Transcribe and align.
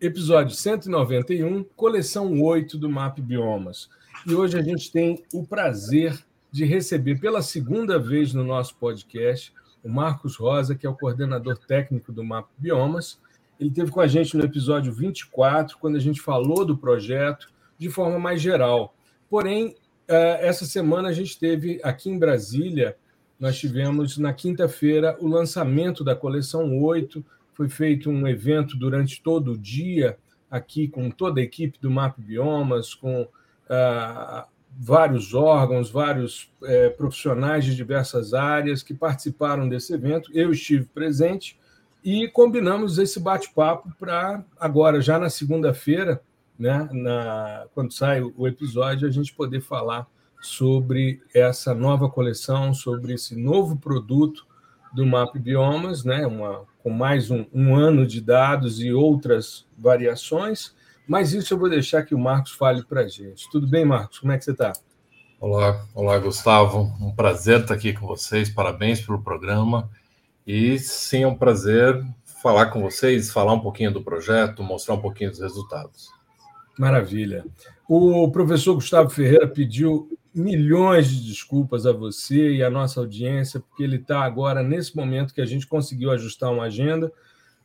Episódio 0.00 0.54
191, 0.54 1.64
coleção 1.76 2.42
8 2.42 2.76
do 2.76 2.90
MAP 2.90 3.20
Biomas. 3.20 3.88
E 4.26 4.34
hoje 4.34 4.58
a 4.58 4.62
gente 4.62 4.90
tem 4.90 5.22
o 5.32 5.46
prazer 5.46 6.18
de 6.50 6.64
receber 6.64 7.20
pela 7.20 7.40
segunda 7.40 7.98
vez 7.98 8.34
no 8.34 8.42
nosso 8.42 8.74
podcast 8.76 9.52
o 9.84 9.88
Marcos 9.88 10.36
Rosa, 10.36 10.74
que 10.74 10.86
é 10.86 10.90
o 10.90 10.96
coordenador 10.96 11.56
técnico 11.58 12.12
do 12.12 12.24
MAP 12.24 12.48
Biomas. 12.58 13.20
Ele 13.58 13.68
esteve 13.68 13.90
com 13.92 14.00
a 14.00 14.06
gente 14.06 14.36
no 14.36 14.44
episódio 14.44 14.92
24, 14.92 15.78
quando 15.78 15.96
a 15.96 16.00
gente 16.00 16.20
falou 16.20 16.64
do 16.64 16.76
projeto 16.76 17.48
de 17.78 17.88
forma 17.88 18.18
mais 18.18 18.42
geral. 18.42 18.94
Porém, 19.30 19.76
eh, 20.08 20.38
essa 20.42 20.64
semana 20.64 21.08
a 21.08 21.12
gente 21.12 21.38
teve 21.38 21.80
aqui 21.84 22.10
em 22.10 22.18
Brasília, 22.18 22.96
nós 23.38 23.58
tivemos 23.58 24.18
na 24.18 24.32
quinta-feira 24.32 25.16
o 25.20 25.28
lançamento 25.28 26.02
da 26.02 26.16
coleção 26.16 26.82
8, 26.82 27.24
foi 27.54 27.68
feito 27.68 28.10
um 28.10 28.26
evento 28.26 28.76
durante 28.76 29.22
todo 29.22 29.52
o 29.52 29.58
dia 29.58 30.18
aqui 30.50 30.86
com 30.86 31.10
toda 31.10 31.40
a 31.40 31.44
equipe 31.44 31.78
do 31.80 31.90
MAP 31.90 32.18
Biomas, 32.18 32.94
com 32.94 33.26
ah, 33.68 34.46
vários 34.78 35.34
órgãos, 35.34 35.90
vários 35.90 36.50
eh, 36.64 36.90
profissionais 36.90 37.64
de 37.64 37.74
diversas 37.74 38.34
áreas 38.34 38.82
que 38.82 38.92
participaram 38.92 39.68
desse 39.68 39.94
evento. 39.94 40.30
Eu 40.34 40.52
estive 40.52 40.84
presente 40.86 41.58
e 42.04 42.28
combinamos 42.28 42.98
esse 42.98 43.18
bate-papo 43.20 43.92
para 43.98 44.44
agora, 44.58 45.00
já 45.00 45.18
na 45.18 45.30
segunda-feira, 45.30 46.20
né, 46.58 46.88
na, 46.92 47.66
quando 47.74 47.92
sai 47.92 48.22
o 48.22 48.46
episódio, 48.46 49.08
a 49.08 49.10
gente 49.10 49.34
poder 49.34 49.60
falar 49.60 50.06
sobre 50.40 51.22
essa 51.34 51.74
nova 51.74 52.08
coleção, 52.08 52.74
sobre 52.74 53.14
esse 53.14 53.34
novo 53.34 53.76
produto 53.76 54.46
do 54.94 55.04
MAP 55.04 55.36
Biomas, 55.38 56.04
né, 56.04 56.26
uma, 56.26 56.64
com 56.82 56.90
mais 56.90 57.30
um, 57.30 57.44
um, 57.52 57.74
ano 57.74 58.06
de 58.06 58.20
dados 58.20 58.80
e 58.80 58.92
outras 58.92 59.66
variações, 59.76 60.74
mas 61.06 61.32
isso 61.32 61.52
eu 61.52 61.58
vou 61.58 61.68
deixar 61.68 62.04
que 62.04 62.14
o 62.14 62.18
Marcos 62.18 62.52
fale 62.52 62.84
para 62.84 63.02
a 63.02 63.08
gente. 63.08 63.50
Tudo 63.50 63.66
bem, 63.66 63.84
Marcos? 63.84 64.20
Como 64.20 64.32
é 64.32 64.38
que 64.38 64.44
você 64.44 64.52
está? 64.52 64.72
Olá, 65.40 65.84
olá, 65.94 66.18
Gustavo. 66.18 66.94
Um 67.00 67.12
prazer 67.14 67.60
estar 67.60 67.74
aqui 67.74 67.92
com 67.92 68.06
vocês. 68.06 68.48
Parabéns 68.48 69.00
pelo 69.00 69.20
programa. 69.20 69.90
E 70.46 70.78
sim, 70.78 71.24
é 71.24 71.26
um 71.26 71.34
prazer 71.34 72.02
falar 72.42 72.66
com 72.66 72.80
vocês, 72.80 73.30
falar 73.30 73.52
um 73.52 73.60
pouquinho 73.60 73.92
do 73.92 74.02
projeto, 74.02 74.62
mostrar 74.62 74.94
um 74.94 75.00
pouquinho 75.00 75.30
dos 75.30 75.40
resultados. 75.40 76.08
Maravilha. 76.78 77.44
O 77.88 78.30
professor 78.30 78.74
Gustavo 78.74 79.10
Ferreira 79.10 79.46
pediu 79.46 80.08
milhões 80.34 81.08
de 81.08 81.28
desculpas 81.28 81.86
a 81.86 81.92
você 81.92 82.54
e 82.54 82.64
à 82.64 82.68
nossa 82.68 82.98
audiência, 82.98 83.60
porque 83.60 83.82
ele 83.84 83.96
está 83.96 84.22
agora, 84.22 84.62
nesse 84.62 84.96
momento 84.96 85.32
que 85.32 85.40
a 85.40 85.46
gente 85.46 85.66
conseguiu 85.66 86.10
ajustar 86.10 86.52
uma 86.52 86.64
agenda, 86.64 87.12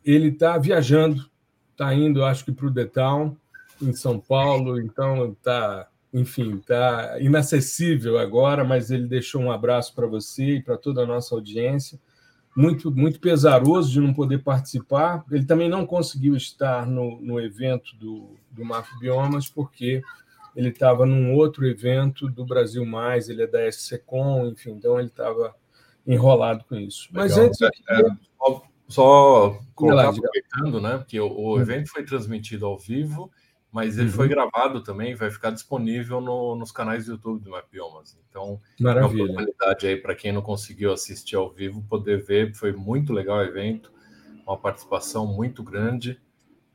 ele 0.06 0.28
está 0.28 0.58
viajando, 0.58 1.30
está 1.72 1.94
indo, 1.94 2.24
acho 2.24 2.46
que, 2.46 2.52
para 2.52 2.68
o 2.68 2.86
Town, 2.88 3.36
em 3.82 3.94
São 3.94 4.20
Paulo, 4.20 4.80
então 4.80 5.32
está, 5.32 5.88
enfim, 6.14 6.58
está 6.58 7.20
inacessível 7.20 8.20
agora, 8.20 8.64
mas 8.64 8.92
ele 8.92 9.08
deixou 9.08 9.42
um 9.42 9.52
abraço 9.52 9.96
para 9.96 10.06
você 10.06 10.58
e 10.58 10.62
para 10.62 10.78
toda 10.78 11.02
a 11.04 11.08
nossa 11.08 11.34
audiência. 11.34 12.00
Muito, 12.56 12.92
muito 12.92 13.20
pesaroso 13.20 13.92
de 13.92 14.02
não 14.02 14.14
poder 14.14 14.40
participar. 14.40 15.24
Ele 15.32 15.46
também 15.46 15.70
não 15.70 15.86
conseguiu 15.86 16.36
estar 16.36 16.86
no, 16.86 17.22
no 17.22 17.40
evento 17.40 17.96
do, 17.96 18.36
do 18.52 18.66
Map 18.66 18.86
Biomas, 19.00 19.48
porque 19.48 20.02
ele 20.56 20.70
estava 20.70 21.06
num 21.06 21.34
outro 21.34 21.66
evento 21.66 22.30
do 22.30 22.46
Brasil 22.46 22.86
Mais, 22.86 23.30
ele 23.30 23.44
é 23.44 23.48
da 23.48 23.70
SCCOM, 23.72 24.48
enfim, 24.48 24.72
então 24.72 25.00
ele 25.00 25.10
estava 25.10 25.56
enrolado 26.06 26.66
com 26.66 26.76
isso. 26.76 27.08
Legal. 27.12 27.24
Mas 27.24 27.38
antes. 27.38 27.62
É, 27.62 27.68
é, 27.68 28.02
só, 28.38 28.64
só 28.88 29.60
colocar, 29.76 30.10
aproveitando, 30.10 30.82
né? 30.82 30.98
Porque 30.98 31.20
o, 31.20 31.28
o 31.28 31.54
uhum. 31.54 31.62
evento 31.62 31.90
foi 31.90 32.04
transmitido 32.04 32.66
ao 32.66 32.78
vivo, 32.78 33.32
mas 33.72 33.98
ele 33.98 34.08
uhum. 34.08 34.16
foi 34.16 34.28
gravado 34.28 34.82
também, 34.82 35.14
vai 35.14 35.30
ficar 35.30 35.52
disponível 35.52 36.20
no, 36.20 36.56
nos 36.56 36.72
canais 36.72 37.06
do 37.06 37.14
YouTube 37.14 37.44
do 37.44 37.52
Mapiomas. 37.52 38.18
Então, 38.28 38.60
Maravilha. 38.80 39.24
uma 39.24 39.32
oportunidade 39.34 39.88
aí 39.88 39.96
para 39.96 40.16
quem 40.16 40.32
não 40.32 40.42
conseguiu 40.42 40.92
assistir 40.92 41.36
ao 41.36 41.52
vivo 41.52 41.84
poder 41.84 42.24
ver. 42.24 42.56
Foi 42.56 42.72
muito 42.72 43.14
legal 43.14 43.38
o 43.38 43.44
evento, 43.44 43.92
uma 44.46 44.58
participação 44.58 45.28
muito 45.28 45.62
grande 45.64 46.20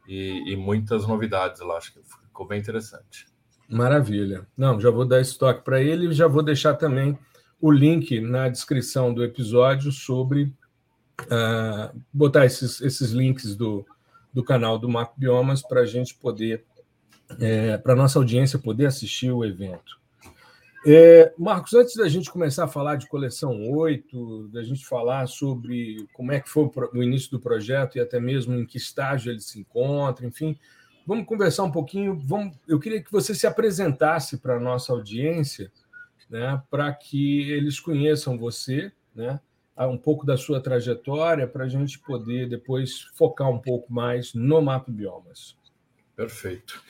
e, 0.07 0.53
e 0.53 0.57
muitas 0.57 1.07
novidades 1.07 1.61
lá. 1.61 1.77
Acho 1.77 1.93
que 1.93 2.01
ficou 2.03 2.47
bem 2.47 2.61
interessante. 2.61 3.27
Maravilha. 3.75 4.47
Não, 4.57 4.81
já 4.81 4.89
vou 4.89 5.05
dar 5.05 5.21
esse 5.21 5.37
toque 5.37 5.65
para 5.65 5.83
ele 5.83 6.07
e 6.07 6.13
já 6.13 6.29
vou 6.29 6.45
deixar 6.45 6.75
também 6.75 7.19
o 7.61 7.73
link 7.73 8.21
na 8.21 8.49
descrição 8.49 9.13
do 9.13 9.25
episódio 9.25 9.91
sobre 9.91 10.53
uh, 11.23 12.01
botar 12.13 12.47
esses, 12.47 12.81
esses 12.81 13.11
links 13.11 13.57
do, 13.57 13.85
do 14.33 14.45
canal 14.45 14.79
do 14.79 14.89
Map 14.89 15.13
Biomas 15.17 15.61
para 15.61 15.81
a 15.81 15.87
gente 15.87 16.15
poder, 16.15 16.65
é, 17.41 17.77
para 17.77 17.97
nossa 17.97 18.17
audiência 18.17 18.61
poder 18.61 18.87
assistir 18.87 19.33
o 19.33 19.45
evento. 19.45 19.99
É, 20.87 21.33
Marcos, 21.37 21.75
antes 21.75 21.97
da 21.97 22.09
gente 22.09 22.31
começar 22.31 22.67
a 22.67 22.69
falar 22.69 22.95
de 22.95 23.09
coleção 23.09 23.73
8, 23.73 24.51
da 24.53 24.63
gente 24.63 24.87
falar 24.87 25.27
sobre 25.27 26.07
como 26.13 26.31
é 26.31 26.39
que 26.39 26.49
foi 26.49 26.71
o 26.93 27.03
início 27.03 27.29
do 27.33 27.41
projeto 27.41 27.97
e 27.97 28.01
até 28.01 28.21
mesmo 28.21 28.55
em 28.55 28.65
que 28.65 28.77
estágio 28.77 29.33
ele 29.33 29.41
se 29.41 29.59
encontra, 29.59 30.25
enfim, 30.25 30.57
Vamos 31.07 31.27
conversar 31.27 31.65
um 31.65 31.71
pouquinho. 31.71 32.19
Vamos, 32.19 32.57
eu 32.67 32.81
queria 32.81 33.03
que 33.03 33.13
você 33.13 33.35
se 33.35 33.47
apresentasse 33.47 34.39
para 34.39 34.57
a 34.57 34.61
nossa 34.61 34.93
audiência, 34.93 35.71
né, 36.31 36.63
para 36.71 36.93
que 36.93 37.51
eles 37.51 37.79
conheçam 37.79 38.39
você, 38.39 38.91
né, 39.15 39.39
um 39.77 39.99
pouco 39.99 40.25
da 40.25 40.37
sua 40.37 40.61
trajetória, 40.61 41.47
para 41.47 41.65
a 41.65 41.69
gente 41.69 41.99
poder 41.99 42.49
depois 42.49 43.03
focar 43.15 43.51
um 43.51 43.59
pouco 43.59 43.93
mais 43.93 44.33
no 44.33 44.63
Map 44.63 44.89
Biomas. 44.89 45.57
Perfeito. 46.17 46.83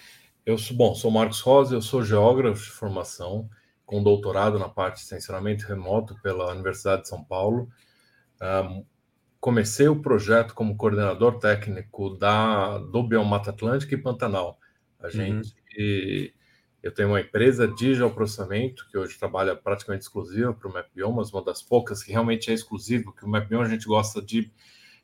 Eu 0.45 0.59
sou 0.59 0.77
bom, 0.77 0.95
sou 0.95 1.11
Marcos 1.11 1.41
Rosa, 1.41 1.75
eu 1.75 1.83
sou 1.83 2.05
geógrafo 2.05 2.63
de 2.63 2.71
formação, 2.71 3.49
com 3.87 4.03
doutorado 4.03 4.59
na 4.59 4.69
parte 4.69 4.97
de 4.97 5.07
sensoramento 5.07 5.67
remoto 5.67 6.15
pela 6.23 6.53
Universidade 6.53 7.03
de 7.03 7.09
São 7.09 7.25
Paulo. 7.25 7.69
Um, 8.41 8.85
comecei 9.45 9.87
o 9.87 10.01
projeto 10.01 10.55
como 10.55 10.75
coordenador 10.75 11.39
técnico 11.39 12.17
da 12.17 12.79
do 12.79 13.03
Biomata 13.03 13.51
Atlântica 13.51 13.95
e 13.95 13.99
Pantanal. 13.99 14.59
A 14.99 15.05
uhum. 15.05 15.11
gente, 15.11 15.55
uhum. 15.79 16.29
eu 16.83 16.91
tenho 16.91 17.11
uma 17.11 17.21
empresa 17.21 17.69
de 17.69 17.95
geoprocessamento 17.95 18.89
que 18.91 18.97
hoje 18.97 19.19
trabalha 19.19 19.55
praticamente 19.55 20.05
exclusiva 20.05 20.55
para 20.55 20.67
o 20.67 20.73
MapBiomas, 20.73 21.31
uma 21.31 21.45
das 21.45 21.63
poucas 21.63 22.03
que 22.03 22.11
realmente 22.11 22.51
é 22.51 22.55
exclusivo, 22.55 23.13
que 23.13 23.27
o 23.27 23.29
MapBiomas 23.29 23.69
a 23.69 23.73
gente 23.73 23.85
gosta 23.85 24.23
de 24.23 24.51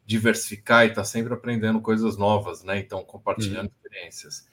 diversificar 0.06 0.86
e 0.86 0.88
está 0.88 1.04
sempre 1.04 1.34
aprendendo 1.34 1.78
coisas 1.82 2.16
novas, 2.16 2.64
né? 2.64 2.78
Então 2.78 3.04
compartilhando 3.04 3.66
uhum. 3.66 3.74
experiências. 3.76 4.48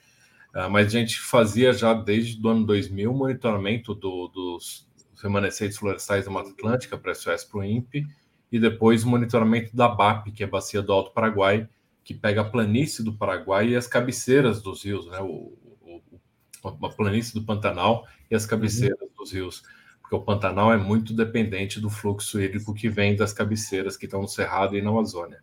Uh, 0.54 0.68
mas 0.68 0.88
a 0.88 0.90
gente 0.90 1.18
fazia 1.18 1.72
já 1.72 1.94
desde 1.94 2.38
o 2.46 2.50
ano 2.50 2.66
2000 2.66 3.10
monitoramento 3.14 3.94
do, 3.94 4.28
dos 4.28 4.86
remanescentes 5.22 5.78
florestais 5.78 6.26
da 6.26 6.30
Mata 6.30 6.50
Atlântica 6.50 6.98
para 6.98 7.14
SOS 7.14 7.44
para 7.44 7.60
o 7.60 7.64
INPE 7.64 8.06
e 8.50 8.58
depois 8.58 9.04
o 9.04 9.08
monitoramento 9.08 9.74
da 9.76 9.88
BAP, 9.88 10.32
que 10.32 10.42
é 10.42 10.46
a 10.46 10.50
Bacia 10.50 10.82
do 10.82 10.92
Alto 10.92 11.12
Paraguai, 11.12 11.68
que 12.02 12.14
pega 12.14 12.40
a 12.40 12.44
planície 12.44 13.04
do 13.04 13.12
Paraguai 13.12 13.68
e 13.68 13.76
as 13.76 13.86
cabeceiras 13.86 14.62
dos 14.62 14.84
rios, 14.84 15.06
né? 15.06 15.20
O, 15.20 15.52
o, 15.82 16.02
a 16.64 16.88
planície 16.88 17.34
do 17.34 17.44
Pantanal 17.44 18.06
e 18.30 18.34
as 18.34 18.46
cabeceiras 18.46 19.00
uhum. 19.00 19.08
dos 19.18 19.32
rios, 19.32 19.62
porque 20.00 20.16
o 20.16 20.20
Pantanal 20.20 20.72
é 20.72 20.76
muito 20.76 21.12
dependente 21.12 21.78
do 21.78 21.90
fluxo 21.90 22.40
hídrico 22.40 22.74
que 22.74 22.88
vem 22.88 23.14
das 23.14 23.32
cabeceiras 23.32 23.96
que 23.96 24.06
estão 24.06 24.22
no 24.22 24.28
Cerrado 24.28 24.76
e 24.76 24.80
na 24.80 24.90
Amazônia. 24.90 25.40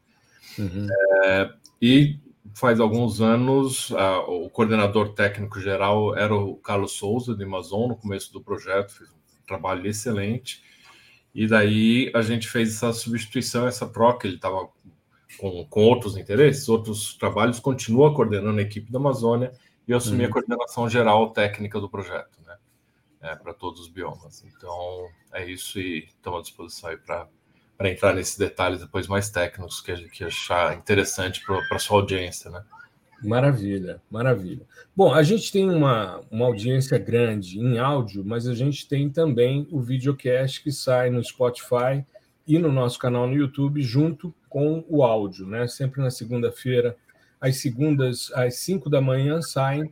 Uhum. 0.58 0.88
É, 1.24 1.54
e 1.81 2.19
faz 2.56 2.80
alguns 2.80 3.22
anos, 3.22 3.92
a, 3.92 4.19
o 4.22 4.50
coordenador 4.50 5.13
técnico 5.13 5.60
geral 5.60 6.18
era 6.18 6.34
o 6.34 6.56
Carlos 6.56 6.94
Souza, 6.94 7.36
de 7.36 7.44
Amazon, 7.44 7.90
no 7.90 7.96
começo 7.96 8.34
do 8.34 8.42
projeto, 8.42 8.92
fez 8.92 9.10
um 9.12 9.46
trabalho 9.46 9.86
excelente. 9.86 10.63
E 11.36 11.46
daí 11.48 12.10
a 12.16 12.22
gente 12.22 12.48
fez 12.48 12.76
essa 12.76 12.94
substituição, 12.94 13.68
essa 13.68 13.86
troca. 13.86 14.26
Ele 14.26 14.38
estava 14.38 14.70
com, 15.38 15.66
com 15.66 15.82
outros 15.82 16.16
interesses, 16.16 16.70
outros 16.70 17.14
trabalhos, 17.16 17.60
continua 17.60 18.16
coordenando 18.16 18.58
a 18.58 18.64
equipe 18.64 18.90
da 18.90 18.98
Amazônia 18.98 19.52
e 19.86 19.92
eu 19.92 19.98
assumi 19.98 20.24
uhum. 20.24 20.30
a 20.30 20.32
coordenação 20.32 20.90
geral 20.90 21.32
técnica 21.32 21.80
do 21.80 21.90
projeto, 21.90 22.42
né? 22.46 22.56
É, 23.22 23.36
para 23.36 23.54
todos 23.54 23.82
os 23.82 23.90
biomas. 23.90 24.46
Então 24.46 25.10
é 25.34 25.46
isso 25.46 25.78
e 25.78 26.06
estamos 26.06 26.40
à 26.40 26.42
disposição 26.42 26.90
aí 26.90 26.98
para 26.98 27.28
para 27.78 27.90
entrar 27.90 28.14
nesses 28.14 28.38
detalhes 28.38 28.80
depois 28.80 29.06
mais 29.06 29.30
técnicos 29.30 29.82
que 29.82 30.08
que 30.08 30.24
achar 30.24 30.78
interessante 30.78 31.44
para 31.46 31.76
a 31.76 31.80
sua 31.80 31.98
audiência, 31.98 32.50
né? 32.50 32.64
Maravilha, 33.24 34.02
maravilha. 34.10 34.66
Bom, 34.96 35.14
a 35.14 35.24
gente 35.24 35.52
tem 35.52 35.70
uma, 35.70 36.22
uma 36.30 36.46
audiência 36.46 36.98
grande 36.98 37.60
em 37.60 37.78
áudio, 37.78 38.24
mas 38.26 38.48
a 38.48 38.54
gente 38.54 38.88
tem 38.88 39.10
também 39.10 39.68
o 39.72 39.82
videocast 39.82 40.62
que 40.62 40.72
sai 40.72 41.10
no 41.10 41.24
Spotify 41.24 42.06
e 42.48 42.60
no 42.60 42.72
nosso 42.72 43.00
canal 43.00 43.28
no 43.28 43.36
YouTube 43.36 43.82
junto 43.82 44.34
com 44.50 44.84
o 44.88 45.04
áudio, 45.04 45.48
né? 45.48 45.68
Sempre 45.68 46.02
na 46.02 46.12
segunda-feira, 46.12 46.96
às 47.42 47.58
segundas, 47.58 48.32
às 48.34 48.56
5 48.56 48.90
da 48.90 49.02
manhã, 49.02 49.42
saem 49.42 49.92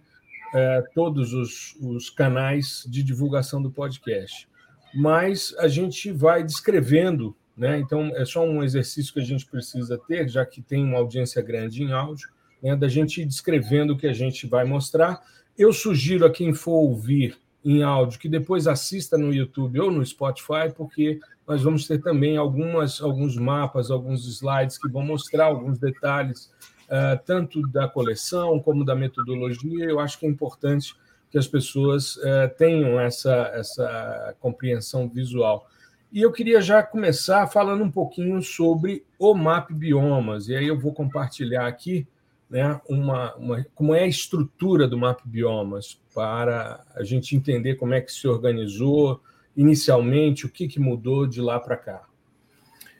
é, 0.53 0.83
todos 0.93 1.33
os, 1.33 1.75
os 1.81 2.09
canais 2.09 2.85
de 2.87 3.01
divulgação 3.01 3.61
do 3.61 3.71
podcast. 3.71 4.47
Mas 4.93 5.55
a 5.57 5.67
gente 5.67 6.11
vai 6.11 6.43
descrevendo, 6.43 7.35
né? 7.57 7.79
Então 7.79 8.11
é 8.15 8.25
só 8.25 8.45
um 8.45 8.63
exercício 8.63 9.13
que 9.13 9.19
a 9.19 9.25
gente 9.25 9.45
precisa 9.45 9.97
ter, 9.97 10.29
já 10.29 10.45
que 10.45 10.61
tem 10.61 10.83
uma 10.83 10.99
audiência 10.99 11.41
grande 11.41 11.81
em 11.81 11.91
áudio 11.91 12.29
né, 12.63 12.75
da 12.75 12.87
gente 12.87 13.25
descrevendo 13.25 13.93
o 13.93 13.97
que 13.97 14.07
a 14.07 14.13
gente 14.13 14.47
vai 14.47 14.63
mostrar. 14.63 15.21
Eu 15.57 15.73
sugiro 15.73 16.25
a 16.25 16.31
quem 16.31 16.53
for 16.53 16.71
ouvir 16.71 17.37
em 17.63 17.83
áudio 17.83 18.19
que 18.19 18.29
depois 18.29 18.67
assista 18.67 19.17
no 19.17 19.33
YouTube 19.33 19.79
ou 19.79 19.91
no 19.91 20.05
Spotify, 20.05 20.71
porque 20.75 21.19
nós 21.45 21.61
vamos 21.61 21.85
ter 21.85 22.01
também 22.01 22.37
algumas, 22.37 23.01
alguns 23.01 23.35
mapas, 23.37 23.91
alguns 23.91 24.25
slides 24.25 24.77
que 24.77 24.89
vão 24.89 25.03
mostrar 25.03 25.45
alguns 25.45 25.77
detalhes, 25.77 26.51
uh, 26.85 27.19
tanto 27.25 27.61
da 27.67 27.87
coleção 27.87 28.59
como 28.59 28.85
da 28.85 28.95
metodologia. 28.95 29.85
Eu 29.85 29.99
acho 29.99 30.17
que 30.17 30.25
é 30.25 30.29
importante 30.29 30.95
que 31.29 31.37
as 31.37 31.47
pessoas 31.47 32.15
uh, 32.17 32.49
tenham 32.57 32.99
essa, 32.99 33.51
essa 33.53 34.35
compreensão 34.39 35.09
visual. 35.09 35.67
E 36.11 36.21
eu 36.21 36.31
queria 36.31 36.61
já 36.61 36.83
começar 36.83 37.47
falando 37.47 37.83
um 37.83 37.91
pouquinho 37.91 38.41
sobre 38.41 39.03
o 39.17 39.33
MAP 39.33 39.71
Biomas, 39.71 40.47
e 40.47 40.55
aí 40.55 40.67
eu 40.67 40.79
vou 40.79 40.93
compartilhar 40.93 41.65
aqui 41.65 42.07
né, 42.49 42.79
uma, 42.87 43.35
uma, 43.35 43.65
como 43.73 43.93
é 43.93 44.03
a 44.03 44.07
estrutura 44.07 44.87
do 44.87 44.97
Map 44.97 45.19
Biomas, 45.25 45.99
para 46.13 46.83
a 46.95 47.03
gente 47.03 47.35
entender 47.35 47.75
como 47.75 47.93
é 47.93 48.01
que 48.01 48.11
se 48.11 48.27
organizou 48.27 49.21
inicialmente, 49.55 50.45
o 50.45 50.49
que, 50.49 50.67
que 50.67 50.79
mudou 50.79 51.27
de 51.27 51.41
lá 51.41 51.59
para 51.59 51.77
cá. 51.77 52.03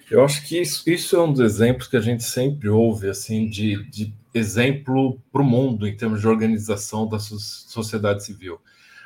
Eu 0.09 0.23
acho 0.23 0.45
que 0.47 0.59
isso, 0.59 0.87
isso, 0.89 1.15
é 1.15 1.23
um 1.23 1.31
dos 1.31 1.39
exemplos 1.39 1.87
que 1.87 1.97
a 1.97 2.01
gente 2.01 2.23
sempre 2.23 2.69
ouve, 2.69 3.09
assim, 3.09 3.47
de, 3.47 3.83
de 3.89 4.13
exemplo 4.33 5.19
para 5.31 5.41
o 5.41 5.45
mundo 5.45 5.87
em 5.87 5.95
termos 5.95 6.21
de 6.21 6.27
organização 6.27 7.07
da 7.07 7.19
sociedade 7.19 8.23
civil. 8.23 8.59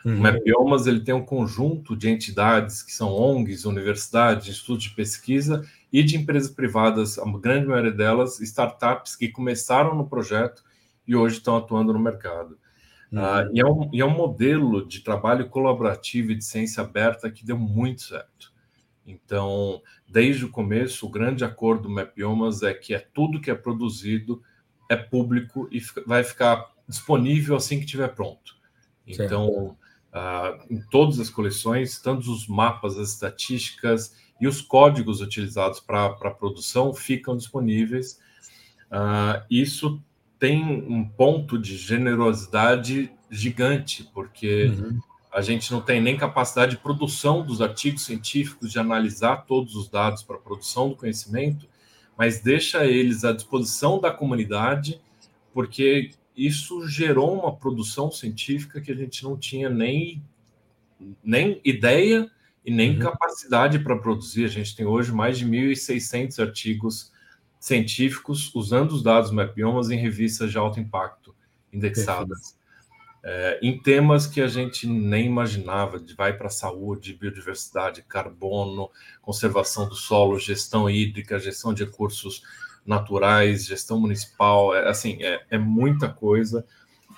Uhum. 0.04 0.16
O 0.16 0.20
MapBiomas 0.20 0.88
ele 0.88 1.02
tem 1.02 1.14
um 1.14 1.24
conjunto 1.24 1.96
de 1.96 2.10
entidades 2.10 2.82
que 2.82 2.92
são 2.92 3.14
ONGs, 3.14 3.66
universidades, 3.66 4.48
institutos 4.48 4.84
de 4.84 4.92
pesquisa 4.92 5.66
e 5.98 6.04
de 6.04 6.16
empresas 6.16 6.52
privadas, 6.52 7.18
a 7.18 7.26
grande 7.40 7.66
maioria 7.66 7.92
delas, 7.92 8.40
startups 8.40 9.16
que 9.16 9.30
começaram 9.30 9.96
no 9.96 10.08
projeto 10.08 10.64
e 11.08 11.16
hoje 11.16 11.38
estão 11.38 11.58
atuando 11.58 11.92
no 11.92 11.98
mercado. 11.98 12.56
Uhum. 13.12 13.20
Uh, 13.20 13.52
e, 13.52 13.60
é 13.60 13.66
um, 13.66 13.90
e 13.92 14.02
é 14.02 14.06
um 14.06 14.16
modelo 14.16 14.88
de 14.88 15.00
trabalho 15.00 15.50
colaborativo 15.50 16.32
e 16.32 16.36
de 16.36 16.46
ciência 16.46 16.84
aberta 16.84 17.32
que 17.32 17.44
deu 17.44 17.58
muito 17.58 18.04
certo. 18.04 18.54
Então, 19.08 19.82
desde 20.08 20.46
o 20.46 20.52
começo, 20.52 21.04
o 21.04 21.10
grande 21.10 21.44
acordo 21.44 21.84
do 21.84 21.90
Mapiomas 21.90 22.62
é 22.62 22.76
que 22.76 22.94
é 22.94 23.00
tudo 23.00 23.42
que 23.42 23.50
é 23.50 23.56
produzido 23.56 24.44
é 24.88 24.96
público 24.96 25.68
e 25.72 25.82
vai 26.06 26.24
ficar 26.24 26.64
disponível 26.88 27.56
assim 27.56 27.80
que 27.80 27.86
estiver 27.86 28.10
pronto. 28.10 28.56
Então, 29.08 29.76
uh, 30.14 30.64
em 30.70 30.80
todas 30.92 31.20
as 31.20 31.32
coleções, 31.32 32.00
tanto 32.00 32.32
os 32.32 32.46
mapas, 32.46 33.00
as 33.00 33.14
estatísticas 33.14 34.27
e 34.40 34.48
os 34.48 34.62
códigos 34.62 35.22
utilizados 35.22 35.80
para 35.80 36.06
a 36.06 36.32
produção 36.32 36.94
ficam 36.94 37.36
disponíveis. 37.36 38.20
Uh, 38.92 39.44
isso 39.50 40.02
tem 40.40 40.64
um 40.64 41.04
ponto 41.08 41.58
de 41.58 41.76
generosidade 41.76 43.12
gigante, 43.30 44.10
porque 44.14 44.66
uhum. 44.66 45.00
a 45.34 45.42
gente 45.42 45.72
não 45.72 45.82
tem 45.82 46.00
nem 46.00 46.16
capacidade 46.16 46.72
de 46.72 46.78
produção 46.78 47.44
dos 47.44 47.62
artigos 47.62 48.06
científicos, 48.06 48.72
de 48.72 48.80
analisar 48.80 49.46
todos 49.46 49.76
os 49.76 49.90
dados 49.90 50.24
para 50.24 50.36
a 50.36 50.40
produção 50.40 50.90
do 50.90 50.96
conhecimento, 50.96 51.68
mas 52.18 52.40
deixa 52.40 52.86
eles 52.86 53.24
à 53.26 53.32
disposição 53.32 54.00
da 54.00 54.12
comunidade, 54.12 55.00
porque 55.54 56.12
isso 56.36 56.88
gerou 56.88 57.40
uma 57.40 57.56
produção 57.56 58.12
científica 58.12 58.80
que 58.80 58.92
a 58.92 58.96
gente 58.96 59.24
não 59.24 59.36
tinha 59.36 59.70
nem, 59.70 60.22
nem 61.24 61.60
ideia 61.66 62.30
e 62.68 62.72
nem 62.72 62.96
uhum. 62.96 63.00
capacidade 63.00 63.80
para 63.80 63.98
produzir. 63.98 64.44
A 64.44 64.50
gente 64.50 64.76
tem 64.76 64.86
hoje 64.86 65.14
mais 65.14 65.38
de 65.38 65.46
1.600 65.46 66.38
artigos 66.38 67.14
científicos 67.58 68.54
usando 68.54 68.92
os 68.92 69.02
dados 69.02 69.32
mapiomas 69.32 69.90
em 69.90 69.98
revistas 69.98 70.52
de 70.52 70.58
alto 70.58 70.78
impacto 70.78 71.34
indexadas. 71.72 72.58
É, 73.24 73.58
em 73.64 73.82
temas 73.82 74.28
que 74.28 74.42
a 74.42 74.50
gente 74.50 74.86
nem 74.86 75.26
imaginava, 75.26 75.98
de 75.98 76.14
vai 76.14 76.34
para 76.34 76.48
a 76.48 76.52
saúde, 76.52 77.14
biodiversidade, 77.14 78.04
carbono, 78.04 78.90
conservação 79.22 79.88
do 79.88 79.96
solo, 79.96 80.38
gestão 80.38 80.90
hídrica, 80.90 81.40
gestão 81.40 81.74
de 81.74 81.86
recursos 81.86 82.44
naturais, 82.86 83.66
gestão 83.66 83.98
municipal, 83.98 84.76
é, 84.76 84.90
assim, 84.90 85.24
é, 85.24 85.42
é 85.50 85.58
muita 85.58 86.10
coisa. 86.10 86.66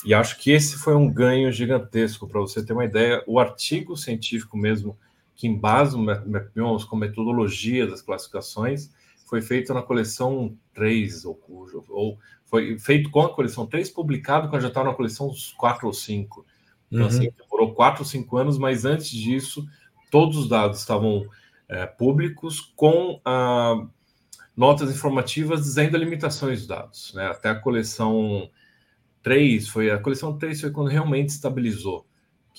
E 0.06 0.14
acho 0.14 0.38
que 0.38 0.52
esse 0.52 0.78
foi 0.78 0.96
um 0.96 1.12
ganho 1.12 1.52
gigantesco 1.52 2.28
para 2.28 2.40
você 2.40 2.64
ter 2.64 2.74
uma 2.74 2.86
ideia. 2.86 3.24
O 3.26 3.40
artigo 3.40 3.98
científico 3.98 4.56
mesmo 4.56 4.96
que 5.40 5.48
embasa 5.48 5.96
o 5.96 6.02
MapBiomes 6.02 6.84
com 6.84 6.98
metodologia 6.98 7.88
das 7.88 8.02
classificações, 8.02 8.90
foi 9.26 9.42
feito 9.42 9.74
na 9.74 9.82
coleção 9.82 10.54
3, 10.74 11.24
ou, 11.24 11.40
ou 11.88 12.20
foi 12.46 12.78
feito 12.78 13.10
com 13.10 13.22
a 13.22 13.34
coleção 13.34 13.66
3, 13.66 13.90
publicado 13.90 14.50
quando 14.50 14.64
já 14.64 14.68
estava 14.68 14.90
na 14.90 14.96
coleção 14.96 15.32
4 15.58 15.88
ou 15.88 15.94
5. 15.94 16.46
Então, 16.92 17.08
assim, 17.08 17.20
uhum. 17.20 17.28
assim, 17.30 17.38
demorou 17.42 17.74
4 17.74 18.02
ou 18.02 18.06
5 18.06 18.38
anos, 18.38 18.58
mas 18.58 18.84
antes 18.84 19.10
disso, 19.12 19.66
todos 20.12 20.36
os 20.36 20.50
dados 20.50 20.80
estavam 20.80 21.26
é, 21.70 21.86
públicos 21.86 22.74
com 22.76 23.22
ah, 23.24 23.88
notas 24.58 24.92
informativas 24.92 25.62
dizendo 25.62 25.96
as 25.96 26.04
limitações 26.04 26.60
dos 26.60 26.68
dados. 26.68 27.14
Né? 27.14 27.28
Até 27.28 27.48
a 27.48 27.56
coleção 27.56 28.50
3, 29.24 29.70
foi 29.70 29.90
a 29.90 30.00
coleção 30.00 30.38
3 30.38 30.60
foi 30.60 30.72
quando 30.72 30.90
realmente 30.90 31.30
estabilizou 31.30 32.09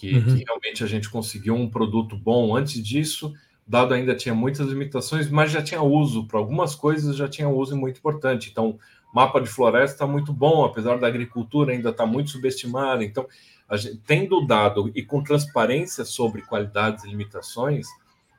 que, 0.00 0.16
uhum. 0.16 0.24
que, 0.24 0.44
realmente 0.44 0.82
a 0.82 0.86
gente 0.86 1.10
conseguiu 1.10 1.54
um 1.54 1.68
produto 1.68 2.16
bom. 2.16 2.56
Antes 2.56 2.82
disso, 2.82 3.34
dado 3.66 3.92
ainda 3.92 4.14
tinha 4.14 4.34
muitas 4.34 4.66
limitações, 4.66 5.28
mas 5.28 5.50
já 5.52 5.60
tinha 5.60 5.82
uso 5.82 6.26
para 6.26 6.38
algumas 6.38 6.74
coisas, 6.74 7.14
já 7.14 7.28
tinha 7.28 7.46
uso 7.50 7.76
muito 7.76 7.98
importante. 7.98 8.48
Então, 8.50 8.78
mapa 9.12 9.38
de 9.40 9.46
floresta 9.46 9.96
está 9.96 10.06
muito 10.06 10.32
bom, 10.32 10.64
apesar 10.64 10.98
da 10.98 11.06
agricultura 11.06 11.72
ainda 11.72 11.90
estar 11.90 12.04
tá 12.04 12.10
muito 12.10 12.30
subestimada. 12.30 13.04
Então, 13.04 13.26
gente, 13.72 14.00
tendo 14.06 14.46
dado 14.46 14.90
e 14.94 15.02
com 15.02 15.22
transparência 15.22 16.02
sobre 16.06 16.40
qualidades 16.40 17.04
e 17.04 17.08
limitações, 17.10 17.86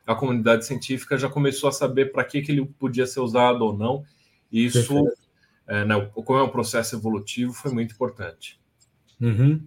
a 0.04 0.16
comunidade 0.16 0.66
científica 0.66 1.16
já 1.16 1.28
começou 1.28 1.68
a 1.68 1.72
saber 1.72 2.10
para 2.10 2.24
que, 2.24 2.42
que 2.42 2.50
ele 2.50 2.66
podia 2.66 3.06
ser 3.06 3.20
usado 3.20 3.64
ou 3.64 3.72
não. 3.72 4.04
E 4.50 4.64
isso, 4.64 5.06
é, 5.68 5.84
né, 5.84 6.10
como 6.12 6.40
é 6.40 6.42
um 6.42 6.48
processo 6.48 6.96
evolutivo, 6.96 7.52
foi 7.52 7.70
muito 7.70 7.94
importante. 7.94 8.60
Uhum. 9.20 9.60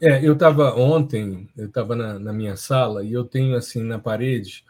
É, 0.00 0.26
eu 0.26 0.34
estava 0.34 0.74
ontem, 0.74 1.48
eu 1.56 1.66
estava 1.66 1.96
na, 1.96 2.18
na, 2.18 2.32
minha 2.32 2.54
sala 2.54 3.02
e 3.02 3.12
eu 3.12 3.24
tenho 3.24 3.56
assim 3.56 3.82
na 3.82 3.98
parede, 3.98 4.62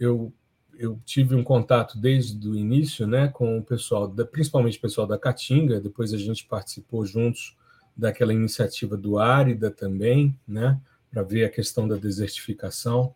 eu, 0.00 0.32
eu 0.78 0.98
tive 1.04 1.34
um 1.34 1.44
contato 1.44 1.98
desde 1.98 2.48
o 2.48 2.56
início, 2.56 3.06
né, 3.06 3.28
com 3.28 3.58
o 3.58 3.62
pessoal, 3.62 4.08
da, 4.08 4.24
principalmente 4.24 4.78
o 4.78 4.80
pessoal 4.80 5.06
da 5.06 5.18
Caatinga. 5.18 5.78
Depois 5.78 6.14
a 6.14 6.16
gente 6.16 6.46
participou 6.46 7.04
juntos 7.04 7.54
daquela 7.94 8.32
iniciativa 8.32 8.96
do 8.96 9.18
Árida 9.18 9.70
também, 9.70 10.34
né, 10.48 10.80
para 11.10 11.22
ver 11.22 11.44
a 11.44 11.50
questão 11.50 11.86
da 11.86 11.96
desertificação. 11.96 13.14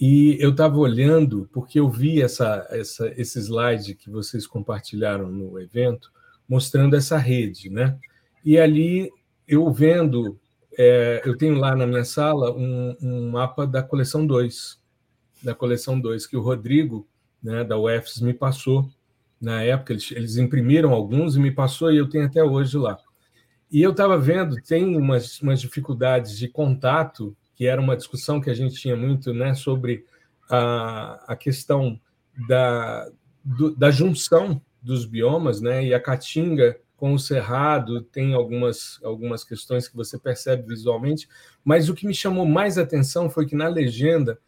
E 0.00 0.38
eu 0.40 0.50
estava 0.50 0.78
olhando 0.78 1.48
porque 1.52 1.78
eu 1.78 1.90
vi 1.90 2.22
essa, 2.22 2.66
essa, 2.70 3.12
esse 3.20 3.38
slide 3.38 3.94
que 3.94 4.08
vocês 4.08 4.46
compartilharam 4.46 5.30
no 5.30 5.60
evento, 5.60 6.10
mostrando 6.48 6.96
essa 6.96 7.18
rede, 7.18 7.68
né? 7.70 7.98
E 8.44 8.58
ali 8.58 9.10
eu 9.48 9.70
vendo 9.72 10.38
é, 10.76 11.22
eu 11.24 11.36
tenho 11.36 11.54
lá 11.54 11.74
na 11.74 11.86
minha 11.86 12.04
sala 12.04 12.52
um, 12.52 12.94
um, 13.00 13.30
mapa 13.30 13.66
da 13.66 13.82
coleção 13.82 14.26
2, 14.26 14.78
da 15.42 15.54
coleção 15.54 15.98
2, 15.98 16.26
que 16.26 16.36
o 16.36 16.42
Rodrigo, 16.42 17.08
né, 17.42 17.64
da 17.64 17.78
UFS, 17.78 18.20
me 18.20 18.34
passou. 18.34 18.88
Na 19.40 19.62
época, 19.62 19.92
eles, 19.94 20.10
eles 20.12 20.36
imprimiram 20.36 20.92
alguns 20.92 21.36
e 21.36 21.40
me 21.40 21.50
passou, 21.50 21.90
e 21.90 21.96
eu 21.96 22.08
tenho 22.08 22.26
até 22.26 22.42
hoje 22.44 22.76
lá. 22.76 22.98
E 23.70 23.82
eu 23.82 23.90
estava 23.90 24.18
vendo, 24.18 24.56
tem 24.62 24.96
umas, 24.96 25.40
umas 25.40 25.60
dificuldades 25.60 26.38
de 26.38 26.46
contato, 26.46 27.34
que 27.54 27.66
era 27.66 27.80
uma 27.80 27.96
discussão 27.96 28.40
que 28.40 28.50
a 28.50 28.54
gente 28.54 28.74
tinha 28.74 28.96
muito 28.96 29.32
né, 29.32 29.54
sobre 29.54 30.04
a, 30.48 31.32
a 31.32 31.36
questão 31.36 31.98
da, 32.46 33.10
do, 33.42 33.74
da 33.74 33.90
junção 33.90 34.60
dos 34.82 35.06
biomas, 35.06 35.60
né, 35.60 35.84
e 35.86 35.94
a 35.94 36.00
caatinga 36.00 36.78
com 36.96 37.12
o 37.12 37.18
Cerrado, 37.18 38.00
tem 38.00 38.34
algumas, 38.34 38.98
algumas 39.04 39.44
questões 39.44 39.86
que 39.86 39.96
você 39.96 40.18
percebe 40.18 40.66
visualmente, 40.66 41.28
mas 41.64 41.88
o 41.88 41.94
que 41.94 42.06
me 42.06 42.14
chamou 42.14 42.46
mais 42.46 42.78
atenção 42.78 43.28
foi 43.28 43.46
que 43.46 43.54
na 43.54 43.68
legenda 43.68 44.38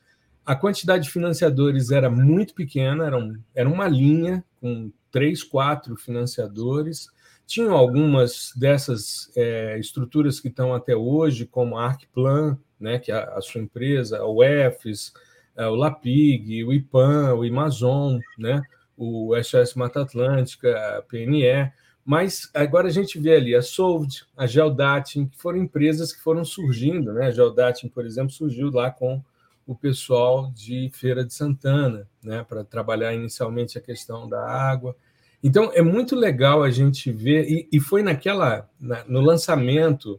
a 0.45 0.57
quantidade 0.57 1.05
de 1.05 1.11
financiadores 1.11 1.90
era 1.90 2.09
muito 2.09 2.55
pequena, 2.55 3.05
era, 3.05 3.19
um, 3.19 3.38
era 3.55 3.69
uma 3.69 3.87
linha 3.87 4.43
com 4.61 4.90
três, 5.11 5.43
quatro 5.43 5.95
financiadores, 5.95 7.09
tinham 7.47 7.76
algumas 7.76 8.52
dessas 8.57 9.31
é, 9.37 9.78
estruturas 9.78 10.40
que 10.40 10.49
estão 10.49 10.75
até 10.75 10.97
hoje, 10.97 11.47
como 11.47 11.76
a 11.76 11.87
Arcplan, 11.87 12.59
né, 12.81 12.99
que 12.99 13.12
é 13.12 13.17
a, 13.17 13.40
sua 13.40 13.61
empresa, 13.61 14.25
o 14.25 14.43
EFES, 14.43 15.12
é, 15.57 15.67
o 15.67 15.75
Lapig, 15.75 16.64
o 16.64 16.73
IPAN, 16.73 17.35
o 17.35 17.43
Amazon, 17.43 18.19
né, 18.38 18.62
o 18.97 19.35
SOS 19.43 19.75
Mata 19.75 20.02
Atlântica, 20.02 20.99
a 20.99 21.02
PNE, 21.02 21.73
mas 22.09 22.49
agora 22.55 22.88
a 22.88 22.91
gente 22.91 23.19
vê 23.19 23.37
ali 23.37 23.55
a 23.55 23.61
Solved, 23.61 24.25
a 24.35 24.47
Geodatin, 24.47 25.27
que 25.27 25.37
foram 25.37 25.59
empresas 25.59 26.11
que 26.11 26.23
foram 26.23 26.43
surgindo, 26.43 27.12
né? 27.12 27.27
A 27.27 27.31
Geodatin, 27.31 27.87
por 27.87 28.07
exemplo, 28.07 28.31
surgiu 28.33 28.71
lá 28.71 28.91
com 28.91 29.23
o 29.67 29.75
pessoal 29.75 30.50
de 30.55 30.91
Feira 30.95 31.23
de 31.23 31.35
Santana, 31.35 32.09
né, 32.25 32.43
para 32.49 32.65
trabalhar 32.65 33.12
inicialmente 33.12 33.77
a 33.77 33.81
questão 33.83 34.27
da 34.27 34.43
água. 34.43 34.97
Então 35.45 35.71
é 35.75 35.83
muito 35.83 36.17
legal 36.17 36.62
a 36.62 36.71
gente 36.71 37.12
ver 37.12 37.47
e, 37.47 37.69
e 37.71 37.79
foi 37.79 38.03
naquela 38.03 38.67
na, 38.81 39.05
no 39.05 39.21
lançamento 39.21 40.19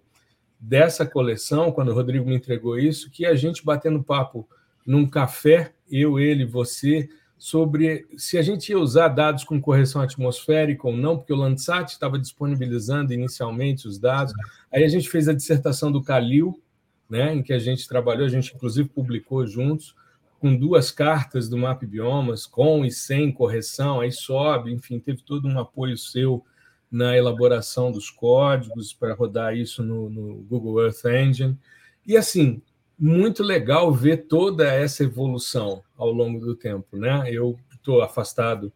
dessa 0.60 1.08
coleção, 1.08 1.72
quando 1.72 1.90
o 1.90 1.96
Rodrigo 1.96 2.30
me 2.30 2.36
entregou 2.36 2.78
isso, 2.78 3.10
que 3.10 3.26
a 3.26 3.34
gente 3.34 3.66
batendo 3.66 4.04
papo 4.04 4.48
num 4.86 5.10
café, 5.10 5.74
eu, 5.90 6.20
ele, 6.20 6.46
você, 6.46 7.10
sobre 7.40 8.06
se 8.18 8.38
a 8.38 8.42
gente 8.42 8.70
ia 8.70 8.78
usar 8.78 9.08
dados 9.08 9.46
com 9.46 9.62
correção 9.62 10.02
atmosférica 10.02 10.86
ou 10.86 10.96
não, 10.96 11.18
porque 11.18 11.32
o 11.32 11.38
Landsat 11.38 11.94
estava 11.94 12.20
disponibilizando 12.20 13.14
inicialmente 13.14 13.88
os 13.88 13.98
dados. 13.98 14.34
Aí 14.70 14.84
a 14.84 14.90
gente 14.90 15.10
fez 15.10 15.30
a 15.30 15.34
dissertação 15.34 15.90
do 15.90 16.04
Calil, 16.04 16.62
né, 17.10 17.34
em 17.34 17.42
que 17.42 17.54
a 17.54 17.58
gente 17.58 17.88
trabalhou, 17.88 18.26
a 18.26 18.30
gente 18.30 18.54
inclusive 18.54 18.90
publicou 18.90 19.48
juntos, 19.48 19.96
com 20.38 20.56
duas 20.56 20.92
cartas 20.92 21.48
do 21.48 21.58
Map 21.58 21.82
Biomas, 21.84 22.46
com 22.46 22.86
e 22.86 22.92
sem 22.92 23.32
correção, 23.32 24.02
aí 24.02 24.12
sobe, 24.12 24.72
enfim, 24.74 25.00
teve 25.00 25.22
todo 25.24 25.48
um 25.48 25.60
apoio 25.60 25.98
seu 25.98 26.46
na 26.92 27.16
elaboração 27.16 27.92
dos 27.92 28.10
códigos 28.10 28.94
para 28.94 29.14
rodar 29.14 29.56
isso 29.56 29.82
no, 29.82 30.10
no 30.10 30.36
Google 30.44 30.82
Earth 30.84 31.06
Engine. 31.06 31.58
E 32.06 32.18
assim, 32.18 32.62
muito 32.98 33.44
legal 33.44 33.94
ver 33.94 34.28
toda 34.28 34.66
essa 34.74 35.04
evolução 35.04 35.84
ao 36.00 36.12
longo 36.12 36.40
do 36.40 36.56
tempo. 36.56 36.98
Né? 36.98 37.30
Eu 37.30 37.60
estou 37.72 38.02
afastado, 38.02 38.72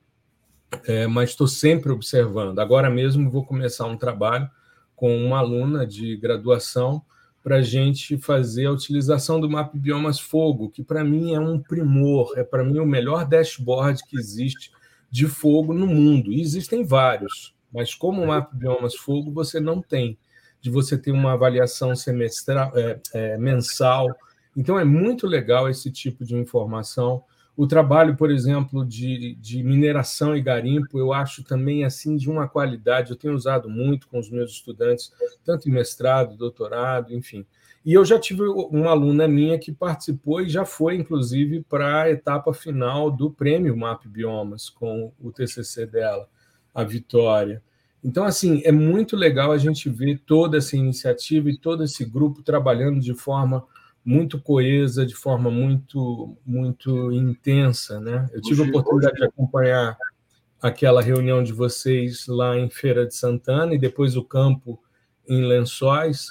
é, 0.86 1.08
mas 1.08 1.32
estou 1.32 1.48
sempre 1.48 1.92
observando. 1.92 2.60
Agora 2.60 2.90
mesmo 2.90 3.32
vou 3.32 3.46
começar 3.46 3.86
um 3.86 3.98
trabalho 3.98 4.50
com 4.96 5.18
uma 5.18 5.40
aluna 5.40 5.88
de 5.88 6.16
graduação 6.18 7.02
para 7.42 7.58
a 7.58 7.62
gente 7.62 8.18
fazer 8.18 8.68
a 8.68 8.72
utilização 8.72 9.40
do 9.40 9.50
Map 9.50 9.74
Biomas 9.76 10.20
Fogo, 10.20 10.70
que 10.70 10.84
para 10.84 11.04
mim 11.04 11.34
é 11.34 11.40
um 11.40 11.60
primor, 11.60 12.34
é 12.38 12.44
para 12.44 12.64
mim 12.64 12.80
o 12.80 12.86
melhor 12.86 13.26
dashboard 13.26 14.02
que 14.08 14.18
existe 14.18 14.72
de 15.10 15.28
fogo 15.28 15.74
no 15.74 15.88
mundo. 15.88 16.32
E 16.32 16.42
existem 16.42 16.86
vários, 16.86 17.54
mas 17.72 17.94
como 17.94 18.22
o 18.22 18.28
Map 18.28 18.54
Biomas 18.54 18.96
Fogo 18.96 19.32
você 19.32 19.60
não 19.60 19.82
tem 19.82 20.18
de 20.62 20.70
você 20.70 20.98
ter 20.98 21.12
uma 21.12 21.34
avaliação 21.34 21.94
semestral, 21.94 22.72
é, 22.74 23.00
é, 23.14 23.38
mensal. 23.38 24.08
Então, 24.56 24.80
é 24.80 24.84
muito 24.84 25.28
legal 25.28 25.70
esse 25.70 25.92
tipo 25.92 26.24
de 26.24 26.36
informação. 26.36 27.24
O 27.56 27.68
trabalho, 27.68 28.16
por 28.16 28.32
exemplo, 28.32 28.84
de, 28.84 29.36
de 29.36 29.64
mineração 29.64 30.36
e 30.36 30.42
garimpo, 30.42 30.98
eu 30.98 31.14
acho 31.14 31.44
também 31.44 31.86
assim 31.86 32.16
de 32.16 32.30
uma 32.30 32.48
qualidade. 32.48 33.12
Eu 33.12 33.18
tenho 33.18 33.36
usado 33.36 33.70
muito 33.70 34.08
com 34.08 34.20
os 34.20 34.30
meus 34.30 34.52
estudantes, 34.52 35.12
tanto 35.46 35.70
em 35.70 35.72
mestrado, 35.72 36.36
doutorado, 36.36 37.14
enfim. 37.14 37.46
E 37.86 37.94
eu 37.94 38.06
já 38.06 38.18
tive 38.18 38.44
uma 38.44 38.92
aluna 38.92 39.28
minha 39.28 39.60
que 39.60 39.72
participou 39.72 40.42
e 40.42 40.50
já 40.50 40.64
foi, 40.64 40.96
inclusive, 40.96 41.64
para 41.64 42.04
a 42.04 42.10
etapa 42.10 42.54
final 42.54 43.12
do 43.12 43.30
prêmio 43.30 43.76
MAP 43.76 44.08
Biomas, 44.08 44.70
com 44.70 45.12
o 45.22 45.32
TCC 45.32 45.86
dela, 45.86 46.28
a 46.74 46.84
Vitória. 46.84 47.62
Então, 48.02 48.24
assim, 48.24 48.62
é 48.64 48.72
muito 48.72 49.16
legal 49.16 49.52
a 49.52 49.58
gente 49.58 49.90
ver 49.90 50.20
toda 50.26 50.58
essa 50.58 50.76
iniciativa 50.78 51.50
e 51.50 51.58
todo 51.58 51.84
esse 51.84 52.04
grupo 52.06 52.42
trabalhando 52.42 53.00
de 53.00 53.14
forma 53.14 53.66
muito 54.06 54.40
coesa, 54.40 55.06
de 55.06 55.16
forma 55.16 55.50
muito 55.50 56.38
muito 56.46 57.12
intensa, 57.12 58.00
né? 58.00 58.30
Eu 58.34 58.42
tive 58.42 58.64
a 58.64 58.66
oportunidade 58.66 59.16
de 59.16 59.26
acompanhar 59.26 59.98
aquela 60.62 61.02
reunião 61.02 61.44
de 61.44 61.54
vocês 61.54 62.28
lá 62.28 62.58
em 62.58 62.70
Feira 62.70 63.06
de 63.06 63.16
Santana 63.16 63.74
e 63.74 63.78
depois 63.78 64.16
o 64.16 64.24
campo 64.24 64.82
em 65.28 65.46
Lençóis, 65.46 66.28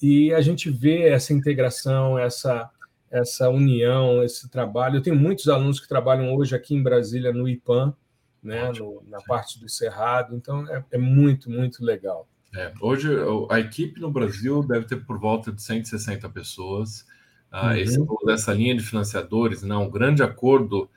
e 0.00 0.32
a 0.32 0.40
gente 0.40 0.70
vê 0.70 1.08
essa 1.08 1.32
integração, 1.32 2.18
essa 2.18 2.70
essa 3.10 3.48
união, 3.48 4.22
esse 4.22 4.48
trabalho. 4.48 4.96
Eu 4.96 5.02
tenho 5.02 5.16
muitos 5.16 5.48
alunos 5.48 5.80
que 5.80 5.88
trabalham 5.88 6.32
hoje 6.34 6.54
aqui 6.54 6.74
em 6.76 6.82
Brasília 6.82 7.32
no 7.32 7.48
IPAM, 7.48 7.92
né, 8.40 8.70
no, 8.70 9.02
na 9.08 9.18
parte 9.18 9.58
do 9.58 9.68
Cerrado. 9.68 10.36
Então, 10.36 10.66
é, 10.72 10.84
é 10.92 10.98
muito, 10.98 11.50
muito 11.50 11.84
legal. 11.84 12.28
É, 12.54 12.72
hoje, 12.80 13.08
a 13.48 13.58
equipe 13.58 14.00
no 14.00 14.10
Brasil 14.10 14.62
deve 14.62 14.86
ter 14.86 15.04
por 15.04 15.18
volta 15.18 15.52
de 15.52 15.60
160 15.60 16.28
pessoas. 16.30 17.04
Ah, 17.50 17.68
uhum. 17.68 17.76
Esse, 17.76 17.98
dessa 18.24 18.52
linha 18.52 18.76
de 18.76 18.82
financiadores, 18.82 19.62
né, 19.62 19.76
um 19.76 19.90
grande 19.90 20.22
acordo. 20.22 20.88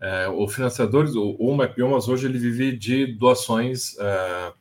É, 0.00 0.28
o 0.28 0.46
financiadores, 0.46 1.14
o, 1.14 1.32
o 1.32 1.56
Mapiomas 1.56 2.08
hoje 2.08 2.26
ele 2.26 2.38
vive 2.38 2.76
de 2.76 3.06
doações, 3.06 3.98
é, 3.98 4.52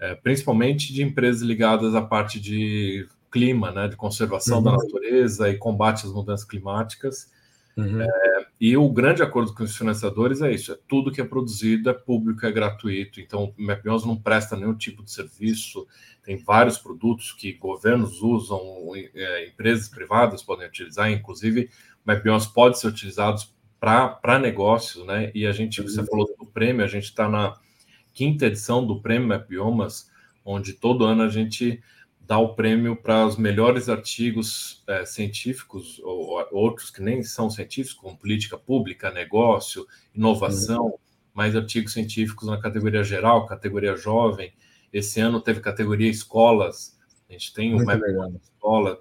é, 0.00 0.14
principalmente 0.16 0.92
de 0.92 1.02
empresas 1.02 1.42
ligadas 1.42 1.94
à 1.94 2.02
parte 2.02 2.38
de 2.38 3.08
clima, 3.30 3.70
né, 3.70 3.88
de 3.88 3.96
conservação 3.96 4.58
uhum. 4.58 4.64
da 4.64 4.72
natureza 4.72 5.48
e 5.48 5.56
combate 5.56 6.06
às 6.06 6.12
mudanças 6.12 6.46
climáticas. 6.46 7.30
Uhum. 7.76 8.02
E 8.60 8.76
o 8.76 8.88
grande 8.90 9.22
acordo 9.22 9.54
com 9.54 9.62
os 9.62 9.76
financiadores 9.76 10.42
é 10.42 10.52
isso: 10.52 10.72
é 10.72 10.78
tudo 10.88 11.12
que 11.12 11.20
é 11.20 11.24
produzido 11.24 11.88
é 11.88 11.94
público, 11.94 12.44
é 12.44 12.50
gratuito. 12.50 13.20
Então, 13.20 13.54
o 13.56 13.62
MapBions 13.62 14.04
não 14.04 14.16
presta 14.16 14.56
nenhum 14.56 14.74
tipo 14.74 15.02
de 15.02 15.12
serviço. 15.12 15.86
Tem 16.24 16.36
vários 16.36 16.76
produtos 16.76 17.32
que 17.32 17.52
governos 17.52 18.20
usam, 18.20 18.60
é, 19.14 19.48
empresas 19.48 19.88
privadas 19.88 20.42
podem 20.42 20.66
utilizar, 20.66 21.10
inclusive 21.10 21.70
o 22.04 22.10
MapBions 22.10 22.46
pode 22.46 22.78
ser 22.78 22.88
utilizado 22.88 23.40
para 23.78 24.38
negócios, 24.40 25.06
né? 25.06 25.30
E 25.34 25.46
a 25.46 25.52
gente, 25.52 25.80
você 25.80 26.04
falou 26.04 26.26
do 26.38 26.46
prêmio, 26.46 26.84
a 26.84 26.88
gente 26.88 27.04
está 27.04 27.28
na 27.28 27.56
quinta 28.12 28.46
edição 28.46 28.84
do 28.84 29.00
prêmio 29.00 29.28
MapBiomas, 29.28 30.10
onde 30.44 30.72
todo 30.72 31.04
ano 31.04 31.22
a 31.22 31.28
gente 31.28 31.80
dá 32.28 32.38
o 32.38 32.54
prêmio 32.54 32.94
para 32.94 33.26
os 33.26 33.38
melhores 33.38 33.88
artigos 33.88 34.84
é, 34.86 35.06
científicos, 35.06 35.98
ou, 36.00 36.32
ou, 36.32 36.46
outros 36.52 36.90
que 36.90 37.00
nem 37.00 37.22
são 37.22 37.48
científicos, 37.48 37.98
como 37.98 38.18
política 38.18 38.58
pública, 38.58 39.10
negócio, 39.10 39.86
inovação, 40.14 40.84
uhum. 40.84 40.98
mais 41.32 41.56
artigos 41.56 41.94
científicos 41.94 42.46
na 42.46 42.60
categoria 42.60 43.02
geral, 43.02 43.46
categoria 43.46 43.96
jovem. 43.96 44.52
Esse 44.92 45.20
ano 45.20 45.40
teve 45.40 45.60
categoria 45.60 46.10
escolas, 46.10 46.98
a 47.30 47.32
gente 47.32 47.54
tem 47.54 47.72
uma 47.74 47.94
escola 48.44 48.94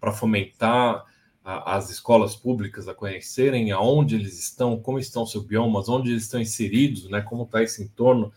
para 0.00 0.12
fomentar 0.12 1.04
a, 1.44 1.76
as 1.76 1.88
escolas 1.88 2.34
públicas 2.34 2.88
a 2.88 2.94
conhecerem 2.94 3.70
aonde 3.70 4.16
eles 4.16 4.40
estão, 4.40 4.76
como 4.76 4.98
estão 4.98 5.24
seus 5.24 5.44
biomas, 5.44 5.88
onde 5.88 6.10
eles 6.10 6.24
estão 6.24 6.40
inseridos, 6.40 7.08
né, 7.08 7.20
como 7.20 7.44
está 7.44 7.62
esse 7.62 7.80
entorno. 7.84 8.32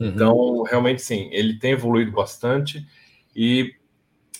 Uhum. 0.00 0.06
Então, 0.06 0.62
realmente, 0.62 1.02
sim, 1.02 1.28
ele 1.32 1.58
tem 1.58 1.72
evoluído 1.72 2.12
bastante 2.12 2.86
e 3.40 3.72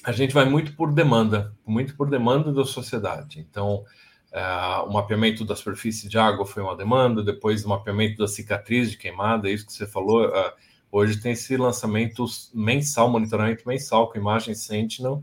a 0.02 0.10
gente 0.10 0.34
vai 0.34 0.44
muito 0.44 0.74
por 0.74 0.92
demanda, 0.92 1.54
muito 1.64 1.94
por 1.94 2.10
demanda 2.10 2.52
da 2.52 2.64
sociedade. 2.64 3.38
Então, 3.38 3.84
uh, 4.32 4.88
o 4.88 4.92
mapeamento 4.92 5.44
da 5.44 5.54
superfície 5.54 6.08
de 6.08 6.18
água 6.18 6.44
foi 6.44 6.64
uma 6.64 6.76
demanda, 6.76 7.22
depois 7.22 7.64
o 7.64 7.68
mapeamento 7.68 8.18
da 8.18 8.26
cicatriz 8.26 8.90
de 8.90 8.96
queimada, 8.96 9.48
é 9.48 9.52
isso 9.52 9.64
que 9.64 9.72
você 9.72 9.86
falou. 9.86 10.26
Uh, 10.26 10.52
hoje 10.90 11.20
tem 11.20 11.30
esse 11.30 11.56
lançamento 11.56 12.24
mensal, 12.52 13.08
monitoramento 13.08 13.68
mensal 13.68 14.10
com 14.10 14.18
imagens 14.18 14.64
Sentinel 14.64 15.22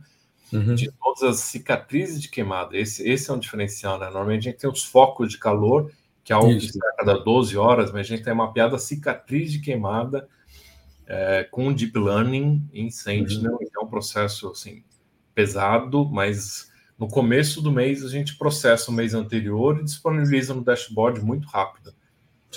uhum. 0.53 0.73
de 0.73 0.89
todas 0.91 1.23
as 1.23 1.39
cicatrizes 1.41 2.21
de 2.21 2.29
queimada. 2.29 2.77
Esse, 2.77 3.05
esse 3.05 3.29
é 3.29 3.33
um 3.33 3.39
diferencial, 3.39 3.99
né? 3.99 4.05
Normalmente 4.05 4.47
a 4.47 4.51
gente 4.51 4.61
tem 4.61 4.69
os 4.69 4.85
focos 4.85 5.29
de 5.31 5.37
calor, 5.37 5.91
que 6.23 6.31
é 6.31 6.35
algo 6.35 6.49
isso. 6.49 6.59
que 6.59 6.65
está 6.77 6.87
a 6.91 6.95
cada 6.95 7.19
12 7.19 7.57
horas, 7.57 7.91
mas 7.91 8.07
a 8.07 8.09
gente 8.15 8.23
tem 8.23 8.33
mapeado 8.33 8.73
a 8.73 8.79
cicatriz 8.79 9.51
de 9.51 9.59
queimada 9.59 10.29
é, 11.07 11.43
com 11.43 11.73
Deep 11.73 11.97
Learning 11.97 12.67
em 12.73 12.89
Sentinel. 12.89 13.53
Uhum. 13.53 13.59
Então, 13.61 13.83
é 13.83 13.85
um 13.85 13.89
processo 13.89 14.49
assim, 14.49 14.83
pesado, 15.33 16.09
mas 16.09 16.71
no 16.97 17.07
começo 17.07 17.61
do 17.61 17.71
mês 17.71 18.03
a 18.03 18.09
gente 18.09 18.37
processa 18.37 18.89
o 18.89 18.93
mês 18.93 19.13
anterior 19.13 19.79
e 19.79 19.83
disponibiliza 19.83 20.53
no 20.53 20.63
dashboard 20.63 21.21
muito 21.21 21.47
rápido. 21.47 21.93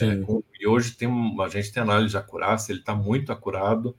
É, 0.00 0.16
e 0.60 0.66
hoje 0.66 0.92
tem 0.92 1.08
a 1.40 1.48
gente 1.48 1.72
tem 1.72 1.82
análise 1.82 2.10
de 2.10 2.16
acurácia, 2.16 2.72
ele 2.72 2.80
está 2.80 2.94
muito 2.94 3.32
acurado. 3.32 3.96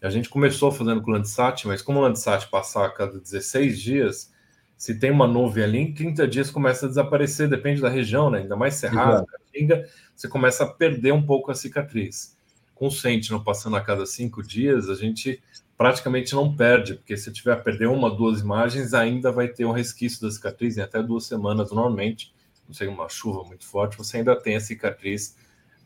A 0.00 0.10
gente 0.10 0.28
começou 0.28 0.72
fazendo 0.72 1.02
com 1.02 1.10
o 1.10 1.14
Landsat, 1.14 1.68
mas 1.68 1.82
como 1.82 2.00
o 2.00 2.02
Landsat 2.02 2.48
passar 2.48 2.86
a 2.86 2.90
cada 2.90 3.20
16 3.20 3.78
dias, 3.78 4.32
se 4.76 4.98
tem 4.98 5.10
uma 5.12 5.28
nuvem 5.28 5.62
ali, 5.62 5.78
em 5.78 5.94
30 5.94 6.26
dias 6.26 6.50
começa 6.50 6.86
a 6.86 6.88
desaparecer, 6.88 7.48
depende 7.48 7.80
da 7.80 7.88
região, 7.88 8.28
né? 8.30 8.38
ainda 8.38 8.56
mais 8.56 8.74
Cerrado, 8.74 9.26
Caatinga, 9.26 9.88
você 10.16 10.26
começa 10.26 10.64
a 10.64 10.66
perder 10.66 11.12
um 11.12 11.22
pouco 11.22 11.52
a 11.52 11.54
cicatriz 11.54 12.36
com 12.82 12.88
o 12.88 12.90
Sentinel 12.90 13.44
passando 13.44 13.76
a 13.76 13.80
cada 13.80 14.04
cinco 14.04 14.42
dias, 14.42 14.88
a 14.88 14.96
gente 14.96 15.40
praticamente 15.78 16.34
não 16.34 16.52
perde, 16.52 16.94
porque 16.94 17.16
se 17.16 17.32
tiver 17.32 17.52
a 17.52 17.56
perder 17.56 17.86
uma, 17.86 18.12
duas 18.12 18.40
imagens, 18.40 18.92
ainda 18.92 19.30
vai 19.30 19.46
ter 19.46 19.64
um 19.64 19.70
resquício 19.70 20.20
da 20.20 20.28
cicatriz 20.28 20.76
em 20.76 20.80
até 20.80 21.00
duas 21.00 21.24
semanas 21.24 21.70
normalmente. 21.70 22.34
Não 22.66 22.74
sei, 22.74 22.88
uma 22.88 23.08
chuva 23.08 23.44
muito 23.44 23.64
forte, 23.64 23.96
você 23.96 24.16
ainda 24.16 24.34
tem 24.34 24.56
a 24.56 24.60
cicatriz 24.60 25.36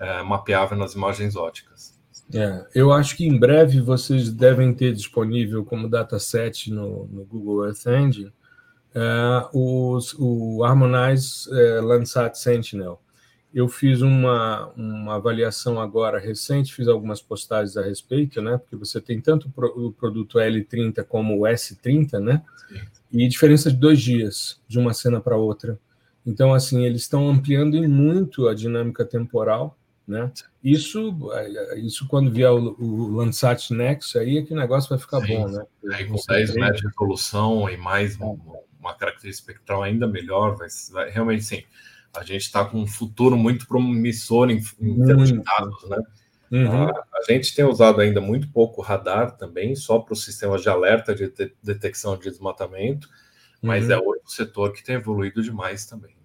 é, 0.00 0.22
mapeável 0.22 0.74
nas 0.78 0.94
imagens 0.94 1.36
óticas. 1.36 2.00
É, 2.32 2.66
eu 2.74 2.90
acho 2.90 3.14
que 3.14 3.26
em 3.26 3.38
breve 3.38 3.82
vocês 3.82 4.32
devem 4.32 4.72
ter 4.72 4.94
disponível 4.94 5.66
como 5.66 5.90
dataset 5.90 6.72
no, 6.72 7.06
no 7.08 7.26
Google 7.26 7.66
Earth 7.66 7.86
Engine 7.86 8.32
é, 8.94 9.48
os, 9.52 10.16
o 10.18 10.64
Harmonize 10.64 11.46
é, 11.52 11.78
Landsat 11.82 12.38
Sentinel. 12.38 12.98
Eu 13.56 13.68
fiz 13.68 14.02
uma, 14.02 14.66
uma 14.76 15.14
avaliação 15.14 15.80
agora 15.80 16.18
recente, 16.18 16.74
fiz 16.74 16.86
algumas 16.88 17.22
postagens 17.22 17.76
a 17.76 17.82
respeito, 17.82 18.42
né? 18.42 18.58
Porque 18.58 18.76
você 18.76 19.00
tem 19.00 19.20
tanto 19.20 19.50
o 19.56 19.92
produto 19.92 20.38
L30 20.38 21.02
como 21.04 21.38
o 21.38 21.42
S30, 21.42 22.20
né? 22.20 22.42
Sim. 22.68 22.80
E 23.12 23.26
diferença 23.26 23.70
de 23.70 23.76
dois 23.78 24.00
dias 24.00 24.60
de 24.68 24.78
uma 24.78 24.92
cena 24.92 25.20
para 25.20 25.36
outra. 25.36 25.78
Então, 26.26 26.52
assim, 26.52 26.84
eles 26.84 27.02
estão 27.02 27.28
ampliando 27.30 27.82
muito 27.88 28.46
a 28.46 28.54
dinâmica 28.54 29.04
temporal 29.04 29.78
né? 30.06 30.30
Isso, 30.62 31.18
isso 31.78 32.06
quando 32.06 32.30
vier 32.30 32.52
o, 32.52 32.76
o 32.78 33.16
Landsat 33.16 33.72
Next, 33.72 34.16
aí 34.16 34.38
é 34.38 34.42
que 34.42 34.52
o 34.52 34.56
negócio 34.56 34.88
vai 34.88 34.98
ficar 34.98 35.20
Sim. 35.22 35.34
bom, 35.34 35.48
né? 35.48 35.64
Aí, 35.92 36.06
com 36.06 36.14
10 36.14 36.54
metros 36.54 36.80
de 36.80 36.86
resolução 36.86 37.68
e 37.68 37.76
mais 37.76 38.16
uma, 38.16 38.36
uma 38.78 38.94
característica 38.94 39.50
espectral 39.50 39.82
ainda 39.82 40.06
melhor, 40.06 40.54
vai, 40.54 40.68
vai 40.92 41.10
realmente 41.10 41.42
sim. 41.42 41.64
A 42.16 42.24
gente 42.24 42.42
está 42.42 42.64
com 42.64 42.78
um 42.78 42.86
futuro 42.86 43.36
muito 43.36 43.66
promissor 43.66 44.50
em, 44.50 44.62
em 44.80 45.04
termos 45.04 45.28
de 45.28 45.42
dados, 45.42 45.88
né? 45.88 45.98
Uhum. 46.50 46.84
A, 46.84 46.90
a, 46.90 47.22
gente 47.28 47.54
tem 47.54 47.64
usado 47.64 48.00
ainda 48.00 48.20
muito 48.20 48.48
pouco 48.52 48.80
radar 48.80 49.36
também, 49.36 49.74
só 49.74 49.98
para 49.98 50.12
os 50.12 50.24
sistemas 50.24 50.62
de 50.62 50.68
alerta 50.68 51.14
de, 51.14 51.28
de 51.28 51.52
detecção 51.62 52.16
de 52.16 52.30
desmatamento, 52.30 53.08
mas 53.60 53.86
uhum. 53.86 53.92
é 53.92 53.98
outro 53.98 54.30
setor 54.30 54.72
que 54.72 54.84
tem 54.84 54.94
evoluído 54.94 55.42
demais 55.42 55.86
também. 55.86 56.16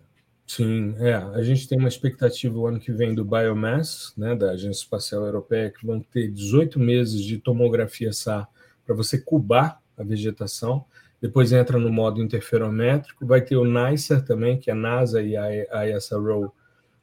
Sim, 0.54 0.96
é. 1.00 1.14
A 1.14 1.42
gente 1.44 1.66
tem 1.66 1.80
uma 1.80 1.88
expectativa 1.88 2.60
o 2.60 2.68
ano 2.68 2.78
que 2.78 2.92
vem 2.92 3.16
do 3.16 3.24
Biomass, 3.24 4.12
né, 4.18 4.36
da 4.36 4.52
Agência 4.52 4.82
Espacial 4.82 5.26
Europeia, 5.26 5.72
que 5.72 5.86
vão 5.86 6.02
ter 6.02 6.30
18 6.30 6.78
meses 6.78 7.24
de 7.24 7.38
tomografia 7.38 8.12
SAR 8.12 8.50
para 8.86 8.94
você 8.94 9.18
cubar 9.18 9.82
a 9.98 10.04
vegetação. 10.04 10.84
Depois 11.22 11.52
entra 11.52 11.78
no 11.78 11.92
modo 11.92 12.22
interferométrico. 12.22 13.26
Vai 13.26 13.42
ter 13.42 13.56
o 13.56 13.66
NICER 13.66 14.24
também, 14.26 14.58
que 14.58 14.70
é 14.70 14.74
a 14.74 14.76
NASA 14.76 15.22
e 15.22 15.38
a 15.38 15.88
ESRO, 15.88 16.52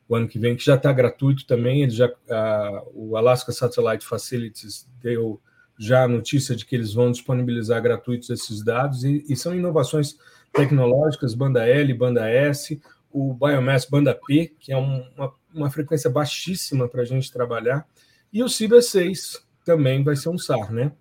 o 0.08 0.16
ano 0.16 0.26
que 0.26 0.38
vem, 0.38 0.56
que 0.56 0.64
já 0.64 0.74
está 0.74 0.92
gratuito 0.92 1.46
também. 1.46 1.82
Ele 1.82 1.92
já, 1.92 2.10
a, 2.28 2.82
o 2.92 3.16
Alaska 3.16 3.52
Satellite 3.52 4.04
Facilities 4.04 4.88
deu 5.00 5.40
já 5.78 6.02
a 6.02 6.08
notícia 6.08 6.56
de 6.56 6.66
que 6.66 6.74
eles 6.74 6.92
vão 6.92 7.12
disponibilizar 7.12 7.80
gratuitos 7.80 8.28
esses 8.30 8.64
dados, 8.64 9.04
e, 9.04 9.24
e 9.28 9.36
são 9.36 9.54
inovações 9.54 10.18
tecnológicas, 10.52 11.34
banda 11.34 11.66
L, 11.66 11.94
banda 11.94 12.28
S, 12.28 12.80
o 13.12 13.32
Biomass 13.32 13.84
banda 13.84 14.12
P, 14.14 14.52
que 14.58 14.72
é 14.72 14.76
uma, 14.76 15.32
uma 15.54 15.70
frequência 15.70 16.10
baixíssima 16.10 16.88
para 16.88 17.02
a 17.02 17.04
gente 17.04 17.32
trabalhar, 17.32 17.86
e 18.32 18.42
o 18.42 18.48
Ciber 18.48 18.82
6 18.82 19.46
também 19.64 20.02
vai 20.02 20.16
ser 20.16 20.30
um 20.30 20.38
SAR, 20.38 20.72
né? 20.72 20.92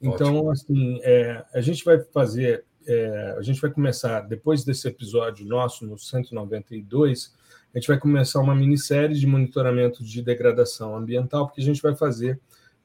Então, 0.00 0.36
Ótimo. 0.36 0.50
assim, 0.50 1.00
é, 1.02 1.44
a 1.54 1.60
gente 1.60 1.84
vai 1.84 1.98
fazer, 1.98 2.64
é, 2.86 3.34
a 3.38 3.42
gente 3.42 3.60
vai 3.60 3.70
começar, 3.70 4.20
depois 4.20 4.64
desse 4.64 4.86
episódio 4.88 5.46
nosso, 5.46 5.86
no 5.86 5.98
192, 5.98 7.34
a 7.74 7.78
gente 7.78 7.88
vai 7.88 7.98
começar 7.98 8.40
uma 8.40 8.54
minissérie 8.54 9.18
de 9.18 9.26
monitoramento 9.26 10.04
de 10.04 10.22
degradação 10.22 10.96
ambiental, 10.96 11.46
porque 11.46 11.60
a 11.60 11.64
gente 11.64 11.82
vai 11.82 11.94
fazer 11.94 12.40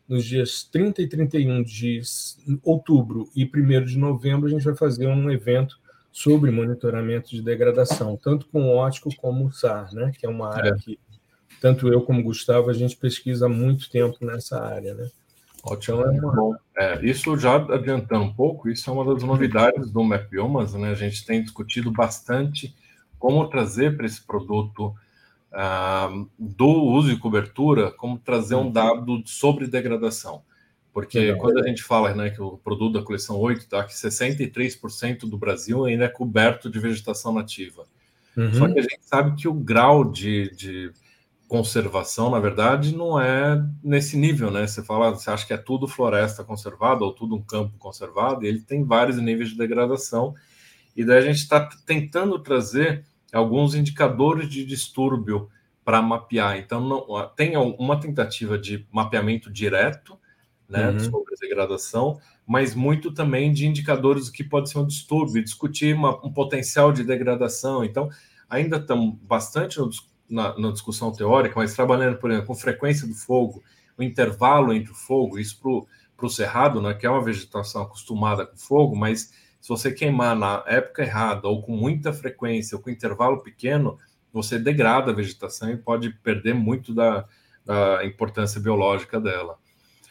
nos 0.07 0.25
dias 0.25 0.63
30 0.63 1.01
e 1.01 1.07
31 1.07 1.63
de 1.63 2.01
outubro 2.63 3.29
e 3.35 3.45
1 3.45 3.85
de 3.85 3.97
novembro, 3.97 4.47
a 4.47 4.49
gente 4.49 4.65
vai 4.65 4.75
fazer 4.75 5.07
um 5.07 5.31
evento 5.31 5.79
sobre 6.11 6.51
monitoramento 6.51 7.29
de 7.29 7.41
degradação, 7.41 8.17
tanto 8.17 8.45
com 8.47 8.75
ótico 8.75 9.09
como 9.15 9.45
o 9.45 9.51
SAR, 9.51 9.93
né? 9.93 10.11
que 10.17 10.25
é 10.25 10.29
uma 10.29 10.53
área 10.53 10.71
é. 10.71 10.75
que 10.75 10.99
tanto 11.61 11.87
eu 11.87 12.01
como 12.01 12.23
Gustavo 12.23 12.69
a 12.69 12.73
gente 12.73 12.97
pesquisa 12.97 13.45
há 13.45 13.49
muito 13.49 13.89
tempo 13.89 14.17
nessa 14.25 14.61
área. 14.61 14.93
Né? 14.93 15.09
Ótimo. 15.63 16.01
É. 16.01 16.19
Bom, 16.19 16.55
é, 16.77 17.05
isso 17.05 17.37
já 17.37 17.55
adiantando 17.55 18.25
um 18.25 18.33
pouco, 18.33 18.69
isso 18.69 18.89
é 18.89 18.93
uma 18.93 19.05
das 19.05 19.23
novidades 19.23 19.91
do 19.91 20.03
Mapiomas, 20.03 20.73
né? 20.73 20.89
A 20.89 20.95
gente 20.95 21.25
tem 21.25 21.43
discutido 21.43 21.91
bastante 21.91 22.75
como 23.19 23.47
trazer 23.47 23.95
para 23.95 24.05
esse 24.05 24.25
produto 24.25 24.95
ah, 25.51 26.09
do 26.39 26.67
uso 26.67 27.11
e 27.11 27.17
cobertura, 27.17 27.91
como 27.91 28.17
trazer 28.17 28.55
um 28.55 28.63
uhum. 28.63 28.71
dado 28.71 29.23
sobre 29.25 29.67
degradação. 29.67 30.41
Porque 30.93 31.19
Legal. 31.19 31.37
quando 31.37 31.59
a 31.59 31.67
gente 31.67 31.83
fala 31.83 32.13
né, 32.13 32.29
que 32.31 32.41
o 32.41 32.57
produto 32.57 32.93
da 32.93 33.03
coleção 33.03 33.37
8 33.37 33.67
tá, 33.67 33.83
que 33.83 33.93
63% 33.93 35.19
do 35.21 35.37
Brasil 35.37 35.85
ainda 35.85 36.05
é 36.05 36.09
coberto 36.09 36.69
de 36.69 36.79
vegetação 36.79 37.33
nativa. 37.33 37.85
Uhum. 38.35 38.53
Só 38.53 38.67
que 38.67 38.79
a 38.79 38.81
gente 38.81 38.99
sabe 39.01 39.35
que 39.35 39.47
o 39.47 39.53
grau 39.53 40.03
de, 40.03 40.53
de, 40.55 40.91
conservação, 41.51 42.29
na 42.29 42.39
verdade, 42.39 42.95
não 42.95 43.19
é 43.19 43.61
nesse 43.83 44.15
nível, 44.15 44.49
né? 44.49 44.65
Você 44.65 44.81
fala, 44.81 45.11
você 45.11 45.29
acha 45.29 45.45
que 45.45 45.51
é 45.51 45.57
tudo 45.57 45.85
floresta 45.85 46.45
conservada 46.45 47.03
ou 47.03 47.11
tudo 47.11 47.35
um 47.35 47.41
campo 47.41 47.77
conservado, 47.77 48.45
e 48.45 48.47
ele 48.47 48.61
tem 48.61 48.85
vários 48.85 49.17
níveis 49.17 49.49
de 49.49 49.57
degradação. 49.57 50.33
E 50.95 51.03
daí 51.03 51.17
a 51.17 51.21
gente 51.21 51.39
está 51.39 51.59
tentando 51.85 52.39
trazer 52.39 53.03
alguns 53.33 53.75
indicadores 53.75 54.47
de 54.47 54.63
distúrbio 54.63 55.49
para 55.83 56.01
mapear. 56.01 56.57
Então, 56.57 56.79
não, 56.79 57.27
tem 57.35 57.57
uma 57.57 57.99
tentativa 57.99 58.57
de 58.57 58.87
mapeamento 58.89 59.51
direto 59.51 60.17
né, 60.69 60.89
uhum. 60.89 60.99
sobre 61.01 61.35
degradação, 61.35 62.17
mas 62.47 62.73
muito 62.73 63.11
também 63.11 63.51
de 63.51 63.67
indicadores 63.67 64.27
do 64.27 64.31
que 64.31 64.45
pode 64.45 64.69
ser 64.69 64.79
um 64.79 64.87
distúrbio, 64.87 65.43
discutir 65.43 65.93
uma, 65.93 66.15
um 66.25 66.31
potencial 66.31 66.93
de 66.93 67.03
degradação. 67.03 67.83
Então, 67.83 68.09
ainda 68.49 68.77
estamos 68.77 69.17
bastante 69.21 69.79
no, 69.79 69.89
na, 70.31 70.57
na, 70.57 70.71
discussão 70.71 71.11
teórica, 71.11 71.55
mas 71.57 71.75
trabalhando, 71.75 72.17
por 72.17 72.31
exemplo, 72.31 72.47
com 72.47 72.55
frequência 72.55 73.07
do 73.07 73.13
fogo, 73.13 73.63
o 73.97 74.03
intervalo 74.03 74.73
entre 74.73 74.91
o 74.91 74.95
fogo, 74.95 75.37
isso 75.37 75.59
para 76.17 76.25
o 76.25 76.29
cerrado, 76.29 76.81
né, 76.81 76.93
que 76.93 77.05
é 77.05 77.09
uma 77.09 77.23
vegetação 77.23 77.83
acostumada 77.83 78.45
com 78.45 78.57
fogo, 78.57 78.95
mas 78.95 79.33
se 79.59 79.69
você 79.69 79.91
queimar 79.91 80.35
na 80.35 80.63
época 80.65 81.03
errada, 81.03 81.47
ou 81.47 81.61
com 81.61 81.75
muita 81.75 82.11
frequência, 82.11 82.75
ou 82.75 82.81
com 82.81 82.89
intervalo 82.89 83.43
pequeno, 83.43 83.97
você 84.33 84.57
degrada 84.57 85.11
a 85.11 85.15
vegetação 85.15 85.69
e 85.69 85.77
pode 85.77 86.09
perder 86.09 86.55
muito 86.55 86.93
da, 86.93 87.25
da 87.63 88.03
importância 88.03 88.59
biológica 88.59 89.19
dela. 89.19 89.59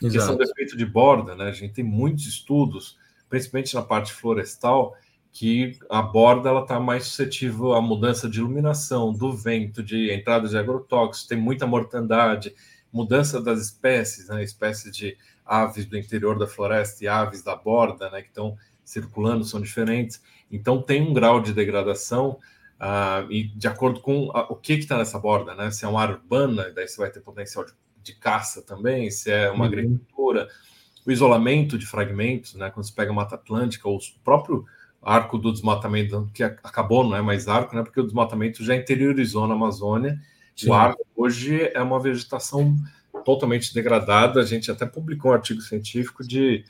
Exato. 0.01 0.13
Questão 0.13 0.37
do 0.37 0.43
efeito 0.43 0.77
de 0.77 0.87
borda, 0.87 1.35
né? 1.35 1.49
A 1.49 1.53
gente 1.53 1.75
tem 1.75 1.85
muitos 1.85 2.27
estudos, 2.27 2.97
principalmente 3.29 3.75
na 3.75 3.83
parte 3.83 4.13
florestal, 4.13 4.95
que 5.33 5.79
a 5.89 6.03
borda 6.03 6.49
ela 6.49 6.63
está 6.63 6.81
mais 6.81 7.05
suscetível 7.05 7.73
à 7.73 7.81
mudança 7.81 8.29
de 8.29 8.41
iluminação, 8.41 9.13
do 9.13 9.33
vento, 9.33 9.83
de 9.83 10.13
entrada 10.13 10.49
de 10.49 10.59
agrotóxicos, 10.59 11.29
tem 11.29 11.39
muita 11.39 11.67
mortandade, 11.67 12.55
mudança 12.93 13.41
das 13.41 13.61
espécies, 13.61 14.29
né? 14.29 14.43
Espécies 14.43 14.95
de 14.95 15.17
aves 15.45 15.87
do 15.87 15.97
interior 15.97 16.39
da 16.39 16.47
floresta 16.47 17.05
e 17.05 17.09
aves 17.09 17.43
da 17.43 17.55
borda, 17.55 18.11
né? 18.11 18.23
Que 18.23 18.29
estão 18.29 18.57
circulando 18.85 19.45
são 19.45 19.61
diferentes. 19.61 20.21
Então 20.51 20.83
tem 20.83 21.01
um 21.01 21.15
grau 21.15 21.41
de 21.41 21.53
degradação 21.53 22.39
uh, 22.81 23.31
e 23.31 23.45
de 23.45 23.69
acordo 23.69 24.01
com 24.01 24.31
a, 24.35 24.53
o 24.53 24.57
que 24.57 24.73
está 24.73 24.99
nessa 24.99 25.19
borda, 25.19 25.55
né? 25.55 25.71
Se 25.71 25.85
é 25.85 25.89
uma 25.89 26.03
área 26.03 26.17
urbana, 26.17 26.71
daí 26.75 26.89
você 26.89 26.97
vai 26.97 27.11
ter 27.11 27.21
potencial 27.21 27.65
de 27.65 27.73
de 28.03 28.15
caça 28.15 28.63
também, 28.63 29.11
se 29.11 29.31
é 29.31 29.51
uma 29.51 29.61
uhum. 29.61 29.65
agricultura, 29.65 30.49
o 31.07 31.11
isolamento 31.11 31.79
de 31.79 31.87
fragmentos, 31.87 32.55
né? 32.55 32.71
Quando 32.71 32.87
você 32.87 32.95
pega 32.95 33.11
a 33.11 33.15
Mata 33.15 33.35
Atlântica, 33.35 33.89
ou 33.89 33.97
o 33.97 34.01
próprio 34.23 34.65
arco 35.03 35.39
do 35.39 35.53
desmatamento, 35.53 36.31
que 36.35 36.43
acabou, 36.43 37.05
não 37.05 37.17
é 37.17 37.23
mais 37.23 37.49
arco, 37.49 37.75
né? 37.75 37.83
Porque 37.83 38.01
o 38.01 38.05
desmatamento 38.05 38.63
já 38.63 38.75
interiorizou 38.75 39.47
na 39.47 39.55
Amazônia. 39.55 40.21
Sim. 40.55 40.71
O 40.71 40.75
arco 40.75 41.05
hoje 41.17 41.71
é 41.75 41.81
uma 41.83 41.99
vegetação 41.99 42.77
totalmente 43.25 43.73
degradada. 43.73 44.41
A 44.41 44.45
gente 44.45 44.71
até 44.71 44.85
publicou 44.85 45.31
um 45.31 45.35
artigo 45.35 45.61
científico 45.61 46.27
de 46.27 46.65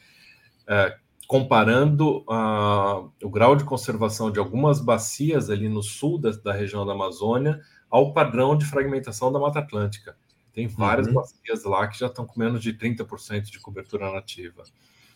é, 0.66 0.96
comparando 1.26 2.24
uh, 2.28 3.08
o 3.22 3.30
grau 3.30 3.54
de 3.54 3.64
conservação 3.64 4.30
de 4.30 4.38
algumas 4.38 4.80
bacias 4.80 5.48
ali 5.48 5.68
no 5.68 5.82
sul 5.82 6.18
da, 6.18 6.30
da 6.30 6.52
região 6.52 6.84
da 6.84 6.92
Amazônia 6.92 7.60
ao 7.88 8.12
padrão 8.12 8.56
de 8.56 8.64
fragmentação 8.64 9.32
da 9.32 9.38
Mata 9.38 9.60
Atlântica. 9.60 10.16
Tem 10.52 10.66
várias 10.66 11.06
uhum. 11.06 11.14
bacias 11.14 11.64
lá 11.64 11.86
que 11.86 11.98
já 11.98 12.06
estão 12.06 12.26
com 12.26 12.38
menos 12.38 12.60
de 12.60 12.72
30% 12.74 13.42
de 13.42 13.60
cobertura 13.60 14.12
nativa. 14.12 14.64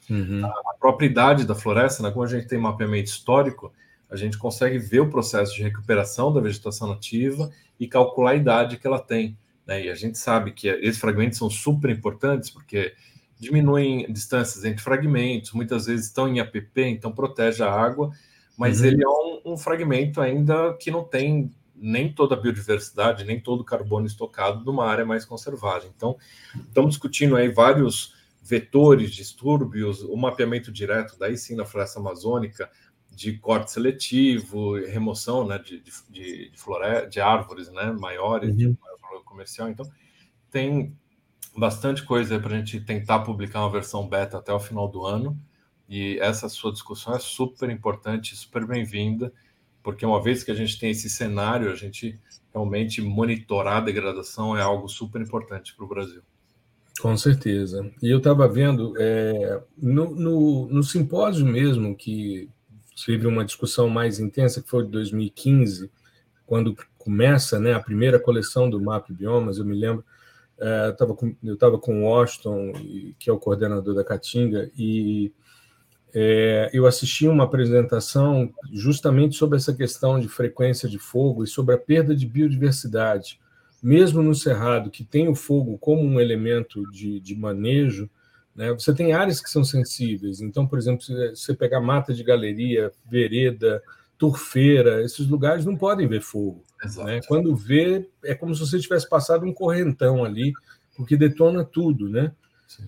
Uhum. 0.08 0.44
A 0.44 0.74
própria 0.78 1.06
idade 1.06 1.46
da 1.46 1.54
floresta, 1.54 2.02
né, 2.02 2.10
como 2.10 2.24
a 2.24 2.28
gente 2.28 2.46
tem 2.46 2.58
mapeamento 2.58 3.08
histórico, 3.08 3.72
a 4.10 4.16
gente 4.16 4.38
consegue 4.38 4.78
ver 4.78 5.00
o 5.00 5.10
processo 5.10 5.54
de 5.54 5.62
recuperação 5.62 6.32
da 6.32 6.40
vegetação 6.40 6.88
nativa 6.88 7.50
e 7.78 7.88
calcular 7.88 8.32
a 8.32 8.36
idade 8.36 8.76
que 8.76 8.86
ela 8.86 9.00
tem. 9.00 9.36
Né? 9.66 9.86
E 9.86 9.90
a 9.90 9.94
gente 9.94 10.18
sabe 10.18 10.52
que 10.52 10.68
esses 10.68 11.00
fragmentos 11.00 11.38
são 11.38 11.50
super 11.50 11.90
importantes 11.90 12.50
porque 12.50 12.94
diminuem 13.38 14.10
distâncias 14.12 14.64
entre 14.64 14.82
fragmentos, 14.82 15.52
muitas 15.52 15.86
vezes 15.86 16.06
estão 16.06 16.28
em 16.28 16.40
APP, 16.40 16.82
então 16.82 17.12
protege 17.12 17.62
a 17.62 17.70
água, 17.70 18.10
mas 18.56 18.80
uhum. 18.80 18.86
ele 18.86 19.02
é 19.02 19.08
um, 19.08 19.52
um, 19.52 19.56
fragmento 19.56 20.20
ainda 20.20 20.74
que 20.74 20.90
não 20.90 21.02
tem 21.02 21.50
nem 21.74 22.12
toda 22.12 22.34
a 22.34 22.40
biodiversidade, 22.40 23.24
nem 23.24 23.40
todo 23.40 23.60
o 23.60 23.64
carbono 23.64 24.06
estocado 24.06 24.64
numa 24.64 24.86
área 24.86 25.04
mais 25.04 25.24
conservada. 25.24 25.84
Então, 25.94 26.16
estamos 26.54 26.90
discutindo 26.90 27.36
aí 27.36 27.48
vários 27.48 28.14
vetores, 28.44 29.11
distúrbios, 29.11 30.02
o 30.02 30.14
mapeamento 30.16 30.70
direto, 30.70 31.18
daí 31.18 31.37
sim 31.37 31.57
na 31.57 31.64
floresta 31.64 31.98
amazônica, 31.98 32.70
de 33.11 33.38
corte 33.38 33.70
seletivo, 33.70 34.74
remoção 34.74 35.46
né, 35.46 35.59
de, 35.59 35.80
de, 35.80 35.90
de, 36.11 36.52
flore... 36.54 37.09
de 37.09 37.20
árvores 37.20 37.70
né, 37.70 37.90
maiores, 37.92 38.50
uhum. 38.50 38.57
de 38.57 38.78
comercial. 39.24 39.68
Então, 39.68 39.90
tem 40.50 40.94
bastante 41.57 42.02
coisa 42.02 42.38
para 42.38 42.54
a 42.54 42.59
gente 42.59 42.80
tentar 42.80 43.20
publicar 43.20 43.61
uma 43.61 43.70
versão 43.70 44.07
beta 44.07 44.38
até 44.38 44.52
o 44.52 44.61
final 44.61 44.88
do 44.88 45.07
ano. 45.07 45.38
E 45.88 46.18
essa 46.18 46.48
sua 46.48 46.72
discussão 46.72 47.14
é 47.14 47.18
super 47.18 47.70
importante, 47.70 48.37
super 48.37 48.66
bem-vinda, 48.66 49.33
porque 49.83 50.04
uma 50.04 50.22
vez 50.22 50.42
que 50.42 50.50
a 50.50 50.54
gente 50.54 50.78
tem 50.78 50.90
esse 50.90 51.09
cenário, 51.09 51.70
a 51.70 51.76
gente 51.76 52.18
realmente 52.52 53.00
monitorar 53.00 53.78
a 53.78 53.80
degradação 53.80 54.57
é 54.57 54.62
algo 54.62 54.88
super 54.88 55.20
importante 55.20 55.74
para 55.74 55.85
o 55.85 55.88
Brasil. 55.88 56.22
Com 57.00 57.16
certeza. 57.16 57.90
E 58.02 58.09
eu 58.09 58.18
estava 58.18 58.46
vendo 58.48 58.94
é, 58.98 59.61
no, 59.76 60.14
no, 60.14 60.68
no, 60.68 60.83
simpósio 60.83 61.44
mesmo, 61.44 61.96
que 61.96 62.48
teve 63.04 63.26
uma 63.26 63.44
discussão 63.44 63.88
mais 63.88 64.20
intensa, 64.20 64.62
que 64.62 64.68
foi 64.68 64.85
de 64.85 64.90
2015, 64.90 65.90
quando 66.46 66.76
começa 66.96 67.59
né, 67.59 67.74
a 67.74 67.80
primeira 67.80 68.18
coleção 68.18 68.70
do 68.70 68.80
MAP 68.80 69.11
Biomas, 69.11 69.59
eu 69.59 69.64
me 69.64 69.74
lembro, 69.74 70.04
é, 70.59 70.87
eu 71.42 71.54
estava 71.54 71.78
com, 71.78 72.02
o 72.02 72.04
Washington, 72.04 72.72
que 73.18 73.28
é 73.28 73.33
o 73.33 73.38
coordenador 73.38 73.94
da 73.94 74.04
Caatinga, 74.04 74.70
e 74.76 75.33
é, 76.14 76.70
eu 76.72 76.87
assisti 76.87 77.26
uma 77.26 77.44
apresentação 77.44 78.52
justamente 78.72 79.37
sobre 79.37 79.59
essa 79.59 79.74
questão 79.74 80.20
de 80.20 80.28
frequência 80.28 80.88
de 80.88 80.98
fogo 80.98 81.42
e 81.42 81.46
sobre 81.48 81.74
a 81.74 81.78
perda 81.78 82.14
de 82.14 82.24
biodiversidade. 82.24 83.40
Mesmo 83.85 84.23
no 84.23 84.35
Cerrado, 84.35 84.90
que 84.90 85.05
tem 85.05 85.29
o 85.29 85.35
fogo 85.35 85.77
como 85.77 86.03
um 86.03 86.18
elemento 86.18 86.90
de, 86.90 87.20
de 87.20 87.37
manejo, 87.37 88.09
né, 88.57 88.73
você 88.73 88.94
tem 88.94 89.12
áreas 89.12 89.42
que 89.42 89.51
são 89.51 89.62
sensíveis. 89.62 90.40
Então, 90.40 90.66
por 90.66 90.79
exemplo, 90.79 91.03
se 91.03 91.12
você 91.37 91.53
pegar 91.53 91.83
mata 91.83 92.14
de 92.14 92.25
galeria, 92.25 92.90
vereda, 93.05 93.83
turfeira, 94.16 95.03
esses 95.05 95.29
lugares 95.29 95.66
não 95.66 95.77
podem 95.77 96.09
ver 96.09 96.23
fogo. 96.23 96.64
Né? 97.05 97.20
Quando 97.29 97.55
vê, 97.55 98.09
é 98.25 98.35
como 98.35 98.55
se 98.55 98.61
você 98.61 98.79
tivesse 98.79 99.07
passado 99.07 99.44
um 99.44 99.53
correntão 99.53 100.25
ali, 100.25 100.55
porque 100.97 101.14
detona 101.14 101.62
tudo, 101.62 102.09
né? 102.09 102.33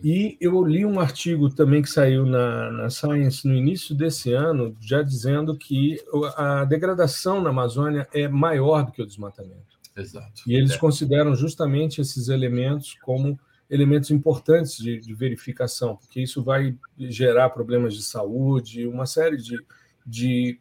E 0.03 0.37
eu 0.41 0.65
li 0.65 0.85
um 0.85 0.99
artigo 0.99 1.51
também 1.51 1.83
que 1.83 1.91
saiu 1.91 2.25
na, 2.25 2.71
na 2.73 2.91
Science 2.91 3.47
no 3.47 3.55
início 3.55 3.95
desse 3.95 4.33
ano, 4.33 4.77
já 4.81 5.03
dizendo 5.03 5.57
que 5.57 6.03
a 6.37 6.65
degradação 6.65 7.41
na 7.41 7.51
Amazônia 7.51 8.09
é 8.13 8.27
maior 8.27 8.85
do 8.85 8.93
que 8.93 9.03
o 9.03 9.07
desmatamento. 9.07 9.76
Exato. 9.97 10.43
E 10.47 10.55
eles 10.55 10.73
é. 10.73 10.79
consideram 10.79 11.35
justamente 11.35 12.01
esses 12.01 12.29
elementos 12.29 12.95
como 13.03 13.39
elementos 13.69 14.11
importantes 14.11 14.77
de, 14.77 15.01
de, 15.01 15.15
verificação, 15.15 15.97
porque 15.97 16.21
isso 16.21 16.43
vai 16.43 16.77
gerar 16.99 17.51
problemas 17.51 17.95
de 17.95 18.03
saúde, 18.03 18.87
uma 18.87 19.07
série 19.07 19.37
de, 19.37 19.59
de 20.07 20.61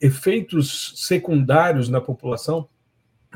efeitos 0.00 0.92
secundários 0.96 1.88
na 1.88 2.00
população 2.00 2.68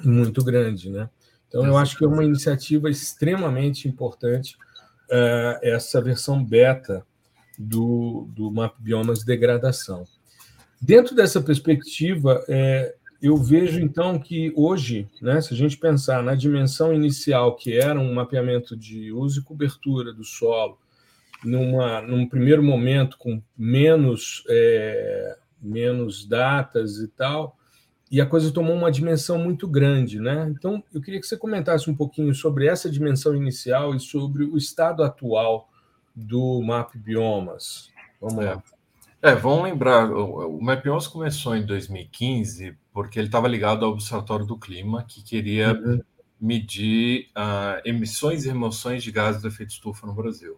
muito 0.05 0.45
grande, 0.45 0.91
né? 0.91 1.11
Então, 1.49 1.65
eu 1.65 1.77
acho 1.79 1.97
que 1.97 2.05
é 2.05 2.07
uma 2.07 2.23
iniciativa 2.23 2.91
extremamente 2.91 3.89
importante 3.89 4.57
uh, 5.11 5.59
essa 5.63 6.01
versão 6.01 6.45
beta 6.45 7.05
do, 7.59 8.29
do 8.37 8.51
Map 8.51 8.75
Biomas 8.79 9.25
Degradação. 9.25 10.05
Dentro 10.81 11.15
dessa 11.15 11.41
perspectiva, 11.41 12.45
é, 12.49 12.95
eu 13.21 13.37
vejo 13.37 13.81
então 13.81 14.19
que 14.19 14.53
hoje, 14.55 15.09
né, 15.21 15.41
se 15.41 15.53
a 15.53 15.57
gente 15.57 15.77
pensar 15.77 16.23
na 16.23 16.35
dimensão 16.35 16.93
inicial, 16.93 17.57
que 17.57 17.77
era 17.77 17.99
um 17.99 18.15
mapeamento 18.15 18.77
de 18.77 19.13
uso 19.13 19.41
e 19.41 19.43
cobertura 19.43 20.13
do 20.13 20.25
solo, 20.25 20.79
numa, 21.45 22.01
num 22.01 22.27
primeiro 22.27 22.63
momento 22.63 23.19
com 23.19 23.43
menos, 23.57 24.45
é, 24.49 25.37
menos 25.61 26.25
datas 26.25 26.99
e 26.99 27.09
tal, 27.09 27.57
e 28.11 28.21
a 28.21 28.27
coisa 28.27 28.53
tomou 28.53 28.75
uma 28.75 28.91
dimensão 28.91 29.39
muito 29.39 29.69
grande, 29.69 30.19
né? 30.19 30.49
Então, 30.51 30.83
eu 30.95 31.01
queria 31.01 31.21
que 31.21 31.27
você 31.27 31.37
comentasse 31.37 31.91
um 31.91 31.95
pouquinho 31.95 32.35
sobre 32.35 32.67
essa 32.67 32.91
dimensão 32.91 33.35
inicial 33.35 33.95
e 33.95 34.01
sobre 34.01 34.45
o 34.45 34.57
estado 34.57 35.03
atual 35.03 35.69
do 36.15 36.63
MAP 36.63 36.97
Biomas. 36.97 37.91
Vamos 38.21 38.45
é. 38.45 38.55
lá. 38.55 38.63
É, 39.21 39.35
vamos 39.35 39.65
lembrar, 39.65 40.13
o, 40.13 40.61
MAP 40.61 40.85
Biomas 40.85 41.09
começou 41.09 41.57
em 41.57 41.67
2015 41.67 42.77
porque 42.93 43.19
ele 43.19 43.27
estava 43.27 43.49
ligado 43.49 43.85
ao 43.85 43.93
Observatório 43.93 44.47
do 44.47 44.57
Clima, 44.57 45.03
que 45.03 45.23
queria 45.23 45.73
uhum. 45.73 46.01
medir 46.41 47.29
uh, 47.37 47.81
emissões 47.85 48.45
e 48.45 48.49
remoções 48.49 49.03
de 49.03 49.11
gases 49.11 49.43
de 49.43 49.49
efeito 49.49 49.71
estufa 49.71 50.07
no 50.07 50.15
Brasil. 50.15 50.55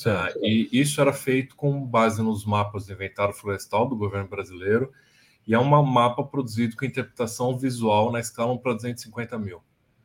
Uh, 0.00 0.44
e 0.44 0.68
isso 0.72 1.00
era 1.00 1.12
feito 1.12 1.56
com 1.56 1.84
base 1.84 2.22
nos 2.22 2.44
mapas 2.44 2.86
do 2.86 2.92
inventário 2.92 3.34
florestal 3.34 3.88
do 3.88 3.96
governo 3.96 4.28
brasileiro, 4.28 4.92
e 5.46 5.54
é 5.54 5.58
um 5.58 5.64
mapa 5.64 6.22
produzido 6.22 6.76
com 6.76 6.84
interpretação 6.84 7.56
visual 7.56 8.12
na 8.12 8.20
escala 8.20 8.52
1 8.52 8.58
para 8.58 8.74
250 8.74 9.38
mil. 9.38 9.62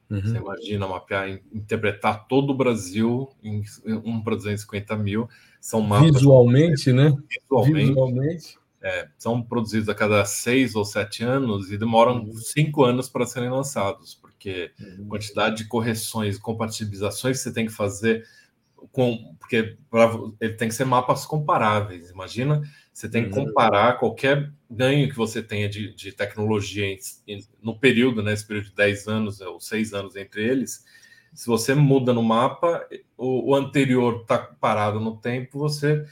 Uhum. 0.10 0.22
Você 0.22 0.38
imagina 0.38 0.88
mapear, 0.88 1.30
interpretar 1.54 2.28
todo 2.28 2.50
o 2.52 2.56
Brasil 2.56 3.30
em 3.42 3.64
1 3.86 4.22
para 4.22 4.36
250 4.36 4.96
mil. 4.98 5.30
São 5.62 5.80
mapas. 5.80 6.12
Visualmente, 6.16 6.92
né? 6.92 7.16
Visualmente. 7.30 7.88
Visualmente. 7.90 8.60
É, 8.84 9.08
são 9.16 9.44
produzidos 9.44 9.88
a 9.90 9.94
cada 9.94 10.26
seis 10.26 10.74
ou 10.74 10.84
sete 10.84 11.24
anos 11.24 11.72
e 11.72 11.78
demoram 11.78 12.24
uhum. 12.24 12.34
cinco 12.34 12.84
anos 12.84 13.08
para 13.08 13.28
serem 13.28 13.52
lançados, 13.52 14.16
porque 14.16 14.72
uhum. 14.80 15.08
quantidade 15.08 15.58
de 15.58 15.68
correções, 15.68 16.40
compatibilizações 16.40 17.38
que 17.38 17.44
você 17.44 17.54
tem 17.54 17.68
que 17.68 17.72
fazer 17.72 18.26
com, 18.92 19.36
porque 19.40 19.78
pra, 19.88 20.12
ele 20.40 20.54
tem 20.54 20.68
que 20.68 20.74
ser 20.74 20.86
mapas 20.86 21.28
comparáveis. 21.28 22.10
Imagina 22.10 22.64
você 22.92 23.08
tem 23.08 23.30
que 23.30 23.38
uhum. 23.38 23.46
comparar 23.46 24.00
qualquer 24.00 24.52
ganho 24.70 25.08
que 25.08 25.16
você 25.16 25.44
tenha 25.44 25.70
de, 25.70 25.94
de 25.94 26.12
tecnologia 26.12 26.86
em, 26.86 26.98
em, 27.28 27.46
no 27.62 27.78
período, 27.78 28.24
né, 28.24 28.36
período 28.48 28.66
de 28.70 28.76
10 28.76 29.08
anos 29.08 29.42
ou 29.42 29.60
6 29.60 29.94
anos 29.94 30.16
entre 30.16 30.44
eles. 30.44 30.84
Se 31.34 31.48
você 31.48 31.74
muda 31.74 32.14
no 32.14 32.24
mapa, 32.24 32.86
o, 33.18 33.52
o 33.52 33.56
anterior 33.56 34.22
está 34.22 34.38
parado 34.38 35.00
no 35.00 35.16
tempo, 35.18 35.58
você 35.58 36.06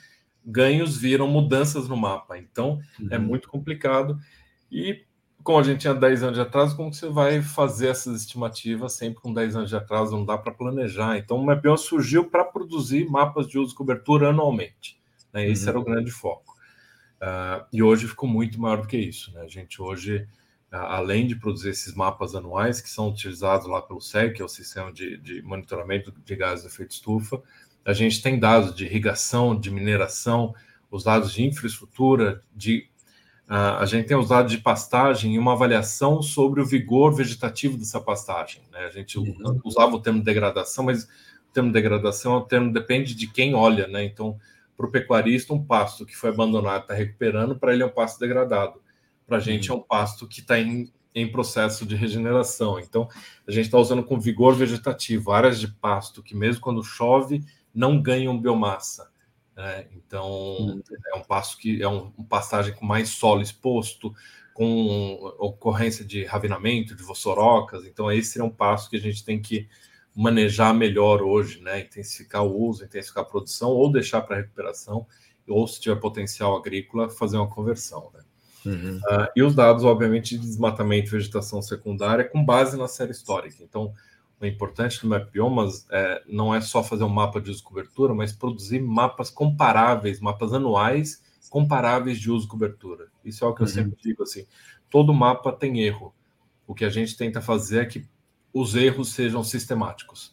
ganhos 0.45 0.97
viram 0.97 1.27
mudanças 1.27 1.87
no 1.87 1.97
mapa. 1.97 2.37
Então, 2.37 2.79
é 2.99 3.03
uhum. 3.03 3.09
é 3.11 3.17
muito 3.17 3.49
complicado. 3.49 4.17
E 4.71 5.03
como 5.43 5.59
a 5.59 5.63
gente 5.63 5.81
tinha 5.81 5.93
10 5.93 6.23
anos 6.23 6.35
de 6.35 6.41
atraso, 6.41 6.75
como 6.75 6.93
você 6.93 7.07
vai 7.07 7.41
fazer 7.41 7.87
essas 7.87 8.21
estimativas 8.21 8.93
sempre 8.93 9.21
com 9.21 9.33
10 9.33 9.55
anos 9.55 9.69
de 9.69 9.75
atraso? 9.75 10.15
Não 10.15 10.25
dá 10.25 10.37
para 10.37 10.51
planejar. 10.51 11.17
Então, 11.17 11.37
o 11.37 11.45
Mapeon 11.45 11.77
surgiu 11.77 12.25
para 12.25 12.43
produzir 12.43 13.09
mapas 13.09 13.47
de 13.47 13.57
uso 13.57 13.73
e 13.73 13.75
cobertura 13.75 14.29
anualmente. 14.29 14.99
Né? 15.33 15.47
Esse 15.47 15.63
uhum. 15.63 15.69
era 15.69 15.79
o 15.79 15.83
grande 15.83 16.11
foco. 16.11 16.55
Uh, 17.21 17.65
e 17.71 17.83
hoje 17.83 18.07
ficou 18.07 18.29
muito 18.29 18.59
maior 18.59 18.81
do 18.81 18.87
que 18.87 18.97
isso. 18.97 19.33
Né? 19.33 19.41
A 19.41 19.47
gente 19.47 19.81
hoje, 19.81 20.27
além 20.71 21.25
de 21.25 21.35
produzir 21.35 21.69
esses 21.69 21.93
mapas 21.93 22.35
anuais 22.35 22.79
que 22.79 22.89
são 22.89 23.09
utilizados 23.09 23.67
lá 23.67 23.81
pelo 23.81 24.01
SEG, 24.01 24.35
que 24.35 24.41
é 24.41 24.45
o 24.45 24.49
Sistema 24.49 24.91
de, 24.91 25.17
de 25.17 25.41
Monitoramento 25.41 26.13
de 26.23 26.35
Gases 26.35 26.63
de 26.63 26.71
Efeito 26.71 26.91
Estufa, 26.91 27.41
a 27.83 27.93
gente 27.93 28.21
tem 28.21 28.39
dados 28.39 28.75
de 28.75 28.85
irrigação, 28.85 29.59
de 29.59 29.71
mineração, 29.71 30.53
os 30.91 31.03
dados 31.03 31.33
de 31.33 31.43
infraestrutura, 31.43 32.43
de 32.55 32.87
a 33.51 33.83
gente 33.87 34.07
tem 34.07 34.15
os 34.15 34.29
dados 34.29 34.51
de 34.51 34.59
pastagem 34.59 35.33
e 35.33 35.39
uma 35.39 35.53
avaliação 35.53 36.21
sobre 36.21 36.61
o 36.61 36.65
vigor 36.65 37.15
vegetativo 37.15 37.79
dessa 37.79 37.99
pastagem. 37.99 38.61
Né? 38.71 38.81
A 38.81 38.91
gente 38.91 39.17
uhum. 39.17 39.59
usava 39.63 39.95
o 39.95 39.99
termo 39.99 40.23
degradação, 40.23 40.85
mas 40.85 41.05
o 41.05 41.51
termo 41.51 41.71
degradação 41.71 42.35
é 42.35 42.37
um 42.37 42.45
termo 42.45 42.71
depende 42.71 43.15
de 43.15 43.25
quem 43.25 43.55
olha, 43.55 43.87
né? 43.87 44.03
Então, 44.03 44.37
para 44.77 44.85
o 44.85 44.91
pecuarista, 44.91 45.51
um 45.51 45.65
pasto 45.65 46.05
que 46.05 46.15
foi 46.15 46.29
abandonado 46.29 46.83
está 46.83 46.93
recuperando, 46.93 47.57
para 47.57 47.73
ele 47.73 47.81
é 47.81 47.85
um 47.87 47.91
pasto 47.91 48.19
degradado. 48.19 48.79
Para 49.29 49.37
a 49.37 49.41
gente 49.41 49.71
uhum. 49.71 49.77
é 49.77 49.79
um 49.79 49.83
pasto 49.83 50.27
que 50.27 50.41
está 50.41 50.59
em, 50.59 50.91
em 51.15 51.31
processo 51.31 51.85
de 51.85 51.95
regeneração. 51.95 52.79
Então, 52.79 53.07
a 53.47 53.51
gente 53.51 53.65
está 53.65 53.77
usando 53.77 54.03
com 54.03 54.19
vigor 54.19 54.55
vegetativo 54.55 55.31
áreas 55.31 55.59
de 55.59 55.67
pasto 55.67 56.21
que, 56.21 56.35
mesmo 56.35 56.59
quando 56.59 56.83
chove, 56.83 57.45
não 57.73 58.01
ganham 58.01 58.37
biomassa. 58.37 59.09
Né? 59.55 59.87
Então, 59.93 60.27
uhum. 60.27 60.81
é 61.13 61.17
um 61.17 61.23
pasto 61.23 61.57
que 61.57 61.81
é 61.81 61.87
um, 61.87 62.11
um, 62.17 62.23
pastagem 62.23 62.73
com 62.73 62.85
mais 62.85 63.09
solo 63.09 63.41
exposto, 63.41 64.13
com 64.53 65.13
ocorrência 65.37 66.03
de 66.03 66.25
ravinamento, 66.25 66.95
de 66.95 67.03
vossorocas. 67.03 67.85
Então, 67.85 68.11
esse 68.11 68.41
é 68.41 68.43
um 68.43 68.49
pasto 68.49 68.89
que 68.89 68.97
a 68.97 69.01
gente 69.01 69.23
tem 69.23 69.41
que 69.41 69.69
manejar 70.15 70.73
melhor 70.73 71.21
hoje, 71.21 71.61
né? 71.61 71.81
Intensificar 71.81 72.43
o 72.43 72.57
uso, 72.57 72.83
intensificar 72.83 73.23
a 73.23 73.27
produção, 73.27 73.69
ou 73.69 73.91
deixar 73.91 74.21
para 74.21 74.37
recuperação, 74.37 75.05
ou 75.47 75.67
se 75.67 75.79
tiver 75.79 75.95
potencial 75.95 76.57
agrícola, 76.57 77.09
fazer 77.09 77.37
uma 77.37 77.49
conversão, 77.49 78.11
né? 78.13 78.21
Uhum. 78.65 78.97
Uh, 78.97 79.27
e 79.35 79.43
os 79.43 79.55
dados, 79.55 79.83
obviamente, 79.83 80.37
de 80.37 80.45
desmatamento 80.45 81.07
e 81.07 81.11
vegetação 81.11 81.61
secundária 81.61 82.23
com 82.23 82.43
base 82.43 82.77
na 82.77 82.87
série 82.87 83.11
histórica. 83.11 83.63
Então, 83.63 83.93
o 84.39 84.45
importante 84.45 85.01
do 85.01 85.07
Map 85.07 85.29
Biomas 85.31 85.85
é, 85.91 86.23
não 86.27 86.55
é 86.55 86.61
só 86.61 86.83
fazer 86.83 87.03
um 87.03 87.09
mapa 87.09 87.41
de 87.41 87.51
uso 87.51 87.61
e 87.61 87.63
cobertura, 87.63 88.13
mas 88.13 88.31
produzir 88.31 88.79
mapas 88.81 89.29
comparáveis, 89.29 90.19
mapas 90.19 90.53
anuais 90.53 91.21
comparáveis 91.49 92.19
de 92.19 92.31
uso 92.31 92.45
e 92.45 92.49
cobertura. 92.49 93.07
Isso 93.25 93.43
é 93.43 93.47
o 93.47 93.53
que 93.53 93.61
eu 93.61 93.67
uhum. 93.67 93.73
sempre 93.73 93.97
digo 94.01 94.23
assim. 94.23 94.45
Todo 94.89 95.13
mapa 95.13 95.51
tem 95.51 95.81
erro. 95.81 96.13
O 96.67 96.75
que 96.75 96.85
a 96.85 96.89
gente 96.89 97.17
tenta 97.17 97.41
fazer 97.41 97.81
é 97.81 97.85
que 97.85 98.05
os 98.53 98.75
erros 98.75 99.09
sejam 99.09 99.43
sistemáticos. 99.43 100.31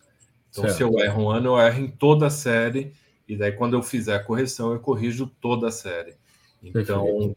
Então, 0.50 0.64
certo. 0.64 0.76
se 0.76 0.82
eu 0.82 0.98
erro 0.98 1.24
um 1.24 1.30
ano, 1.30 1.48
eu 1.48 1.58
erro 1.58 1.80
em 1.80 1.88
toda 1.88 2.26
a 2.26 2.30
série, 2.30 2.92
e 3.26 3.36
daí 3.36 3.52
quando 3.52 3.74
eu 3.74 3.82
fizer 3.82 4.14
a 4.14 4.22
correção, 4.22 4.72
eu 4.72 4.80
corrijo 4.80 5.26
toda 5.40 5.68
a 5.68 5.72
série. 5.72 6.14
Então, 6.62 7.04
Perfeito. 7.04 7.36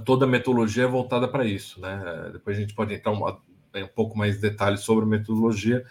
Toda 0.00 0.24
a 0.24 0.28
metodologia 0.28 0.84
é 0.84 0.88
voltada 0.88 1.28
para 1.28 1.44
isso, 1.44 1.80
né? 1.80 2.30
Depois 2.32 2.56
a 2.56 2.60
gente 2.60 2.74
pode 2.74 2.94
entrar 2.94 3.12
um, 3.12 3.26
um 3.26 3.88
pouco 3.94 4.16
mais 4.16 4.36
de 4.36 4.42
detalhes 4.42 4.80
sobre 4.80 5.04
a 5.04 5.08
metodologia, 5.08 5.84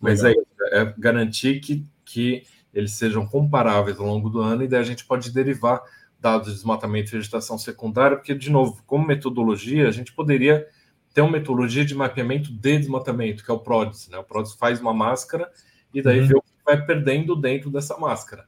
mas 0.00 0.22
é, 0.24 0.32
é 0.72 0.94
garantir 0.98 1.60
que 1.60 1.86
que 2.08 2.42
eles 2.72 2.92
sejam 2.92 3.26
comparáveis 3.26 3.98
ao 3.98 4.06
longo 4.06 4.30
do 4.30 4.40
ano, 4.40 4.62
e 4.62 4.68
daí 4.68 4.80
a 4.80 4.84
gente 4.84 5.04
pode 5.04 5.30
derivar 5.30 5.82
dados 6.18 6.48
de 6.48 6.54
desmatamento 6.54 7.10
e 7.10 7.18
vegetação 7.18 7.58
secundária, 7.58 8.16
porque, 8.16 8.34
de 8.34 8.50
novo, 8.50 8.82
como 8.86 9.06
metodologia, 9.06 9.86
a 9.86 9.90
gente 9.90 10.12
poderia 10.12 10.66
ter 11.12 11.20
uma 11.20 11.32
metodologia 11.32 11.84
de 11.84 11.94
mapeamento 11.94 12.50
de 12.50 12.78
desmatamento, 12.78 13.44
que 13.44 13.50
é 13.50 13.54
o 13.54 13.58
PRODES. 13.58 14.08
Né? 14.08 14.18
O 14.18 14.24
PRODES 14.24 14.54
faz 14.54 14.80
uma 14.80 14.94
máscara 14.94 15.50
e 15.92 16.02
daí 16.02 16.20
uhum. 16.20 16.26
vê 16.26 16.36
o 16.36 16.42
que 16.42 16.50
vai 16.64 16.84
perdendo 16.84 17.36
dentro 17.36 17.70
dessa 17.70 17.96
máscara. 17.98 18.46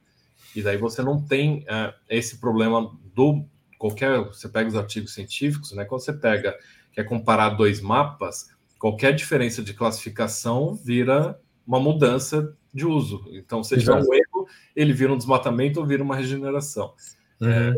E 0.55 0.63
daí 0.63 0.77
você 0.77 1.03
não 1.03 1.23
tem 1.23 1.61
uh, 1.61 1.95
esse 2.09 2.39
problema 2.39 2.91
do 3.15 3.45
qualquer. 3.81 4.23
Você 4.27 4.49
pega 4.49 4.69
os 4.69 4.77
artigos 4.77 5.15
científicos, 5.15 5.73
né? 5.73 5.87
Quando 5.87 6.03
você 6.03 6.13
pega, 6.13 6.55
quer 6.93 7.05
comparar 7.05 7.49
dois 7.51 7.81
mapas, 7.81 8.51
qualquer 8.79 9.15
diferença 9.15 9.63
de 9.63 9.73
classificação 9.73 10.75
vira 10.75 11.41
uma 11.67 11.81
mudança 11.81 12.55
de 12.73 12.87
uso. 12.87 13.25
Então, 13.33 13.65
se 13.65 13.79
tiver 13.79 13.95
um 13.95 14.15
erro, 14.15 14.47
ele 14.77 14.93
vira 14.93 15.13
um 15.13 15.17
desmatamento 15.17 15.81
ou 15.81 15.87
vira 15.87 16.03
uma 16.03 16.15
regeneração. 16.15 16.95
Uhum. 17.41 17.49
É, 17.49 17.75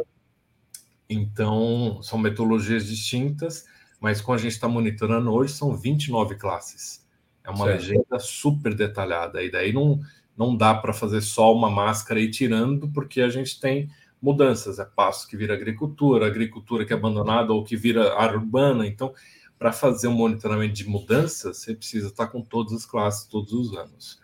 então, 1.09 2.01
são 2.03 2.19
metodologias 2.19 2.87
distintas, 2.87 3.65
mas 4.01 4.21
como 4.21 4.35
a 4.35 4.41
gente 4.41 4.53
está 4.53 4.67
monitorando 4.67 5.33
hoje, 5.33 5.53
são 5.53 5.77
29 5.77 6.35
classes. 6.35 7.07
É 7.45 7.51
uma 7.51 7.67
certo. 7.67 7.81
legenda 7.81 8.19
super 8.19 8.75
detalhada. 8.75 9.43
E 9.43 9.51
daí 9.51 9.73
não, 9.73 10.01
não 10.37 10.57
dá 10.57 10.75
para 10.75 10.93
fazer 10.93 11.21
só 11.21 11.55
uma 11.55 11.71
máscara 11.71 12.19
e 12.19 12.31
tirando, 12.31 12.91
porque 12.91 13.21
a 13.21 13.29
gente 13.29 13.61
tem 13.61 13.89
mudanças. 14.23 14.79
É 14.79 14.85
passo 14.85 15.27
que 15.27 15.37
vira 15.37 15.55
agricultura, 15.55 16.27
agricultura 16.27 16.87
que 16.87 16.93
é 16.93 16.97
abandonada 16.97 17.53
ou 17.53 17.65
que 17.65 17.77
vira 17.77 18.17
área 18.17 18.39
urbana. 18.39 18.87
Então, 18.87 19.13
para 19.59 19.73
fazer 19.73 20.09
um 20.09 20.15
monitoramento 20.15 20.75
de 20.75 20.89
mudanças, 20.89 21.59
você 21.59 21.75
precisa 21.75 22.09
estar 22.09 22.29
com 22.29 22.41
todas 22.41 22.73
as 22.73 22.87
classes 22.87 23.27
todos 23.27 23.53
os 23.53 23.77
anos. 23.77 24.23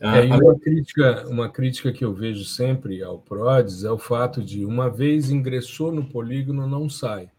Ah, 0.00 0.18
é, 0.18 0.24
uma, 0.24 0.58
crítica, 0.58 1.26
uma 1.28 1.48
crítica 1.48 1.92
que 1.92 2.04
eu 2.04 2.12
vejo 2.12 2.44
sempre 2.44 3.02
ao 3.02 3.18
PRODES 3.18 3.84
é 3.84 3.90
o 3.90 3.98
fato 3.98 4.42
de, 4.42 4.64
uma 4.64 4.90
vez 4.90 5.30
ingressou 5.30 5.90
no 5.90 6.04
polígono, 6.04 6.66
não 6.66 6.88
sai. 6.88 7.30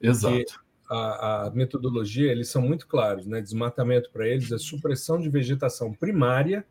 Exato. 0.00 0.62
A, 0.88 1.46
a, 1.46 1.50
metodologia, 1.50 2.30
eles 2.30 2.48
são 2.48 2.62
muito 2.62 2.86
claros, 2.86 3.26
né? 3.26 3.40
Desmatamento 3.40 4.10
para 4.12 4.28
eles 4.28 4.52
é 4.52 4.58
supressão 4.58 5.18
de 5.18 5.28
vegetação 5.28 5.92
primária 5.92 6.64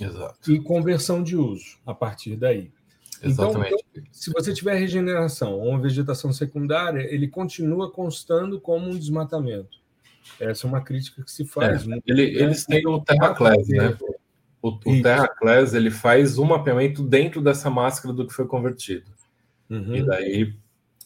Exato. 0.00 0.50
e 0.50 0.60
conversão 0.60 1.22
de 1.22 1.36
uso 1.36 1.78
a 1.84 1.92
partir 1.92 2.36
daí. 2.36 2.70
Então, 3.26 3.50
Exatamente. 3.50 3.84
Então, 3.92 4.04
se 4.12 4.30
você 4.32 4.52
tiver 4.52 4.74
regeneração 4.74 5.54
ou 5.54 5.68
uma 5.70 5.80
vegetação 5.80 6.32
secundária, 6.32 7.02
ele 7.12 7.28
continua 7.28 7.90
constando 7.90 8.60
como 8.60 8.88
um 8.88 8.98
desmatamento. 8.98 9.78
Essa 10.40 10.66
é 10.66 10.68
uma 10.68 10.80
crítica 10.80 11.22
que 11.22 11.30
se 11.30 11.44
faz. 11.44 11.86
É, 11.86 12.00
ele, 12.06 12.32
né? 12.34 12.42
Eles 12.42 12.64
têm 12.64 12.86
o 12.86 13.00
TerraClass, 13.00 13.68
né? 13.68 13.96
O, 14.60 14.70
o 14.70 15.02
TerraClass 15.02 15.74
ele 15.74 15.90
faz 15.90 16.38
um 16.38 16.44
mapeamento 16.44 17.02
dentro 17.02 17.40
dessa 17.40 17.70
máscara 17.70 18.12
do 18.12 18.26
que 18.26 18.34
foi 18.34 18.46
convertido. 18.46 19.10
Uhum. 19.70 19.94
E 19.94 20.02
daí 20.04 20.54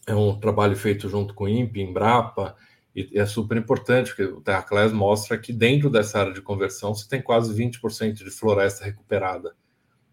é 0.07 0.15
um 0.15 0.39
trabalho 0.39 0.77
feito 0.77 1.09
junto 1.09 1.35
com 1.35 1.45
o 1.45 1.49
INPE, 1.49 1.81
Embrapa, 1.81 2.57
e 2.95 3.19
é 3.19 3.25
super 3.27 3.57
importante, 3.57 4.09
porque 4.09 4.25
o 4.25 4.41
TerraClass 4.41 4.93
mostra 4.93 5.39
que 5.39 5.53
dentro 5.53 5.89
dessa 5.89 6.19
área 6.19 6.33
de 6.33 6.43
conversão 6.43 6.95
você 6.95 7.09
tem 7.09 7.23
quase 7.23 7.55
20% 7.55 8.15
de 8.15 8.31
floresta 8.31 8.85
recuperada. 8.85 9.55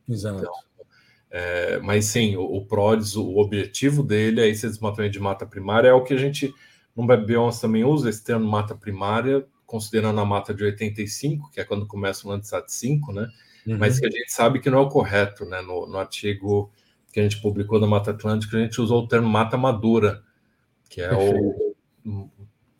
Exato. 0.08 0.40
Então, 0.40 0.54
é, 1.30 1.80
mas 1.80 2.06
sim, 2.06 2.36
o, 2.36 2.44
o 2.44 2.66
PRODES, 2.66 3.16
o 3.16 3.38
objetivo 3.38 4.02
dele 4.02 4.42
é 4.42 4.48
esse 4.48 4.68
desmatamento 4.68 5.14
de 5.14 5.20
mata 5.20 5.46
primária, 5.46 5.90
é 5.90 5.94
o 5.94 6.04
que 6.04 6.14
a 6.14 6.18
gente 6.18 6.54
no 6.96 7.06
Biomas 7.18 7.60
também 7.60 7.84
usa 7.84 8.10
esse 8.10 8.24
termo 8.24 8.50
mata 8.50 8.74
primária, 8.74 9.46
considerando 9.68 10.20
a 10.20 10.26
mata 10.26 10.52
de 10.52 10.64
85, 10.64 11.52
que 11.52 11.60
é 11.60 11.64
quando 11.64 11.86
começa 11.86 12.28
o 12.28 12.32
Landsat 12.32 12.72
5, 12.72 13.14
né? 13.14 13.30
Uhum. 13.68 13.78
Mas 13.78 14.00
que 14.00 14.08
a 14.08 14.10
gente 14.10 14.32
sabe 14.32 14.60
que 14.60 14.70
não 14.70 14.80
é 14.80 14.82
o 14.82 14.90
correto, 14.90 15.46
né? 15.46 15.62
No, 15.62 15.86
no 15.86 16.00
artigo 16.00 16.72
que 17.14 17.20
a 17.20 17.24
gente 17.24 17.40
publicou 17.40 17.80
da 17.80 17.86
Mata 17.86 18.12
Atlântica, 18.12 18.58
a 18.58 18.62
gente 18.62 18.82
usou 18.82 19.04
o 19.04 19.08
termo 19.08 19.30
mata 19.30 19.58
madura, 19.58 20.24
que 20.90 21.02
é 21.02 21.10
Perfeito. 21.10 21.76
o 22.06 22.30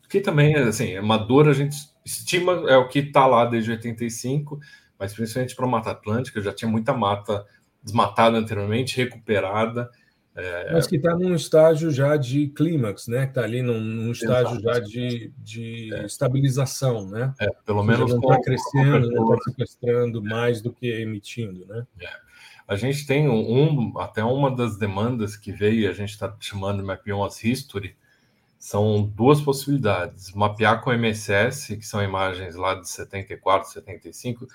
que 0.08 0.20
também 0.20 0.56
assim, 0.56 0.94
é 0.94 1.00
madura, 1.00 1.50
a 1.50 1.54
gente 1.54 1.76
estima 2.04 2.52
é 2.68 2.76
o 2.76 2.88
que 2.88 3.00
está 3.00 3.26
lá 3.26 3.44
desde 3.44 3.70
85, 3.70 4.58
mas 4.98 5.12
principalmente 5.12 5.54
para 5.54 5.66
a 5.66 5.68
Mata 5.68 5.90
Atlântica 5.90 6.40
já 6.40 6.52
tinha 6.52 6.70
muita 6.70 6.94
mata 6.94 7.44
desmatada 7.82 8.36
anteriormente, 8.36 8.96
recuperada. 8.96 9.90
É... 10.34 10.72
Mas 10.72 10.86
que 10.86 10.96
está 10.96 11.16
num 11.16 11.34
estágio 11.34 11.90
já 11.90 12.16
de 12.16 12.48
clímax, 12.48 13.08
né? 13.08 13.24
Que 13.24 13.32
está 13.32 13.42
ali 13.42 13.60
num, 13.60 13.80
num 13.80 14.12
estágio 14.12 14.58
Exato. 14.58 14.62
já 14.62 14.80
de, 14.80 15.32
de 15.38 15.94
é. 15.94 16.06
estabilização, 16.06 17.08
né? 17.08 17.34
É, 17.40 17.48
pelo 17.64 17.82
menos 17.82 18.12
está 18.12 18.40
crescendo, 18.40 19.10
não 19.10 19.34
está 19.34 19.50
sequestrando 19.50 20.22
mais 20.22 20.62
do 20.62 20.72
que 20.72 20.86
emitindo, 20.86 21.66
né? 21.66 21.84
É. 22.00 22.28
A 22.68 22.76
gente 22.76 23.06
tem 23.06 23.28
um, 23.28 23.92
um, 23.92 23.98
até 23.98 24.22
uma 24.22 24.54
das 24.54 24.76
demandas 24.76 25.36
que 25.36 25.50
veio, 25.50 25.88
a 25.88 25.94
gente 25.94 26.10
está 26.10 26.36
chamando 26.38 26.80
de 26.80 26.84
Mapiomas 26.84 27.42
History, 27.42 27.96
são 28.58 29.02
duas 29.02 29.40
possibilidades. 29.40 30.34
Mapear 30.34 30.82
com 30.82 30.92
MSS, 30.92 31.76
que 31.76 31.86
são 31.86 32.02
imagens 32.02 32.56
lá 32.56 32.74
de 32.74 32.88
74, 32.88 33.70
75, 33.70 34.46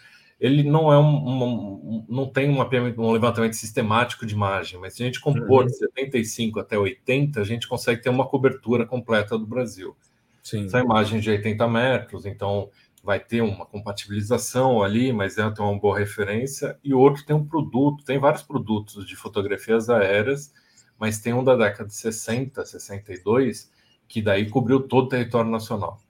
ele 0.43 0.61
não 0.61 0.91
é 0.91 0.99
um, 0.99 1.25
um, 1.25 2.05
não 2.09 2.27
tem 2.27 2.49
um 2.49 2.59
um 2.59 3.11
levantamento 3.13 3.53
sistemático 3.53 4.25
de 4.25 4.33
imagem, 4.33 4.77
mas 4.77 4.93
se 4.93 5.01
a 5.01 5.05
gente 5.05 5.21
compor 5.21 5.61
uhum. 5.61 5.67
de 5.67 5.77
75 5.77 6.59
até 6.59 6.77
80, 6.77 7.39
a 7.39 7.45
gente 7.45 7.65
consegue 7.65 8.01
ter 8.01 8.09
uma 8.09 8.27
cobertura 8.27 8.85
completa 8.85 9.37
do 9.37 9.47
Brasil. 9.47 9.95
Sim. 10.43 10.65
Essa 10.65 10.81
imagem 10.81 11.21
de 11.21 11.29
80 11.29 11.65
metros, 11.69 12.25
então 12.25 12.69
vai 13.01 13.21
ter 13.21 13.39
uma 13.39 13.65
compatibilização 13.65 14.83
ali, 14.83 15.13
mas 15.13 15.35
tem 15.35 15.45
uma 15.45 15.79
boa 15.79 15.97
referência, 15.97 16.77
e 16.83 16.93
outro 16.93 17.25
tem 17.25 17.33
um 17.33 17.45
produto, 17.45 18.03
tem 18.03 18.19
vários 18.19 18.43
produtos 18.43 19.07
de 19.07 19.15
fotografias 19.15 19.89
aéreas, 19.89 20.53
mas 20.99 21.19
tem 21.19 21.33
um 21.33 21.43
da 21.43 21.55
década 21.55 21.87
de 21.87 21.95
60, 21.95 22.65
62, 22.65 23.71
que 24.09 24.21
daí 24.21 24.49
cobriu 24.49 24.81
todo 24.81 25.05
o 25.05 25.09
território 25.09 25.49
nacional. 25.49 26.01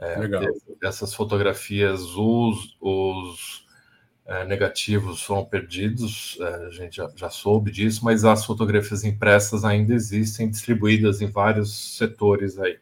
É, 0.00 0.18
Legal. 0.18 0.42
Essas 0.82 1.14
fotografias, 1.14 2.00
os, 2.16 2.76
os 2.80 3.67
é, 4.28 4.44
negativos 4.44 5.22
foram 5.22 5.42
perdidos, 5.42 6.36
é, 6.38 6.66
a 6.66 6.70
gente 6.70 6.96
já, 6.98 7.10
já, 7.16 7.30
soube 7.30 7.70
disso, 7.70 8.04
mas 8.04 8.26
as 8.26 8.44
fotografias 8.44 9.02
impressas 9.02 9.64
ainda 9.64 9.94
existem, 9.94 10.50
distribuídas 10.50 11.22
em 11.22 11.30
vários 11.30 11.96
setores 11.96 12.58
aí. 12.58 12.76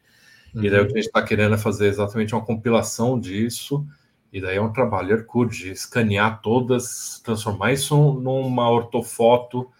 Uhum. 0.53 0.65
E 0.65 0.69
daí 0.69 0.81
o 0.81 0.87
que 0.87 0.91
a 0.91 0.95
gente 0.97 1.07
está 1.07 1.21
querendo 1.21 1.55
é 1.55 1.57
fazer 1.57 1.87
exatamente 1.87 2.35
uma 2.35 2.43
compilação 2.43 3.17
disso, 3.17 3.87
e 4.31 4.41
daí 4.41 4.57
é 4.57 4.61
um 4.61 4.73
trabalho 4.73 5.13
hercúleo 5.13 5.49
de 5.49 5.71
escanear 5.71 6.41
todas, 6.41 7.21
transformar 7.23 7.71
isso 7.71 7.95
numa 7.95 8.69
ortofoto 8.69 9.71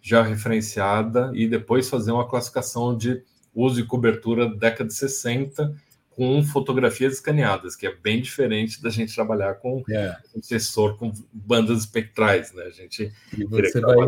já 0.00 0.22
referenciada 0.22 1.32
e 1.34 1.48
depois 1.48 1.90
fazer 1.90 2.12
uma 2.12 2.28
classificação 2.28 2.96
de 2.96 3.20
uso 3.52 3.80
e 3.80 3.84
cobertura 3.84 4.48
da 4.48 4.54
década 4.54 4.88
de 4.88 4.94
60 4.94 5.74
com 6.16 6.42
fotografias 6.42 7.14
escaneadas, 7.14 7.76
que 7.76 7.86
é 7.86 7.94
bem 7.94 8.22
diferente 8.22 8.82
da 8.82 8.88
gente 8.88 9.14
trabalhar 9.14 9.56
com 9.56 9.84
é. 9.90 10.16
um 10.34 10.42
sensor 10.42 10.96
com 10.96 11.12
bandas 11.30 11.80
espectrais, 11.80 12.54
né? 12.54 12.64
A 12.64 12.70
gente 12.70 13.12
e 13.36 13.44
você 13.44 13.78
vai, 13.78 14.06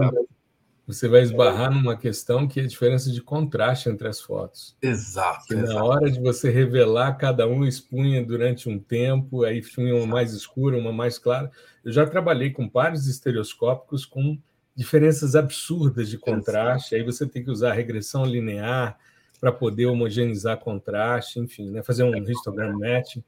você 0.87 1.07
vai 1.07 1.21
esbarrar 1.21 1.71
numa 1.71 1.99
questão 1.99 2.49
que 2.49 2.61
é 2.61 2.63
a 2.63 2.67
diferença 2.67 3.13
de 3.13 3.21
contraste 3.21 3.91
entre 3.91 4.09
as 4.09 4.23
fotos. 4.23 4.75
Exato. 4.81 5.53
Exato. 5.53 5.75
na 5.75 5.85
hora 5.85 6.11
de 6.11 6.19
você 6.19 6.49
revelar, 6.49 7.13
cada 7.19 7.47
um 7.47 7.63
expunha 7.63 8.25
durante 8.25 8.71
um 8.71 8.79
tempo, 8.79 9.45
aí 9.45 9.61
tinha 9.61 9.95
uma 9.95 10.07
mais 10.07 10.33
escura, 10.33 10.79
uma 10.79 10.93
mais 10.93 11.19
clara. 11.19 11.51
Eu 11.85 11.93
já 11.93 12.07
trabalhei 12.07 12.51
com 12.51 12.67
pares 12.67 13.07
estereoscópicos 13.07 14.07
com 14.07 14.39
diferenças 14.75 15.37
absurdas 15.37 16.09
de 16.09 16.17
contraste, 16.17 16.95
aí 16.95 17.03
você 17.03 17.27
tem 17.27 17.45
que 17.45 17.51
usar 17.51 17.75
regressão 17.75 18.25
linear, 18.25 18.97
para 19.41 19.53
poder 19.53 19.87
homogeneizar 19.87 20.59
contraste, 20.59 21.39
enfim, 21.39 21.71
né, 21.71 21.83
fazer 21.83 22.03
um 22.03 22.17
histogram 22.17 22.79
match. 22.79 23.19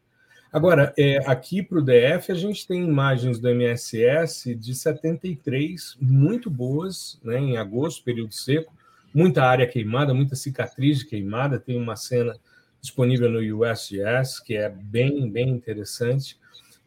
Agora, 0.53 0.93
é, 0.99 1.19
aqui 1.31 1.63
para 1.63 1.79
o 1.79 1.83
DF, 1.83 2.33
a 2.33 2.35
gente 2.35 2.67
tem 2.67 2.83
imagens 2.83 3.39
do 3.39 3.49
MSS 3.49 4.55
de 4.55 4.75
73, 4.75 5.97
muito 6.01 6.51
boas, 6.51 7.21
né, 7.23 7.39
em 7.39 7.57
agosto, 7.57 8.03
período 8.03 8.33
seco, 8.33 8.75
muita 9.15 9.45
área 9.45 9.67
queimada, 9.67 10.13
muita 10.13 10.35
cicatriz 10.35 11.05
queimada, 11.05 11.59
tem 11.59 11.77
uma 11.81 11.95
cena 11.95 12.37
disponível 12.81 13.31
no 13.31 13.39
USGS, 13.39 14.43
que 14.43 14.57
é 14.57 14.69
bem, 14.69 15.31
bem 15.31 15.51
interessante. 15.51 16.37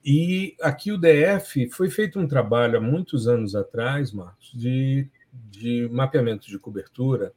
E 0.04 0.56
aqui 0.62 0.92
o 0.92 0.98
DF 0.98 1.70
foi 1.70 1.90
feito 1.90 2.20
um 2.20 2.28
trabalho 2.28 2.78
há 2.78 2.82
muitos 2.82 3.28
anos 3.28 3.56
atrás, 3.56 4.12
Marcos, 4.12 4.52
de, 4.54 5.08
de 5.50 5.88
mapeamento 5.90 6.48
de 6.48 6.60
cobertura, 6.60 7.32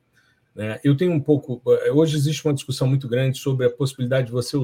né? 0.57 0.81
Eu 0.83 0.97
tenho 0.97 1.13
um 1.13 1.21
pouco. 1.21 1.63
Eh, 1.67 1.93
hoje 1.93 2.17
existe 2.17 2.43
uma 2.47 2.55
discussão 2.55 2.89
muito 2.89 3.07
grande 3.07 3.39
sobre 3.39 3.67
a 3.67 3.71
possibilidade 3.71 4.29
de 4.29 4.33
você 4.33 4.57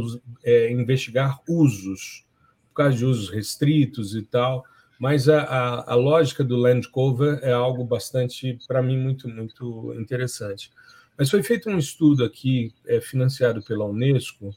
é, 0.42 0.72
investigar 0.72 1.38
usos, 1.46 2.24
por 2.70 2.76
causa 2.76 2.96
de 2.96 3.04
usos 3.04 3.28
restritos 3.28 4.16
e 4.16 4.22
tal, 4.22 4.64
mas 4.98 5.28
a, 5.28 5.42
a, 5.42 5.92
a 5.92 5.94
lógica 5.94 6.42
do 6.42 6.56
land 6.56 6.88
cover 6.88 7.38
é 7.42 7.52
algo 7.52 7.84
bastante, 7.84 8.58
para 8.66 8.82
mim, 8.82 8.96
muito, 8.96 9.28
muito 9.28 9.94
interessante. 9.98 10.70
Mas 11.18 11.28
foi 11.28 11.42
feito 11.42 11.68
um 11.68 11.76
estudo 11.76 12.24
aqui, 12.24 12.72
é, 12.86 12.98
financiado 12.98 13.62
pela 13.62 13.84
Unesco, 13.84 14.56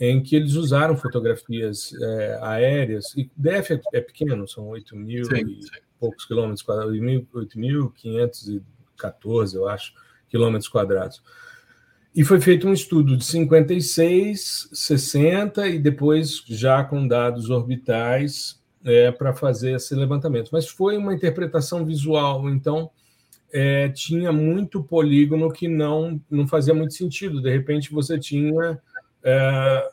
em 0.00 0.22
que 0.22 0.34
eles 0.34 0.54
usaram 0.54 0.96
fotografias 0.96 1.92
é, 2.00 2.38
aéreas, 2.40 3.14
e 3.14 3.30
DF 3.36 3.74
é, 3.74 3.80
é 3.92 4.00
pequeno, 4.00 4.48
são 4.48 4.68
8 4.68 4.96
mil 4.96 5.26
sim, 5.26 5.34
e 5.34 5.62
sim. 5.62 5.68
poucos 6.00 6.24
quilômetros 6.24 6.62
quadrados, 6.62 6.96
8.514, 6.96 9.54
eu 9.54 9.68
acho, 9.68 9.92
quilômetros 10.32 10.68
quadrados. 10.68 11.22
E 12.14 12.24
foi 12.24 12.40
feito 12.40 12.66
um 12.66 12.72
estudo 12.72 13.16
de 13.16 13.24
56, 13.24 14.70
60 14.72 15.68
e 15.68 15.78
depois 15.78 16.42
já 16.46 16.82
com 16.82 17.06
dados 17.06 17.50
orbitais 17.50 18.60
é, 18.82 19.12
para 19.12 19.34
fazer 19.34 19.76
esse 19.76 19.94
levantamento. 19.94 20.48
Mas 20.50 20.66
foi 20.66 20.96
uma 20.96 21.14
interpretação 21.14 21.84
visual, 21.84 22.48
então 22.48 22.90
é, 23.52 23.90
tinha 23.90 24.32
muito 24.32 24.82
polígono 24.82 25.52
que 25.52 25.68
não, 25.68 26.20
não 26.30 26.48
fazia 26.48 26.74
muito 26.74 26.94
sentido. 26.94 27.42
De 27.42 27.50
repente 27.50 27.92
você 27.92 28.18
tinha 28.18 28.80
é, 29.22 29.90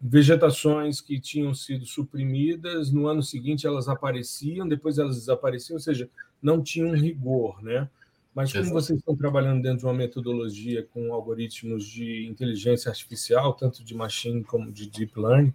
vegetações 0.00 1.00
que 1.00 1.18
tinham 1.18 1.52
sido 1.52 1.84
suprimidas, 1.84 2.92
no 2.92 3.08
ano 3.08 3.22
seguinte 3.22 3.66
elas 3.66 3.88
apareciam, 3.88 4.68
depois 4.68 4.98
elas 4.98 5.16
desapareciam, 5.16 5.76
ou 5.76 5.80
seja, 5.80 6.08
não 6.40 6.62
tinha 6.62 6.86
um 6.86 6.94
rigor, 6.94 7.60
né? 7.62 7.88
Mas 8.34 8.50
como 8.50 8.64
Exato. 8.64 8.74
vocês 8.74 8.98
estão 8.98 9.16
trabalhando 9.16 9.62
dentro 9.62 9.78
de 9.78 9.84
uma 9.86 9.94
metodologia 9.94 10.82
com 10.82 11.12
algoritmos 11.14 11.84
de 11.84 12.26
inteligência 12.26 12.88
artificial, 12.88 13.54
tanto 13.54 13.84
de 13.84 13.94
machine 13.94 14.42
como 14.42 14.72
de 14.72 14.90
deep 14.90 15.12
learning, 15.18 15.54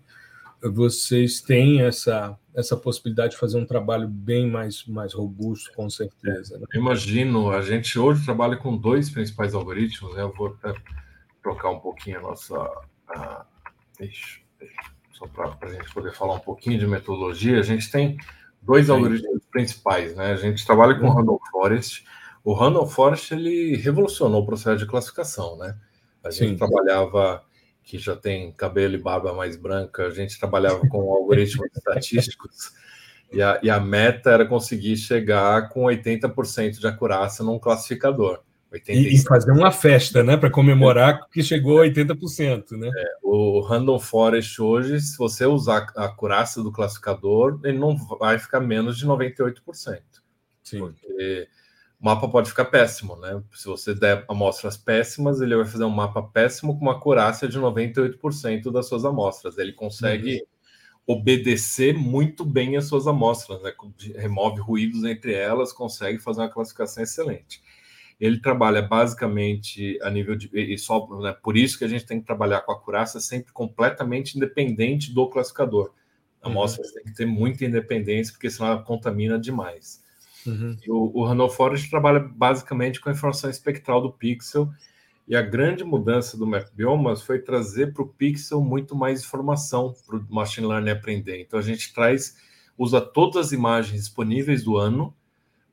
vocês 0.61 1.41
têm 1.41 1.81
essa, 1.81 2.37
essa 2.53 2.75
possibilidade 2.75 3.31
de 3.31 3.37
fazer 3.37 3.57
um 3.57 3.65
trabalho 3.65 4.07
bem 4.07 4.49
mais, 4.49 4.85
mais 4.85 5.13
robusto, 5.13 5.71
com 5.73 5.89
certeza. 5.89 6.57
Né? 6.57 6.65
Imagino, 6.75 7.51
a 7.51 7.61
gente 7.61 7.97
hoje 7.97 8.25
trabalha 8.25 8.57
com 8.57 8.75
dois 8.75 9.09
principais 9.09 9.53
algoritmos, 9.53 10.15
né? 10.15 10.21
eu 10.21 10.33
vou 10.33 10.47
até 10.61 10.77
trocar 11.41 11.69
um 11.69 11.79
pouquinho 11.79 12.19
a 12.19 12.21
nossa. 12.21 12.55
A, 13.07 13.45
deixa, 13.97 14.39
só 15.13 15.27
para 15.27 15.57
a 15.61 15.67
gente 15.67 15.93
poder 15.93 16.13
falar 16.13 16.35
um 16.35 16.39
pouquinho 16.39 16.79
de 16.79 16.87
metodologia, 16.87 17.59
a 17.59 17.63
gente 17.63 17.89
tem 17.91 18.17
dois 18.61 18.85
Sim. 18.85 18.93
algoritmos 18.93 19.45
principais, 19.51 20.15
né? 20.15 20.31
A 20.31 20.35
gente 20.35 20.65
trabalha 20.65 20.95
com 20.95 21.05
o 21.05 21.09
uhum. 21.09 21.15
Random 21.15 21.39
Forest, 21.51 22.05
o 22.43 22.53
Randall 22.53 22.87
Forest 22.87 23.33
ele 23.33 23.75
revolucionou 23.75 24.41
o 24.41 24.45
processo 24.45 24.77
de 24.77 24.85
classificação, 24.85 25.57
né? 25.57 25.75
A 26.23 26.29
gente 26.31 26.51
Sim. 26.51 26.57
trabalhava 26.57 27.43
que 27.83 27.97
já 27.97 28.15
tem 28.15 28.51
cabelo 28.51 28.95
e 28.95 29.01
barba 29.01 29.33
mais 29.33 29.55
branca, 29.55 30.05
a 30.05 30.11
gente 30.11 30.39
trabalhava 30.39 30.87
com 30.87 30.99
algoritmos 31.11 31.67
estatísticos 31.75 32.71
e 33.31 33.41
a, 33.41 33.59
e 33.61 33.69
a, 33.69 33.79
meta 33.79 34.31
era 34.31 34.45
conseguir 34.45 34.97
chegar 34.97 35.69
com 35.69 35.83
80% 35.83 36.79
de 36.79 36.87
acurácia 36.87 37.43
num 37.43 37.59
classificador. 37.59 38.41
E, 38.87 39.15
e, 39.15 39.23
fazer 39.23 39.51
uma 39.51 39.71
festa, 39.71 40.23
né, 40.23 40.37
para 40.37 40.49
comemorar 40.49 41.27
que 41.31 41.41
chegou 41.41 41.81
a 41.81 41.85
80%, 41.85 42.77
né? 42.77 42.87
É, 42.95 43.05
o 43.23 43.61
Random 43.61 43.99
Forest 43.99 44.61
hoje, 44.61 44.99
se 45.01 45.17
você 45.17 45.43
usar 45.43 45.87
a 45.97 46.05
acurácia 46.05 46.61
do 46.61 46.71
classificador, 46.71 47.59
ele 47.63 47.79
não 47.79 47.97
vai 47.97 48.37
ficar 48.37 48.59
menos 48.59 48.95
de 48.95 49.07
98%. 49.07 50.01
Sim. 50.63 50.79
Porque 50.79 51.47
o 51.99 52.05
mapa 52.05 52.29
pode 52.29 52.49
ficar 52.49 52.65
péssimo, 52.65 53.17
né? 53.17 53.43
Se 53.53 53.65
você 53.65 53.93
der 53.93 54.23
amostras 54.29 54.77
péssimas, 54.77 55.41
ele 55.41 55.55
vai 55.55 55.65
fazer 55.65 55.83
um 55.83 55.89
mapa 55.89 56.23
péssimo 56.23 56.73
com 56.77 56.85
uma 56.85 56.93
acurácia 56.93 57.45
de 57.45 57.59
98% 57.59 58.71
das 58.71 58.87
suas 58.87 59.03
amostras. 59.03 59.57
Ele 59.57 59.73
consegue 59.73 60.35
uhum. 60.35 61.17
obedecer 61.17 61.93
muito 61.93 62.45
bem 62.45 62.77
as 62.77 62.85
suas 62.85 63.05
amostras, 63.05 63.61
né? 63.61 63.73
remove 64.15 64.61
ruídos 64.61 65.03
entre 65.03 65.33
elas, 65.33 65.73
consegue 65.73 66.19
fazer 66.19 66.39
uma 66.39 66.49
classificação 66.49 67.03
excelente. 67.03 67.61
Ele 68.17 68.39
trabalha 68.39 68.81
basicamente 68.81 69.99
a 70.01 70.09
nível 70.09 70.37
de. 70.37 70.49
E 70.53 70.77
só, 70.77 71.05
né? 71.19 71.35
Por 71.43 71.57
isso 71.57 71.77
que 71.77 71.83
a 71.83 71.87
gente 71.87 72.05
tem 72.05 72.21
que 72.21 72.25
trabalhar 72.25 72.61
com 72.61 72.71
a 72.71 72.75
acurácia 72.75 73.19
sempre 73.19 73.51
completamente 73.51 74.37
independente 74.37 75.13
do 75.13 75.29
classificador. 75.29 75.93
A 76.41 76.47
amostra 76.47 76.85
uhum. 76.85 76.93
tem 76.93 77.03
que 77.03 77.13
ter 77.13 77.25
muita 77.25 77.65
independência, 77.65 78.31
porque 78.31 78.49
senão 78.49 78.71
ela 78.71 78.83
contamina 78.83 79.37
demais. 79.37 80.01
Uhum. 80.45 80.77
o, 80.87 81.25
o 81.25 81.49
Forest 81.49 81.89
trabalha 81.89 82.19
basicamente 82.19 82.99
com 82.99 83.09
a 83.09 83.11
informação 83.11 83.49
espectral 83.49 84.01
do 84.01 84.11
pixel, 84.11 84.69
e 85.29 85.35
a 85.35 85.43
grande 85.43 85.83
mudança 85.83 86.35
do 86.35 86.47
Map 86.47 86.67
Biomas 86.73 87.21
foi 87.21 87.37
trazer 87.37 87.93
para 87.93 88.01
o 88.01 88.07
pixel 88.07 88.61
muito 88.61 88.95
mais 88.95 89.21
informação 89.21 89.93
para 90.07 90.17
o 90.17 90.25
machine 90.27 90.65
learning 90.65 90.89
aprender. 90.89 91.39
Então 91.39 91.59
a 91.59 91.61
gente 91.61 91.93
traz, 91.93 92.35
usa 92.75 92.99
todas 92.99 93.47
as 93.47 93.51
imagens 93.51 94.01
disponíveis 94.01 94.63
do 94.63 94.75
ano 94.75 95.13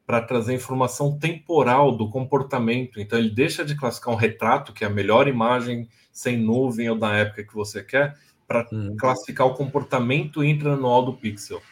para 0.06 0.20
trazer 0.20 0.52
informação 0.52 1.18
temporal 1.18 1.96
do 1.96 2.10
comportamento. 2.10 3.00
Então 3.00 3.18
ele 3.18 3.30
deixa 3.30 3.64
de 3.64 3.74
classificar 3.74 4.12
um 4.12 4.18
retrato, 4.18 4.74
que 4.74 4.84
é 4.84 4.86
a 4.86 4.90
melhor 4.90 5.26
imagem 5.26 5.88
sem 6.12 6.36
nuvem 6.36 6.90
ou 6.90 6.98
da 6.98 7.12
época 7.14 7.42
que 7.42 7.54
você 7.54 7.82
quer, 7.82 8.14
para 8.46 8.68
uhum. 8.70 8.94
classificar 8.98 9.46
o 9.46 9.54
comportamento 9.54 10.44
intraanual 10.44 11.02
do 11.02 11.14
pixel. 11.14 11.62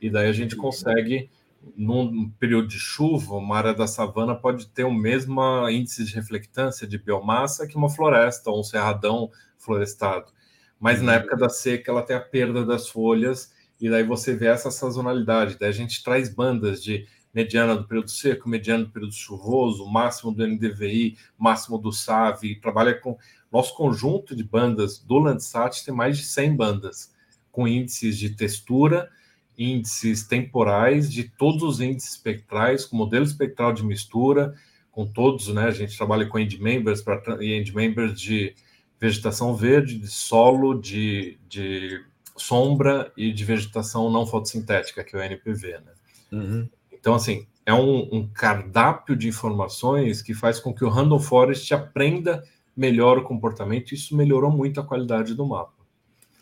E 0.00 0.08
daí 0.08 0.26
a 0.26 0.32
gente 0.32 0.56
consegue 0.56 1.28
num 1.76 2.30
período 2.38 2.68
de 2.68 2.78
chuva, 2.78 3.34
uma 3.36 3.56
área 3.56 3.74
da 3.74 3.86
savana 3.86 4.34
pode 4.34 4.68
ter 4.68 4.84
o 4.84 4.92
mesmo 4.92 5.40
índice 5.68 6.04
de 6.04 6.14
reflectância 6.14 6.86
de 6.86 6.98
biomassa 6.98 7.66
que 7.66 7.76
uma 7.76 7.90
floresta 7.90 8.50
ou 8.50 8.60
um 8.60 8.64
cerradão 8.64 9.30
florestado. 9.58 10.32
Mas 10.78 11.02
na 11.02 11.12
uhum. 11.12 11.18
época 11.18 11.36
da 11.36 11.48
seca, 11.48 11.90
ela 11.90 12.02
tem 12.02 12.16
a 12.16 12.20
perda 12.20 12.64
das 12.64 12.88
folhas, 12.88 13.52
e 13.80 13.90
daí 13.90 14.02
você 14.02 14.34
vê 14.34 14.46
essa 14.46 14.70
sazonalidade. 14.70 15.58
Daí 15.58 15.68
a 15.68 15.72
gente 15.72 16.02
traz 16.02 16.32
bandas 16.32 16.82
de 16.82 17.06
mediana 17.32 17.76
do 17.76 17.86
período 17.86 18.10
seco, 18.10 18.48
mediana 18.48 18.84
do 18.84 18.90
período 18.90 19.12
chuvoso, 19.12 19.86
máximo 19.86 20.32
do 20.32 20.46
NDVI, 20.46 21.18
máximo 21.36 21.76
do 21.76 21.92
SAV, 21.92 22.58
trabalha 22.62 22.94
com 22.94 23.18
nosso 23.52 23.74
conjunto 23.74 24.34
de 24.34 24.42
bandas 24.42 24.98
do 24.98 25.18
Landsat 25.18 25.84
tem 25.84 25.94
mais 25.94 26.18
de 26.18 26.24
100 26.24 26.56
bandas 26.56 27.14
com 27.52 27.68
índices 27.68 28.18
de 28.18 28.30
textura 28.30 29.10
índices 29.58 30.26
temporais 30.26 31.10
de 31.10 31.24
todos 31.24 31.62
os 31.62 31.80
índices 31.80 32.12
espectrais, 32.12 32.84
com 32.84 32.96
modelo 32.96 33.24
espectral 33.24 33.72
de 33.72 33.84
mistura, 33.84 34.54
com 34.90 35.06
todos, 35.06 35.48
né? 35.48 35.64
A 35.64 35.70
gente 35.70 35.96
trabalha 35.96 36.26
com 36.26 36.38
end 36.38 36.60
members 36.60 37.02
para 37.02 37.44
end 37.44 37.74
members 37.74 38.18
de 38.20 38.54
vegetação 39.00 39.54
verde, 39.54 39.98
de 39.98 40.08
solo, 40.08 40.80
de, 40.80 41.38
de 41.48 42.02
sombra 42.36 43.12
e 43.16 43.32
de 43.32 43.44
vegetação 43.44 44.10
não 44.10 44.26
fotossintética, 44.26 45.04
que 45.04 45.14
é 45.14 45.18
o 45.18 45.22
NPV, 45.22 45.72
né? 45.72 45.92
Uhum. 46.32 46.68
Então, 46.92 47.14
assim, 47.14 47.46
é 47.64 47.74
um, 47.74 48.08
um, 48.12 48.26
cardápio 48.26 49.16
de 49.16 49.28
informações 49.28 50.22
que 50.22 50.34
faz 50.34 50.58
com 50.58 50.72
que 50.72 50.84
o 50.84 50.88
Random 50.88 51.18
Forest 51.18 51.72
aprenda 51.74 52.42
melhor 52.76 53.18
o 53.18 53.22
comportamento. 53.22 53.92
Isso 53.92 54.16
melhorou 54.16 54.50
muito 54.50 54.80
a 54.80 54.84
qualidade 54.84 55.34
do 55.34 55.46
mapa. 55.46 55.75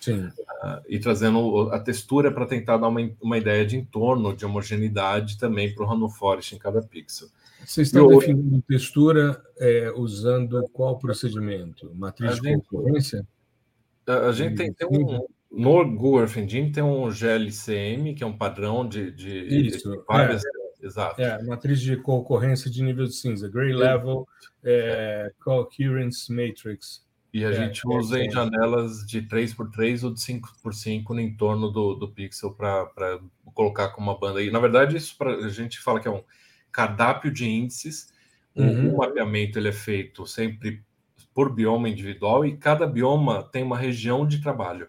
Sim. 0.05 0.27
Uh, 0.27 0.83
e 0.87 0.99
trazendo 0.99 1.71
a 1.71 1.79
textura 1.79 2.31
para 2.31 2.45
tentar 2.45 2.77
dar 2.77 2.89
uma, 2.89 3.01
uma 3.23 3.39
ideia 3.39 3.65
de 3.65 3.77
entorno, 3.77 4.37
de 4.37 4.45
homogeneidade 4.45 5.39
também 5.39 5.75
para 5.75 5.85
o 5.85 5.89
Random 5.89 6.11
Forest 6.11 6.55
em 6.55 6.59
cada 6.59 6.83
pixel. 6.83 7.29
Você 7.65 7.81
está 7.81 8.07
definindo 8.07 8.63
textura 8.69 9.43
é, 9.59 9.91
usando 9.97 10.63
qual 10.73 10.99
procedimento? 10.99 11.91
Matriz 11.95 12.39
de 12.39 12.55
concorrência? 12.55 13.27
A, 14.07 14.29
a 14.29 14.33
gente 14.33 14.57
tem, 14.57 14.73
tem 14.73 14.87
um. 14.87 15.27
No 15.51 15.85
Google 15.85 16.21
Earth 16.21 16.37
Engine 16.37 16.73
tem 16.73 16.83
um 16.83 17.09
GLCM, 17.11 18.15
que 18.15 18.25
é 18.25 18.27
um 18.27 18.37
padrão 18.37 18.87
de, 18.87 19.11
de, 19.13 19.69
Isso, 19.69 19.91
de 19.91 20.03
várias. 20.07 20.43
É, 20.45 20.87
exato. 20.87 21.23
É, 21.23 21.43
matriz 21.45 21.81
de 21.81 21.97
concorrência 21.97 22.71
de 22.71 22.83
nível 22.83 23.07
de 23.07 23.15
cinza, 23.15 23.49
Gray 23.49 23.73
Level, 23.73 24.27
é, 24.63 25.31
Coherence 25.41 26.31
Matrix. 26.31 27.04
E 27.35 27.45
a 27.45 27.51
é, 27.51 27.53
gente 27.53 27.83
é, 27.85 27.89
usa 27.89 28.21
é, 28.21 28.27
em 28.27 28.31
janelas 28.31 29.05
de 29.05 29.21
3x3 29.21 30.05
ou 30.05 30.15
de 30.15 30.21
5x5 30.21 31.11
no 31.11 31.21
entorno 31.21 31.69
do, 31.69 31.95
do 31.95 32.09
pixel 32.09 32.55
para 32.55 33.21
colocar 33.53 33.89
com 33.89 34.01
uma 34.01 34.17
banda. 34.17 34.41
E, 34.41 34.53
na 34.53 34.61
verdade, 34.61 34.97
isso 34.97 35.19
pra, 35.19 35.35
a 35.35 35.49
gente 35.49 35.81
fala 35.81 35.99
que 35.99 36.07
é 36.07 36.11
um 36.13 36.23
cardápio 36.71 37.33
de 37.33 37.45
índices. 37.45 38.13
Uhum. 38.55 38.95
O 38.95 38.99
mapeamento 38.99 39.59
ele 39.59 39.69
é 39.69 39.73
feito 39.73 40.25
sempre 40.29 40.85
por 41.35 41.53
bioma 41.53 41.89
individual 41.89 42.47
e 42.47 42.57
cada 42.57 42.87
bioma 42.87 43.43
tem 43.43 43.65
uma 43.65 43.77
região 43.77 44.25
de 44.25 44.41
trabalho. 44.41 44.87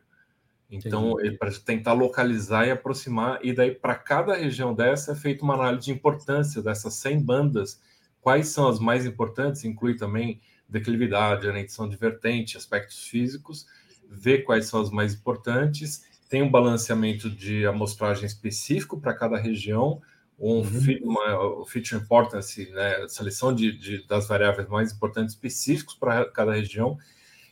Então, 0.69 1.15
para 1.39 1.49
tentar 1.51 1.93
localizar 1.93 2.67
e 2.67 2.71
aproximar, 2.71 3.39
e 3.41 3.53
daí 3.53 3.71
para 3.71 3.95
cada 3.95 4.35
região 4.35 4.71
dessa 4.71 5.13
é 5.13 5.15
feita 5.15 5.43
uma 5.43 5.55
análise 5.55 5.85
de 5.85 5.91
importância 5.91 6.61
dessas 6.61 6.93
100 6.95 7.23
bandas, 7.23 7.81
quais 8.21 8.49
são 8.49 8.67
as 8.67 8.79
mais 8.79 9.03
importantes, 9.03 9.63
inclui 9.63 9.95
também 9.95 10.39
declividade, 10.67 11.47
orientação 11.47 11.87
de 11.87 11.95
vertente, 11.95 12.57
aspectos 12.57 13.07
físicos, 13.07 13.65
ver 14.09 14.43
quais 14.43 14.67
são 14.67 14.81
as 14.81 14.89
mais 14.89 15.13
importantes, 15.13 16.05
tem 16.29 16.41
um 16.41 16.49
balanceamento 16.49 17.29
de 17.29 17.65
amostragem 17.65 18.25
específico 18.25 18.99
para 18.99 19.13
cada 19.13 19.37
região, 19.37 20.01
um 20.37 20.59
uhum. 20.59 20.99
uma, 21.03 21.65
feature 21.65 22.01
importance, 22.01 22.69
né, 22.71 23.07
seleção 23.07 23.53
de, 23.53 23.71
de, 23.77 24.05
das 24.05 24.27
variáveis 24.27 24.67
mais 24.67 24.91
importantes 24.91 25.33
específicos 25.33 25.95
para 25.95 26.25
cada 26.31 26.53
região, 26.53 26.97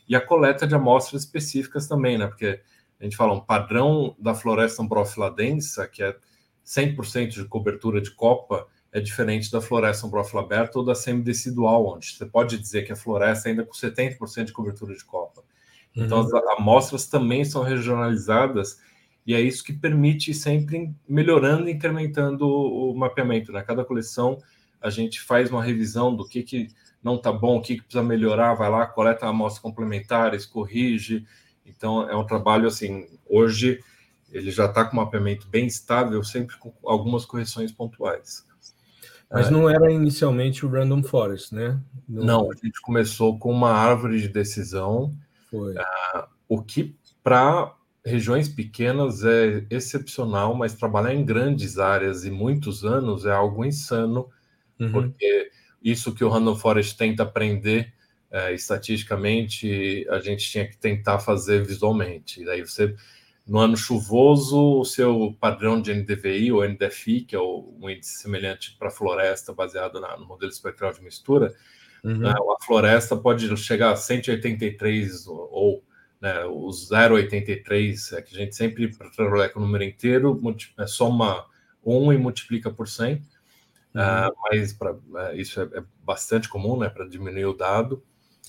e 0.08 0.14
a 0.14 0.20
coleta 0.20 0.66
de 0.66 0.74
amostras 0.74 1.22
específicas 1.22 1.86
também, 1.86 2.18
né, 2.18 2.26
porque 2.26 2.60
a 3.00 3.04
gente 3.04 3.16
fala 3.16 3.32
um 3.32 3.40
padrão 3.40 4.14
da 4.18 4.34
floresta 4.34 4.82
ambrofila 4.82 5.30
densa, 5.30 5.86
que 5.88 6.02
é 6.02 6.14
100% 6.64 7.28
de 7.28 7.44
cobertura 7.46 8.00
de 8.00 8.10
copa, 8.10 8.66
é 8.94 9.00
diferente 9.00 9.50
da 9.50 9.60
floresta 9.60 10.06
umbrófila 10.06 10.40
aberta 10.40 10.78
ou 10.78 10.84
da 10.84 10.94
semidecidual, 10.94 11.96
onde 11.96 12.12
você 12.12 12.24
pode 12.24 12.56
dizer 12.56 12.84
que 12.84 12.92
a 12.92 12.96
floresta 12.96 13.48
ainda 13.48 13.64
com 13.64 13.72
70% 13.72 14.44
de 14.44 14.52
cobertura 14.52 14.94
de 14.94 15.04
copa. 15.04 15.42
Então, 15.96 16.20
uhum. 16.20 16.36
as 16.36 16.58
amostras 16.58 17.06
também 17.06 17.44
são 17.44 17.64
regionalizadas 17.64 18.80
e 19.26 19.34
é 19.34 19.40
isso 19.40 19.64
que 19.64 19.72
permite 19.72 20.32
sempre 20.32 20.94
melhorando 21.08 21.68
e 21.68 21.72
incrementando 21.72 22.48
o 22.48 22.94
mapeamento. 22.94 23.50
Na 23.50 23.58
né? 23.58 23.64
cada 23.64 23.84
coleção, 23.84 24.38
a 24.80 24.90
gente 24.90 25.20
faz 25.20 25.50
uma 25.50 25.62
revisão 25.62 26.14
do 26.14 26.24
que, 26.24 26.44
que 26.44 26.68
não 27.02 27.16
está 27.16 27.32
bom, 27.32 27.58
o 27.58 27.62
que, 27.62 27.74
que 27.74 27.82
precisa 27.82 28.02
melhorar, 28.02 28.54
vai 28.54 28.70
lá, 28.70 28.86
coleta 28.86 29.26
amostras 29.26 29.60
complementares, 29.60 30.46
corrige. 30.46 31.26
Então, 31.66 32.08
é 32.08 32.14
um 32.14 32.24
trabalho 32.24 32.68
assim, 32.68 33.08
hoje 33.28 33.80
ele 34.30 34.52
já 34.52 34.66
está 34.66 34.84
com 34.84 34.96
um 34.96 35.00
mapeamento 35.00 35.48
bem 35.48 35.66
estável, 35.66 36.22
sempre 36.22 36.56
com 36.58 36.72
algumas 36.84 37.24
correções 37.24 37.72
pontuais. 37.72 38.44
Mas 39.30 39.50
não 39.50 39.68
era 39.68 39.90
inicialmente 39.90 40.64
o 40.64 40.68
Random 40.68 41.02
Forest, 41.02 41.54
né? 41.54 41.80
No... 42.08 42.24
Não, 42.24 42.50
a 42.50 42.54
gente 42.54 42.80
começou 42.80 43.38
com 43.38 43.50
uma 43.50 43.72
árvore 43.72 44.20
de 44.20 44.28
decisão. 44.28 45.12
Uh, 45.52 46.28
o 46.48 46.62
que 46.62 46.96
para 47.22 47.74
regiões 48.04 48.48
pequenas 48.48 49.24
é 49.24 49.64
excepcional, 49.70 50.54
mas 50.54 50.74
trabalhar 50.74 51.14
em 51.14 51.24
grandes 51.24 51.78
áreas 51.78 52.24
e 52.24 52.30
muitos 52.30 52.84
anos 52.84 53.24
é 53.24 53.32
algo 53.32 53.64
insano, 53.64 54.28
uhum. 54.78 54.92
porque 54.92 55.50
isso 55.82 56.14
que 56.14 56.22
o 56.22 56.28
Random 56.28 56.54
Forest 56.54 56.96
tenta 56.96 57.22
aprender 57.22 57.92
é, 58.30 58.52
estatisticamente, 58.52 60.06
a 60.10 60.18
gente 60.18 60.50
tinha 60.50 60.66
que 60.68 60.76
tentar 60.76 61.18
fazer 61.20 61.64
visualmente. 61.64 62.42
E 62.42 62.44
daí 62.44 62.62
você, 62.62 62.94
no 63.46 63.58
ano 63.58 63.76
chuvoso, 63.76 64.80
o 64.80 64.84
seu 64.84 65.36
padrão 65.38 65.80
de 65.80 65.92
NDVI 65.92 66.50
ou 66.50 66.66
NDFI, 66.66 67.22
que 67.22 67.36
é 67.36 67.38
o, 67.38 67.74
um 67.80 67.90
índice 67.90 68.22
semelhante 68.22 68.74
para 68.78 68.90
floresta, 68.90 69.52
baseado 69.52 70.00
na, 70.00 70.16
no 70.16 70.26
modelo 70.26 70.50
espectral 70.50 70.92
de 70.92 71.02
mistura, 71.02 71.54
uhum. 72.02 72.18
né, 72.18 72.30
a 72.30 72.64
floresta 72.64 73.16
pode 73.16 73.54
chegar 73.58 73.92
a 73.92 73.96
183 73.96 75.26
ou, 75.26 75.48
ou 75.52 75.84
né, 76.20 76.42
o 76.46 76.68
0,83, 76.68 78.16
é 78.16 78.22
que 78.22 78.34
a 78.34 78.38
gente 78.38 78.56
sempre, 78.56 78.88
para 78.88 79.10
trabalhar 79.10 79.50
com 79.50 79.60
o 79.60 79.62
número 79.62 79.84
inteiro, 79.84 80.40
é, 80.78 80.86
soma 80.86 81.44
1 81.84 82.14
e 82.14 82.18
multiplica 82.18 82.70
por 82.70 82.88
100, 82.88 83.14
uhum. 83.14 83.20
uh, 83.20 84.34
mas 84.44 84.72
pra, 84.72 84.92
uh, 84.94 85.34
isso 85.34 85.60
é, 85.60 85.64
é, 85.64 85.84
bastante 86.02 86.48
comum 86.48 86.78
né, 86.78 86.88
para 86.88 87.06
diminuir 87.06 87.44
o 87.44 87.52
dado. 87.52 88.02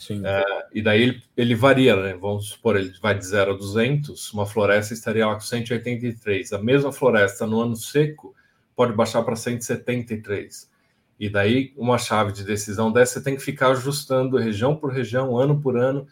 Uh, 0.09 0.67
e 0.73 0.81
daí 0.81 1.01
ele, 1.01 1.23
ele 1.37 1.55
varia, 1.55 1.95
né? 1.95 2.13
vamos 2.19 2.49
supor, 2.49 2.75
ele 2.75 2.93
vai 3.01 3.17
de 3.17 3.25
0 3.25 3.53
a 3.53 3.57
200, 3.57 4.33
uma 4.33 4.45
floresta 4.45 4.93
estaria 4.93 5.25
lá 5.25 5.33
com 5.35 5.41
183. 5.41 6.53
A 6.53 6.59
mesma 6.59 6.91
floresta 6.91 7.47
no 7.47 7.61
ano 7.61 7.75
seco 7.75 8.35
pode 8.75 8.93
baixar 8.93 9.23
para 9.23 9.35
173. 9.35 10.69
E 11.17 11.29
daí, 11.29 11.73
uma 11.77 11.97
chave 11.97 12.33
de 12.33 12.43
decisão 12.43 12.91
dessa, 12.91 13.13
você 13.13 13.23
tem 13.23 13.35
que 13.35 13.41
ficar 13.41 13.69
ajustando 13.69 14.37
região 14.37 14.75
por 14.75 14.91
região, 14.91 15.37
ano 15.37 15.61
por 15.61 15.77
ano, 15.77 16.05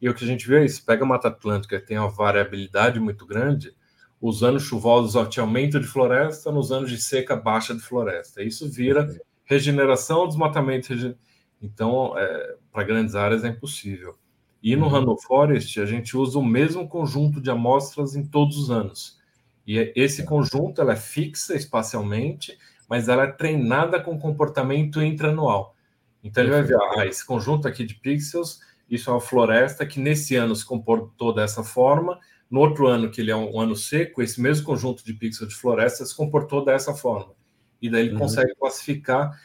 e 0.00 0.08
o 0.08 0.14
que 0.14 0.24
a 0.24 0.26
gente 0.26 0.46
vê 0.46 0.60
é 0.60 0.64
isso: 0.66 0.84
pega 0.84 1.02
a 1.02 1.06
Mata 1.06 1.28
Atlântica, 1.28 1.80
tem 1.80 1.98
uma 1.98 2.10
variabilidade 2.10 3.00
muito 3.00 3.24
grande, 3.24 3.74
os 4.20 4.42
anos 4.42 4.64
chuvosos 4.64 5.28
tinha 5.30 5.42
aumento 5.42 5.80
de 5.80 5.86
floresta, 5.86 6.52
nos 6.52 6.70
anos 6.70 6.90
de 6.90 7.00
seca, 7.00 7.34
baixa 7.34 7.74
de 7.74 7.80
floresta. 7.80 8.42
Isso 8.42 8.70
vira 8.70 9.08
regeneração, 9.44 10.28
desmatamento. 10.28 11.16
Então, 11.62 12.18
é, 12.18 12.56
para 12.72 12.84
grandes 12.84 13.14
áreas 13.14 13.44
é 13.44 13.48
impossível. 13.48 14.16
E 14.62 14.76
no 14.76 14.86
uhum. 14.86 14.92
Random 14.92 15.16
Forest, 15.16 15.80
a 15.80 15.86
gente 15.86 16.16
usa 16.16 16.38
o 16.38 16.44
mesmo 16.44 16.88
conjunto 16.88 17.40
de 17.40 17.50
amostras 17.50 18.14
em 18.14 18.24
todos 18.24 18.56
os 18.58 18.70
anos. 18.70 19.18
E 19.66 19.78
é, 19.78 19.92
esse 19.96 20.24
conjunto 20.24 20.80
ela 20.80 20.92
é 20.92 20.96
fixa 20.96 21.54
espacialmente, 21.54 22.58
mas 22.88 23.08
ela 23.08 23.24
é 23.24 23.32
treinada 23.32 24.00
com 24.00 24.18
comportamento 24.18 25.02
intraanual. 25.02 25.74
Então, 26.22 26.44
ele 26.44 26.52
vai 26.52 26.62
ver, 26.62 26.76
ah, 26.96 27.06
esse 27.06 27.24
conjunto 27.24 27.66
aqui 27.66 27.84
de 27.84 27.94
pixels 27.94 28.60
isso 28.90 29.08
é 29.08 29.12
uma 29.12 29.20
floresta 29.20 29.86
que 29.86 30.00
nesse 30.00 30.34
ano 30.34 30.54
se 30.56 30.66
comportou 30.66 31.32
dessa 31.32 31.62
forma. 31.62 32.18
No 32.50 32.58
outro 32.58 32.88
ano, 32.88 33.08
que 33.08 33.20
ele 33.20 33.30
é 33.30 33.36
um, 33.36 33.60
ano 33.60 33.76
seco, 33.76 34.20
esse 34.20 34.40
mesmo 34.40 34.66
conjunto 34.66 35.04
de 35.04 35.14
pixels 35.14 35.48
de 35.48 35.54
floresta 35.54 36.04
se 36.04 36.14
comportou 36.14 36.64
dessa 36.64 36.92
forma. 36.92 37.32
E 37.80 37.88
daí 37.88 38.06
ele 38.06 38.14
uhum. 38.14 38.18
consegue 38.18 38.52
classificar, 38.56 39.40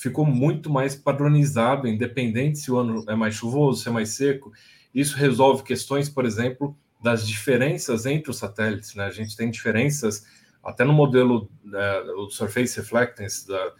ficou 0.00 0.24
muito 0.24 0.70
mais 0.70 0.96
padronizado, 0.96 1.86
independente 1.86 2.58
se 2.58 2.72
o 2.72 2.78
ano 2.78 3.04
é 3.06 3.14
mais 3.14 3.34
chuvoso, 3.34 3.82
se 3.82 3.88
é 3.88 3.92
mais 3.92 4.10
seco. 4.10 4.50
Isso 4.94 5.16
resolve 5.16 5.62
questões, 5.62 6.08
por 6.08 6.24
exemplo, 6.24 6.76
das 7.02 7.26
diferenças 7.26 8.06
entre 8.06 8.30
os 8.30 8.38
satélites. 8.38 8.94
Né? 8.94 9.04
A 9.04 9.10
gente 9.10 9.36
tem 9.36 9.50
diferenças 9.50 10.24
até 10.64 10.84
no 10.84 10.92
modelo 10.92 11.50
né, 11.62 12.00
o 12.16 12.30
Surface 12.30 12.76
Reflectance 12.76 13.46
da, 13.46 13.72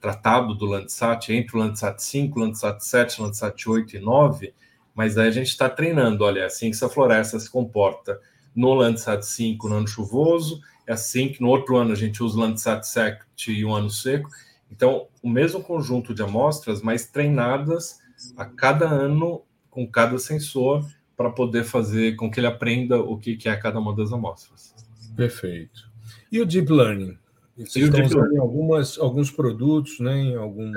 tratado 0.00 0.54
do 0.54 0.64
Landsat 0.64 1.32
entre 1.32 1.56
o 1.56 1.60
Landsat 1.60 2.02
5, 2.02 2.38
Landsat 2.38 2.84
7, 2.84 3.20
Landsat 3.20 3.68
8 3.68 3.96
e 3.96 4.00
9, 4.00 4.54
mas 4.94 5.18
aí 5.18 5.28
a 5.28 5.32
gente 5.32 5.48
está 5.48 5.68
treinando, 5.68 6.24
olha, 6.24 6.40
é 6.40 6.44
assim 6.44 6.70
que 6.70 6.76
essa 6.76 6.88
floresta 6.88 7.38
se 7.38 7.50
comporta 7.50 8.18
no 8.54 8.74
Landsat 8.74 9.22
5 9.22 9.68
no 9.68 9.76
ano 9.76 9.88
chuvoso, 9.88 10.60
é 10.86 10.92
assim 10.92 11.28
que 11.28 11.40
no 11.40 11.48
outro 11.48 11.76
ano 11.76 11.92
a 11.92 11.94
gente 11.94 12.22
usa 12.22 12.36
o 12.36 12.40
Landsat 12.40 12.84
7 12.84 13.52
e 13.52 13.64
o 13.64 13.72
ano 13.72 13.90
seco. 13.90 14.30
Então, 14.70 15.08
o 15.22 15.28
mesmo 15.28 15.62
conjunto 15.62 16.14
de 16.14 16.22
amostras, 16.22 16.82
mas 16.82 17.06
treinadas 17.06 17.98
a 18.36 18.44
cada 18.44 18.88
ano 18.88 19.42
com 19.70 19.86
cada 19.86 20.18
sensor 20.18 20.84
para 21.16 21.30
poder 21.30 21.64
fazer 21.64 22.16
com 22.16 22.30
que 22.30 22.38
ele 22.38 22.46
aprenda 22.46 23.00
o 23.00 23.18
que 23.18 23.38
é 23.48 23.56
cada 23.56 23.78
uma 23.78 23.94
das 23.94 24.12
amostras. 24.12 24.74
Perfeito. 25.16 25.90
E 26.30 26.40
o 26.40 26.46
Deep 26.46 26.70
Learning? 26.70 27.18
Vocês 27.56 27.86
estão 27.86 28.04
usando 28.04 28.34
em 28.34 28.38
algumas, 28.38 28.98
alguns 28.98 29.30
produtos, 29.30 29.98
né? 29.98 30.16
Em 30.16 30.36
alguns. 30.36 30.76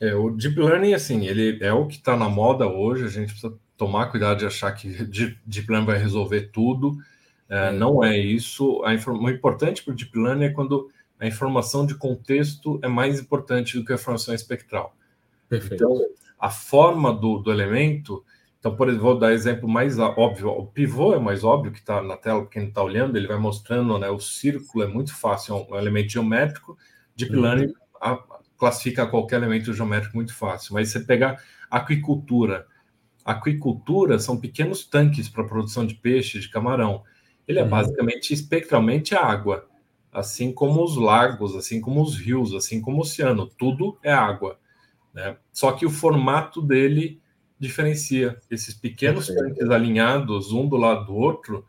É, 0.00 0.08
é, 0.08 0.14
o 0.14 0.30
Deep 0.30 0.60
Learning, 0.60 0.92
assim, 0.92 1.26
ele 1.26 1.64
é 1.64 1.72
o 1.72 1.86
que 1.86 1.96
está 1.96 2.14
na 2.14 2.28
moda 2.28 2.68
hoje. 2.68 3.04
A 3.04 3.08
gente 3.08 3.30
precisa 3.30 3.54
tomar 3.76 4.06
cuidado 4.06 4.38
de 4.38 4.46
achar 4.46 4.70
que 4.72 4.88
Deep 5.46 5.70
Learning 5.70 5.86
vai 5.86 5.98
resolver 5.98 6.50
tudo. 6.52 6.98
É, 7.48 7.72
Não 7.72 8.04
é 8.04 8.18
isso. 8.18 8.82
A 8.84 8.92
inform... 8.92 9.24
O 9.24 9.30
importante 9.30 9.82
para 9.82 9.92
o 9.92 9.96
Deep 9.96 10.18
Learning 10.18 10.44
é 10.44 10.50
quando 10.50 10.90
a 11.18 11.26
informação 11.26 11.86
de 11.86 11.94
contexto 11.94 12.78
é 12.82 12.88
mais 12.88 13.20
importante 13.20 13.78
do 13.78 13.84
que 13.84 13.92
a 13.92 13.96
informação 13.96 14.34
espectral. 14.34 14.96
Perfeito. 15.48 15.74
Então, 15.74 16.00
a 16.38 16.50
forma 16.50 17.12
do, 17.12 17.38
do 17.38 17.50
elemento 17.50 18.24
então, 18.64 18.74
por 18.74 18.88
exemplo, 18.88 19.04
vou 19.04 19.18
dar 19.18 19.34
exemplo 19.34 19.68
mais 19.68 19.98
óbvio. 19.98 20.48
O 20.48 20.66
pivô 20.66 21.14
é 21.14 21.18
mais 21.18 21.44
óbvio 21.44 21.70
que 21.70 21.80
está 21.80 22.00
na 22.02 22.16
tela, 22.16 22.46
quem 22.46 22.68
está 22.68 22.82
olhando, 22.82 23.14
ele 23.18 23.26
vai 23.26 23.36
mostrando, 23.36 23.98
né? 23.98 24.08
O 24.08 24.18
círculo 24.18 24.82
é 24.82 24.86
muito 24.86 25.14
fácil, 25.14 25.54
é 25.54 25.74
um 25.74 25.78
elemento 25.78 26.08
geométrico. 26.08 26.78
Deep 27.14 27.36
uhum. 27.36 27.42
Learning 27.42 27.74
a, 28.00 28.18
classifica 28.56 29.06
qualquer 29.06 29.36
elemento 29.36 29.70
geométrico 29.74 30.16
muito 30.16 30.34
fácil. 30.34 30.72
Mas 30.72 30.88
você 30.88 31.00
pegar 31.00 31.44
aquicultura, 31.70 32.66
aquicultura 33.22 34.18
são 34.18 34.40
pequenos 34.40 34.86
tanques 34.86 35.28
para 35.28 35.44
produção 35.44 35.86
de 35.86 35.96
peixe, 35.96 36.40
de 36.40 36.48
camarão. 36.48 37.02
Ele 37.46 37.58
é 37.58 37.64
uhum. 37.64 37.68
basicamente 37.68 38.32
espectralmente 38.32 39.14
água, 39.14 39.68
assim 40.14 40.52
como 40.52 40.82
os 40.84 40.96
lagos, 40.96 41.56
assim 41.56 41.80
como 41.80 42.00
os 42.00 42.16
rios, 42.16 42.54
assim 42.54 42.80
como 42.80 42.98
o 42.98 43.00
oceano. 43.00 43.46
Tudo 43.46 43.98
é 44.02 44.12
água. 44.12 44.58
Né? 45.12 45.36
Só 45.52 45.72
que 45.72 45.84
o 45.84 45.90
formato 45.90 46.62
dele 46.62 47.20
diferencia 47.58 48.38
esses 48.50 48.74
pequenos 48.74 49.26
tanques 49.26 49.68
alinhados 49.68 50.52
um 50.52 50.68
do 50.68 50.76
lado 50.76 51.06
do 51.06 51.14
outro. 51.14 51.66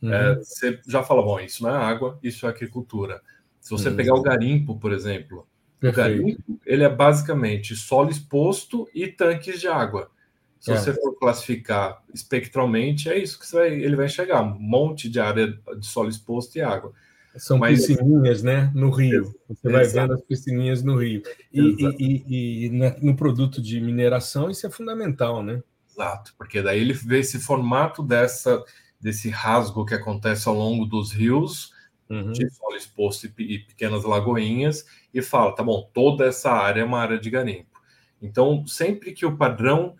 Uhum. 0.00 0.12
É, 0.12 0.34
você 0.36 0.80
já 0.88 1.02
fala, 1.02 1.22
bom, 1.22 1.38
isso 1.38 1.62
não 1.62 1.70
é 1.70 1.76
água, 1.76 2.18
isso 2.22 2.46
é 2.46 2.48
agricultura. 2.48 3.20
Se 3.60 3.70
você 3.70 3.90
uhum. 3.90 3.96
pegar 3.96 4.14
o 4.14 4.22
garimpo, 4.22 4.78
por 4.78 4.92
exemplo, 4.92 5.46
Perfeito. 5.78 6.20
o 6.20 6.22
garimpo 6.22 6.60
ele 6.64 6.84
é 6.84 6.88
basicamente 6.88 7.76
solo 7.76 8.10
exposto 8.10 8.88
e 8.94 9.06
tanques 9.06 9.60
de 9.60 9.68
água. 9.68 10.10
Se 10.58 10.72
é. 10.72 10.76
você 10.76 10.94
for 10.94 11.18
classificar 11.18 12.02
espectralmente, 12.14 13.08
é 13.08 13.18
isso 13.18 13.38
que 13.38 13.52
vai, 13.52 13.72
ele 13.72 13.96
vai 13.96 14.06
enxergar: 14.06 14.42
um 14.42 14.58
monte 14.58 15.08
de 15.08 15.18
área 15.18 15.48
de 15.48 15.86
solo 15.86 16.08
exposto 16.08 16.56
e 16.56 16.60
água. 16.60 16.92
São 17.36 17.58
Mas, 17.58 17.86
piscininhas, 17.86 18.42
né? 18.42 18.70
No 18.74 18.90
rio. 18.90 19.34
Você 19.48 19.70
vai 19.70 19.86
vendo 19.86 20.12
as 20.12 20.22
piscininhas 20.22 20.82
no 20.82 20.96
rio. 20.96 21.22
E, 21.52 21.60
e, 21.60 21.96
e, 21.98 22.66
e, 22.66 22.70
no 23.00 23.16
produto 23.16 23.62
de 23.62 23.80
mineração, 23.80 24.50
isso 24.50 24.66
é 24.66 24.70
fundamental, 24.70 25.42
né? 25.42 25.62
Exato, 25.90 26.34
porque 26.36 26.62
daí 26.62 26.80
ele 26.80 26.92
vê 26.92 27.20
esse 27.20 27.38
formato 27.38 28.02
dessa, 28.02 28.62
desse 29.00 29.28
rasgo 29.28 29.84
que 29.84 29.94
acontece 29.94 30.48
ao 30.48 30.54
longo 30.54 30.86
dos 30.86 31.12
rios, 31.12 31.72
uhum. 32.08 32.32
de 32.32 32.48
solo 32.50 32.76
exposto 32.76 33.26
e, 33.38 33.58
pequenas 33.58 34.04
lagoinhas, 34.04 34.84
e 35.12 35.22
fala: 35.22 35.54
tá 35.54 35.62
bom, 35.62 35.88
toda 35.92 36.26
essa 36.26 36.50
área 36.50 36.82
é 36.82 36.84
uma 36.84 37.00
área 37.00 37.18
de 37.18 37.30
garimpo. 37.30 37.80
Então, 38.20 38.66
sempre 38.66 39.12
que 39.12 39.26
o 39.26 39.36
padrão 39.36 39.96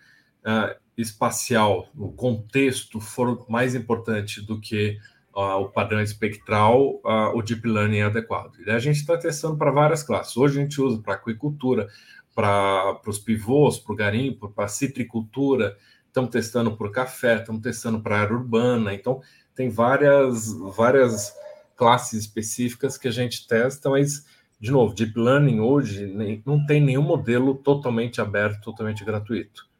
uh, 0.46 0.80
espacial, 0.96 1.88
o 1.96 2.12
contexto 2.12 3.00
for 3.00 3.44
mais 3.50 3.74
importante 3.74 4.40
do 4.40 4.60
que 4.60 4.98
o 5.34 5.68
padrão 5.68 6.00
espectral, 6.00 7.00
o 7.34 7.42
deep 7.42 7.66
learning 7.66 7.98
é 7.98 8.04
adequado. 8.04 8.52
E 8.66 8.70
a 8.70 8.78
gente 8.78 8.96
está 8.96 9.16
testando 9.16 9.56
para 9.56 9.70
várias 9.70 10.02
classes. 10.02 10.36
Hoje 10.36 10.58
a 10.58 10.62
gente 10.62 10.80
usa 10.80 11.00
para 11.00 11.14
aquicultura, 11.14 11.88
para 12.34 13.00
os 13.06 13.18
pivôs, 13.18 13.78
para 13.78 13.92
o 13.92 13.96
garimpo, 13.96 14.48
para 14.50 14.68
citricultura, 14.68 15.76
estamos 16.06 16.30
testando 16.30 16.76
para 16.76 16.90
café, 16.90 17.36
estamos 17.36 17.62
testando 17.62 18.00
para 18.00 18.20
área 18.20 18.36
urbana. 18.36 18.92
Então, 18.94 19.20
tem 19.54 19.68
várias, 19.68 20.52
várias 20.76 21.34
classes 21.76 22.20
específicas 22.20 22.96
que 22.96 23.08
a 23.08 23.10
gente 23.10 23.46
testa, 23.46 23.90
mas, 23.90 24.26
de 24.60 24.70
novo, 24.70 24.94
Deep 24.94 25.18
Learning 25.18 25.60
hoje 25.60 26.06
não 26.44 26.64
tem 26.66 26.80
nenhum 26.80 27.02
modelo 27.02 27.54
totalmente 27.54 28.20
aberto, 28.20 28.62
totalmente 28.62 29.04
gratuito. 29.04 29.71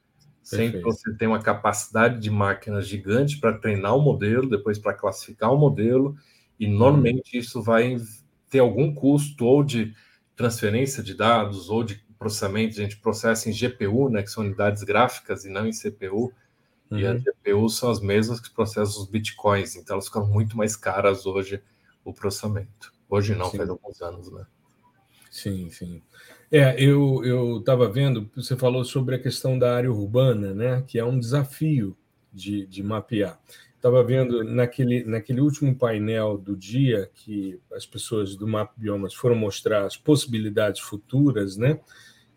Sempre 0.43 0.80
você 0.80 1.14
tem 1.14 1.28
uma 1.28 1.40
capacidade 1.40 2.20
de 2.20 2.30
máquinas 2.30 2.86
gigante 2.86 3.38
para 3.38 3.57
treinar 3.57 3.97
o 3.97 4.03
modelo, 4.03 4.51
depois 4.51 4.78
para 4.78 4.93
classificar 4.93 5.53
o 5.53 5.59
modelo, 5.59 6.16
E 6.59 6.66
normalmente 6.66 7.38
isso 7.38 7.62
vai 7.62 7.97
ter 8.49 8.59
algum 8.61 8.95
custo 8.95 9.45
ou 9.45 9.64
de 9.64 9.95
transferência 10.36 11.03
de 11.03 11.14
dados 11.14 11.68
ou 11.68 11.82
de 11.82 12.05
processamento, 12.18 12.78
a 12.78 12.82
gente 12.82 12.99
processa 12.99 13.49
em 13.49 13.53
GPU, 13.53 14.09
né, 14.09 14.22
que 14.22 14.30
são 14.30 14.45
unidades 14.45 14.82
gráficas 14.84 15.45
e 15.45 15.51
não 15.51 15.66
em 15.66 15.72
CPU. 15.72 16.32
Uhum. 16.90 16.99
E 16.99 17.07
as 17.07 17.20
GPUs 17.22 17.76
são 17.76 17.90
as 17.90 18.01
mesmas 18.01 18.40
que 18.40 18.51
processam 18.51 19.03
os 19.03 19.09
bitcoins, 19.09 19.74
então 19.74 19.95
elas 19.95 20.07
ficam 20.07 20.26
muito 20.26 20.57
mais 20.57 20.76
caras 20.76 21.26
hoje 21.26 21.61
o 22.05 22.12
processamento. 22.12 22.93
Hoje 23.09 23.34
não, 23.34 23.51
sim. 23.51 23.57
faz 23.57 23.68
alguns 23.68 24.01
anos, 24.01 24.30
né? 24.30 24.47
Sim, 25.30 25.70
sim. 25.70 26.03
É, 26.55 26.78
eu 26.78 27.57
estava 27.61 27.88
vendo, 27.88 28.30
você 28.36 28.55
falou 28.55 28.84
sobre 28.84 29.14
a 29.14 29.18
questão 29.18 29.59
da 29.59 29.74
área 29.74 29.90
urbana, 29.90 30.53
né, 30.53 30.84
que 30.86 30.98
é 30.98 31.05
um 31.05 31.18
desafio 31.18 31.96
de, 32.30 32.66
de 32.66 32.82
mapear. 32.82 33.40
Estava 33.74 34.05
vendo 34.05 34.44
naquele, 34.44 35.03
naquele 35.03 35.40
último 35.40 35.74
painel 35.74 36.36
do 36.36 36.55
dia 36.55 37.11
que 37.14 37.59
as 37.72 37.86
pessoas 37.86 38.36
do 38.36 38.46
Map 38.46 38.70
Biomas 38.76 39.14
foram 39.14 39.34
mostrar 39.34 39.86
as 39.86 39.96
possibilidades 39.96 40.80
futuras, 40.82 41.57
né? 41.57 41.80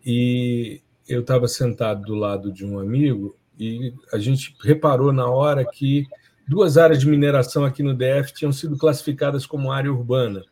E 0.04 0.80
eu 1.06 1.20
estava 1.20 1.46
sentado 1.46 2.02
do 2.02 2.14
lado 2.14 2.50
de 2.50 2.64
um 2.64 2.80
amigo 2.80 3.36
e 3.56 3.94
a 4.12 4.18
gente 4.18 4.56
reparou 4.60 5.12
na 5.12 5.28
hora 5.28 5.64
que 5.64 6.06
duas 6.48 6.76
áreas 6.78 7.00
de 7.00 7.06
mineração 7.06 7.64
aqui 7.64 7.82
no 7.82 7.94
DF 7.94 8.32
tinham 8.32 8.52
sido 8.52 8.76
classificadas 8.76 9.46
como 9.46 9.70
área 9.70 9.92
urbana. 9.92 10.42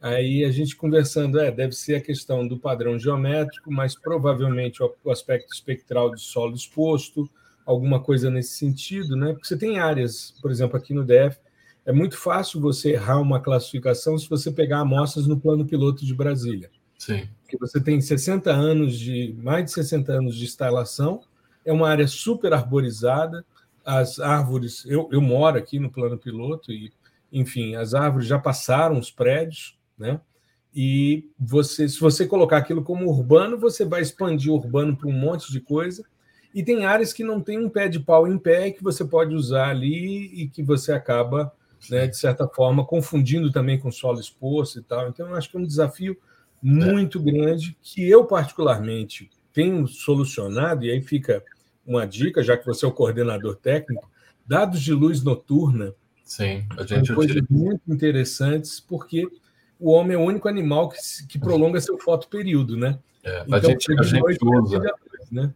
Aí 0.00 0.44
a 0.44 0.50
gente 0.50 0.76
conversando, 0.76 1.40
é, 1.40 1.50
deve 1.50 1.72
ser 1.72 1.96
a 1.96 2.00
questão 2.00 2.46
do 2.46 2.56
padrão 2.56 2.98
geométrico, 2.98 3.70
mas 3.70 3.96
provavelmente 3.96 4.80
o 4.82 5.10
aspecto 5.10 5.52
espectral 5.52 6.10
do 6.10 6.18
solo 6.18 6.54
exposto, 6.54 7.28
alguma 7.66 8.00
coisa 8.00 8.30
nesse 8.30 8.56
sentido, 8.56 9.16
né? 9.16 9.32
Porque 9.32 9.46
você 9.46 9.56
tem 9.56 9.78
áreas, 9.78 10.34
por 10.40 10.50
exemplo, 10.50 10.76
aqui 10.76 10.94
no 10.94 11.04
DF, 11.04 11.38
é 11.84 11.92
muito 11.92 12.16
fácil 12.16 12.60
você 12.60 12.92
errar 12.92 13.20
uma 13.20 13.40
classificação 13.40 14.16
se 14.16 14.28
você 14.28 14.50
pegar 14.50 14.80
amostras 14.80 15.26
no 15.26 15.38
plano 15.38 15.66
piloto 15.66 16.04
de 16.04 16.14
Brasília. 16.14 16.70
Sim. 16.96 17.28
Porque 17.42 17.56
você 17.58 17.80
tem 17.80 18.00
60 18.00 18.50
anos 18.50 18.98
de 18.98 19.34
mais 19.42 19.64
de 19.64 19.72
60 19.72 20.12
anos 20.12 20.36
de 20.36 20.44
instalação, 20.44 21.22
é 21.64 21.72
uma 21.72 21.88
área 21.88 22.06
super 22.06 22.52
arborizada, 22.52 23.44
as 23.84 24.20
árvores, 24.20 24.84
eu, 24.86 25.08
eu 25.10 25.20
moro 25.20 25.56
aqui 25.56 25.78
no 25.78 25.90
plano 25.90 26.18
piloto 26.18 26.70
e 26.70 26.92
enfim, 27.32 27.74
as 27.74 27.94
árvores 27.94 28.26
já 28.26 28.38
passaram 28.38 28.98
os 28.98 29.10
prédios, 29.10 29.77
né? 29.98 30.20
E 30.74 31.30
você, 31.38 31.88
se 31.88 31.98
você 31.98 32.26
colocar 32.26 32.58
aquilo 32.58 32.82
como 32.82 33.08
urbano, 33.08 33.58
você 33.58 33.84
vai 33.84 34.02
expandir 34.02 34.52
o 34.52 34.56
urbano 34.56 34.96
para 34.96 35.08
um 35.08 35.12
monte 35.12 35.50
de 35.50 35.60
coisa 35.60 36.04
e 36.54 36.62
tem 36.62 36.84
áreas 36.84 37.12
que 37.12 37.24
não 37.24 37.40
tem 37.40 37.58
um 37.58 37.68
pé 37.68 37.88
de 37.88 38.00
pau 38.00 38.26
em 38.26 38.38
pé 38.38 38.70
que 38.70 38.82
você 38.82 39.04
pode 39.04 39.34
usar 39.34 39.70
ali 39.70 40.26
e 40.42 40.48
que 40.48 40.62
você 40.62 40.92
acaba, 40.92 41.52
né, 41.90 42.06
de 42.06 42.16
certa 42.16 42.46
forma, 42.48 42.84
confundindo 42.84 43.50
também 43.52 43.78
com 43.78 43.90
solo 43.90 44.20
exposto 44.20 44.78
e 44.78 44.82
tal. 44.82 45.08
Então, 45.08 45.28
eu 45.28 45.34
acho 45.34 45.50
que 45.50 45.56
é 45.56 45.60
um 45.60 45.66
desafio 45.66 46.16
muito 46.62 47.18
é. 47.18 47.22
grande 47.22 47.76
que 47.82 48.08
eu, 48.08 48.24
particularmente, 48.24 49.30
tenho 49.52 49.86
solucionado, 49.86 50.84
e 50.84 50.90
aí 50.90 51.02
fica 51.02 51.42
uma 51.86 52.06
dica, 52.06 52.42
já 52.42 52.56
que 52.56 52.66
você 52.66 52.84
é 52.84 52.88
o 52.88 52.92
coordenador 52.92 53.56
técnico, 53.56 54.10
dados 54.46 54.80
de 54.80 54.92
luz 54.92 55.22
noturna. 55.22 55.94
Sim, 56.24 56.66
a 56.76 56.84
gente 56.84 57.06
são 57.06 57.16
coisas 57.16 57.42
muito 57.48 57.82
interessantes, 57.86 58.80
porque 58.80 59.26
o 59.78 59.90
homem 59.92 60.16
é 60.16 60.18
o 60.18 60.22
único 60.22 60.48
animal 60.48 60.88
que, 60.88 60.98
que 61.28 61.38
prolonga 61.38 61.80
seu 61.80 61.98
fotoperíodo, 61.98 62.76
né? 62.76 62.98
É, 63.22 63.42
então, 63.46 63.58
a 63.58 63.60
gente, 63.60 63.98
a 63.98 64.02
gente 64.02 64.38
usa. 64.42 64.80
Né? 65.30 65.52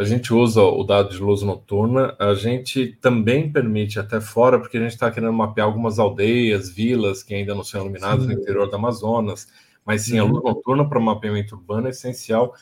a 0.00 0.04
gente 0.04 0.32
usa 0.32 0.62
o 0.62 0.82
dado 0.82 1.10
de 1.10 1.18
luz 1.18 1.42
noturna, 1.42 2.16
a 2.18 2.32
gente 2.32 2.96
também 3.02 3.52
permite 3.52 4.00
até 4.00 4.18
fora, 4.18 4.58
porque 4.58 4.78
a 4.78 4.80
gente 4.80 4.92
está 4.92 5.10
querendo 5.10 5.32
mapear 5.34 5.66
algumas 5.66 5.98
aldeias, 5.98 6.70
vilas 6.70 7.22
que 7.22 7.34
ainda 7.34 7.54
não 7.54 7.62
são 7.62 7.82
iluminadas 7.82 8.24
sim. 8.24 8.32
no 8.32 8.40
interior 8.40 8.66
do 8.66 8.76
Amazonas, 8.76 9.48
mas 9.84 10.06
sim, 10.06 10.18
uhum. 10.18 10.26
a 10.26 10.30
luz 10.30 10.44
noturna 10.44 10.88
para 10.88 10.98
mapeamento 10.98 11.54
urbano 11.54 11.86
é 11.86 11.90
essencial. 11.90 12.54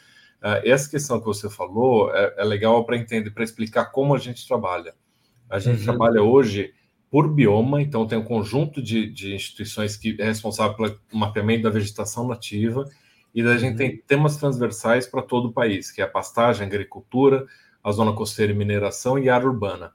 Uh, 0.42 0.64
essa 0.64 0.90
questão 0.90 1.20
que 1.20 1.26
você 1.26 1.48
falou 1.48 2.12
é, 2.12 2.34
é 2.38 2.44
legal 2.44 2.84
para 2.84 2.96
entender, 2.96 3.30
para 3.30 3.44
explicar 3.44 3.86
como 3.86 4.16
a 4.16 4.18
gente 4.18 4.46
trabalha. 4.46 4.92
A 5.48 5.60
gente 5.60 5.78
uhum. 5.78 5.84
trabalha 5.84 6.20
hoje 6.20 6.72
por 7.10 7.32
bioma, 7.32 7.80
então 7.80 8.06
tem 8.06 8.18
um 8.18 8.24
conjunto 8.24 8.82
de, 8.82 9.10
de 9.10 9.34
instituições 9.34 9.96
que 9.96 10.16
é 10.18 10.24
responsável 10.24 10.76
pelo 10.76 10.98
mapeamento 11.12 11.62
da 11.62 11.70
vegetação 11.70 12.28
nativa, 12.28 12.84
e 13.34 13.42
daí 13.42 13.54
a 13.54 13.58
gente 13.58 13.76
tem 13.76 13.90
uhum. 13.90 13.98
temas 14.06 14.36
transversais 14.36 15.06
para 15.06 15.22
todo 15.22 15.48
o 15.48 15.52
país, 15.52 15.90
que 15.90 16.00
é 16.00 16.04
a 16.04 16.08
pastagem, 16.08 16.64
a 16.64 16.66
agricultura, 16.66 17.46
a 17.82 17.92
zona 17.92 18.12
costeira 18.12 18.52
e 18.52 18.54
mineração 18.54 19.18
e 19.18 19.28
área 19.28 19.46
urbana. 19.46 19.92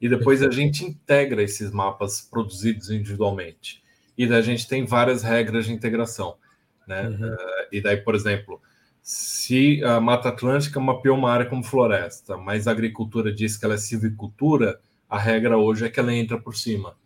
E 0.00 0.08
depois 0.08 0.42
a 0.42 0.50
gente 0.50 0.84
integra 0.84 1.42
esses 1.42 1.70
mapas 1.70 2.20
produzidos 2.20 2.90
individualmente. 2.90 3.82
E 4.16 4.26
daí 4.26 4.38
a 4.38 4.42
gente 4.42 4.66
tem 4.66 4.84
várias 4.84 5.22
regras 5.22 5.66
de 5.66 5.72
integração. 5.72 6.36
Né? 6.86 7.08
Uhum. 7.08 7.32
Uh, 7.32 7.66
e 7.72 7.80
daí, 7.80 7.96
por 7.98 8.14
exemplo, 8.14 8.60
se 9.02 9.82
a 9.84 10.00
Mata 10.00 10.28
Atlântica 10.28 10.78
mapeou 10.80 11.16
uma 11.16 11.30
área 11.30 11.46
como 11.46 11.64
floresta, 11.64 12.36
mas 12.36 12.66
a 12.66 12.70
agricultura 12.70 13.32
diz 13.32 13.56
que 13.56 13.64
ela 13.64 13.74
é 13.74 13.78
silvicultura, 13.78 14.80
a 15.08 15.18
regra 15.18 15.56
hoje 15.56 15.86
é 15.86 15.90
que 15.90 15.98
ela 15.98 16.14
entra 16.14 16.38
por 16.38 16.56
cima. 16.56 16.96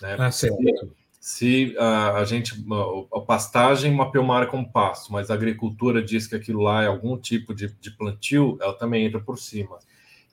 Né? 0.00 0.16
Ah, 0.18 0.30
certo 0.30 0.94
se 1.26 1.74
a, 1.76 2.18
a 2.18 2.24
gente 2.24 2.54
a, 2.70 3.18
a 3.18 3.20
pastagem 3.20 3.92
mapeou 3.92 4.22
uma 4.22 4.36
área 4.36 4.46
como 4.46 4.70
pasto, 4.70 5.12
mas 5.12 5.28
a 5.28 5.34
agricultura 5.34 6.00
diz 6.00 6.24
que 6.28 6.36
aquilo 6.36 6.62
lá 6.62 6.84
é 6.84 6.86
algum 6.86 7.18
tipo 7.18 7.52
de, 7.52 7.66
de 7.80 7.90
plantio, 7.90 8.56
ela 8.60 8.72
também 8.72 9.04
entra 9.04 9.18
por 9.18 9.36
cima. 9.36 9.76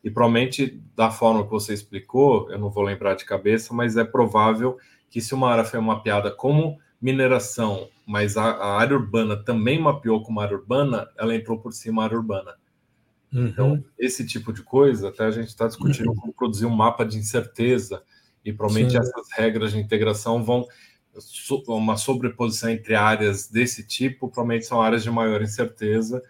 E 0.04 0.12
provavelmente, 0.12 0.80
da 0.96 1.10
forma 1.10 1.46
que 1.46 1.50
você 1.50 1.74
explicou, 1.74 2.48
eu 2.52 2.60
não 2.60 2.70
vou 2.70 2.84
lembrar 2.84 3.16
de 3.16 3.26
cabeça, 3.26 3.74
mas 3.74 3.98
é 3.98 4.04
provável 4.04 4.78
que 5.10 5.20
se 5.20 5.34
uma 5.34 5.50
área 5.50 5.64
foi 5.64 5.80
mapeada 5.80 6.30
como 6.30 6.78
mineração, 7.02 7.90
mas 8.06 8.38
a, 8.38 8.44
a 8.44 8.78
área 8.80 8.96
urbana 8.96 9.36
também 9.36 9.82
mapeou 9.82 10.22
como 10.22 10.42
área 10.42 10.56
urbana, 10.56 11.10
ela 11.18 11.34
entrou 11.34 11.58
por 11.58 11.74
cima 11.74 12.04
da 12.04 12.06
área 12.06 12.18
urbana. 12.20 12.54
Uhum. 13.34 13.48
Então, 13.48 13.84
esse 13.98 14.26
tipo 14.26 14.54
de 14.54 14.62
coisa, 14.62 15.10
até 15.10 15.26
a 15.26 15.32
gente 15.32 15.48
está 15.48 15.68
discutindo 15.68 16.10
uhum. 16.10 16.16
como 16.16 16.34
produzir 16.34 16.66
um 16.66 16.76
mapa 16.76 17.04
de 17.04 17.18
incerteza 17.18 18.04
e 18.46 18.54
provavelmente 18.54 18.92
Sim. 18.92 19.00
essas 19.00 19.28
regras 19.36 19.72
de 19.72 19.80
integração 19.80 20.44
vão 20.44 20.68
uma 21.68 21.96
sobreposição 21.96 22.70
entre 22.70 22.96
áreas 22.96 23.48
desse 23.48 23.86
tipo, 23.86 24.28
provavelmente 24.30 24.66
são 24.66 24.82
áreas 24.82 25.04
de 25.04 25.12
maior 25.12 25.42
incerteza. 25.42 26.22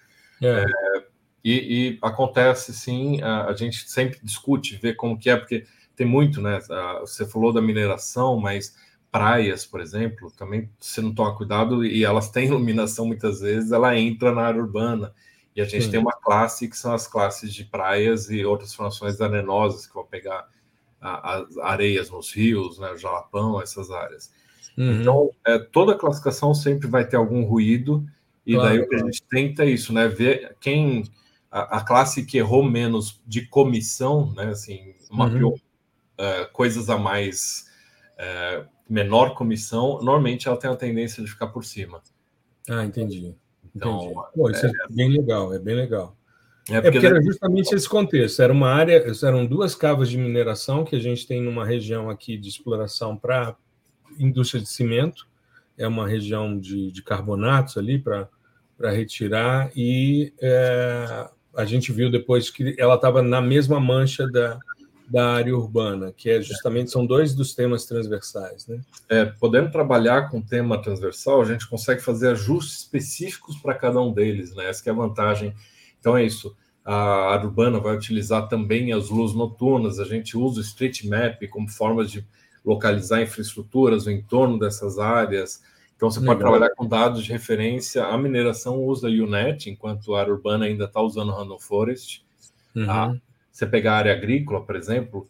É. 0.41 0.66
É, 0.66 1.06
e, 1.43 1.51
e, 1.51 1.99
acontece 2.01 2.74
sim, 2.74 3.22
a, 3.22 3.45
a, 3.45 3.56
gente 3.56 3.89
sempre 3.89 4.20
discute, 4.24 4.78
vê 4.82 4.93
como 4.93 5.18
que 5.18 5.30
é, 5.30 5.38
porque 5.38 5.66
tem 5.95 6.06
muito, 6.06 6.41
né? 6.41 6.60
A, 6.70 6.99
você 7.01 7.26
falou 7.26 7.54
da 7.54 7.62
mineração, 7.62 8.38
mas 8.38 8.76
praias, 9.12 9.66
por 9.66 9.80
exemplo, 9.80 10.32
também 10.32 10.70
se 10.80 11.01
não 11.01 11.14
toma 11.14 11.36
cuidado 11.36 11.86
e 11.86 12.04
elas 12.04 12.30
têm 12.30 12.47
iluminação 12.47 13.06
muitas 13.06 13.39
vezes, 13.39 13.72
ela 13.72 13.97
entra 13.97 14.34
na 14.34 14.41
área 14.41 14.62
urbana. 14.62 15.14
E 15.56 15.62
a 15.62 15.66
gente 15.66 15.86
sim. 15.86 15.91
tem 15.91 15.99
uma 15.99 16.14
classe 16.14 16.68
que 16.68 16.78
são 16.78 16.93
as 16.93 17.08
classes 17.08 17.54
de 17.54 17.64
praias 17.64 18.30
e 18.30 18.43
outras 18.43 18.74
formações 18.74 19.22
arenosas 19.22 19.86
que 19.86 19.93
vão 19.93 20.06
pegar 20.06 20.47
as 20.99 21.58
areias 21.58 22.10
nos 22.10 22.32
rios, 22.32 22.80
né, 22.80 22.91
o 22.91 22.97
jalapão, 22.97 23.62
essas 23.62 23.91
áreas. 23.91 24.32
Uhum. 24.78 25.01
Então, 25.01 25.30
é, 25.45 25.60
toda 25.60 25.97
classificação 25.97 26.54
sempre 26.54 26.88
vai 26.88 27.06
ter 27.06 27.18
algum 27.18 27.43
ruído, 27.43 28.06
e 28.45 28.54
claro, 28.54 28.70
daí 28.70 28.80
o 28.80 28.88
que 28.88 28.95
a 28.95 28.99
gente 28.99 29.24
tenta 29.24 29.64
é 29.64 29.70
isso, 29.70 29.93
né? 29.93 30.08
Ver 30.08 30.56
quem 30.60 31.04
a, 31.51 31.78
a, 31.78 31.82
classe 31.86 32.26
que 32.26 32.38
errou 32.38 32.64
menos 32.64 33.22
de 33.26 33.45
comissão, 33.47 34.34
né? 34.34 34.47
Assim, 34.47 34.95
mapeou 35.12 35.51
uhum. 35.51 35.60
é, 36.18 36.45
coisas 36.45 36.89
a 36.89 36.97
mais 36.97 37.66
é, 38.18 38.66
menor 38.89 39.36
comissão, 39.36 39.99
normalmente 40.01 40.47
ela 40.47 40.58
tem 40.58 40.70
a 40.70 40.76
tendência 40.76 41.24
de 41.24 41.30
ficar 41.30 41.47
por 41.47 41.64
cima. 41.64 42.01
Ah, 42.70 42.84
entendi. 42.84 43.36
Então, 43.76 43.97
entendi. 43.97 44.19
Pô, 44.36 44.49
isso 44.49 44.65
é, 44.65 44.69
é 44.69 44.88
bem 44.89 45.09
legal, 45.09 45.53
é 45.53 45.59
bem 45.59 45.76
legal. 45.76 46.15
É 46.69 46.80
porque, 46.80 46.88
é 46.88 46.91
porque 46.91 47.05
era 47.07 47.21
justamente 47.21 47.76
esse 47.76 47.89
contexto. 47.89 48.41
Era 48.41 48.53
uma 48.53 48.69
área, 48.69 49.03
eram 49.24 49.45
duas 49.45 49.76
cavas 49.76 50.09
de 50.09 50.17
mineração 50.17 50.86
que 50.86 50.95
a 50.95 50.99
gente 50.99 51.28
tem 51.28 51.41
numa 51.41 51.65
região 51.65 52.09
aqui 52.09 52.38
de 52.38 52.47
exploração 52.47 53.17
para 53.17 53.55
indústria 54.17 54.61
de 54.61 54.69
cimento. 54.69 55.28
É 55.78 55.88
uma 55.88 56.07
região 56.07 56.57
de, 56.57 56.91
de 56.91 57.03
carbonatos 57.03 57.78
ali 57.78 57.99
para 57.99 58.30
retirar 58.91 59.71
e 59.76 60.32
é, 60.39 61.28
a 61.55 61.65
gente 61.65 61.91
viu 61.91 62.09
depois 62.09 62.49
que 62.49 62.76
ela 62.78 62.95
estava 62.95 63.21
na 63.21 63.41
mesma 63.41 63.80
mancha 63.80 64.28
da, 64.28 64.57
da 65.08 65.34
área 65.34 65.56
urbana, 65.56 66.14
que 66.16 66.30
é 66.30 66.41
justamente 66.41 66.89
são 66.89 67.06
dois 67.06 67.34
dos 67.34 67.54
temas 67.54 67.86
transversais, 67.86 68.66
né? 68.68 68.80
É, 69.10 69.26
podendo 69.26 69.72
trabalhar 69.72 70.30
com 70.30 70.41
tema 70.41 70.82
transversal, 70.82 71.41
a 71.41 71.45
gente 71.45 71.68
consegue 71.68 72.01
fazer 72.01 72.30
ajustes 72.30 72.80
específicos 72.80 73.58
para 73.58 73.74
cada 73.74 74.01
um 74.01 74.12
deles, 74.14 74.56
né? 74.56 74.70
Essa 74.70 74.89
é 74.89 74.91
a 74.91 74.95
vantagem 74.95 75.54
então 76.04 76.18
é 76.18 76.26
isso. 76.26 76.54
A 76.84 77.32
área 77.32 77.45
urbana 77.45 77.80
vai 77.80 77.95
utilizar 77.95 78.49
também 78.49 78.91
as 78.91 79.10
luzes 79.10 79.34
noturnas. 79.34 80.01
A 80.01 80.04
gente 80.04 80.38
usa 80.38 80.60
o 80.60 80.62
Street 80.62 81.06
Map 81.06 81.41
como 81.49 81.70
forma 81.70 82.04
de 82.04 82.28
localizar 82.64 83.22
infraestruturas 83.22 84.06
no 84.06 84.12
entorno 84.12 84.60
dessas 84.60 84.99
áreas. 84.99 85.64
Então 85.95 86.12
você 86.12 86.20
Legal. 86.20 86.36
pode 86.36 86.43
trabalhar 86.43 86.76
com 86.76 86.86
dados 86.86 87.24
de 87.24 87.32
referência. 87.32 88.04
A 88.04 88.18
mineração 88.18 88.84
usa 88.84 89.08
UNET, 89.08 89.70
enquanto 89.70 90.14
a 90.14 90.20
área 90.20 90.34
urbana 90.34 90.66
ainda 90.66 90.84
está 90.84 91.01
usando 91.01 91.32
Random 91.32 91.58
Forest. 91.58 92.26
Uhum. 92.76 92.86
Tá? 92.86 93.16
Você 93.54 93.68
pegar 93.68 93.93
a 93.93 93.97
área 93.97 94.14
agrícola, 94.14 94.66
por 94.66 94.76
exemplo, 94.76 95.30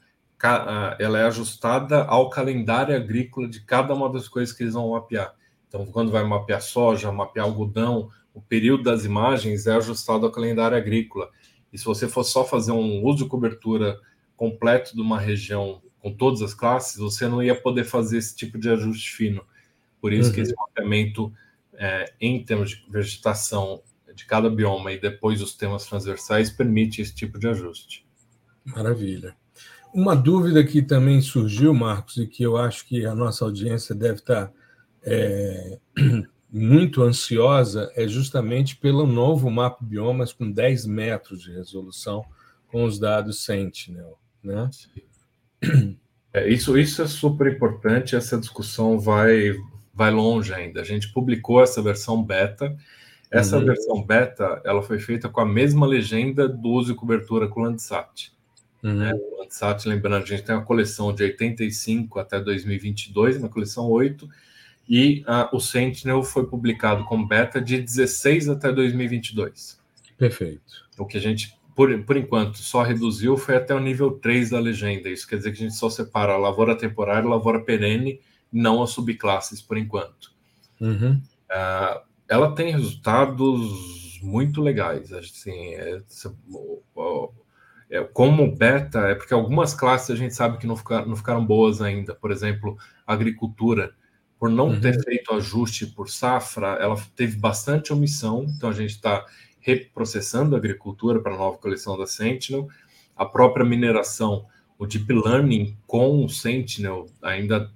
ela 0.98 1.20
é 1.20 1.26
ajustada 1.26 2.04
ao 2.06 2.30
calendário 2.30 2.96
agrícola 2.96 3.50
de 3.50 3.60
cada 3.62 3.94
uma 3.94 4.10
das 4.10 4.30
coisas 4.30 4.56
que 4.56 4.64
eles 4.64 4.74
vão 4.74 4.92
mapear. 4.92 5.36
Então, 5.68 5.86
quando 5.86 6.12
vai 6.12 6.24
mapear 6.24 6.62
soja, 6.62 7.12
mapear 7.12 7.46
algodão, 7.46 8.10
o 8.34 8.42
período 8.42 8.84
das 8.84 9.04
imagens 9.04 9.68
é 9.68 9.74
ajustado 9.74 10.26
ao 10.26 10.32
calendário 10.32 10.78
agrícola. 10.78 11.30
E 11.72 11.78
se 11.78 11.84
você 11.84 12.08
for 12.08 12.24
só 12.24 12.46
fazer 12.46 12.72
um 12.72 13.04
uso 13.04 13.24
de 13.24 13.30
cobertura 13.30 14.00
completo 14.38 14.96
de 14.96 15.02
uma 15.02 15.20
região 15.20 15.82
com 16.00 16.14
todas 16.14 16.42
as 16.42 16.54
classes, 16.54 16.98
você 16.98 17.28
não 17.28 17.44
ia 17.44 17.56
poder 17.56 17.84
fazer 17.84 18.18
esse 18.18 18.36
tipo 18.36 18.58
de 18.58 18.70
ajuste 18.70 19.12
fino. 19.12 19.44
Por 20.00 20.14
isso 20.14 20.30
uhum. 20.30 20.36
que 20.36 20.42
esse 20.42 20.54
mapeamento 20.56 21.34
é, 21.74 22.14
em 22.22 22.44
termos 22.44 22.72
de 22.72 22.86
vegetação 22.90 23.82
de 24.14 24.26
cada 24.26 24.50
bioma 24.50 24.92
e 24.92 25.00
depois 25.00 25.42
os 25.42 25.56
temas 25.56 25.86
transversais 25.86 26.50
permite 26.50 27.02
esse 27.02 27.16
tipo 27.16 27.40
de 27.40 27.48
ajuste. 27.48 28.03
Maravilha. 28.66 29.36
Uma 29.94 30.16
dúvida 30.16 30.64
que 30.64 30.82
também 30.82 31.22
surgiu, 31.22 31.74
Marcos, 31.74 32.18
e 32.18 32.26
que 32.26 32.44
eu 32.44 32.58
acho 32.58 32.86
que 32.88 33.06
a 33.06 33.14
nossa 33.14 33.46
audiência 33.46 33.94
deve 33.94 34.20
estar 34.20 34.52
é, 35.04 35.78
muito 36.52 37.04
ansiosa, 37.04 37.92
é 37.96 38.08
justamente 38.08 38.76
pelo 38.76 39.06
novo 39.06 39.52
mapa 39.52 39.84
biomas 39.84 40.34
com 40.34 40.52
10 40.52 40.88
metros 40.88 41.44
de 41.44 41.52
resolução 41.52 42.26
com 42.68 42.86
os 42.86 42.98
dados 42.98 43.46
Sentinel. 43.46 44.18
Né? 44.44 44.70
É, 46.34 46.50
isso, 46.50 46.76
isso 46.76 47.00
é 47.04 47.08
super 47.08 47.46
importante, 47.54 48.16
essa 48.16 48.40
discussão 48.40 49.00
vai, 49.00 49.54
vai 49.94 50.10
longe 50.10 50.52
ainda. 50.52 50.82
A 50.82 50.84
gente 50.84 51.14
publicou 51.14 51.62
essa 51.62 51.80
versão 51.80 52.24
beta. 52.24 52.76
Essa 53.30 53.60
uhum. 53.60 53.66
versão 53.66 54.04
beta 54.04 54.60
ela 54.66 54.82
foi 54.82 54.98
feita 54.98 55.30
com 55.30 55.42
a 55.42 55.46
mesma 55.46 55.86
legenda 55.86 56.50
do 56.50 56.70
uso 56.70 56.92
e 56.92 56.96
cobertura 56.96 57.48
com 57.48 57.62
o 57.62 57.64
Landsat. 57.64 58.33
Uhum. 58.84 58.96
Né? 58.96 59.14
O 59.14 59.42
Landsat, 59.42 59.88
lembrando, 59.88 60.24
a 60.24 60.26
gente 60.26 60.44
tem 60.44 60.54
uma 60.54 60.66
coleção 60.66 61.14
de 61.14 61.24
85 61.24 62.20
até 62.20 62.40
2022, 62.40 63.42
na 63.42 63.48
coleção 63.48 63.90
8, 63.90 64.30
e 64.88 65.22
uh, 65.22 65.56
o 65.56 65.60
Sentinel 65.60 66.22
foi 66.24 66.46
publicado 66.46 67.06
como 67.06 67.26
beta 67.26 67.62
de 67.62 67.82
16 67.82 68.50
até 68.50 68.72
2022. 68.72 69.80
Perfeito. 70.18 70.62
O 70.98 71.06
que 71.06 71.18
a 71.18 71.22
gente, 71.22 71.58
por, 71.74 71.98
por 72.04 72.18
enquanto, 72.18 72.58
só 72.58 72.84
reduziu 72.84 73.38
foi 73.38 73.56
até 73.56 73.74
o 73.74 73.80
nível 73.80 74.12
3 74.12 74.50
da 74.50 74.60
legenda. 74.60 75.10
Isso 75.10 75.28
quer 75.28 75.38
dizer 75.38 75.52
que 75.52 75.58
a 75.58 75.68
gente 75.68 75.76
só 75.76 75.90
separa 75.90 76.34
a 76.34 76.38
lavoura 76.38 76.78
temporária 76.78 77.24
e 77.24 77.28
a 77.28 77.30
lavoura 77.30 77.62
perene, 77.62 78.20
não 78.52 78.84
as 78.84 78.90
subclasses, 78.90 79.62
por 79.62 79.78
enquanto. 79.78 80.34
Uhum. 80.82 81.22
Uh, 81.50 82.02
ela 82.28 82.54
tem 82.54 82.72
resultados 82.72 84.20
muito 84.22 84.62
legais. 84.62 85.14
Assim, 85.14 85.74
é, 85.76 86.02
como 88.14 88.56
beta, 88.56 89.00
é 89.02 89.16
porque 89.16 89.34
algumas 89.34 89.74
classes 89.74 90.10
a 90.10 90.16
gente 90.16 90.34
sabe 90.34 90.58
que 90.58 90.68
não, 90.68 90.76
ficar, 90.76 91.06
não 91.06 91.16
ficaram 91.16 91.46
boas 91.46 91.82
ainda. 91.82 92.16
Por 92.16 92.32
exemplo, 92.32 92.78
agricultura 93.06 93.94
por 94.44 94.50
não 94.50 94.68
uhum. 94.68 94.82
ter 94.82 95.02
feito 95.02 95.34
ajuste 95.34 95.88
por 95.88 96.10
safra, 96.10 96.78
ela 96.82 96.98
teve 97.16 97.38
bastante 97.38 97.94
omissão, 97.94 98.46
então 98.50 98.70
a 98.70 98.74
gente 98.74 98.90
está 98.90 99.26
reprocessando 99.62 100.54
a 100.54 100.58
agricultura 100.58 101.22
para 101.22 101.34
a 101.34 101.38
nova 101.38 101.58
coleção 101.58 101.98
da 101.98 102.06
Sentinel. 102.06 102.68
A 103.16 103.26
própria 103.26 103.66
mineração, 103.66 104.46
o 104.78 104.86
Deep 104.86 105.14
Learning 105.14 105.78
com 105.88 106.26
o 106.26 106.30
Sentinel 106.30 107.06
ainda 107.22 107.72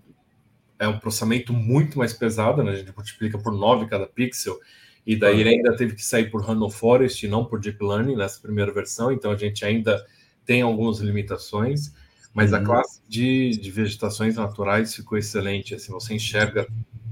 é 0.78 0.88
um 0.88 1.00
processamento 1.00 1.54
muito 1.54 1.98
mais 1.98 2.12
pesado, 2.12 2.62
né? 2.62 2.72
a 2.72 2.76
gente 2.76 2.94
multiplica 2.94 3.38
por 3.38 3.54
9 3.54 3.88
cada 3.88 4.06
pixel, 4.06 4.60
e 5.08 5.16
daí 5.16 5.40
ele 5.40 5.50
ainda 5.50 5.76
teve 5.76 5.96
que 5.96 6.06
sair 6.06 6.30
por 6.30 6.44
Random 6.44 6.70
Forest 6.70 7.26
e 7.26 7.30
não 7.30 7.46
por 7.46 7.60
Deep 7.60 7.84
Learning 7.84 8.16
nessa 8.16 8.40
primeira 8.40 8.72
versão, 8.72 9.12
então 9.12 9.32
a 9.32 9.38
gente 9.38 9.66
ainda 9.66 10.06
tem 10.46 10.62
algumas 10.62 11.00
limitações 11.00 11.92
mas 12.38 12.52
uhum. 12.52 12.60
a 12.60 12.64
classe 12.64 13.02
de, 13.10 13.50
de 13.58 13.72
vegetações 13.72 14.36
naturais 14.36 14.94
ficou 14.94 15.18
excelente. 15.18 15.74
Assim, 15.74 15.92
você 15.92 16.14
enxerga 16.14 16.68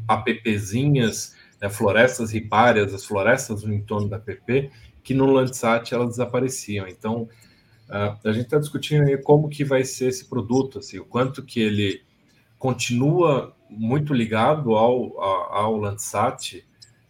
APPzinhas, 0.07 1.35
né, 1.59 1.67
florestas 1.67 2.31
ripárias, 2.31 2.93
as 2.93 3.03
florestas 3.03 3.63
no 3.63 3.73
entorno 3.73 4.07
da 4.07 4.17
APP, 4.17 4.69
que 5.03 5.15
no 5.15 5.25
Landsat 5.25 5.95
elas 5.95 6.09
desapareciam. 6.09 6.87
Então, 6.87 7.23
uh, 7.89 8.15
a 8.23 8.31
gente 8.31 8.45
está 8.45 8.59
discutindo 8.59 9.07
aí 9.07 9.17
como 9.17 9.49
que 9.49 9.63
vai 9.63 9.83
ser 9.83 10.09
esse 10.09 10.25
produto, 10.25 10.77
assim, 10.77 10.99
o 10.99 11.05
quanto 11.05 11.41
que 11.41 11.59
ele 11.59 12.03
continua 12.59 13.55
muito 13.67 14.13
ligado 14.13 14.75
ao, 14.75 15.19
ao, 15.19 15.53
ao 15.53 15.77
Landsat, 15.77 16.63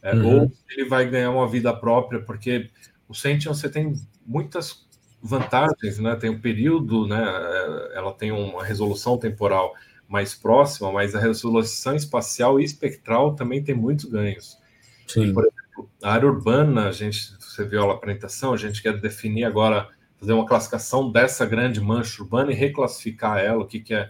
é, 0.06 0.14
uhum. 0.14 0.42
ou 0.42 0.52
ele 0.70 0.88
vai 0.88 1.10
ganhar 1.10 1.32
uma 1.32 1.48
vida 1.48 1.74
própria, 1.74 2.22
porque 2.22 2.70
o 3.10 3.16
Sentinel 3.16 3.56
você 3.56 3.68
tem 3.68 3.94
muitas 4.24 4.86
vantagens, 5.22 5.98
né? 5.98 6.16
Tem 6.16 6.30
um 6.30 6.40
período, 6.40 7.08
né? 7.08 7.24
É, 7.24 7.98
ela 7.98 8.14
tem 8.14 8.32
uma 8.32 8.64
resolução 8.64 9.18
temporal 9.18 9.74
mais 10.08 10.36
próxima, 10.36 10.92
mas 10.92 11.16
a 11.16 11.20
resolução 11.20 11.96
espacial 11.96 12.60
e 12.60 12.64
espectral 12.64 13.34
também 13.34 13.64
tem 13.64 13.74
muitos 13.74 14.06
ganhos. 14.06 14.64
Sim. 15.08 15.34
por 15.34 15.44
exemplo, 15.44 15.90
a 16.04 16.14
área 16.14 16.28
urbana, 16.28 16.88
a 16.88 16.92
gente, 16.92 17.36
você 17.40 17.64
viu 17.64 17.90
a 17.90 17.94
apresentação, 17.94 18.54
a 18.54 18.58
gente 18.58 18.82
quer 18.82 19.00
definir 19.00 19.46
agora, 19.46 19.90
fazer 20.20 20.34
uma 20.34 20.46
classificação 20.46 21.12
dessa 21.12 21.46
grande 21.46 21.82
mancha 21.82 22.22
urbana 22.22 22.52
e 22.52 22.56
reclassificar 22.56 23.40
ela, 23.40 23.64
o 23.64 23.68
que, 23.68 23.80
que 23.80 23.94
é 23.94 24.10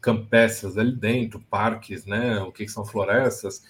campestres 0.00 0.78
ali 0.78 0.94
dentro, 0.94 1.40
parques, 1.50 2.06
né? 2.06 2.38
O 2.40 2.52
que, 2.52 2.64
que 2.64 2.70
são 2.70 2.84
florestas. 2.84 3.62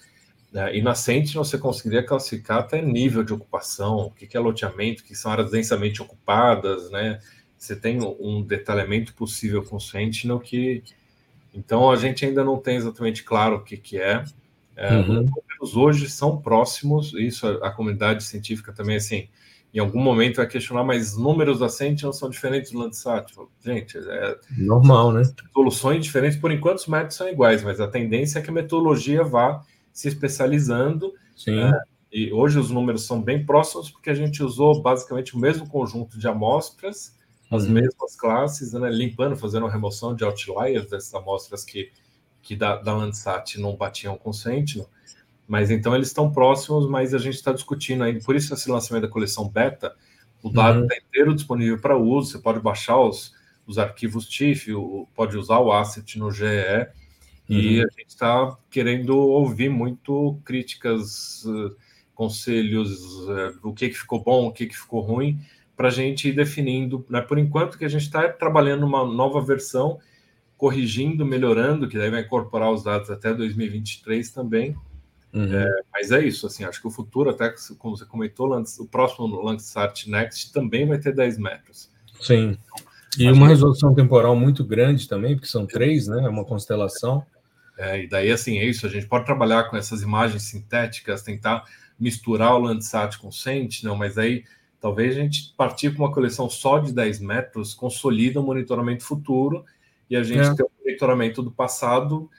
Né? 0.57 0.75
E 0.75 0.81
na 0.81 0.95
Sentinel 0.95 1.45
você 1.45 1.55
conseguiria 1.55 2.01
classificar 2.01 2.57
até 2.57 2.81
nível 2.81 3.23
de 3.23 3.31
ocupação, 3.31 4.07
o 4.07 4.11
que 4.11 4.35
é 4.35 4.39
loteamento, 4.39 5.03
que 5.03 5.13
são 5.13 5.31
áreas 5.31 5.51
densamente 5.51 6.01
ocupadas, 6.01 6.89
né? 6.89 7.19
Você 7.55 7.75
tem 7.75 7.99
um 8.01 8.41
detalhamento 8.41 9.13
possível 9.13 9.63
com 9.63 9.75
o 9.75 9.79
Sentinel 9.79 10.39
que. 10.39 10.83
Então 11.53 11.91
a 11.91 11.95
gente 11.95 12.25
ainda 12.25 12.43
não 12.43 12.57
tem 12.57 12.75
exatamente 12.75 13.23
claro 13.23 13.57
o 13.57 13.63
que, 13.63 13.77
que 13.77 13.99
é. 13.99 14.23
é 14.75 14.95
uhum. 14.95 15.25
Os 15.61 15.75
hoje 15.75 16.09
são 16.09 16.41
próximos, 16.41 17.13
isso 17.13 17.47
a, 17.47 17.67
a 17.67 17.71
comunidade 17.71 18.23
científica 18.23 18.73
também, 18.73 18.95
assim, 18.95 19.27
em 19.71 19.79
algum 19.79 19.99
momento 19.99 20.37
vai 20.37 20.47
questionar, 20.47 20.83
mas 20.83 21.15
números 21.15 21.59
da 21.59 21.69
Sentinel 21.69 22.13
são 22.13 22.31
diferentes 22.31 22.71
do 22.71 22.79
Landsat. 22.79 23.31
Gente, 23.63 23.95
é. 23.97 24.37
Normal, 24.57 25.11
né? 25.11 25.21
Soluções 25.53 26.03
diferentes, 26.03 26.39
por 26.39 26.51
enquanto 26.51 26.79
os 26.79 26.87
métodos 26.87 27.15
são 27.15 27.29
iguais, 27.29 27.63
mas 27.63 27.79
a 27.79 27.87
tendência 27.87 28.39
é 28.39 28.41
que 28.41 28.49
a 28.49 28.53
metodologia 28.53 29.23
vá 29.23 29.63
se 29.97 30.07
especializando. 30.07 31.11
Né? 31.47 31.81
E 32.11 32.31
hoje 32.31 32.59
os 32.59 32.69
números 32.69 33.07
são 33.07 33.19
bem 33.19 33.43
próximos, 33.43 33.89
porque 33.89 34.11
a 34.11 34.13
gente 34.13 34.43
usou 34.43 34.79
basicamente 34.79 35.35
o 35.35 35.39
mesmo 35.39 35.67
conjunto 35.67 36.19
de 36.19 36.27
amostras, 36.27 37.17
as 37.49 37.63
uhum. 37.63 37.71
mesmas 37.71 38.15
classes, 38.15 38.73
né? 38.73 38.91
limpando, 38.91 39.35
fazendo 39.35 39.65
a 39.65 39.71
remoção 39.71 40.15
de 40.15 40.23
outliers 40.23 40.87
dessas 40.87 41.15
amostras 41.15 41.65
que, 41.65 41.91
que 42.43 42.55
da, 42.55 42.75
da 42.75 42.95
Landsat 42.95 43.59
não 43.59 43.75
batiam 43.75 44.15
com 44.15 44.29
o 44.29 44.33
Sentinel. 44.33 44.87
Mas 45.47 45.71
então 45.71 45.95
eles 45.95 46.09
estão 46.09 46.31
próximos, 46.31 46.87
mas 46.87 47.15
a 47.15 47.17
gente 47.17 47.35
está 47.35 47.51
discutindo 47.51 48.03
ainda. 48.03 48.23
Por 48.23 48.35
isso, 48.35 48.53
esse 48.53 48.69
lançamento 48.69 49.03
da 49.03 49.09
coleção 49.09 49.49
beta, 49.49 49.95
o 50.43 50.51
dado 50.51 50.73
está 50.73 50.81
uhum. 50.81 50.87
Tá 50.87 50.97
inteiro 50.97 51.33
disponível 51.33 51.79
para 51.79 51.97
uso. 51.97 52.33
Você 52.33 52.37
pode 52.37 52.59
baixar 52.59 52.99
os, 52.99 53.33
os 53.65 53.79
arquivos 53.79 54.27
TIFF, 54.27 54.73
pode 55.15 55.35
usar 55.37 55.57
o 55.57 55.71
asset 55.71 56.19
no 56.19 56.29
GE 56.31 56.45
e 57.49 57.79
uhum. 57.79 57.85
a 57.85 57.99
gente 57.99 58.09
está 58.09 58.57
querendo 58.69 59.17
ouvir 59.17 59.69
muito 59.69 60.39
críticas, 60.43 61.45
uh, 61.45 61.75
conselhos, 62.13 62.99
uh, 63.27 63.57
o 63.63 63.73
que, 63.73 63.89
que 63.89 63.97
ficou 63.97 64.21
bom, 64.21 64.47
o 64.47 64.51
que, 64.51 64.65
que 64.65 64.77
ficou 64.77 65.01
ruim, 65.01 65.39
para 65.75 65.87
a 65.87 65.91
gente 65.91 66.27
ir 66.27 66.33
definindo. 66.33 67.05
Né? 67.09 67.21
Por 67.21 67.37
enquanto 67.37 67.77
que 67.77 67.85
a 67.85 67.89
gente 67.89 68.01
está 68.01 68.27
trabalhando 68.27 68.85
uma 68.85 69.05
nova 69.05 69.39
versão, 69.39 69.99
corrigindo, 70.57 71.25
melhorando, 71.25 71.87
que 71.87 71.97
daí 71.97 72.09
vai 72.09 72.21
incorporar 72.21 72.71
os 72.71 72.83
dados 72.83 73.09
até 73.09 73.33
2023 73.33 74.29
também. 74.31 74.75
Uhum. 75.31 75.53
É, 75.53 75.81
mas 75.93 76.11
é 76.11 76.25
isso, 76.25 76.47
assim, 76.47 76.63
acho 76.63 76.81
que 76.81 76.87
o 76.87 76.91
futuro, 76.91 77.29
até 77.29 77.53
como 77.77 77.95
você 77.95 78.05
comentou, 78.05 78.49
o 78.79 78.87
próximo 78.87 79.27
Landsat 79.41 80.09
Next 80.09 80.51
também 80.51 80.87
vai 80.87 80.97
ter 80.97 81.13
10 81.13 81.37
metros. 81.37 81.91
Sim. 82.19 82.57
E 83.19 83.29
uma 83.31 83.47
resolução 83.47 83.93
temporal 83.93 84.35
muito 84.35 84.63
grande 84.63 85.07
também, 85.07 85.35
porque 85.35 85.47
são 85.47 85.65
três, 85.65 86.07
né? 86.07 86.23
É 86.23 86.29
uma 86.29 86.45
constelação. 86.45 87.25
É, 87.77 88.03
e 88.03 88.07
daí, 88.07 88.31
assim, 88.31 88.57
é 88.57 88.65
isso. 88.65 88.85
A 88.85 88.89
gente 88.89 89.07
pode 89.07 89.25
trabalhar 89.25 89.65
com 89.69 89.77
essas 89.77 90.01
imagens 90.01 90.43
sintéticas, 90.43 91.21
tentar 91.21 91.63
misturar 91.99 92.55
o 92.55 92.59
Landsat 92.59 93.17
com 93.17 93.27
o 93.27 93.33
Sentinel, 93.33 93.95
mas 93.95 94.17
aí 94.17 94.43
talvez 94.79 95.17
a 95.17 95.21
gente 95.21 95.53
partir 95.55 95.95
com 95.95 96.03
uma 96.03 96.11
coleção 96.11 96.49
só 96.49 96.79
de 96.79 96.93
10 96.93 97.19
metros, 97.19 97.73
consolida 97.73 98.39
o 98.39 98.43
monitoramento 98.43 99.03
futuro 99.03 99.65
e 100.09 100.15
a 100.15 100.23
gente 100.23 100.47
é. 100.47 100.53
tem 100.53 100.65
o 100.65 100.71
monitoramento 100.79 101.41
do 101.41 101.51
passado 101.51 102.29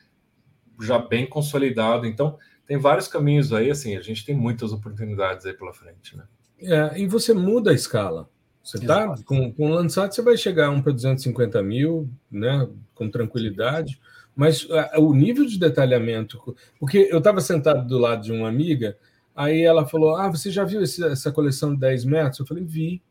já 0.81 0.99
bem 0.99 1.27
consolidado. 1.27 2.07
Então, 2.07 2.39
tem 2.67 2.77
vários 2.77 3.09
caminhos 3.09 3.53
aí, 3.53 3.71
assim, 3.71 3.97
a 3.97 4.01
gente 4.01 4.25
tem 4.25 4.35
muitas 4.35 4.73
oportunidades 4.73 5.45
aí 5.47 5.53
pela 5.53 5.73
frente, 5.73 6.17
né? 6.17 6.25
É, 6.61 7.01
e 7.01 7.07
você 7.07 7.33
muda 7.33 7.71
a 7.71 7.75
escala. 7.75 8.29
Você 8.63 8.79
tá 8.81 9.15
com, 9.25 9.51
com 9.53 9.71
o 9.71 9.75
Landsat, 9.75 10.15
você 10.15 10.21
vai 10.21 10.37
chegar 10.37 10.69
um 10.69 10.83
para 10.83 10.93
250 10.93 11.63
mil, 11.63 12.11
né, 12.31 12.69
com 12.95 13.09
tranquilidade. 13.09 13.99
Mas 14.39 14.63
uh, 14.63 15.01
o 15.01 15.13
nível 15.13 15.45
de 15.45 15.59
detalhamento, 15.59 16.55
porque 16.79 17.09
eu 17.11 17.19
estava 17.19 17.41
sentado 17.41 17.89
do 17.89 17.99
lado 17.99 18.23
de 18.23 18.31
uma 18.31 18.49
amiga, 18.49 18.97
aí 19.35 19.63
ela 19.63 19.85
falou: 19.85 20.15
Ah, 20.15 20.31
você 20.31 20.49
já 20.49 20.63
viu 20.63 20.81
esse, 20.81 21.05
essa 21.05 21.33
coleção 21.33 21.75
de 21.75 21.81
10 21.81 22.05
metros? 22.05 22.39
Eu 22.39 22.47
falei: 22.47 22.63
Vi. 22.63 23.03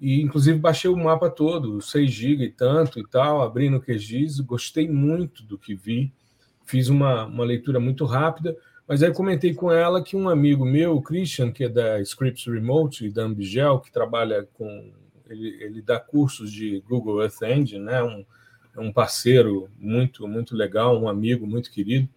e 0.00 0.22
inclusive 0.22 0.58
baixei 0.58 0.90
o 0.90 0.96
mapa 0.96 1.28
todo, 1.28 1.82
6 1.82 2.10
GB 2.10 2.44
e 2.44 2.50
tanto 2.50 2.98
e 2.98 3.06
tal, 3.06 3.42
abri 3.42 3.68
no 3.68 3.82
QGIS, 3.82 4.40
gostei 4.40 4.88
muito 4.88 5.42
do 5.42 5.58
que 5.58 5.74
vi, 5.74 6.10
fiz 6.64 6.88
uma, 6.88 7.26
uma 7.26 7.44
leitura 7.44 7.78
muito 7.78 8.06
rápida, 8.06 8.56
mas 8.88 9.02
aí 9.02 9.12
comentei 9.12 9.52
com 9.52 9.70
ela 9.70 10.02
que 10.02 10.16
um 10.16 10.26
amigo 10.26 10.64
meu, 10.64 10.96
o 10.96 11.02
Christian, 11.02 11.52
que 11.52 11.64
é 11.64 11.68
da 11.68 12.00
Scripts 12.00 12.46
Remote 12.46 13.04
e 13.04 13.10
da 13.10 13.24
Ambigel, 13.24 13.78
que 13.78 13.92
trabalha 13.92 14.48
com. 14.54 14.90
Ele, 15.28 15.48
ele 15.62 15.82
dá 15.82 16.00
cursos 16.00 16.50
de 16.50 16.82
Google 16.88 17.20
Earth 17.20 17.42
Engine, 17.42 17.84
né? 17.84 18.02
Um, 18.02 18.24
é 18.76 18.80
um 18.80 18.92
parceiro 18.92 19.68
muito, 19.78 20.26
muito 20.26 20.56
legal, 20.56 21.00
um 21.00 21.08
amigo 21.08 21.46
muito 21.46 21.70
querido 21.70 22.08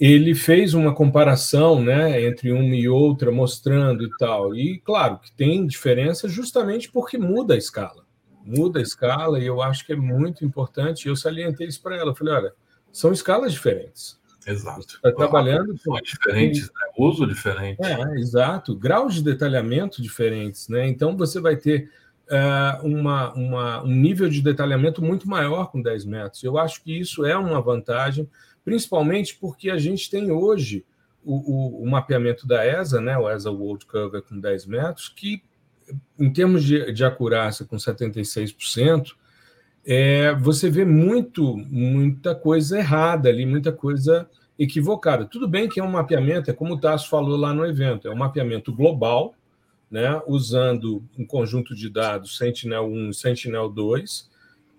ele 0.00 0.34
fez 0.34 0.74
uma 0.74 0.94
comparação 0.94 1.82
né, 1.82 2.22
entre 2.22 2.52
uma 2.52 2.74
e 2.74 2.88
outra, 2.88 3.32
mostrando 3.32 4.04
e 4.04 4.10
tal. 4.16 4.54
E, 4.54 4.78
claro, 4.78 5.18
que 5.18 5.32
tem 5.32 5.66
diferença 5.66 6.28
justamente 6.28 6.90
porque 6.90 7.18
muda 7.18 7.54
a 7.54 7.56
escala. 7.56 8.06
Muda 8.44 8.78
a 8.78 8.82
escala, 8.82 9.40
e 9.40 9.46
eu 9.46 9.60
acho 9.60 9.84
que 9.84 9.92
é 9.92 9.96
muito 9.96 10.44
importante. 10.44 11.08
Eu 11.08 11.16
salientei 11.16 11.66
isso 11.66 11.82
para 11.82 11.96
ela. 11.96 12.12
Eu 12.12 12.14
falei: 12.14 12.34
olha, 12.34 12.52
são 12.92 13.12
escalas 13.12 13.52
diferentes. 13.52 14.16
Exato. 14.46 14.94
Está 14.94 15.12
trabalhando 15.12 15.76
com. 15.84 16.00
diferentes, 16.00 16.62
né? 16.62 16.92
uso 16.96 17.26
diferente. 17.26 17.84
É, 17.84 18.14
exato. 18.18 18.74
Graus 18.74 19.16
de 19.16 19.22
detalhamento 19.22 20.00
diferentes. 20.00 20.68
Né? 20.68 20.86
Então, 20.86 21.16
você 21.16 21.40
vai 21.40 21.56
ter. 21.56 21.90
Uh, 22.30 22.86
uma, 22.86 23.32
uma, 23.32 23.82
um 23.82 23.94
nível 23.94 24.28
de 24.28 24.42
detalhamento 24.42 25.00
muito 25.02 25.26
maior 25.26 25.70
com 25.70 25.80
10 25.80 26.04
metros. 26.04 26.44
Eu 26.44 26.58
acho 26.58 26.84
que 26.84 27.00
isso 27.00 27.24
é 27.24 27.34
uma 27.34 27.58
vantagem 27.58 28.28
principalmente 28.68 29.34
porque 29.40 29.70
a 29.70 29.78
gente 29.78 30.10
tem 30.10 30.30
hoje 30.30 30.84
o, 31.24 31.36
o, 31.36 31.82
o 31.84 31.90
mapeamento 31.90 32.46
da 32.46 32.66
ESA, 32.66 33.00
né, 33.00 33.16
o 33.16 33.30
ESA 33.30 33.50
World 33.50 33.86
Cover 33.86 34.20
com 34.20 34.38
10 34.38 34.66
metros, 34.66 35.08
que, 35.08 35.42
em 36.18 36.30
termos 36.30 36.62
de, 36.62 36.92
de 36.92 37.02
acurácia 37.02 37.64
com 37.64 37.76
76%, 37.76 39.12
é, 39.86 40.34
você 40.34 40.68
vê 40.68 40.84
muito, 40.84 41.56
muita 41.56 42.34
coisa 42.34 42.78
errada 42.78 43.30
ali, 43.30 43.46
muita 43.46 43.72
coisa 43.72 44.28
equivocada. 44.58 45.24
Tudo 45.24 45.48
bem 45.48 45.66
que 45.66 45.80
é 45.80 45.82
um 45.82 45.90
mapeamento, 45.90 46.50
é 46.50 46.52
como 46.52 46.74
o 46.74 46.78
Tasso 46.78 47.08
falou 47.08 47.38
lá 47.38 47.54
no 47.54 47.64
evento, 47.64 48.06
é 48.06 48.10
um 48.10 48.18
mapeamento 48.18 48.70
global, 48.70 49.34
né, 49.90 50.20
usando 50.26 51.02
um 51.18 51.24
conjunto 51.24 51.74
de 51.74 51.88
dados 51.88 52.36
Sentinel-1 52.36 53.10
e 53.10 53.14
Sentinel-2, 53.14 54.26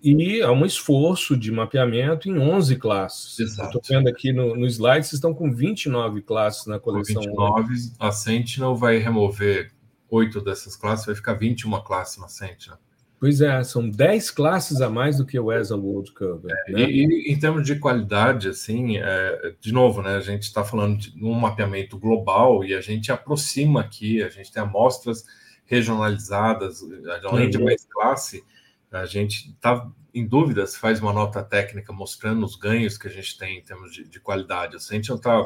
e 0.01 0.41
há 0.41 0.51
um 0.51 0.65
esforço 0.65 1.35
de 1.35 1.51
mapeamento 1.51 2.29
em 2.29 2.37
11 2.37 2.77
classes. 2.77 3.37
Estou 3.39 3.81
vendo 3.87 4.07
aqui 4.07 4.31
no, 4.31 4.55
no 4.55 4.65
slide, 4.65 5.05
vocês 5.05 5.13
estão 5.13 5.33
com 5.33 5.51
29 5.53 6.21
classes 6.21 6.65
na 6.67 6.79
coleção. 6.79 7.21
Com 7.21 7.55
29, 7.55 7.91
a 7.99 8.11
Sentinel 8.11 8.75
vai 8.75 8.97
remover 8.97 9.73
oito 10.09 10.41
dessas 10.41 10.75
classes, 10.75 11.05
vai 11.05 11.15
ficar 11.15 11.33
21 11.33 11.81
classes 11.81 12.17
na 12.17 12.29
Sentinel. 12.29 12.77
Pois 13.19 13.41
é, 13.41 13.61
são 13.63 13.89
10 13.89 14.31
classes 14.31 14.79
a 14.79 14.89
mais 14.89 15.17
do 15.17 15.25
que 15.25 15.37
o 15.37 15.51
ESA 15.51 15.75
World 15.75 16.13
Cover. 16.13 16.55
É, 16.67 16.71
né? 16.71 16.89
e, 16.89 17.05
e, 17.05 17.33
em 17.33 17.37
termos 17.37 17.65
de 17.65 17.77
qualidade, 17.77 18.47
assim, 18.47 18.97
é, 18.97 19.53
de 19.59 19.73
novo, 19.73 20.01
né, 20.01 20.15
a 20.15 20.21
gente 20.21 20.43
está 20.43 20.63
falando 20.63 20.97
de 20.97 21.23
um 21.23 21.33
mapeamento 21.33 21.97
global 21.97 22.63
e 22.63 22.73
a 22.73 22.79
gente 22.79 23.11
aproxima 23.11 23.81
aqui, 23.81 24.23
a 24.23 24.29
gente 24.29 24.51
tem 24.51 24.63
amostras 24.63 25.25
regionalizadas, 25.65 26.81
além 27.25 27.45
uhum. 27.45 27.49
de 27.49 27.59
mais 27.59 27.85
classe, 27.85 28.43
a 28.89 29.05
gente 29.05 29.49
está 29.49 29.85
em 30.13 30.25
dúvida 30.25 30.65
se 30.65 30.79
faz 30.79 30.99
uma 30.99 31.13
nota 31.13 31.43
técnica 31.43 31.93
mostrando 31.93 32.43
os 32.45 32.55
ganhos 32.55 32.97
que 32.97 33.07
a 33.07 33.11
gente 33.11 33.37
tem 33.37 33.59
em 33.59 33.61
termos 33.61 33.91
de, 33.91 34.07
de 34.07 34.19
qualidade. 34.19 34.75
O 34.75 34.79
Sentinel 34.79 35.17
está 35.17 35.45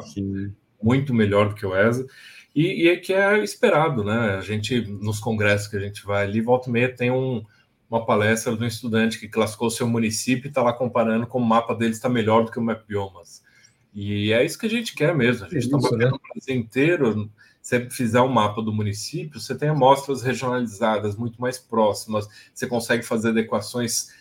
muito 0.82 1.12
melhor 1.12 1.48
do 1.48 1.54
que 1.54 1.66
o 1.66 1.76
ESA. 1.76 2.06
E, 2.54 2.84
e, 2.84 2.88
é 2.88 2.96
que 2.96 3.12
é 3.12 3.42
esperado, 3.42 4.04
né? 4.04 4.36
A 4.36 4.40
gente, 4.40 4.80
nos 4.80 5.18
congressos 5.18 5.66
que 5.66 5.76
a 5.76 5.80
gente 5.80 6.04
vai 6.04 6.24
ali, 6.24 6.40
volta 6.40 6.68
e 6.68 6.72
meia, 6.72 6.94
tem 6.94 7.10
um, 7.10 7.44
uma 7.90 8.04
palestra 8.04 8.56
de 8.56 8.62
um 8.62 8.66
estudante 8.66 9.18
que 9.18 9.28
classificou 9.28 9.70
seu 9.70 9.86
município 9.86 10.46
e 10.46 10.48
está 10.48 10.62
lá 10.62 10.72
comparando 10.72 11.26
como 11.26 11.44
o 11.44 11.48
mapa 11.48 11.74
dele 11.74 11.92
está 11.92 12.08
melhor 12.08 12.44
do 12.44 12.50
que 12.50 12.58
o 12.58 12.62
Map 12.62 12.86
Biomas. 12.86 13.42
E 13.94 14.32
é 14.32 14.44
isso 14.44 14.58
que 14.58 14.66
a 14.66 14.70
gente 14.70 14.94
quer 14.94 15.14
mesmo. 15.14 15.46
A 15.46 15.48
gente 15.48 15.66
está 15.66 15.78
batendo 15.78 15.98
né? 15.98 16.10
o 16.12 16.34
Brasil 16.34 16.56
inteiro 16.56 17.30
você 17.64 17.88
fizer 17.88 18.20
um 18.20 18.28
mapa 18.28 18.60
do 18.60 18.70
município, 18.70 19.40
você 19.40 19.54
tem 19.54 19.70
amostras 19.70 20.22
regionalizadas 20.22 21.16
muito 21.16 21.40
mais 21.40 21.58
próximas, 21.58 22.28
você 22.52 22.66
consegue 22.66 23.02
fazer 23.02 23.30
adequações 23.30 24.12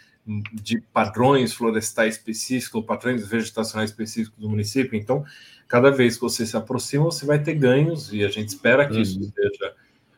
de 0.54 0.80
padrões 0.94 1.54
florestais 1.54 2.16
específicos, 2.16 2.76
ou 2.76 2.84
padrões 2.84 3.28
vegetacionais 3.28 3.90
específicos 3.90 4.40
do 4.40 4.50
município. 4.50 4.98
Então, 4.98 5.26
cada 5.68 5.92
vez 5.92 6.16
que 6.16 6.22
você 6.22 6.46
se 6.46 6.56
aproxima, 6.56 7.04
você 7.04 7.26
vai 7.26 7.44
ter 7.44 7.56
ganhos, 7.56 8.14
e 8.14 8.24
a 8.24 8.30
gente 8.30 8.48
espera 8.48 8.88
que 8.88 8.96
uhum. 8.96 9.02
isso 9.02 9.34
seja 9.36 9.76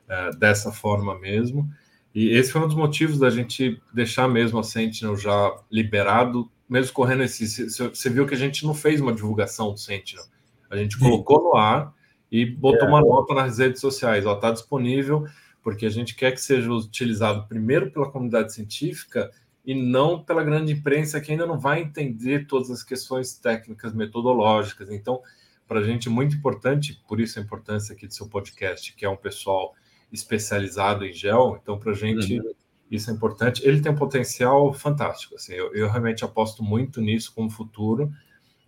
uh, 0.07 0.37
dessa 0.37 0.71
forma 0.71 1.17
mesmo. 1.19 1.67
E 2.15 2.29
esse 2.29 2.49
foi 2.49 2.61
um 2.61 2.67
dos 2.67 2.77
motivos 2.77 3.19
da 3.19 3.29
gente 3.29 3.81
deixar 3.93 4.25
mesmo 4.29 4.57
a 4.57 4.63
Sentinel 4.63 5.17
já 5.17 5.53
liberado, 5.69 6.49
mesmo 6.67 6.93
correndo 6.93 7.23
esse. 7.23 7.69
Você 7.69 8.09
viu 8.09 8.25
que 8.25 8.33
a 8.33 8.37
gente 8.37 8.65
não 8.65 8.73
fez 8.73 9.01
uma 9.01 9.13
divulgação 9.13 9.73
do 9.73 9.77
Sentinel. 9.77 10.23
A 10.69 10.77
gente 10.77 10.97
colocou 10.97 11.43
no 11.43 11.57
ar 11.57 11.93
e 12.31 12.45
botou 12.45 12.87
é. 12.87 12.89
uma 12.89 13.01
nota 13.01 13.33
nas 13.33 13.57
redes 13.57 13.81
sociais. 13.81 14.25
Está 14.25 14.49
disponível, 14.49 15.27
porque 15.61 15.85
a 15.85 15.89
gente 15.89 16.15
quer 16.15 16.31
que 16.31 16.39
seja 16.39 16.71
utilizado 16.71 17.47
primeiro 17.49 17.91
pela 17.91 18.09
comunidade 18.09 18.53
científica 18.53 19.29
e 19.65 19.73
não 19.73 20.23
pela 20.23 20.41
grande 20.41 20.71
imprensa 20.71 21.19
que 21.19 21.33
ainda 21.33 21.45
não 21.45 21.59
vai 21.59 21.81
entender 21.81 22.47
todas 22.47 22.71
as 22.71 22.81
questões 22.81 23.33
técnicas, 23.37 23.93
metodológicas. 23.93 24.89
Então, 24.89 25.21
para 25.67 25.81
a 25.81 25.83
gente 25.83 26.07
é 26.07 26.11
muito 26.11 26.37
importante, 26.37 27.01
por 27.09 27.19
isso 27.19 27.39
a 27.39 27.41
importância 27.41 27.93
aqui 27.93 28.07
do 28.07 28.13
seu 28.13 28.29
podcast, 28.29 28.93
que 28.95 29.03
é 29.03 29.09
um 29.09 29.17
pessoal 29.17 29.73
especializado 30.11 31.05
em 31.05 31.13
gel. 31.13 31.59
Então, 31.61 31.77
para 31.77 31.91
a 31.91 31.95
gente, 31.95 32.39
uhum. 32.39 32.53
isso 32.89 33.09
é 33.09 33.13
importante. 33.13 33.65
Ele 33.65 33.81
tem 33.81 33.91
um 33.91 33.95
potencial 33.95 34.73
fantástico. 34.73 35.35
Assim, 35.35 35.53
eu, 35.53 35.73
eu 35.73 35.89
realmente 35.89 36.23
aposto 36.23 36.63
muito 36.63 37.01
nisso 37.01 37.33
como 37.33 37.49
futuro. 37.49 38.11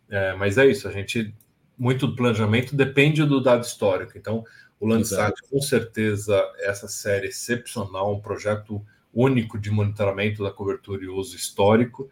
É, 0.10 0.36
mas 0.36 0.58
é 0.58 0.66
isso, 0.66 0.88
a 0.88 0.92
gente 0.92 1.34
muito 1.78 2.08
do 2.08 2.16
planejamento 2.16 2.76
depende 2.76 3.24
do 3.24 3.42
dado 3.42 3.64
histórico. 3.64 4.18
Então, 4.18 4.44
o 4.80 4.88
Landsat, 4.88 5.36
com 5.50 5.62
certeza, 5.62 6.42
essa 6.60 6.88
série 6.88 7.28
excepcional, 7.28 8.14
um 8.14 8.20
projeto 8.20 8.84
único 9.14 9.60
de 9.60 9.72
monitoramento 9.72 10.44
da 10.44 10.52
cobertura 10.52 11.04
e 11.04 11.08
uso 11.08 11.36
histórico, 11.36 12.10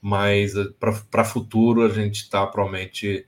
mas 0.00 0.54
eh, 0.54 0.66
para 1.10 1.24
futuro 1.24 1.82
a 1.82 1.88
gente 1.88 2.22
está 2.22 2.46
provavelmente 2.46 3.26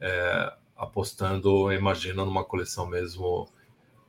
é, 0.00 0.52
apostando, 0.76 1.72
imagina, 1.72 2.24
numa 2.24 2.44
coleção 2.44 2.86
mesmo 2.86 3.48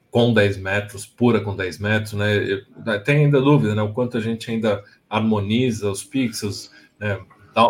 com 0.09 0.33
10 0.33 0.57
metros, 0.57 1.05
pura 1.05 1.41
com 1.41 1.55
10 1.55 1.79
metros, 1.79 2.13
né? 2.13 2.63
Tem 3.05 3.25
ainda 3.25 3.41
dúvida, 3.41 3.75
né? 3.75 3.81
O 3.81 3.93
quanto 3.93 4.17
a 4.17 4.21
gente 4.21 4.49
ainda 4.49 4.83
harmoniza 5.09 5.89
os 5.89 6.03
pixels, 6.03 6.71
né? 6.99 7.19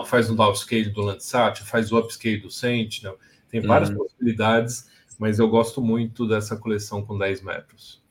faz 0.05 0.29
um 0.29 0.35
downscale 0.35 0.89
do 0.89 1.01
Landsat, 1.01 1.63
faz 1.63 1.91
o 1.91 1.97
upscale 1.97 2.38
do 2.38 2.51
Sentinel, 2.51 3.17
tem 3.49 3.61
várias 3.61 3.89
uhum. 3.89 3.97
possibilidades, 3.97 4.89
mas 5.17 5.39
eu 5.39 5.47
gosto 5.47 5.81
muito 5.81 6.27
dessa 6.27 6.57
coleção 6.57 7.01
com 7.01 7.17
10 7.17 7.41
metros. 7.41 8.01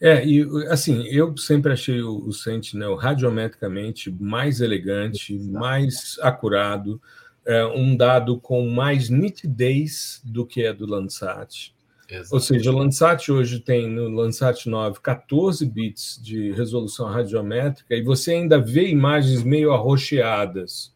É, 0.00 0.24
e 0.24 0.42
assim, 0.68 1.02
eu 1.08 1.36
sempre 1.36 1.72
achei 1.72 2.02
o, 2.02 2.32
Sentinel 2.32 2.94
radiometricamente 2.94 4.10
mais 4.10 4.60
elegante, 4.60 5.34
Exato. 5.34 5.52
mais 5.52 6.18
acurado, 6.20 7.00
é, 7.46 7.64
um 7.66 7.96
dado 7.96 8.38
com 8.38 8.68
mais 8.68 9.08
nitidez 9.08 10.20
do 10.24 10.46
que 10.46 10.64
é 10.64 10.72
do 10.72 10.86
Landsat. 10.86 11.73
Exato. 12.08 12.34
Ou 12.34 12.40
seja, 12.40 12.70
o 12.70 12.76
Landsat 12.76 13.32
hoje 13.32 13.60
tem 13.60 13.88
no 13.88 14.08
Landsat 14.08 14.66
9 14.68 15.00
14 15.00 15.64
bits 15.64 16.20
de 16.22 16.52
resolução 16.52 17.06
radiométrica 17.06 17.94
e 17.94 18.02
você 18.02 18.32
ainda 18.32 18.58
vê 18.58 18.88
imagens 18.88 19.42
meio 19.42 19.72
arroxeadas 19.72 20.92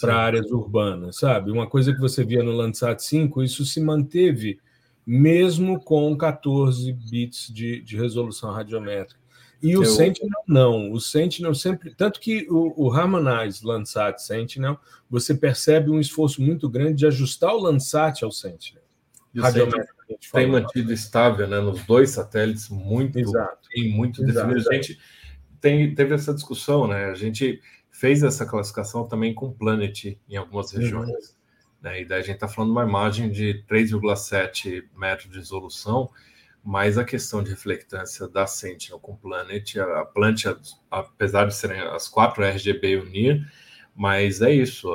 para 0.00 0.16
áreas 0.16 0.50
urbanas, 0.50 1.16
sabe? 1.16 1.50
Uma 1.50 1.66
coisa 1.66 1.94
que 1.94 2.00
você 2.00 2.22
via 2.22 2.42
no 2.42 2.52
Landsat 2.52 3.02
5, 3.02 3.42
isso 3.42 3.64
se 3.64 3.80
manteve 3.80 4.60
mesmo 5.06 5.80
com 5.80 6.14
14 6.16 6.92
bits 6.92 7.50
de, 7.52 7.80
de 7.80 7.96
resolução 7.96 8.50
radiométrica. 8.50 9.20
E 9.62 9.76
o 9.76 9.82
Eu... 9.82 9.86
Sentinel 9.86 10.42
não, 10.46 10.92
o 10.92 11.00
Sentinel 11.00 11.54
sempre, 11.54 11.94
tanto 11.94 12.20
que 12.20 12.46
o, 12.50 12.74
o 12.76 12.92
Harmonize 12.92 13.64
Landsat 13.64 14.20
Sentinel, 14.20 14.78
você 15.08 15.34
percebe 15.34 15.90
um 15.90 15.98
esforço 15.98 16.42
muito 16.42 16.68
grande 16.68 16.98
de 16.98 17.06
ajustar 17.06 17.54
o 17.54 17.62
Landsat 17.62 18.22
ao 18.22 18.30
Sentinel. 18.30 18.85
Tem 20.32 20.46
mantido 20.46 20.92
estável, 20.92 21.48
né, 21.48 21.60
nos 21.60 21.84
dois 21.84 22.10
satélites 22.10 22.68
muito, 22.68 23.18
Exato. 23.18 23.68
muito 23.94 24.22
Exato. 24.22 24.48
definido. 24.48 24.70
A 24.70 24.74
gente 24.74 24.98
tem, 25.60 25.94
teve 25.94 26.14
essa 26.14 26.32
discussão, 26.32 26.86
né? 26.86 27.06
A 27.06 27.14
gente 27.14 27.60
fez 27.90 28.22
essa 28.22 28.44
classificação 28.44 29.08
também 29.08 29.34
com 29.34 29.52
Planet 29.52 30.16
em 30.28 30.36
algumas 30.36 30.72
uhum. 30.72 30.80
regiões. 30.80 31.10
Uhum. 31.10 31.36
Né? 31.82 32.02
E 32.02 32.04
daí 32.04 32.20
a 32.20 32.22
gente 32.22 32.34
está 32.34 32.48
falando 32.48 32.70
de 32.70 32.78
uma 32.78 32.84
imagem 32.84 33.30
de 33.30 33.64
3,7 33.68 34.84
metros 34.96 35.30
de 35.30 35.38
resolução, 35.38 36.10
mas 36.62 36.98
a 36.98 37.04
questão 37.04 37.42
de 37.42 37.50
reflectância 37.50 38.28
da 38.28 38.46
Sentinel 38.46 38.98
com 38.98 39.16
Planet, 39.16 39.76
a 39.76 40.04
Planet, 40.04 40.46
apesar 40.90 41.46
de 41.46 41.54
serem 41.54 41.80
as 41.80 42.08
quatro 42.08 42.44
RGB 42.44 42.96
unir, 42.96 43.50
mas 43.94 44.42
é 44.42 44.52
isso, 44.52 44.88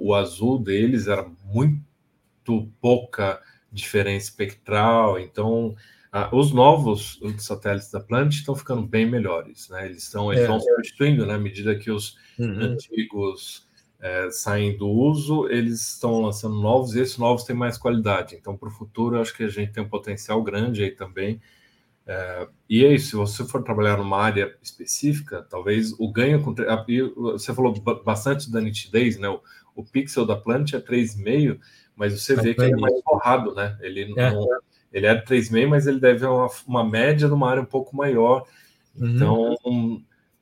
o 0.00 0.14
azul 0.14 0.58
deles 0.58 1.08
era 1.08 1.28
muito 1.44 2.72
pouca 2.80 3.42
diferença 3.76 4.26
espectral, 4.26 5.18
então 5.18 5.76
ah, 6.10 6.30
os 6.32 6.50
novos 6.50 7.20
satélites 7.38 7.90
da 7.90 8.00
Planet 8.00 8.32
estão 8.32 8.54
ficando 8.54 8.82
bem 8.82 9.04
melhores, 9.04 9.68
né? 9.68 9.84
Eles 9.84 10.04
estão 10.04 10.32
é. 10.32 10.46
substituindo, 10.58 11.26
né? 11.26 11.34
À 11.34 11.38
medida 11.38 11.76
que 11.76 11.90
os 11.90 12.16
uhum. 12.38 12.58
antigos 12.60 13.68
é, 14.00 14.30
saem 14.30 14.76
do 14.76 14.88
uso, 14.88 15.46
eles 15.48 15.86
estão 15.88 16.20
lançando 16.22 16.54
novos 16.54 16.94
e 16.94 17.00
esses 17.00 17.18
novos 17.18 17.44
têm 17.44 17.54
mais 17.54 17.76
qualidade. 17.76 18.34
Então, 18.34 18.56
para 18.56 18.68
o 18.68 18.72
futuro, 18.72 19.20
acho 19.20 19.36
que 19.36 19.44
a 19.44 19.48
gente 19.48 19.72
tem 19.72 19.82
um 19.82 19.88
potencial 19.88 20.42
grande 20.42 20.84
aí 20.84 20.90
também. 20.90 21.40
É, 22.06 22.48
e 22.70 22.84
é 22.84 22.94
isso, 22.94 23.08
se 23.08 23.16
você 23.16 23.44
for 23.44 23.62
trabalhar 23.62 23.98
numa 23.98 24.18
área 24.18 24.56
específica, 24.62 25.42
talvez 25.50 25.92
o 25.98 26.10
ganho 26.10 26.42
com. 26.42 26.54
Você 27.32 27.52
falou 27.52 27.74
bastante 28.04 28.50
da 28.50 28.60
nitidez, 28.60 29.18
né? 29.18 29.28
O, 29.28 29.42
o 29.74 29.84
pixel 29.84 30.24
da 30.24 30.36
Planet 30.36 30.72
é 30.72 30.80
3,5, 30.80 31.58
mas 31.96 32.12
você 32.12 32.36
vê 32.36 32.54
que 32.54 32.62
ele 32.62 32.74
é 32.74 32.76
mais 32.76 33.02
borrado, 33.02 33.54
né? 33.54 33.76
Ele 33.80 34.14
é. 34.16 34.30
não 34.30 34.46
ele 34.92 35.06
é 35.06 35.14
3,5, 35.14 35.68
mas 35.68 35.86
ele 35.86 36.00
deve 36.00 36.24
uma, 36.24 36.48
uma 36.66 36.82
média 36.82 37.28
numa 37.28 37.50
área 37.50 37.62
um 37.62 37.66
pouco 37.66 37.94
maior. 37.94 38.46
Uhum. 38.94 39.08
Então, 39.08 39.56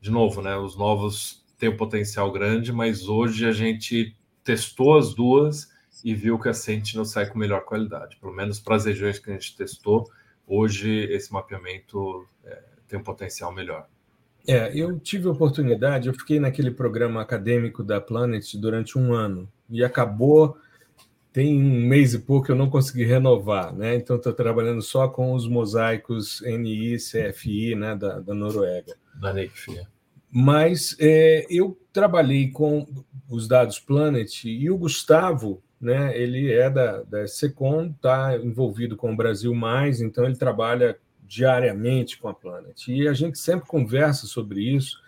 de 0.01 0.11
novo, 0.13 0.41
né? 0.43 0.57
Os 0.57 0.77
novos 0.77 1.45
têm 1.59 1.71
um 1.71 1.77
potencial 1.77 2.31
grande, 2.31 2.73
mas 2.73 3.09
hoje 3.09 3.47
a 3.47 3.53
gente 3.53 4.15
testou 4.45 4.97
as 4.97 5.13
duas 5.13 5.73
e 6.05 6.15
viu 6.15 6.39
que 6.39 6.49
a 6.49 6.55
Sentinel 6.55 7.05
sai 7.05 7.27
com 7.27 7.37
melhor 7.37 7.65
qualidade. 7.65 8.17
Pelo 8.17 8.33
menos 8.33 8.61
para 8.61 8.77
as 8.77 8.85
regiões 8.85 9.19
que 9.19 9.31
a 9.31 9.33
gente 9.33 9.57
testou, 9.57 10.09
hoje 10.47 10.89
esse 11.11 11.33
mapeamento 11.33 12.25
é, 12.45 12.63
tem 12.87 12.99
um 12.99 13.03
potencial 13.03 13.53
melhor. 13.53 13.89
É, 14.47 14.71
eu 14.79 15.01
tive 15.01 15.27
a 15.27 15.33
oportunidade, 15.33 16.07
eu 16.07 16.15
fiquei 16.15 16.39
naquele 16.39 16.71
programa 16.71 17.23
acadêmico 17.23 17.83
da 17.83 18.01
Planet 18.01 18.55
durante 18.57 18.99
um 18.99 19.15
ano 19.15 19.49
e 19.69 19.83
acabou 19.83 20.57
tem 21.35 21.61
um 21.61 21.89
mês 21.89 22.15
e 22.15 22.21
pouco 22.21 22.47
que 22.47 22.53
eu 22.53 22.57
não 22.57 22.71
consegui 22.71 23.05
renovar, 23.05 23.75
né? 23.75 23.97
Então 23.97 24.15
estou 24.15 24.33
trabalhando 24.33 24.81
só 24.81 25.09
com 25.09 25.35
os 25.35 25.49
mosaicos 25.49 26.41
NI, 26.43 26.97
CFI, 26.97 27.75
né, 27.75 27.97
da, 27.97 28.21
da 28.21 28.33
Noruega. 28.33 28.95
Da 29.21 29.33
NICFIA. 29.33 29.89
Mas 30.31 30.97
é, 31.01 31.45
eu 31.51 31.77
trabalhei 31.93 32.53
com 32.53 32.87
os 33.29 33.49
dados 33.49 33.81
Planet 33.81 34.45
e 34.45 34.71
o 34.71 34.79
Gustavo, 34.79 35.61
né? 35.81 36.17
Ele 36.17 36.53
é 36.53 36.71
da, 36.71 37.03
da 37.03 37.27
Secom, 37.27 37.87
está 37.87 38.37
envolvido 38.37 38.97
com 38.97 39.13
o 39.13 39.17
Brasil 39.17 39.53
mais, 39.53 40.01
então 40.01 40.25
ele 40.25 40.37
trabalha 40.37 40.97
diariamente 41.27 42.17
com 42.17 42.29
a 42.29 42.35
Planet 42.35 42.87
e 42.87 43.09
a 43.09 43.13
gente 43.13 43.41
sempre 43.41 43.67
conversa 43.67 44.29
sobre 44.29 44.61
isso. 44.61 45.03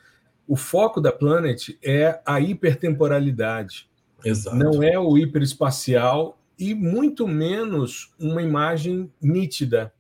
O 0.45 0.57
foco 0.57 1.01
da 1.01 1.13
Planet 1.13 1.69
é 1.85 2.21
a 2.27 2.41
hipertemporalidade. 2.41 3.89
Exato. 4.25 4.57
não 4.57 4.83
é 4.83 4.99
o 4.99 5.17
hiperespacial 5.17 6.39
e 6.59 6.75
muito 6.75 7.29
menos 7.29 8.13
uma 8.19 8.43
imagem 8.43 9.11
nítida. 9.21 9.93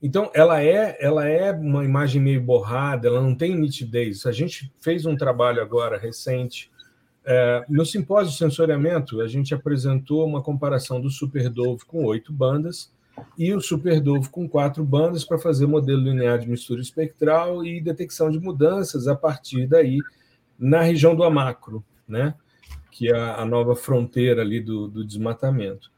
Então, 0.00 0.30
ela 0.34 0.62
é, 0.62 0.96
ela 1.00 1.28
é 1.28 1.52
uma 1.52 1.84
imagem 1.84 2.20
meio 2.20 2.42
borrada, 2.42 3.06
ela 3.06 3.20
não 3.20 3.34
tem 3.34 3.56
nitidez. 3.56 4.26
A 4.26 4.32
gente 4.32 4.72
fez 4.80 5.06
um 5.06 5.16
trabalho 5.16 5.62
agora 5.62 5.96
recente 5.96 6.72
é, 7.24 7.64
no 7.68 7.86
simpósio 7.86 8.32
de 8.32 8.38
sensoriamento, 8.38 9.20
a 9.20 9.28
gente 9.28 9.54
apresentou 9.54 10.26
uma 10.26 10.42
comparação 10.42 11.00
do 11.00 11.08
Superdove 11.08 11.84
com 11.84 12.04
oito 12.04 12.32
bandas 12.32 12.92
e 13.38 13.54
o 13.54 13.60
Superdove 13.60 14.28
com 14.28 14.48
quatro 14.48 14.82
bandas 14.84 15.24
para 15.24 15.38
fazer 15.38 15.66
modelo 15.66 16.02
linear 16.02 16.38
de 16.38 16.48
mistura 16.48 16.80
espectral 16.80 17.64
e 17.64 17.80
detecção 17.80 18.30
de 18.30 18.40
mudanças 18.40 19.06
a 19.06 19.14
partir 19.14 19.66
daí 19.68 19.98
na 20.58 20.82
região 20.82 21.14
do 21.14 21.22
amacro, 21.22 21.84
né? 22.08 22.34
Que 22.92 23.08
é 23.08 23.18
a 23.18 23.44
nova 23.44 23.74
fronteira 23.74 24.42
ali 24.42 24.60
do, 24.60 24.86
do 24.86 25.02
desmatamento. 25.02 25.90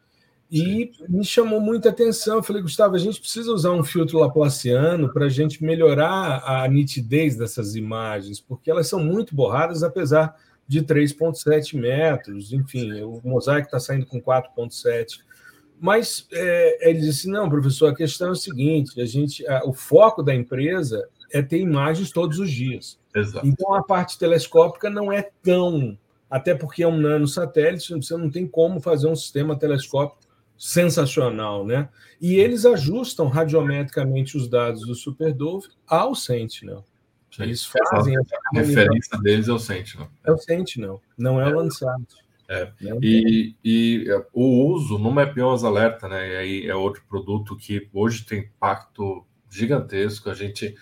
E 0.50 0.92
Sim. 0.96 1.04
me 1.08 1.24
chamou 1.24 1.60
muita 1.60 1.88
atenção. 1.88 2.36
Eu 2.36 2.42
falei, 2.42 2.62
Gustavo, 2.62 2.94
a 2.94 2.98
gente 2.98 3.20
precisa 3.20 3.52
usar 3.52 3.72
um 3.72 3.82
filtro 3.82 4.20
laplaciano 4.20 5.12
para 5.12 5.26
a 5.26 5.28
gente 5.28 5.64
melhorar 5.64 6.44
a 6.44 6.68
nitidez 6.68 7.36
dessas 7.36 7.74
imagens, 7.74 8.40
porque 8.40 8.70
elas 8.70 8.86
são 8.86 9.02
muito 9.02 9.34
borradas, 9.34 9.82
apesar 9.82 10.36
de 10.68 10.82
3,7 10.82 11.76
metros. 11.76 12.52
Enfim, 12.52 13.02
o 13.02 13.20
mosaico 13.24 13.66
está 13.66 13.80
saindo 13.80 14.06
com 14.06 14.22
4,7. 14.22 15.18
Mas 15.80 16.28
é, 16.32 16.88
ele 16.88 17.00
disse: 17.00 17.28
não, 17.28 17.48
professor, 17.48 17.88
a 17.88 17.94
questão 17.94 18.28
é 18.28 18.32
o 18.32 18.36
seguinte: 18.36 19.00
a 19.00 19.06
gente, 19.06 19.44
a, 19.48 19.64
o 19.64 19.72
foco 19.72 20.22
da 20.22 20.32
empresa 20.32 21.08
é 21.32 21.42
ter 21.42 21.58
imagens 21.58 22.12
todos 22.12 22.38
os 22.38 22.48
dias. 22.48 22.96
Exato. 23.12 23.44
Então 23.44 23.74
a 23.74 23.82
parte 23.82 24.16
telescópica 24.16 24.88
não 24.88 25.10
é 25.12 25.28
tão 25.42 25.98
até 26.30 26.54
porque 26.54 26.82
é 26.82 26.88
um 26.88 27.00
nanosatélite, 27.00 27.94
você 27.94 28.16
não 28.16 28.30
tem 28.30 28.46
como 28.46 28.80
fazer 28.80 29.08
um 29.08 29.16
sistema 29.16 29.58
telescópico 29.58 30.24
sensacional, 30.56 31.66
né? 31.66 31.88
E 32.20 32.36
eles 32.36 32.64
ajustam 32.64 33.28
radiometricamente 33.28 34.36
os 34.36 34.48
dados 34.48 34.86
do 34.86 34.94
Superdove 34.94 35.68
ao 35.86 36.14
Sentinel. 36.14 36.84
Sim, 37.30 37.42
eles 37.42 37.64
fazem 37.64 38.16
a, 38.16 38.20
a 38.20 38.60
referência 38.60 39.18
deles 39.18 39.48
é 39.48 39.52
o 39.52 39.58
Sentinel. 39.58 40.08
É 40.24 40.32
o 40.32 40.38
Sentinel, 40.38 41.02
não 41.18 41.40
é, 41.40 41.50
é. 41.50 41.52
o 41.52 41.56
Landsat. 41.58 42.02
É. 42.48 42.70
E, 43.02 43.54
e, 43.64 44.06
o 44.32 44.66
uso 44.66 44.98
no 44.98 45.10
Mapions 45.10 45.64
Alerta, 45.64 46.08
né? 46.08 46.28
E 46.28 46.36
aí 46.36 46.66
é 46.66 46.74
outro 46.74 47.02
produto 47.08 47.56
que 47.56 47.88
hoje 47.92 48.24
tem 48.24 48.40
impacto 48.40 49.24
gigantesco. 49.50 50.28
A 50.28 50.34
gente 50.34 50.74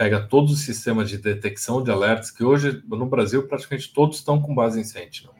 pega 0.00 0.18
todos 0.18 0.50
os 0.50 0.60
sistemas 0.60 1.10
de 1.10 1.18
detecção 1.18 1.82
de 1.82 1.90
alertas, 1.90 2.30
que 2.30 2.42
hoje 2.42 2.82
no 2.88 3.04
Brasil 3.04 3.46
praticamente 3.46 3.92
todos 3.92 4.16
estão 4.16 4.40
com 4.40 4.54
base 4.54 4.80
em 4.80 4.82
Sentinel. 4.82 5.34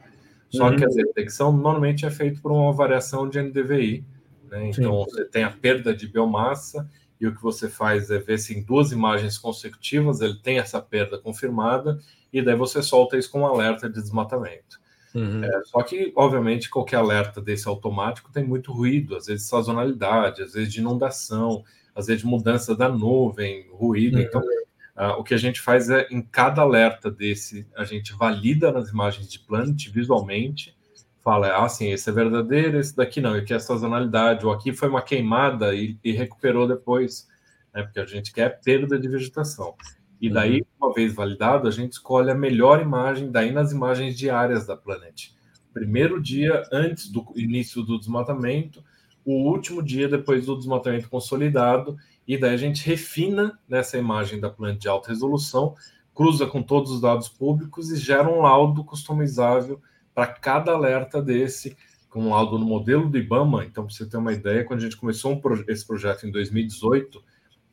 Só 0.51 0.69
uhum. 0.69 0.75
que 0.75 0.85
a 0.85 0.87
detecção 0.87 1.51
normalmente 1.51 2.05
é 2.05 2.11
feita 2.11 2.39
por 2.39 2.51
uma 2.51 2.71
variação 2.71 3.27
de 3.27 3.41
NDVI. 3.41 4.05
Né? 4.51 4.69
Então, 4.69 5.03
Sim. 5.03 5.09
você 5.09 5.25
tem 5.25 5.43
a 5.43 5.49
perda 5.49 5.95
de 5.95 6.07
biomassa 6.07 6.87
e 7.19 7.25
o 7.25 7.33
que 7.33 7.41
você 7.41 7.67
faz 7.67 8.11
é 8.11 8.19
ver 8.19 8.37
se 8.37 8.55
em 8.55 8.61
duas 8.61 8.91
imagens 8.91 9.35
consecutivas 9.35 10.21
ele 10.21 10.35
tem 10.35 10.59
essa 10.59 10.79
perda 10.79 11.17
confirmada 11.17 11.97
e 12.31 12.39
daí 12.39 12.55
você 12.55 12.83
solta 12.83 13.17
isso 13.17 13.31
com 13.31 13.39
um 13.41 13.47
alerta 13.47 13.89
de 13.89 13.99
desmatamento. 13.99 14.79
Uhum. 15.15 15.43
É, 15.43 15.63
só 15.63 15.81
que, 15.81 16.13
obviamente, 16.15 16.69
qualquer 16.69 16.97
alerta 16.97 17.41
desse 17.41 17.67
automático 17.67 18.31
tem 18.31 18.45
muito 18.45 18.71
ruído, 18.71 19.15
às 19.15 19.25
vezes 19.25 19.47
sazonalidade, 19.47 20.43
às 20.43 20.53
vezes 20.53 20.71
de 20.71 20.81
inundação, 20.81 21.63
às 21.95 22.07
vezes 22.07 22.23
mudança 22.23 22.75
da 22.75 22.89
nuvem, 22.89 23.67
ruído. 23.71 24.17
Uhum. 24.17 24.23
Então, 24.23 24.41
uh, 24.41 25.19
o 25.19 25.23
que 25.23 25.33
a 25.33 25.37
gente 25.37 25.61
faz 25.61 25.89
é, 25.89 26.07
em 26.09 26.21
cada 26.21 26.61
alerta 26.61 27.09
desse, 27.09 27.67
a 27.75 27.83
gente 27.83 28.13
valida 28.13 28.71
nas 28.71 28.89
imagens 28.89 29.29
de 29.29 29.39
Planet 29.39 29.89
visualmente, 29.89 30.75
fala, 31.23 31.63
ah, 31.63 31.69
sim, 31.69 31.91
esse 31.91 32.09
é 32.09 32.13
verdadeiro, 32.13 32.79
esse 32.79 32.95
daqui 32.95 33.21
não, 33.21 33.33
aqui 33.33 33.53
é 33.53 33.59
sazonalidade, 33.59 34.45
ou 34.45 34.51
aqui 34.51 34.73
foi 34.73 34.89
uma 34.89 35.01
queimada 35.01 35.73
e, 35.75 35.97
e 36.03 36.11
recuperou 36.11 36.67
depois, 36.67 37.27
né, 37.73 37.83
porque 37.83 37.99
a 37.99 38.05
gente 38.05 38.33
quer 38.33 38.59
perda 38.61 38.97
de 38.99 39.07
vegetação. 39.07 39.75
E 40.19 40.29
daí, 40.29 40.61
uhum. 40.61 40.87
uma 40.87 40.93
vez 40.93 41.13
validado, 41.13 41.67
a 41.67 41.71
gente 41.71 41.93
escolhe 41.93 42.31
a 42.31 42.35
melhor 42.35 42.81
imagem, 42.81 43.31
daí 43.31 43.51
nas 43.51 43.71
imagens 43.71 44.17
diárias 44.17 44.65
da 44.65 44.75
Planet. 44.75 45.31
Primeiro 45.73 46.21
dia 46.21 46.63
antes 46.71 47.09
do 47.09 47.25
início 47.35 47.81
do 47.81 47.97
desmatamento, 47.97 48.83
o 49.25 49.49
último 49.49 49.81
dia 49.81 50.07
depois 50.07 50.45
do 50.45 50.57
desmatamento 50.57 51.09
consolidado, 51.09 51.97
e 52.27 52.37
daí 52.37 52.53
a 52.53 52.57
gente 52.57 52.85
refina 52.85 53.59
nessa 53.67 53.97
imagem 53.97 54.39
da 54.39 54.49
planta 54.49 54.79
de 54.79 54.87
alta 54.87 55.09
resolução, 55.09 55.75
cruza 56.13 56.45
com 56.45 56.61
todos 56.61 56.91
os 56.91 57.01
dados 57.01 57.27
públicos 57.27 57.91
e 57.91 57.97
gera 57.97 58.29
um 58.29 58.41
laudo 58.41 58.83
customizável 58.83 59.81
para 60.13 60.27
cada 60.27 60.73
alerta 60.73 61.21
desse, 61.21 61.75
com 62.09 62.23
um 62.23 62.29
laudo 62.31 62.59
no 62.59 62.65
modelo 62.65 63.09
do 63.09 63.17
IBAMA. 63.17 63.65
Então, 63.65 63.85
para 63.85 63.93
você 63.93 64.05
ter 64.05 64.17
uma 64.17 64.33
ideia, 64.33 64.63
quando 64.65 64.79
a 64.79 64.83
gente 64.83 64.97
começou 64.97 65.33
um 65.33 65.41
esse 65.67 65.85
projeto 65.85 66.27
em 66.27 66.31
2018, 66.31 67.23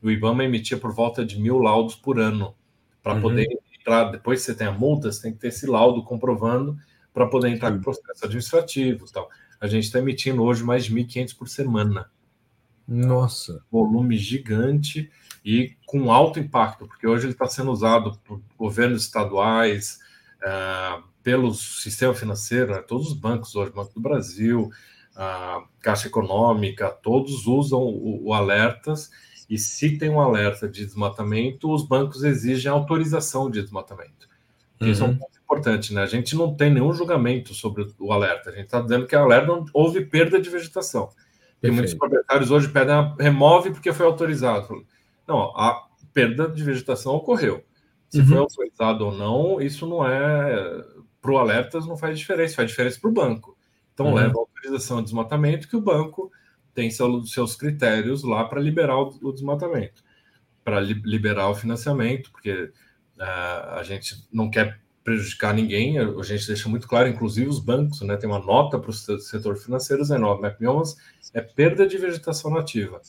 o 0.02 0.10
IBAMA 0.10 0.44
emitia 0.44 0.76
por 0.76 0.92
volta 0.92 1.24
de 1.24 1.40
mil 1.40 1.58
laudos 1.58 1.96
por 1.96 2.20
ano 2.20 2.54
para 3.02 3.14
uhum. 3.14 3.20
poder 3.20 3.48
entrar. 3.78 4.04
Depois 4.12 4.40
que 4.40 4.46
você 4.46 4.54
tem 4.54 4.66
a 4.66 4.72
multa, 4.72 5.10
você 5.10 5.22
tem 5.22 5.32
que 5.32 5.38
ter 5.38 5.48
esse 5.48 5.66
laudo 5.66 6.04
comprovando 6.04 6.78
para 7.12 7.26
poder 7.26 7.48
entrar 7.48 7.72
com 7.72 7.80
processo 7.80 8.24
administrativo 8.24 9.06
e 9.06 9.12
tal 9.12 9.28
a 9.60 9.66
gente 9.66 9.84
está 9.84 9.98
emitindo 9.98 10.42
hoje 10.42 10.62
mais 10.62 10.84
de 10.84 10.94
1.500 10.94 11.36
por 11.36 11.48
semana. 11.48 12.10
Nossa! 12.86 13.62
Volume 13.70 14.16
gigante 14.16 15.10
e 15.44 15.76
com 15.86 16.10
alto 16.10 16.38
impacto, 16.38 16.86
porque 16.86 17.06
hoje 17.06 17.26
ele 17.26 17.32
está 17.32 17.46
sendo 17.46 17.70
usado 17.70 18.18
por 18.24 18.40
governos 18.56 19.02
estaduais, 19.02 19.98
uh, 20.42 21.02
pelo 21.22 21.52
sistema 21.54 22.14
financeiro, 22.14 22.72
né? 22.72 22.80
todos 22.80 23.08
os 23.08 23.12
bancos 23.14 23.54
hoje, 23.54 23.72
Banco 23.72 23.92
do 23.92 24.00
Brasil, 24.00 24.70
a 25.14 25.64
Caixa 25.80 26.08
Econômica, 26.08 26.90
todos 26.90 27.46
usam 27.46 27.80
o, 27.80 28.28
o, 28.28 28.32
alertas, 28.32 29.10
e 29.50 29.58
se 29.58 29.98
tem 29.98 30.08
um 30.08 30.20
alerta 30.20 30.68
de 30.68 30.84
desmatamento, 30.84 31.72
os 31.72 31.86
bancos 31.86 32.22
exigem 32.22 32.70
autorização 32.70 33.50
de 33.50 33.60
desmatamento. 33.60 34.28
Uhum. 34.80 34.88
Isso 34.88 35.02
é 35.02 35.06
um 35.06 35.16
ponto 35.16 35.37
importante, 35.48 35.94
né? 35.94 36.02
A 36.02 36.06
gente 36.06 36.36
não 36.36 36.54
tem 36.54 36.70
nenhum 36.70 36.92
julgamento 36.92 37.54
sobre 37.54 37.86
o 37.98 38.12
alerta. 38.12 38.50
A 38.50 38.52
gente 38.52 38.66
está 38.66 38.80
dizendo 38.80 39.06
que 39.06 39.16
o 39.16 39.18
alerta 39.18 39.46
não 39.46 39.64
houve 39.72 40.04
perda 40.04 40.38
de 40.40 40.50
vegetação. 40.50 41.08
E 41.62 41.70
muitos 41.70 41.94
proprietários 41.94 42.50
hoje 42.50 42.68
pedem 42.68 42.94
a 42.94 43.16
remove 43.18 43.70
porque 43.70 43.92
foi 43.92 44.06
autorizado. 44.06 44.84
Não, 45.26 45.56
a 45.56 45.88
perda 46.12 46.48
de 46.48 46.62
vegetação 46.62 47.14
ocorreu. 47.14 47.64
Se 48.10 48.20
uhum. 48.20 48.26
foi 48.26 48.38
autorizado 48.38 49.06
ou 49.06 49.12
não, 49.12 49.60
isso 49.60 49.86
não 49.86 50.06
é. 50.06 50.84
Para 51.20 51.32
o 51.32 51.38
alertas 51.38 51.86
não 51.86 51.96
faz 51.96 52.18
diferença, 52.18 52.54
faz 52.54 52.70
diferença 52.70 53.00
para 53.00 53.10
o 53.10 53.12
banco. 53.12 53.56
Então 53.92 54.06
uhum. 54.06 54.14
leva 54.14 54.34
a 54.36 54.40
autorização 54.40 54.98
de 54.98 55.04
desmatamento 55.04 55.66
que 55.66 55.76
o 55.76 55.80
banco 55.80 56.30
tem 56.74 56.90
seus 56.90 57.56
critérios 57.56 58.22
lá 58.22 58.44
para 58.44 58.60
liberar 58.60 58.96
o, 58.96 59.32
desmatamento, 59.32 60.00
para 60.62 60.78
liberar 60.78 61.48
o 61.48 61.54
financiamento, 61.54 62.30
porque 62.30 62.70
uh, 63.18 63.74
a 63.74 63.82
gente 63.82 64.14
não 64.32 64.48
quer 64.48 64.80
prejudicar 65.08 65.54
ninguém, 65.54 65.98
a 65.98 66.22
gente 66.22 66.46
deixa 66.46 66.68
muito 66.68 66.86
claro, 66.86 67.08
inclusive 67.08 67.48
os 67.48 67.58
bancos, 67.58 68.02
né, 68.02 68.14
tem 68.18 68.28
uma 68.28 68.38
nota 68.38 68.78
para 68.78 68.90
o 68.90 68.92
setor 68.92 69.56
financeiro 69.56 70.02
dizendo, 70.02 70.36
que 70.36 70.42
MapBiomas 70.42 70.98
é 71.32 71.40
perda 71.40 71.86
de 71.86 71.96
vegetação 71.96 72.50
nativa, 72.50 73.00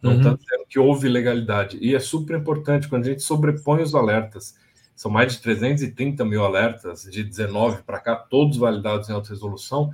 não 0.00 0.18
está 0.18 0.30
uhum. 0.30 0.36
dizendo 0.36 0.64
que 0.68 0.78
houve 0.78 1.08
legalidade, 1.08 1.76
e 1.80 1.96
é 1.96 1.98
super 1.98 2.38
importante 2.38 2.86
quando 2.86 3.06
a 3.06 3.08
gente 3.08 3.22
sobrepõe 3.22 3.82
os 3.82 3.92
alertas, 3.92 4.56
são 4.94 5.10
mais 5.10 5.32
de 5.32 5.40
330 5.40 6.24
mil 6.24 6.44
alertas, 6.44 7.02
de 7.02 7.24
19 7.24 7.82
para 7.82 7.98
cá, 7.98 8.14
todos 8.14 8.56
validados 8.56 9.08
em 9.08 9.12
alta 9.12 9.30
resolução, 9.30 9.90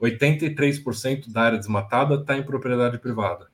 83% 0.00 1.30
da 1.30 1.42
área 1.42 1.58
desmatada 1.58 2.14
está 2.14 2.36
em 2.36 2.42
propriedade 2.44 2.98
privada. 2.98 3.48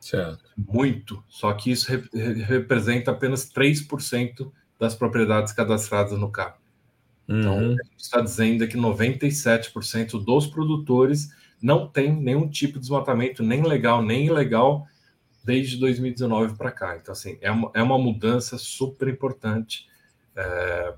Certo. 0.00 0.44
Muito. 0.56 1.22
Só 1.28 1.52
que 1.52 1.70
isso 1.70 1.90
re 1.90 2.32
representa 2.42 3.12
apenas 3.12 3.50
3% 3.50 4.52
das 4.78 4.94
propriedades 4.94 5.52
cadastradas 5.52 6.18
no 6.18 6.30
CAP. 6.30 6.65
Então, 7.28 7.58
uhum. 7.58 7.76
a 7.78 7.84
gente 7.84 8.00
está 8.00 8.20
dizendo 8.20 8.66
que 8.68 8.76
97% 8.76 10.22
dos 10.22 10.46
produtores 10.46 11.28
não 11.60 11.88
tem 11.88 12.14
nenhum 12.14 12.48
tipo 12.48 12.74
de 12.74 12.80
desmatamento, 12.80 13.42
nem 13.42 13.62
legal, 13.62 14.02
nem 14.02 14.26
ilegal, 14.26 14.86
desde 15.42 15.76
2019 15.76 16.56
para 16.56 16.70
cá. 16.70 16.96
Então, 16.96 17.12
assim, 17.12 17.38
é 17.40 17.50
uma, 17.50 17.70
é 17.74 17.82
uma 17.82 17.98
mudança 17.98 18.58
super 18.58 19.08
importante 19.08 19.86
é, 20.34 20.94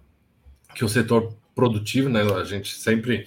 que 0.74 0.84
o 0.84 0.88
setor 0.88 1.34
produtivo, 1.54 2.08
né, 2.08 2.22
a 2.22 2.44
gente 2.44 2.74
sempre 2.74 3.26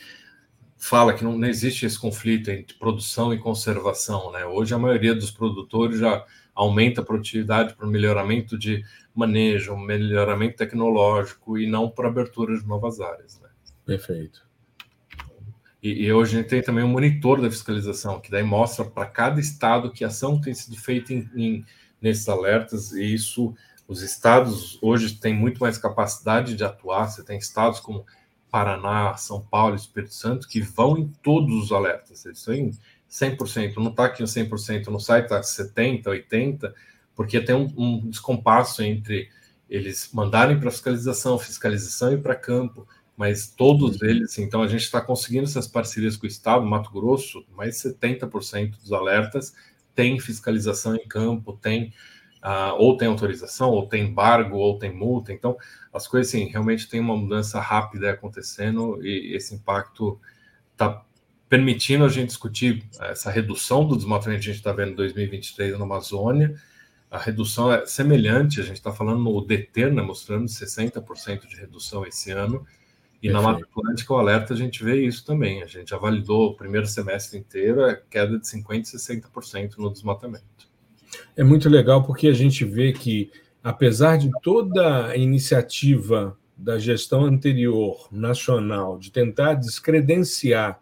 fala 0.77 1.13
que 1.13 1.23
não, 1.23 1.37
não, 1.37 1.47
existe 1.47 1.85
esse 1.85 1.99
conflito 1.99 2.49
entre 2.49 2.75
produção 2.75 3.33
e 3.33 3.37
conservação. 3.37 4.31
Né? 4.31 4.45
Hoje, 4.45 4.73
a 4.73 4.79
maioria 4.79 5.13
dos 5.13 5.29
produtores 5.29 5.99
já 5.99 6.25
aumenta 6.55 7.01
a 7.01 7.05
produtividade 7.05 7.75
para 7.75 7.85
o 7.85 7.89
melhoramento 7.89 8.57
de 8.57 8.83
manejo, 9.13 9.75
melhoramento 9.75 10.57
tecnológico 10.57 11.57
e 11.57 11.67
não 11.67 11.89
por 11.89 12.05
abertura 12.05 12.57
de 12.57 12.65
novas 12.65 12.99
áreas. 12.99 13.39
Né? 13.39 13.49
Perfeito. 13.85 14.45
E, 15.81 16.05
e, 16.05 16.13
hoje 16.13 16.35
a 16.35 16.41
gente 16.41 16.49
tem 16.49 16.61
também 16.61 16.83
um 16.83 16.89
monitor 16.89 17.41
da 17.41 17.49
fiscalização, 17.49 18.19
que 18.19 18.29
daí 18.29 18.43
mostra 18.43 18.85
para 18.85 19.05
cada 19.05 19.39
estado 19.39 19.91
que 19.91 20.05
ação 20.05 20.39
tem 20.39 20.53
sido 20.53 20.77
feita 20.77 21.11
em, 21.11 21.27
em, 21.35 21.65
nesses 21.99 22.29
alertas, 22.29 22.91
e 22.91 23.13
isso, 23.13 23.55
os 23.87 24.03
estados 24.03 24.77
hoje 24.81 25.15
têm 25.15 25.33
muito 25.33 25.59
mais 25.59 25.79
capacidade 25.79 26.55
de 26.55 26.63
atuar. 26.63 27.07
Você 27.07 27.23
tem 27.23 27.37
estados 27.37 27.79
como 27.79 28.05
Paraná, 28.51 29.15
São 29.17 29.41
Paulo, 29.41 29.75
Espírito 29.75 30.13
Santo, 30.13 30.47
que 30.47 30.61
vão 30.61 30.97
em 30.97 31.07
todos 31.23 31.63
os 31.63 31.71
alertas. 31.71 32.25
Eles 32.25 32.47
em 32.47 32.71
100%. 33.09 33.77
Não 33.77 33.89
está 33.89 34.05
aqui 34.05 34.21
em 34.21 34.25
100% 34.25 34.87
no 34.87 34.99
site, 34.99 35.23
está 35.23 35.41
70%, 35.41 36.03
80%, 36.03 36.73
porque 37.21 37.39
tem 37.39 37.55
um, 37.55 37.71
um 37.77 38.09
descompasso 38.09 38.81
entre 38.81 39.29
eles 39.69 40.09
mandarem 40.11 40.59
para 40.59 40.71
fiscalização, 40.71 41.37
fiscalização 41.37 42.13
e 42.13 42.17
para 42.17 42.35
campo, 42.35 42.87
mas 43.15 43.47
todos 43.47 44.01
uhum. 44.01 44.07
eles, 44.07 44.37
então 44.39 44.63
a 44.63 44.67
gente 44.67 44.81
está 44.81 44.99
conseguindo 44.99 45.43
essas 45.43 45.67
parcerias 45.67 46.17
com 46.17 46.25
o 46.25 46.27
Estado, 46.27 46.65
Mato 46.65 46.91
Grosso, 46.91 47.45
mais 47.55 47.75
70% 47.77 48.71
dos 48.81 48.91
alertas 48.91 49.53
tem 49.93 50.19
fiscalização 50.19 50.95
em 50.95 51.07
campo, 51.07 51.53
tem 51.53 51.93
uh, 52.43 52.73
ou 52.77 52.97
tem 52.97 53.07
autorização, 53.07 53.69
ou 53.69 53.87
tem 53.87 54.07
embargo, 54.07 54.57
ou 54.57 54.79
tem 54.79 54.91
multa. 54.91 55.31
Então, 55.31 55.55
as 55.93 56.07
coisas, 56.07 56.33
assim, 56.33 56.45
realmente 56.45 56.89
tem 56.89 56.99
uma 56.99 57.15
mudança 57.15 57.59
rápida 57.59 58.11
acontecendo 58.11 59.05
e 59.05 59.35
esse 59.35 59.53
impacto 59.53 60.19
está 60.71 61.03
permitindo 61.47 62.05
a 62.05 62.09
gente 62.09 62.29
discutir 62.29 62.83
essa 63.01 63.29
redução 63.29 63.85
do 63.85 63.97
desmatamento 63.97 64.41
que 64.41 64.49
a 64.49 64.53
gente 64.53 64.61
está 64.61 64.71
vendo 64.71 64.93
em 64.93 64.95
2023 64.95 65.77
na 65.77 65.83
Amazônia. 65.83 66.55
A 67.11 67.17
redução 67.17 67.71
é 67.71 67.85
semelhante, 67.85 68.61
a 68.61 68.63
gente 68.63 68.77
está 68.77 68.93
falando 68.93 69.21
no 69.21 69.41
DETER, 69.45 69.93
né, 69.93 70.01
mostrando 70.01 70.45
60% 70.45 71.45
de 71.45 71.57
redução 71.57 72.05
esse 72.05 72.31
ano. 72.31 72.65
E 73.21 73.27
Perfeito. 73.27 73.33
na 73.33 73.41
Mata 73.41 73.65
Atlântica, 73.65 74.13
o 74.13 74.17
alerta, 74.17 74.53
a 74.53 74.57
gente 74.57 74.81
vê 74.81 75.05
isso 75.05 75.25
também. 75.25 75.61
A 75.61 75.67
gente 75.67 75.89
já 75.89 75.97
validou 75.97 76.47
o 76.47 76.55
primeiro 76.55 76.87
semestre 76.87 77.37
inteiro, 77.37 77.83
a 77.83 77.95
queda 77.95 78.39
de 78.39 78.47
50% 78.47 78.93
e 78.93 78.97
60% 78.97 79.77
no 79.77 79.91
desmatamento. 79.91 80.71
É 81.35 81.43
muito 81.43 81.67
legal 81.67 82.01
porque 82.03 82.27
a 82.27 82.33
gente 82.33 82.63
vê 82.63 82.93
que, 82.93 83.29
apesar 83.61 84.17
de 84.17 84.31
toda 84.41 85.07
a 85.07 85.17
iniciativa 85.17 86.37
da 86.55 86.79
gestão 86.79 87.25
anterior 87.25 88.07
nacional 88.09 88.97
de 88.97 89.11
tentar 89.11 89.55
descredenciar 89.55 90.79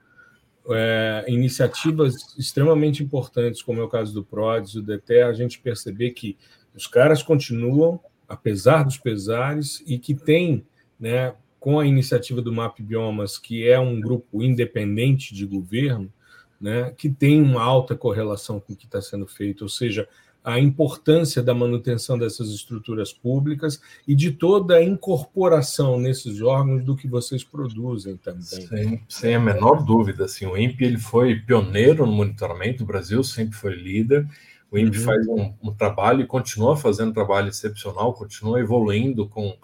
é, 0.72 1.26
iniciativas 1.28 2.38
extremamente 2.38 3.04
importantes, 3.04 3.62
como 3.62 3.82
é 3.82 3.84
o 3.84 3.90
caso 3.90 4.14
do 4.14 4.24
PRODES, 4.24 4.74
do 4.74 4.82
DT, 4.84 5.22
a 5.22 5.34
gente 5.34 5.60
perceber 5.60 6.12
que 6.12 6.38
os 6.76 6.88
caras 6.88 7.24
continuam, 7.24 8.00
apesar 8.28 8.84
dos 8.84 8.98
pesares, 8.98 9.84
e 9.88 9.98
que 9.98 10.14
tem, 10.14 10.66
né, 11.00 11.34
com 11.60 11.80
a 11.80 11.86
iniciativa 11.86 12.42
do 12.42 12.54
MAP 12.54 12.80
Biomas, 12.82 13.38
que 13.38 13.68
é 13.68 13.80
um 13.80 14.00
grupo 14.00 14.42
independente 14.42 15.34
de 15.34 15.46
governo, 15.46 16.12
né, 16.60 16.94
que 16.98 17.10
tem 17.10 17.42
uma 17.42 17.64
alta 17.64 17.96
correlação 17.96 18.60
com 18.60 18.74
o 18.74 18.76
que 18.76 18.86
está 18.86 19.02
sendo 19.02 19.28
feito, 19.28 19.64
ou 19.64 19.70
seja, 19.70 20.08
a 20.44 20.60
importância 20.60 21.44
da 21.44 21.54
manutenção 21.54 22.18
dessas 22.18 22.50
estruturas 22.50 23.12
públicas 23.12 23.82
e 24.08 24.16
de 24.16 24.32
toda 24.32 24.76
a 24.76 24.84
incorporação 24.84 26.00
nesses 26.00 26.42
órgãos 26.42 26.84
do 26.84 26.96
que 26.96 27.08
vocês 27.08 27.44
produzem 27.44 28.16
também. 28.18 28.44
Sem, 28.44 29.04
sem 29.08 29.36
a 29.36 29.40
menor 29.40 29.84
dúvida, 29.84 30.26
assim, 30.26 30.46
o 30.46 30.58
INPE 30.58 30.86
ele 30.86 30.98
foi 30.98 31.36
pioneiro 31.36 32.06
no 32.06 32.12
monitoramento, 32.12 32.84
o 32.84 32.88
Brasil 32.88 33.24
sempre 33.24 33.56
foi 33.56 33.76
líder, 33.76 34.28
o 34.72 34.78
INPE 34.78 35.00
uhum. 35.00 35.04
faz 35.04 35.28
um, 35.28 35.54
um, 35.62 35.74
trabalho 35.74 36.22
e 36.22 36.28
continua 36.28 36.78
fazendo 36.78 37.10
um 37.10 37.14
trabalho 37.14 37.50
excepcional, 37.50 38.14
continua 38.14 38.60
evoluindo 38.62 39.28
com, 39.28 39.58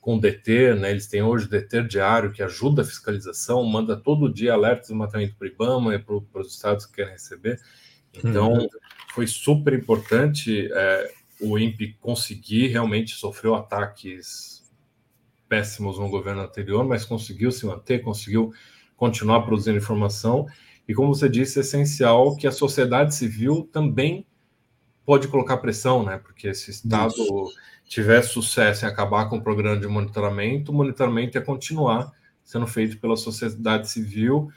com 0.00 0.16
o 0.16 0.20
DT, 0.20 0.74
né? 0.76 0.90
eles 0.90 1.08
têm 1.08 1.22
hoje 1.22 1.46
o 1.46 1.50
DT 1.50 1.82
diário 1.84 2.30
que 2.30 2.42
ajuda 2.42 2.82
a 2.82 2.84
fiscalização, 2.84 3.64
manda 3.64 3.96
todo 3.96 4.32
dia 4.32 4.52
alertas 4.52 4.88
de 4.88 4.94
matamento 4.94 5.34
para 5.36 5.48
o 5.48 5.50
IBAMA 5.50 5.94
e 5.96 5.98
para 5.98 6.40
os 6.40 6.54
estados 6.54 6.86
que 6.86 6.94
querem 6.94 7.12
receber, 7.12 7.58
então... 8.14 8.52
Uhum 8.54 8.68
foi 9.12 9.26
super 9.26 9.72
importante 9.72 10.68
é, 10.72 11.12
o 11.40 11.58
INPE 11.58 11.96
conseguir, 12.00 12.68
realmente 12.68 13.14
sofreu 13.14 13.54
ataques 13.54 14.64
péssimos 15.48 15.98
no 15.98 16.08
governo 16.08 16.42
anterior, 16.42 16.84
mas 16.86 17.04
conseguiu 17.04 17.50
se 17.50 17.66
manter, 17.66 18.00
conseguiu 18.00 18.52
continuar 18.96 19.42
produzindo 19.42 19.78
informação. 19.78 20.46
E 20.86 20.94
como 20.94 21.14
você 21.14 21.28
disse, 21.28 21.58
é 21.58 21.62
essencial 21.62 22.36
que 22.36 22.46
a 22.46 22.52
sociedade 22.52 23.14
civil 23.14 23.68
também 23.72 24.26
pode 25.04 25.26
colocar 25.26 25.56
pressão, 25.56 26.04
né? 26.04 26.18
Porque 26.18 26.54
se 26.54 26.68
o 26.68 26.70
Estado 26.70 27.14
Isso. 27.14 27.52
tiver 27.88 28.22
sucesso 28.22 28.84
em 28.84 28.88
acabar 28.88 29.28
com 29.28 29.38
o 29.38 29.42
programa 29.42 29.80
de 29.80 29.88
monitoramento, 29.88 30.70
o 30.70 30.74
monitoramento 30.74 31.36
é 31.36 31.40
continuar 31.40 32.12
sendo 32.44 32.66
feito 32.66 32.98
pela 32.98 33.16
sociedade 33.16 33.90
civil 33.90 34.50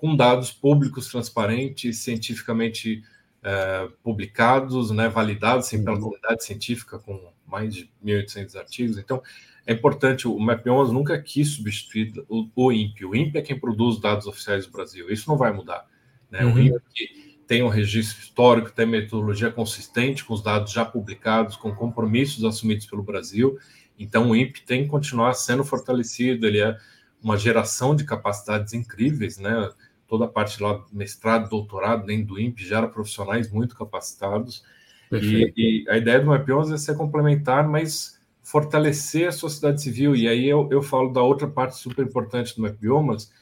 com 0.00 0.16
dados 0.16 0.50
públicos, 0.50 1.08
transparentes, 1.08 1.98
cientificamente 1.98 3.02
é, 3.42 3.88
publicados, 4.02 4.90
né, 4.90 5.08
validados 5.08 5.66
assim, 5.66 5.84
pela 5.84 5.98
comunidade 5.98 6.44
científica 6.44 6.98
com 6.98 7.32
mais 7.46 7.74
de 7.74 7.90
1.800 8.04 8.56
artigos. 8.56 8.98
Então, 8.98 9.22
é 9.66 9.72
importante, 9.72 10.26
o 10.26 10.38
MapBiomas 10.38 10.90
nunca 10.90 11.20
quis 11.20 11.48
substituir 11.50 12.12
o, 12.28 12.48
o 12.54 12.72
INPE. 12.72 13.04
O 13.04 13.14
INPE 13.14 13.38
é 13.38 13.42
quem 13.42 13.58
produz 13.58 14.00
dados 14.00 14.26
oficiais 14.26 14.66
do 14.66 14.72
Brasil. 14.72 15.10
Isso 15.10 15.28
não 15.28 15.36
vai 15.36 15.52
mudar. 15.52 15.86
Né? 16.30 16.44
Uhum. 16.44 16.54
O 16.54 16.58
INPE 16.60 17.36
tem 17.46 17.62
um 17.62 17.68
registro 17.68 18.22
histórico, 18.22 18.72
tem 18.72 18.86
metodologia 18.86 19.50
consistente 19.50 20.24
com 20.24 20.34
os 20.34 20.42
dados 20.42 20.72
já 20.72 20.84
publicados, 20.84 21.56
com 21.56 21.74
compromissos 21.74 22.44
assumidos 22.44 22.86
pelo 22.86 23.02
Brasil. 23.02 23.58
Então, 23.98 24.30
o 24.30 24.36
INPE 24.36 24.62
tem 24.62 24.84
que 24.84 24.88
continuar 24.88 25.34
sendo 25.34 25.64
fortalecido. 25.64 26.46
Ele 26.46 26.60
é 26.60 26.76
uma 27.22 27.36
geração 27.36 27.94
de 27.94 28.04
capacidades 28.04 28.72
incríveis, 28.72 29.36
né? 29.36 29.70
Toda 30.10 30.24
a 30.24 30.28
parte 30.28 30.60
lá, 30.60 30.84
mestrado, 30.92 31.48
doutorado, 31.48 32.04
dentro 32.04 32.34
do 32.34 32.40
INPE, 32.40 32.66
gera 32.66 32.88
profissionais 32.88 33.48
muito 33.48 33.76
capacitados. 33.76 34.64
E, 35.12 35.52
e, 35.56 35.88
a 35.88 35.96
ideia 35.96 36.18
do 36.18 36.26
MapBiomas 36.26 36.72
é 36.72 36.76
ser 36.76 36.96
complementar, 36.96 37.68
mas 37.68 38.20
fortalecer 38.42 39.28
a 39.28 39.32
sociedade 39.32 39.80
civil. 39.80 40.16
E 40.16 40.26
aí 40.26 40.48
eu, 40.48 40.68
eu 40.72 40.82
falo 40.82 41.12
da 41.12 41.22
outra 41.22 41.46
parte 41.46 41.76
super 41.76 42.04
importante 42.04 42.56
do 42.56 42.62
MapBiomas, 42.62 43.32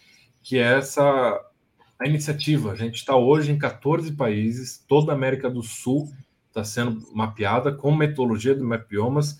que 0.43 0.59
é 0.59 0.77
essa 0.77 1.43
a 1.99 2.07
iniciativa. 2.07 2.73
A 2.73 2.77
gente 2.77 2.97
está 2.97 3.17
hoje 3.17 3.51
em 3.51 3.59
14 3.59 4.13
países, 4.13 4.85
toda 4.87 5.11
a 5.11 5.15
América 5.15 5.49
do 5.49 5.63
Sul 5.63 6.13
está 6.49 6.63
sendo 6.63 7.03
mapeada 7.15 7.73
com 7.73 7.97
metodologia 7.97 8.55
do 8.55 8.63
MapBiomas. 8.63 9.39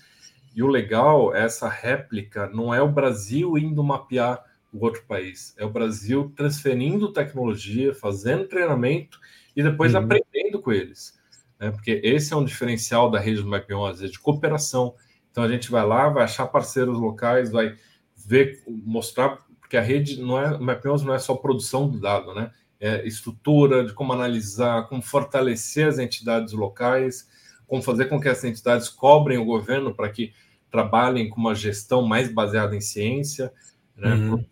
E 0.55 0.63
o 0.63 0.67
legal 0.67 1.35
é 1.35 1.43
essa 1.45 1.69
réplica, 1.69 2.49
não 2.49 2.73
é 2.73 2.81
o 2.81 2.91
Brasil 2.91 3.55
indo 3.55 3.83
mapear 3.83 4.43
o 4.71 4.83
outro 4.83 5.03
país. 5.05 5.53
É 5.57 5.65
o 5.65 5.69
Brasil 5.69 6.31
transferindo 6.35 7.13
tecnologia, 7.13 7.93
fazendo 7.93 8.47
treinamento 8.47 9.19
e 9.55 9.63
depois 9.63 9.93
uhum. 9.93 10.01
aprendendo 10.01 10.61
com 10.61 10.71
eles. 10.71 11.19
Né? 11.59 11.71
Porque 11.71 11.99
esse 12.03 12.33
é 12.33 12.37
um 12.37 12.45
diferencial 12.45 13.09
da 13.09 13.19
rede 13.19 13.41
do 13.41 13.49
Map1, 13.49 13.89
às 13.89 13.99
vezes, 13.99 14.13
de 14.13 14.19
cooperação. 14.19 14.95
Então 15.31 15.43
a 15.43 15.47
gente 15.47 15.71
vai 15.71 15.85
lá, 15.85 16.09
vai 16.09 16.23
achar 16.23 16.47
parceiros 16.47 16.97
locais, 16.97 17.51
vai 17.51 17.75
ver, 18.15 18.63
mostrar, 18.67 19.37
porque 19.59 19.77
a 19.77 19.81
rede 19.81 20.21
não 20.21 20.39
é, 20.39 20.55
o 20.55 20.61
Map 20.61 20.83
não 20.85 21.13
é 21.13 21.19
só 21.19 21.35
produção 21.35 21.89
do 21.89 21.99
dado, 21.99 22.33
né? 22.33 22.51
é, 22.79 23.05
estrutura, 23.05 23.83
de 23.83 23.93
como 23.93 24.13
analisar, 24.13 24.87
como 24.87 25.01
fortalecer 25.01 25.87
as 25.87 25.99
entidades 25.99 26.53
locais, 26.53 27.27
como 27.67 27.81
fazer 27.81 28.05
com 28.05 28.19
que 28.19 28.29
essas 28.29 28.45
entidades 28.45 28.87
cobrem 28.89 29.37
o 29.37 29.45
governo 29.45 29.93
para 29.93 30.09
que 30.09 30.33
trabalhem 30.71 31.29
com 31.29 31.39
uma 31.39 31.53
gestão 31.53 32.01
mais 32.03 32.31
baseada 32.31 32.75
em 32.75 32.81
ciência, 32.81 33.51
né, 33.95 34.13
uhum. 34.13 34.45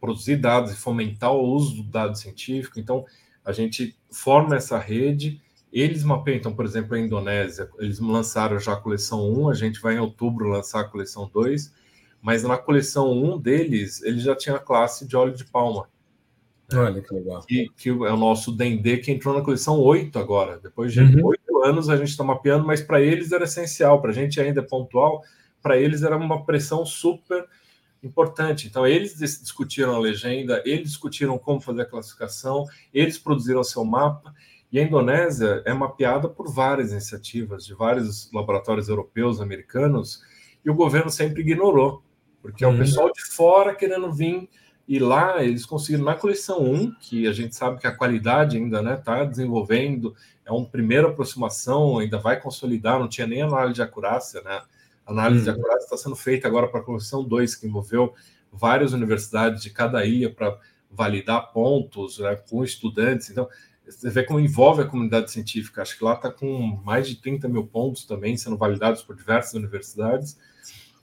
Produzir 0.00 0.36
dados 0.36 0.72
e 0.72 0.76
fomentar 0.76 1.32
o 1.32 1.42
uso 1.42 1.82
do 1.82 1.90
dado 1.90 2.16
científico. 2.16 2.78
Então, 2.78 3.04
a 3.44 3.52
gente 3.52 3.96
forma 4.10 4.56
essa 4.56 4.78
rede, 4.78 5.40
eles 5.72 6.02
mapeiam, 6.02 6.38
então, 6.38 6.54
por 6.54 6.64
exemplo, 6.64 6.94
a 6.94 6.98
Indonésia, 6.98 7.68
eles 7.78 7.98
lançaram 7.98 8.58
já 8.58 8.72
a 8.72 8.80
coleção 8.80 9.30
1, 9.32 9.50
a 9.50 9.54
gente 9.54 9.80
vai 9.80 9.94
em 9.94 10.00
outubro 10.00 10.48
lançar 10.48 10.80
a 10.80 10.88
coleção 10.88 11.30
2, 11.32 11.72
mas 12.20 12.42
na 12.42 12.56
coleção 12.56 13.12
1 13.12 13.38
deles, 13.38 14.02
ele 14.02 14.18
já 14.18 14.34
tinha 14.34 14.56
a 14.56 14.60
classe 14.60 15.06
de 15.06 15.16
óleo 15.16 15.34
de 15.34 15.44
palma. 15.44 15.88
Olha 16.72 17.00
que 17.00 17.14
legal. 17.14 17.42
Que, 17.46 17.70
que 17.76 17.88
é 17.88 17.92
o 17.92 18.16
nosso 18.16 18.50
Dendê, 18.50 18.96
que 18.96 19.12
entrou 19.12 19.34
na 19.34 19.44
coleção 19.44 19.78
8 19.78 20.18
agora. 20.18 20.58
Depois 20.58 20.92
de 20.92 21.00
uhum. 21.00 21.26
8 21.26 21.64
anos 21.64 21.88
a 21.88 21.96
gente 21.96 22.08
está 22.08 22.24
mapeando, 22.24 22.66
mas 22.66 22.82
para 22.82 23.00
eles 23.00 23.30
era 23.30 23.44
essencial, 23.44 24.00
para 24.00 24.10
a 24.10 24.14
gente 24.14 24.40
ainda 24.40 24.60
é 24.60 24.64
pontual, 24.64 25.22
para 25.62 25.76
eles 25.76 26.02
era 26.02 26.16
uma 26.16 26.44
pressão 26.44 26.84
super 26.84 27.46
importante. 28.02 28.66
Então, 28.66 28.86
eles 28.86 29.18
discutiram 29.18 29.94
a 29.94 29.98
legenda, 29.98 30.62
eles 30.64 30.90
discutiram 30.90 31.38
como 31.38 31.60
fazer 31.60 31.82
a 31.82 31.86
classificação, 31.86 32.64
eles 32.92 33.18
produziram 33.18 33.62
seu 33.64 33.84
mapa, 33.84 34.34
e 34.70 34.78
a 34.78 34.82
Indonésia 34.82 35.62
é 35.64 35.72
mapeada 35.72 36.28
por 36.28 36.52
várias 36.52 36.92
iniciativas 36.92 37.64
de 37.64 37.74
vários 37.74 38.30
laboratórios 38.32 38.88
europeus, 38.88 39.40
americanos, 39.40 40.22
e 40.64 40.70
o 40.70 40.74
governo 40.74 41.10
sempre 41.10 41.42
ignorou, 41.42 42.02
porque 42.42 42.64
é 42.64 42.66
o 42.66 42.70
uhum. 42.70 42.78
pessoal 42.78 43.12
de 43.12 43.22
fora 43.22 43.74
querendo 43.74 44.12
vir 44.12 44.48
e 44.88 45.00
lá 45.00 45.42
eles 45.42 45.66
conseguiram, 45.66 46.04
na 46.04 46.14
coleção 46.14 46.62
1, 46.62 46.94
que 47.00 47.26
a 47.26 47.32
gente 47.32 47.56
sabe 47.56 47.80
que 47.80 47.86
a 47.86 47.94
qualidade 47.94 48.56
ainda 48.56 48.78
está 48.78 48.90
né, 48.90 48.96
tá 48.96 49.24
desenvolvendo, 49.24 50.14
é 50.44 50.52
uma 50.52 50.64
primeira 50.64 51.08
aproximação, 51.08 51.98
ainda 51.98 52.18
vai 52.18 52.40
consolidar, 52.40 53.00
não 53.00 53.08
tinha 53.08 53.26
nem 53.26 53.42
análise 53.42 53.74
de 53.74 53.82
acurácia, 53.82 54.40
né? 54.42 54.62
Análise 55.06 55.44
de 55.44 55.50
hum. 55.50 55.54
acurácia 55.54 55.84
está 55.84 55.96
sendo 55.96 56.16
feita 56.16 56.48
agora 56.48 56.68
para 56.68 56.80
a 56.80 56.84
coleção 56.84 57.22
2, 57.22 57.54
que 57.54 57.66
envolveu 57.66 58.14
várias 58.52 58.92
universidades 58.92 59.62
de 59.62 59.70
cada 59.70 60.04
ilha 60.04 60.32
para 60.32 60.58
validar 60.90 61.52
pontos 61.52 62.18
né, 62.18 62.36
com 62.48 62.64
estudantes. 62.64 63.30
Então, 63.30 63.48
você 63.84 64.10
vê 64.10 64.24
como 64.24 64.40
envolve 64.40 64.82
a 64.82 64.86
comunidade 64.86 65.30
científica. 65.30 65.82
Acho 65.82 65.96
que 65.96 66.04
lá 66.04 66.14
está 66.14 66.30
com 66.30 66.80
mais 66.84 67.08
de 67.08 67.16
30 67.16 67.48
mil 67.48 67.66
pontos 67.66 68.04
também 68.04 68.36
sendo 68.36 68.56
validados 68.56 69.02
por 69.02 69.14
diversas 69.14 69.54
universidades. 69.54 70.32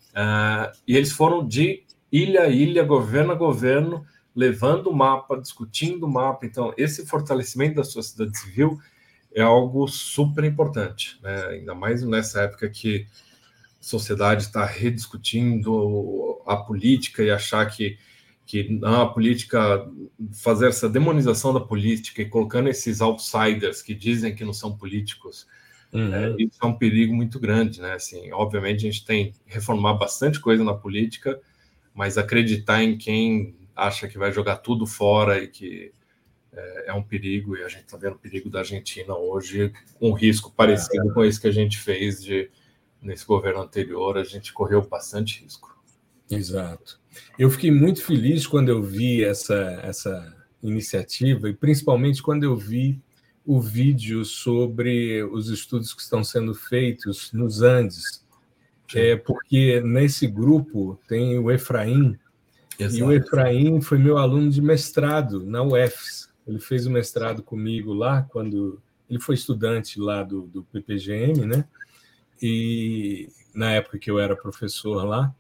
Uh, 0.10 0.76
e 0.88 0.98
eles 0.98 1.12
foram 1.12 1.48
de 1.48 1.84
ilha 2.12 2.44
a 2.44 2.48
ilha, 2.50 2.84
governo 2.84 3.32
a 3.32 3.36
governo, 3.36 4.06
levando 4.36 4.88
o 4.88 4.96
mapa, 4.96 5.40
discutindo 5.40 6.06
o 6.06 6.12
mapa. 6.12 6.46
Então, 6.46 6.74
esse 6.78 7.06
fortalecimento 7.06 7.76
da 7.76 7.84
sociedade 7.84 8.38
civil 8.38 8.80
é 9.34 9.42
algo 9.42 9.88
super 9.88 10.44
importante, 10.44 11.20
né? 11.24 11.46
ainda 11.48 11.74
mais 11.74 12.04
nessa 12.04 12.42
época 12.42 12.70
que 12.70 13.08
sociedade 13.84 14.44
está 14.44 14.66
rediscutindo 14.66 16.42
a 16.48 16.56
política 16.56 17.22
e 17.22 17.30
achar 17.30 17.66
que, 17.66 17.98
que 18.46 18.80
a 18.82 19.06
política, 19.06 19.86
fazer 20.42 20.70
essa 20.70 20.88
demonização 20.88 21.54
da 21.54 21.60
política 21.60 22.22
e 22.22 22.30
colocando 22.30 22.70
esses 22.70 23.02
outsiders 23.02 23.82
que 23.82 23.94
dizem 23.94 24.34
que 24.34 24.46
não 24.46 24.54
são 24.54 24.78
políticos, 24.78 25.46
uhum. 25.92 26.14
é, 26.14 26.36
isso 26.40 26.58
é 26.62 26.66
um 26.66 26.78
perigo 26.78 27.14
muito 27.14 27.38
grande. 27.42 27.82
Né? 27.82 27.92
Assim, 27.92 28.32
obviamente, 28.32 28.88
a 28.88 28.92
gente 28.92 29.06
tem 29.06 29.34
que 29.34 29.40
reformar 29.46 29.96
bastante 29.96 30.40
coisa 30.40 30.64
na 30.64 30.74
política, 30.74 31.38
mas 31.94 32.18
acreditar 32.18 32.82
em 32.82 32.98
quem 32.98 33.54
acha 33.76 34.08
que 34.08 34.18
vai 34.18 34.32
jogar 34.32 34.58
tudo 34.58 34.88
fora 34.88 35.44
e 35.44 35.48
que 35.50 35.92
é, 36.54 36.86
é 36.88 36.94
um 36.94 37.04
perigo, 37.04 37.58
e 37.58 37.64
a 37.64 37.68
gente 37.68 37.84
está 37.84 37.98
vendo 37.98 38.14
o 38.14 38.20
perigo 38.20 38.50
da 38.50 38.60
Argentina 38.60 39.14
hoje, 39.14 39.74
um 40.00 40.14
risco 40.14 40.54
parecido 40.56 41.10
é. 41.10 41.14
com 41.14 41.26
esse 41.26 41.42
que 41.42 41.48
a 41.48 41.52
gente 41.52 41.78
fez 41.78 42.24
de, 42.24 42.50
nesse 43.04 43.26
governo 43.26 43.62
anterior, 43.62 44.18
a 44.18 44.24
gente 44.24 44.54
correu 44.54 44.82
bastante 44.82 45.44
risco. 45.44 45.78
Exato. 46.32 47.00
Eu 47.38 47.50
fiquei 47.50 47.70
muito 47.70 48.02
feliz 48.02 48.48
quando 48.48 48.70
eu 48.70 48.82
vi 48.82 49.24
essa, 49.24 49.56
essa 49.84 50.36
iniciativa, 50.62 51.50
e 51.50 51.54
principalmente 51.54 52.24
quando 52.24 52.44
eu 52.44 52.56
vi 52.56 53.02
o 53.46 53.60
vídeo 53.60 54.24
sobre 54.24 55.22
os 55.24 55.50
estudos 55.50 55.94
que 55.94 56.02
estão 56.02 56.24
sendo 56.24 56.56
feitos 56.56 57.32
nos 57.34 57.62
Andes, 57.62 58.24
é 58.96 59.16
porque 59.16 59.82
nesse 59.82 60.28
grupo 60.28 61.00
tem 61.08 61.38
o 61.38 61.52
Efraim, 61.52 62.18
Exato. 62.80 62.98
e 62.98 63.04
o 63.04 63.12
Efraim 63.12 63.82
foi 63.82 63.98
meu 63.98 64.18
aluno 64.18 64.50
de 64.50 64.62
mestrado 64.62 65.46
na 65.46 65.62
UFS. 65.62 66.30
Ele 66.48 66.60
fez 66.60 66.86
o 66.86 66.92
mestrado 66.92 67.42
comigo 67.42 67.94
lá, 67.94 68.24
quando 68.24 68.82
ele 69.10 69.20
foi 69.20 69.36
estudante 69.36 70.00
lá 70.00 70.24
do, 70.24 70.44
do 70.44 70.64
PPGM, 70.64 71.46
né? 71.46 71.66
E 72.46 73.30
na 73.56 73.72
época 73.72 73.98
que 73.98 74.12
eu 74.12 74.20
era 74.20 74.36
professor 74.36 75.04
lá. 75.04 75.34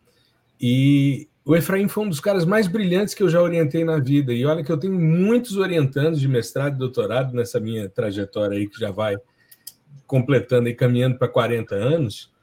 E 0.60 1.28
o 1.45 1.56
Efraim 1.56 1.88
foi 1.88 2.06
um 2.06 2.10
dos 2.10 2.20
caras 2.20 2.45
mais 2.45 2.68
brilhantes 2.68 3.14
que 3.14 3.22
eu 3.22 3.30
já 3.30 3.41
orientei 3.41 3.84
na 3.84 3.99
vida. 3.99 4.34
E 4.34 4.45
olha 4.45 4.64
que 4.64 4.72
eu 4.72 4.78
tenho 4.78 4.93
muitos 4.93 5.58
orientandos 5.58 6.20
de 6.20 6.28
mestrado 6.28 6.76
e 6.76 6.80
doutorado 6.80 7.34
nessa 7.34 7.60
minha 7.60 7.89
trajetória 7.89 8.58
aí, 8.58 8.68
que 8.68 8.80
já 8.80 8.91
vai 8.91 9.18
completando 10.08 10.70
e 10.70 10.74
caminhando 10.74 11.18
para 11.18 11.28
40 11.28 11.76
anos 11.76 12.34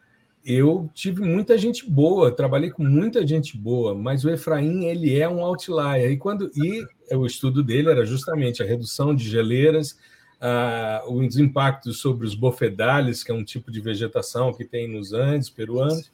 eu 0.45 0.91
tive 0.95 1.23
muita 1.23 1.59
gente 1.59 1.89
boa, 1.89 2.31
trabalhei 2.31 2.71
com 2.71 2.83
muita 2.83 3.27
gente 3.27 3.57
boa, 3.57 3.95
mas 3.95 4.25
o 4.25 4.31
Efraim 4.31 4.87
ele 4.87 5.19
é 5.19 5.29
um 5.29 5.45
outlier. 5.45 6.11
E 6.11 6.17
quando 6.17 6.51
e 6.57 6.87
o 7.15 7.27
estudo 7.27 7.63
dele 7.63 7.91
era 7.91 8.05
justamente 8.07 8.63
a 8.63 8.67
redução 8.67 9.15
de 9.15 9.29
geleiras, 9.29 9.99
uh, 10.41 11.12
os 11.12 11.36
impactos 11.36 12.01
sobre 12.01 12.26
os 12.26 12.34
bofedales, 12.34 13.22
que 13.22 13.30
é 13.30 13.34
um 13.34 13.45
tipo 13.45 13.70
de 13.70 13.80
vegetação 13.80 14.53
que 14.53 14.64
tem 14.64 14.88
nos 14.88 15.12
Andes 15.12 15.51
peruanos. 15.51 16.11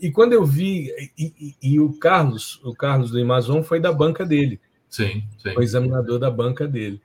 E 0.00 0.10
quando 0.10 0.32
eu 0.32 0.44
vi 0.44 0.90
e, 1.18 1.32
e, 1.38 1.54
e 1.62 1.80
o 1.80 1.92
Carlos, 1.94 2.60
o 2.64 2.74
Carlos 2.74 3.10
do 3.10 3.20
Amazon 3.20 3.62
foi 3.62 3.80
da 3.80 3.92
banca 3.92 4.24
dele. 4.24 4.60
Sim, 4.88 5.24
sim. 5.38 5.52
Foi 5.52 5.64
examinador 5.64 6.18
da 6.18 6.30
banca 6.30 6.66
dele. 6.66 7.00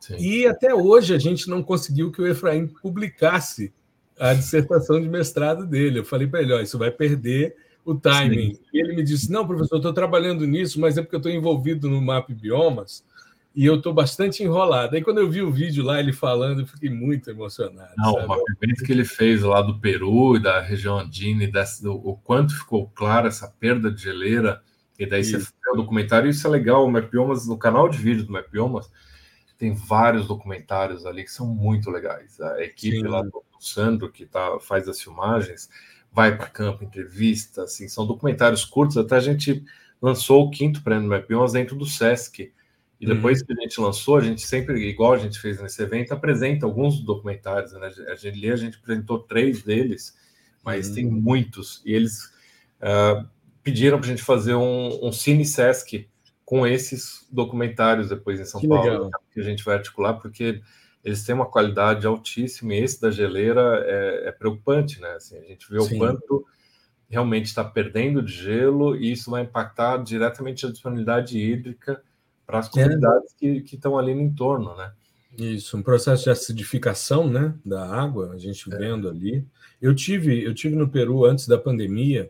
Sim. 0.00 0.16
E 0.18 0.46
até 0.46 0.74
hoje 0.74 1.14
a 1.14 1.18
gente 1.18 1.48
não 1.48 1.62
conseguiu 1.62 2.12
que 2.12 2.22
o 2.22 2.26
Efraim 2.26 2.66
publicasse 2.66 3.72
a 4.18 4.34
dissertação 4.34 5.00
de 5.00 5.08
mestrado 5.08 5.66
dele. 5.66 6.00
Eu 6.00 6.04
falei 6.04 6.26
para 6.26 6.42
ele: 6.42 6.52
ó, 6.52 6.60
isso 6.60 6.78
vai 6.78 6.90
perder 6.90 7.56
o 7.84 7.94
timing. 7.94 8.54
Sim. 8.54 8.60
E 8.72 8.80
ele 8.80 8.94
me 8.94 9.02
disse: 9.02 9.30
não, 9.30 9.46
professor, 9.46 9.76
estou 9.76 9.92
trabalhando 9.92 10.46
nisso, 10.46 10.80
mas 10.80 10.96
é 10.96 11.02
porque 11.02 11.16
eu 11.16 11.18
estou 11.18 11.32
envolvido 11.32 11.90
no 11.90 12.00
MAP 12.00 12.30
Biomas 12.30 13.04
e 13.54 13.64
eu 13.64 13.76
estou 13.76 13.92
bastante 13.92 14.42
enrolado. 14.42 14.94
Aí, 14.94 15.02
quando 15.02 15.18
eu 15.18 15.30
vi 15.30 15.42
o 15.42 15.50
vídeo 15.50 15.82
lá, 15.82 15.98
ele 15.98 16.12
falando, 16.12 16.60
eu 16.60 16.66
fiquei 16.66 16.90
muito 16.90 17.30
emocionado. 17.30 17.92
Não, 17.96 18.14
sabe? 18.14 18.24
o 18.24 18.28
mapeamento 18.28 18.84
que 18.84 18.92
ele 18.92 19.04
fez 19.04 19.42
lá 19.42 19.60
do 19.62 19.78
Peru 19.80 20.36
e 20.36 20.42
da 20.42 20.60
região 20.60 20.98
andina, 20.98 21.44
e 21.44 21.50
desse, 21.50 21.82
do, 21.82 21.94
o 21.94 22.16
quanto 22.16 22.56
ficou 22.56 22.88
claro 22.88 23.26
essa 23.26 23.48
perda 23.48 23.90
de 23.90 24.02
geleira, 24.02 24.62
e 24.98 25.06
daí 25.06 25.22
isso. 25.22 25.32
você 25.32 25.38
fez 25.38 25.74
o 25.74 25.76
documentário, 25.76 26.30
isso 26.30 26.46
é 26.46 26.50
legal, 26.50 26.84
o 26.84 26.90
Mapiomas, 26.90 27.46
no 27.46 27.58
canal 27.58 27.88
de 27.88 27.98
vídeo 27.98 28.24
do 28.24 28.32
Mapiomas, 28.32 28.90
tem 29.56 29.74
vários 29.74 30.28
documentários 30.28 31.04
ali 31.04 31.24
que 31.24 31.32
são 31.32 31.46
muito 31.46 31.90
legais. 31.90 32.40
A 32.40 32.62
equipe 32.62 32.98
Sim. 32.98 33.08
lá 33.08 33.22
do 33.22 33.42
Sandro, 33.58 34.10
que 34.10 34.24
tá, 34.24 34.60
faz 34.60 34.88
as 34.88 35.02
filmagens, 35.02 35.68
vai 36.12 36.36
para 36.36 36.46
campo, 36.46 36.84
entrevista, 36.84 37.64
assim, 37.64 37.88
são 37.88 38.06
documentários 38.06 38.64
curtos, 38.64 38.96
até 38.96 39.16
a 39.16 39.20
gente 39.20 39.64
lançou 40.00 40.44
o 40.44 40.50
quinto 40.50 40.82
prêmio 40.82 41.08
Mapions 41.08 41.52
dentro 41.52 41.74
do 41.74 41.84
Sesc, 41.84 42.52
e 43.00 43.06
depois 43.06 43.40
uhum. 43.40 43.46
que 43.46 43.52
a 43.52 43.62
gente 43.62 43.80
lançou, 43.80 44.16
a 44.16 44.20
gente 44.20 44.42
sempre, 44.42 44.88
igual 44.88 45.12
a 45.12 45.18
gente 45.18 45.38
fez 45.38 45.60
nesse 45.60 45.80
evento, 45.82 46.12
apresenta 46.12 46.66
alguns 46.66 47.00
documentários, 47.00 47.72
né? 47.72 47.86
A 48.08 48.16
gente, 48.16 48.50
a 48.50 48.56
gente 48.56 48.78
apresentou 48.78 49.20
três 49.20 49.62
deles, 49.62 50.16
mas 50.64 50.88
uhum. 50.88 50.94
tem 50.94 51.06
muitos, 51.06 51.80
e 51.84 51.92
eles 51.94 52.24
uh, 52.80 53.26
pediram 53.62 53.98
para 53.98 54.08
a 54.08 54.10
gente 54.10 54.22
fazer 54.22 54.54
um, 54.54 55.06
um 55.06 55.12
Cine 55.12 55.44
Sesc 55.44 56.08
com 56.44 56.66
esses 56.66 57.26
documentários 57.30 58.08
depois 58.08 58.40
em 58.40 58.44
São 58.44 58.60
que 58.60 58.66
Paulo, 58.66 58.90
legal. 58.90 59.10
que 59.32 59.40
a 59.40 59.44
gente 59.44 59.64
vai 59.64 59.76
articular, 59.76 60.14
porque 60.14 60.60
eles 61.04 61.24
têm 61.24 61.34
uma 61.34 61.46
qualidade 61.46 62.06
altíssima 62.06 62.74
e 62.74 62.82
esse 62.82 63.00
da 63.00 63.10
geleira 63.10 63.84
é, 63.86 64.28
é 64.28 64.32
preocupante, 64.32 65.00
né? 65.00 65.10
Assim, 65.12 65.38
a 65.38 65.42
gente 65.42 65.70
vê 65.70 65.80
Sim. 65.80 65.94
o 65.94 65.98
quanto 65.98 66.46
realmente 67.08 67.46
está 67.46 67.62
perdendo 67.62 68.20
de 68.22 68.32
gelo 68.32 68.96
e 68.96 69.12
isso 69.12 69.30
vai 69.30 69.42
impactar 69.42 69.98
diretamente 69.98 70.66
a 70.66 70.70
disponibilidade 70.70 71.38
hídrica 71.38 72.02
para 72.48 72.58
as 72.58 72.68
comunidades 72.68 73.32
que, 73.38 73.60
que 73.60 73.76
estão 73.76 73.96
ali 73.96 74.12
no 74.12 74.22
entorno, 74.22 74.74
né? 74.74 74.90
Isso, 75.38 75.76
um 75.76 75.82
processo 75.82 76.24
de 76.24 76.30
acidificação, 76.30 77.28
né, 77.28 77.54
da 77.64 77.86
água, 77.86 78.32
a 78.32 78.38
gente 78.38 78.72
é. 78.74 78.76
vendo 78.76 79.08
ali. 79.08 79.46
Eu 79.80 79.94
tive, 79.94 80.42
eu 80.42 80.52
tive 80.52 80.74
no 80.74 80.88
Peru 80.88 81.24
antes 81.24 81.46
da 81.46 81.56
pandemia, 81.56 82.28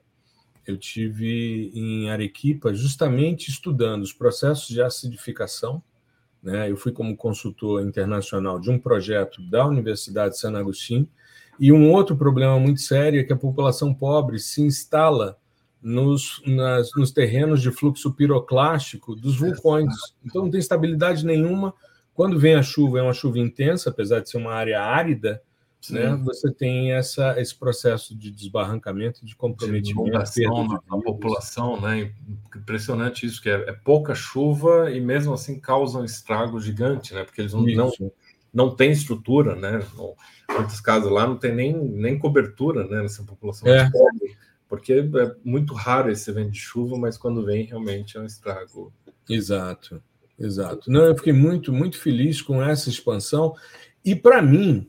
eu 0.67 0.77
tive 0.77 1.71
em 1.73 2.11
Arequipa 2.11 2.75
justamente 2.75 3.49
estudando 3.49 4.03
os 4.03 4.13
processos 4.13 4.69
de 4.69 4.83
acidificação 4.83 5.83
né? 6.43 6.71
Eu 6.71 6.77
fui 6.77 6.93
como 6.93 7.17
consultor 7.17 7.83
internacional 7.83 8.61
de 8.61 8.71
um 8.71 8.79
projeto 8.79 9.43
da 9.43 9.67
Universidade 9.67 10.35
de 10.35 10.41
San 10.41 10.57
Agustín. 10.57 11.09
E 11.59 11.73
um 11.73 11.91
outro 11.91 12.17
problema 12.17 12.59
muito 12.59 12.81
sério 12.81 13.21
é 13.21 13.25
que 13.25 13.33
a 13.33 13.37
população 13.37 13.93
pobre 13.93 14.39
se 14.39 14.63
instala 14.63 15.37
nos, 15.83 16.43
nas, 16.47 16.91
nos 16.97 17.13
terrenos 17.13 17.63
de 17.63 17.71
fluxo 17.71 18.13
piroclástico 18.13 19.15
dos 19.15 19.37
vulcões. 19.37 19.93
Então, 20.25 20.43
não 20.43 20.51
tem 20.51 20.61
estabilidade 20.61 21.25
nenhuma. 21.25 21.73
Quando 22.15 22.39
vem 22.39 22.55
a 22.55 22.63
chuva, 22.63 22.99
é 22.99 23.03
uma 23.03 23.13
chuva 23.13 23.39
intensa, 23.39 23.91
apesar 23.91 24.21
de 24.21 24.29
ser 24.29 24.39
uma 24.39 24.53
área 24.53 24.83
árida, 24.83 25.41
né, 25.91 26.17
você 26.25 26.53
tem 26.53 26.93
essa, 26.93 27.41
esse 27.41 27.55
processo 27.55 28.17
de 28.17 28.33
desbarrancamento, 28.33 29.25
de 29.25 29.37
comprometimento. 29.37 30.11
De 30.33 30.47
na, 30.47 31.01
população, 31.03 31.81
né? 31.81 32.13
Impressionante 32.55 33.25
isso, 33.25 33.41
que 33.41 33.49
é, 33.49 33.71
é, 33.71 33.73
pouca 33.73 34.15
chuva 34.15 34.91
e 34.91 35.01
mesmo 35.01 35.33
assim 35.33 35.61
causa 35.61 35.99
um 35.99 36.05
estrago 36.05 36.61
gigante, 36.61 37.15
né? 37.15 37.25
Porque 37.25 37.41
eles 37.41 37.55
não, 37.55 37.63
não, 37.63 37.93
não 38.53 38.75
têm 38.75 38.91
estrutura, 38.91 39.55
né? 39.55 39.81
Não, 39.97 40.15
muitas 40.57 40.81
casas 40.81 41.11
lá 41.11 41.27
não 41.27 41.37
tem 41.37 41.55
nem, 41.55 41.73
nem 41.73 42.19
cobertura 42.19 42.87
né, 42.87 43.03
nessa 43.03 43.23
população 43.23 43.69
é. 43.69 43.89
pobre, 43.91 44.37
porque 44.69 44.93
é 44.93 45.37
muito 45.43 45.73
raro 45.75 46.11
esse 46.11 46.31
evento 46.31 46.51
de 46.51 46.59
chuva, 46.59 46.97
mas 46.99 47.17
quando 47.17 47.45
vem 47.45 47.65
realmente 47.65 48.17
é 48.17 48.21
um 48.21 48.27
estrago. 48.27 48.93
Exato, 49.29 50.03
exato. 50.39 50.91
Não, 50.91 51.05
eu 51.05 51.17
fiquei 51.17 51.33
muito, 51.33 51.73
muito 51.73 51.99
feliz 51.99 52.43
com 52.43 52.63
essa 52.63 52.89
expansão. 52.89 53.55
E 54.05 54.15
para 54.15 54.43
mim, 54.43 54.89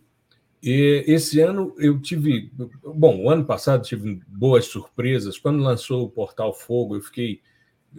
esse 0.61 1.39
ano 1.39 1.73
eu 1.77 1.99
tive. 1.99 2.51
Bom, 2.83 3.23
o 3.23 3.29
ano 3.29 3.45
passado 3.45 3.83
tive 3.83 4.21
boas 4.27 4.65
surpresas. 4.65 5.37
Quando 5.37 5.63
lançou 5.63 6.03
o 6.03 6.09
Portal 6.09 6.53
Fogo, 6.53 6.95
eu 6.95 7.01
fiquei 7.01 7.41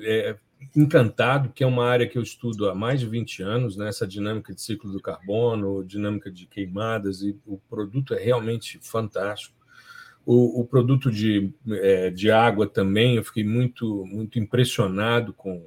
é, 0.01 0.37
encantado, 0.77 1.51
que 1.51 1.65
é 1.65 1.67
uma 1.67 1.87
área 1.87 2.07
que 2.07 2.19
eu 2.19 2.23
estudo 2.23 2.69
há 2.69 2.75
mais 2.75 3.01
de 3.01 3.07
20 3.07 3.43
anos, 3.43 3.77
né? 3.77 3.89
essa 3.89 4.07
dinâmica 4.07 4.55
de 4.55 4.61
ciclo 4.61 4.93
do 4.93 5.01
carbono, 5.01 5.83
dinâmica 5.85 6.31
de 6.31 6.47
queimadas, 6.47 7.23
e 7.23 7.39
o 7.47 7.59
produto 7.59 8.15
é 8.15 8.23
realmente 8.23 8.79
fantástico. 8.83 9.60
O, 10.25 10.61
o 10.61 10.65
produto 10.65 11.11
de, 11.11 11.53
é, 11.69 12.11
de 12.11 12.31
água 12.31 12.67
também, 12.67 13.17
eu 13.17 13.25
fiquei 13.25 13.43
muito, 13.43 14.05
muito 14.07 14.39
impressionado 14.39 15.33
com, 15.33 15.67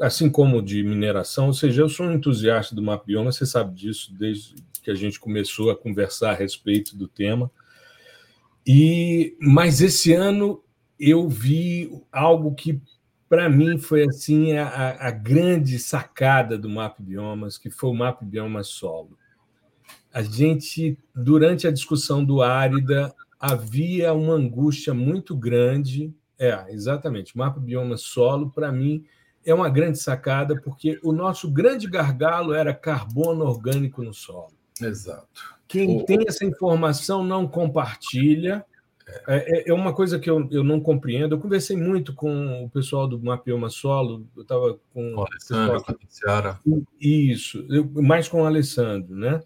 assim 0.00 0.28
como 0.28 0.60
de 0.60 0.82
mineração, 0.82 1.46
ou 1.46 1.54
seja, 1.54 1.82
eu 1.82 1.88
sou 1.88 2.06
um 2.06 2.12
entusiasta 2.12 2.74
do 2.74 2.82
mapa 2.82 3.04
bioma, 3.06 3.32
você 3.32 3.46
sabe 3.46 3.74
disso 3.74 4.12
desde 4.12 4.54
que 4.82 4.90
a 4.90 4.94
gente 4.94 5.18
começou 5.18 5.70
a 5.70 5.76
conversar 5.76 6.32
a 6.32 6.34
respeito 6.34 6.96
do 6.96 7.08
tema. 7.08 7.50
E 8.66 9.36
mas 9.40 9.80
esse 9.80 10.12
ano 10.12 10.62
eu 10.98 11.28
vi 11.28 11.90
algo 12.12 12.54
que 12.54 12.80
para 13.28 13.48
mim 13.48 13.78
foi 13.78 14.04
assim 14.04 14.52
a, 14.52 15.08
a, 15.08 15.10
grande 15.10 15.78
sacada 15.78 16.56
do 16.56 16.68
Map 16.68 17.00
Biomas, 17.00 17.58
que 17.58 17.70
foi 17.70 17.90
o 17.90 17.94
Map 17.94 18.22
Biomas 18.22 18.68
Solo. 18.68 19.18
A 20.12 20.22
gente 20.22 20.96
durante 21.14 21.66
a 21.66 21.72
discussão 21.72 22.24
do 22.24 22.42
Árida 22.42 23.12
havia 23.44 24.14
uma 24.14 24.34
angústia 24.34 24.94
muito 24.94 25.36
grande. 25.36 26.14
É, 26.38 26.64
exatamente. 26.70 27.36
Mapa 27.36 27.60
Bioma 27.60 27.96
Solo, 27.98 28.50
para 28.50 28.72
mim, 28.72 29.04
é 29.44 29.52
uma 29.52 29.68
grande 29.68 29.98
sacada, 29.98 30.58
porque 30.58 30.98
o 31.02 31.12
nosso 31.12 31.50
grande 31.50 31.86
gargalo 31.86 32.54
era 32.54 32.72
carbono 32.72 33.44
orgânico 33.44 34.02
no 34.02 34.14
solo. 34.14 34.54
Exato. 34.80 35.54
Quem 35.68 36.00
o... 36.00 36.04
tem 36.04 36.24
essa 36.26 36.44
informação 36.44 37.22
não 37.22 37.46
compartilha, 37.46 38.64
é, 39.28 39.58
é, 39.58 39.70
é, 39.70 39.74
uma 39.74 39.92
coisa 39.92 40.18
que 40.18 40.30
eu, 40.30 40.48
eu 40.50 40.64
não 40.64 40.80
compreendo. 40.80 41.34
Eu 41.34 41.40
conversei 41.40 41.76
muito 41.76 42.14
com 42.14 42.64
o 42.64 42.70
pessoal 42.70 43.06
do 43.06 43.20
Mapioma 43.20 43.68
Solo, 43.68 44.26
eu 44.34 44.42
estava 44.42 44.78
com. 44.94 45.14
O 45.14 45.26
Alessandro, 45.26 45.84
com 45.84 45.92
a. 45.92 46.86
Isso, 46.98 47.66
eu, 47.68 47.84
mais 48.02 48.26
com 48.26 48.40
o 48.40 48.46
Alessandro, 48.46 49.14
né? 49.14 49.42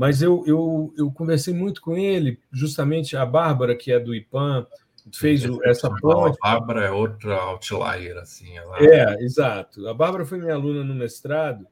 Mas 0.00 0.22
eu, 0.22 0.42
eu, 0.46 0.94
eu 0.96 1.12
conversei 1.12 1.52
muito 1.52 1.82
com 1.82 1.94
ele, 1.94 2.40
justamente 2.50 3.18
a 3.18 3.26
Bárbara, 3.26 3.76
que 3.76 3.92
é 3.92 4.00
do 4.00 4.14
IPAM, 4.14 4.66
fez 5.14 5.42
Sim, 5.42 5.58
essa 5.62 5.94
ponte. 5.94 6.38
A 6.40 6.52
Bárbara 6.54 6.86
é 6.86 6.90
outra 6.90 7.34
outlier, 7.34 8.16
assim. 8.16 8.56
Ela... 8.56 8.78
É, 8.78 9.22
exato. 9.22 9.86
A 9.86 9.92
Bárbara 9.92 10.24
foi 10.24 10.38
minha 10.38 10.54
aluna 10.54 10.82
no 10.82 10.94
mestrado 10.94 11.66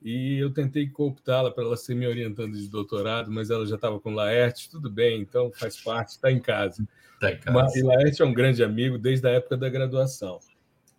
e 0.00 0.38
eu 0.38 0.52
tentei 0.52 0.88
cooptá-la 0.88 1.50
para 1.50 1.64
ela 1.64 1.76
ser 1.76 1.96
me 1.96 2.06
orientando 2.06 2.52
de 2.52 2.68
doutorado, 2.68 3.28
mas 3.32 3.50
ela 3.50 3.66
já 3.66 3.74
estava 3.74 3.98
com 3.98 4.14
Laerte, 4.14 4.70
tudo 4.70 4.88
bem, 4.88 5.20
então 5.20 5.50
faz 5.52 5.82
parte, 5.82 6.10
está 6.10 6.30
em 6.30 6.38
casa. 6.38 6.86
Está 7.14 7.32
em 7.32 7.38
casa. 7.38 7.58
Mas, 7.58 7.74
e 7.74 7.82
Laerte 7.82 8.22
é 8.22 8.24
um 8.24 8.32
grande 8.32 8.62
amigo 8.62 8.96
desde 8.98 9.26
a 9.26 9.32
época 9.32 9.56
da 9.56 9.68
graduação. 9.68 10.38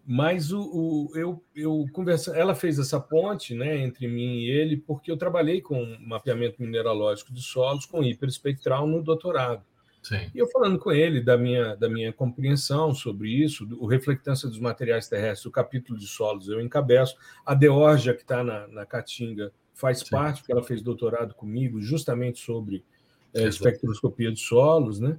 Mas 0.07 0.51
o, 0.51 0.61
o, 0.61 1.17
eu, 1.17 1.43
eu 1.55 1.85
conversa, 1.91 2.37
ela 2.37 2.53
fez 2.53 2.77
essa 2.77 2.99
ponte 2.99 3.55
né, 3.55 3.77
entre 3.77 4.07
mim 4.07 4.37
e 4.37 4.51
ele, 4.51 4.77
porque 4.77 5.11
eu 5.11 5.17
trabalhei 5.17 5.61
com 5.61 5.97
mapeamento 5.99 6.61
mineralógico 6.61 7.33
de 7.33 7.41
solos 7.41 7.87
com 7.87 8.03
hiperespectral 8.03 8.85
no 8.85 9.01
doutorado. 9.01 9.63
Sim. 10.03 10.29
E 10.35 10.37
eu 10.37 10.47
falando 10.51 10.77
com 10.77 10.91
ele 10.91 11.19
da 11.19 11.35
minha, 11.35 11.75
da 11.75 11.89
minha 11.89 12.13
compreensão 12.13 12.93
sobre 12.93 13.29
isso, 13.29 13.67
o 13.79 13.87
Reflectância 13.87 14.47
dos 14.47 14.59
Materiais 14.59 15.07
Terrestres, 15.07 15.47
o 15.47 15.51
capítulo 15.51 15.97
de 15.97 16.05
solos 16.05 16.47
eu 16.47 16.61
encabeço, 16.61 17.15
a 17.43 17.55
Deorgia, 17.55 18.13
que 18.13 18.21
está 18.21 18.43
na, 18.43 18.67
na 18.67 18.85
Caatinga, 18.85 19.51
faz 19.73 20.01
Sim. 20.01 20.11
parte, 20.11 20.41
porque 20.41 20.51
ela 20.51 20.61
fez 20.61 20.83
doutorado 20.83 21.33
comigo 21.33 21.81
justamente 21.81 22.39
sobre 22.39 22.85
é, 23.33 23.47
espectroscopia 23.47 24.31
de 24.31 24.39
solos, 24.39 24.99
né? 24.99 25.17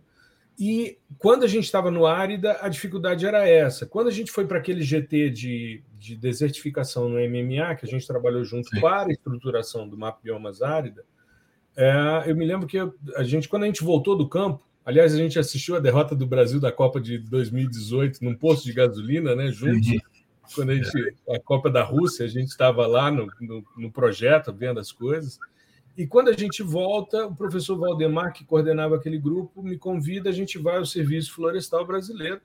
E 0.59 0.99
quando 1.19 1.45
a 1.45 1.49
gente 1.49 1.65
estava 1.65 1.91
no 1.91 2.07
Árida, 2.07 2.59
a 2.63 2.69
dificuldade 2.69 3.27
era 3.27 3.47
essa. 3.47 3.85
Quando 3.85 4.09
a 4.09 4.13
gente 4.13 4.31
foi 4.31 4.47
para 4.47 4.59
aquele 4.59 4.83
GT 4.83 5.31
de, 5.31 5.83
de 5.99 6.17
desertificação 6.17 7.09
no 7.09 7.17
MMA, 7.17 7.75
que 7.75 7.85
a 7.85 7.89
gente 7.89 8.07
trabalhou 8.07 8.43
junto 8.43 8.69
Sim. 8.71 8.81
para 8.81 9.11
a 9.11 9.13
estruturação 9.13 9.87
do 9.89 9.99
mapa 9.99 10.19
biomas 10.23 10.63
árida, 10.63 11.05
é, 11.77 12.25
eu 12.27 12.35
me 12.35 12.47
lembro 12.47 12.67
que 12.67 12.79
a 12.79 13.23
gente, 13.23 13.49
quando 13.49 13.65
a 13.65 13.67
gente 13.67 13.85
voltou 13.85 14.17
do 14.17 14.29
campo, 14.29 14.67
Aliás, 14.87 15.13
a 15.13 15.17
gente 15.17 15.37
assistiu 15.37 15.75
a 15.75 15.81
derrota 15.81 16.15
do 16.15 16.25
Brasil 16.25 16.61
da 16.61 16.71
Copa 16.71 17.01
de 17.01 17.19
2018 17.19 18.25
num 18.25 18.37
posto 18.37 18.65
de 18.65 18.73
gasolina, 18.73 19.35
né? 19.35 19.51
Juntos. 19.51 19.99
Quando 20.55 20.71
a 20.71 20.77
gente. 20.77 21.17
A 21.29 21.41
Copa 21.41 21.69
da 21.69 21.83
Rússia, 21.83 22.25
a 22.25 22.29
gente 22.29 22.51
estava 22.51 22.87
lá 22.87 23.11
no, 23.11 23.27
no, 23.41 23.65
no, 23.77 23.91
projeto, 23.91 24.53
vendo 24.53 24.79
as 24.79 24.93
coisas. 24.93 25.41
E 25.97 26.07
quando 26.07 26.29
a 26.29 26.33
gente 26.33 26.63
volta, 26.63 27.27
o 27.27 27.35
professor 27.35 27.79
Valdemar, 27.79 28.33
que 28.33 28.45
coordenava 28.45 28.97
aquele 28.97 29.19
grupo, 29.19 29.63
me 29.63 29.79
convida, 29.79 30.29
a 30.29 30.33
gente 30.33 30.59
vai 30.59 30.77
ao 30.77 30.85
Serviço 30.85 31.33
Florestal 31.33 31.87
Brasileiro 31.87 32.41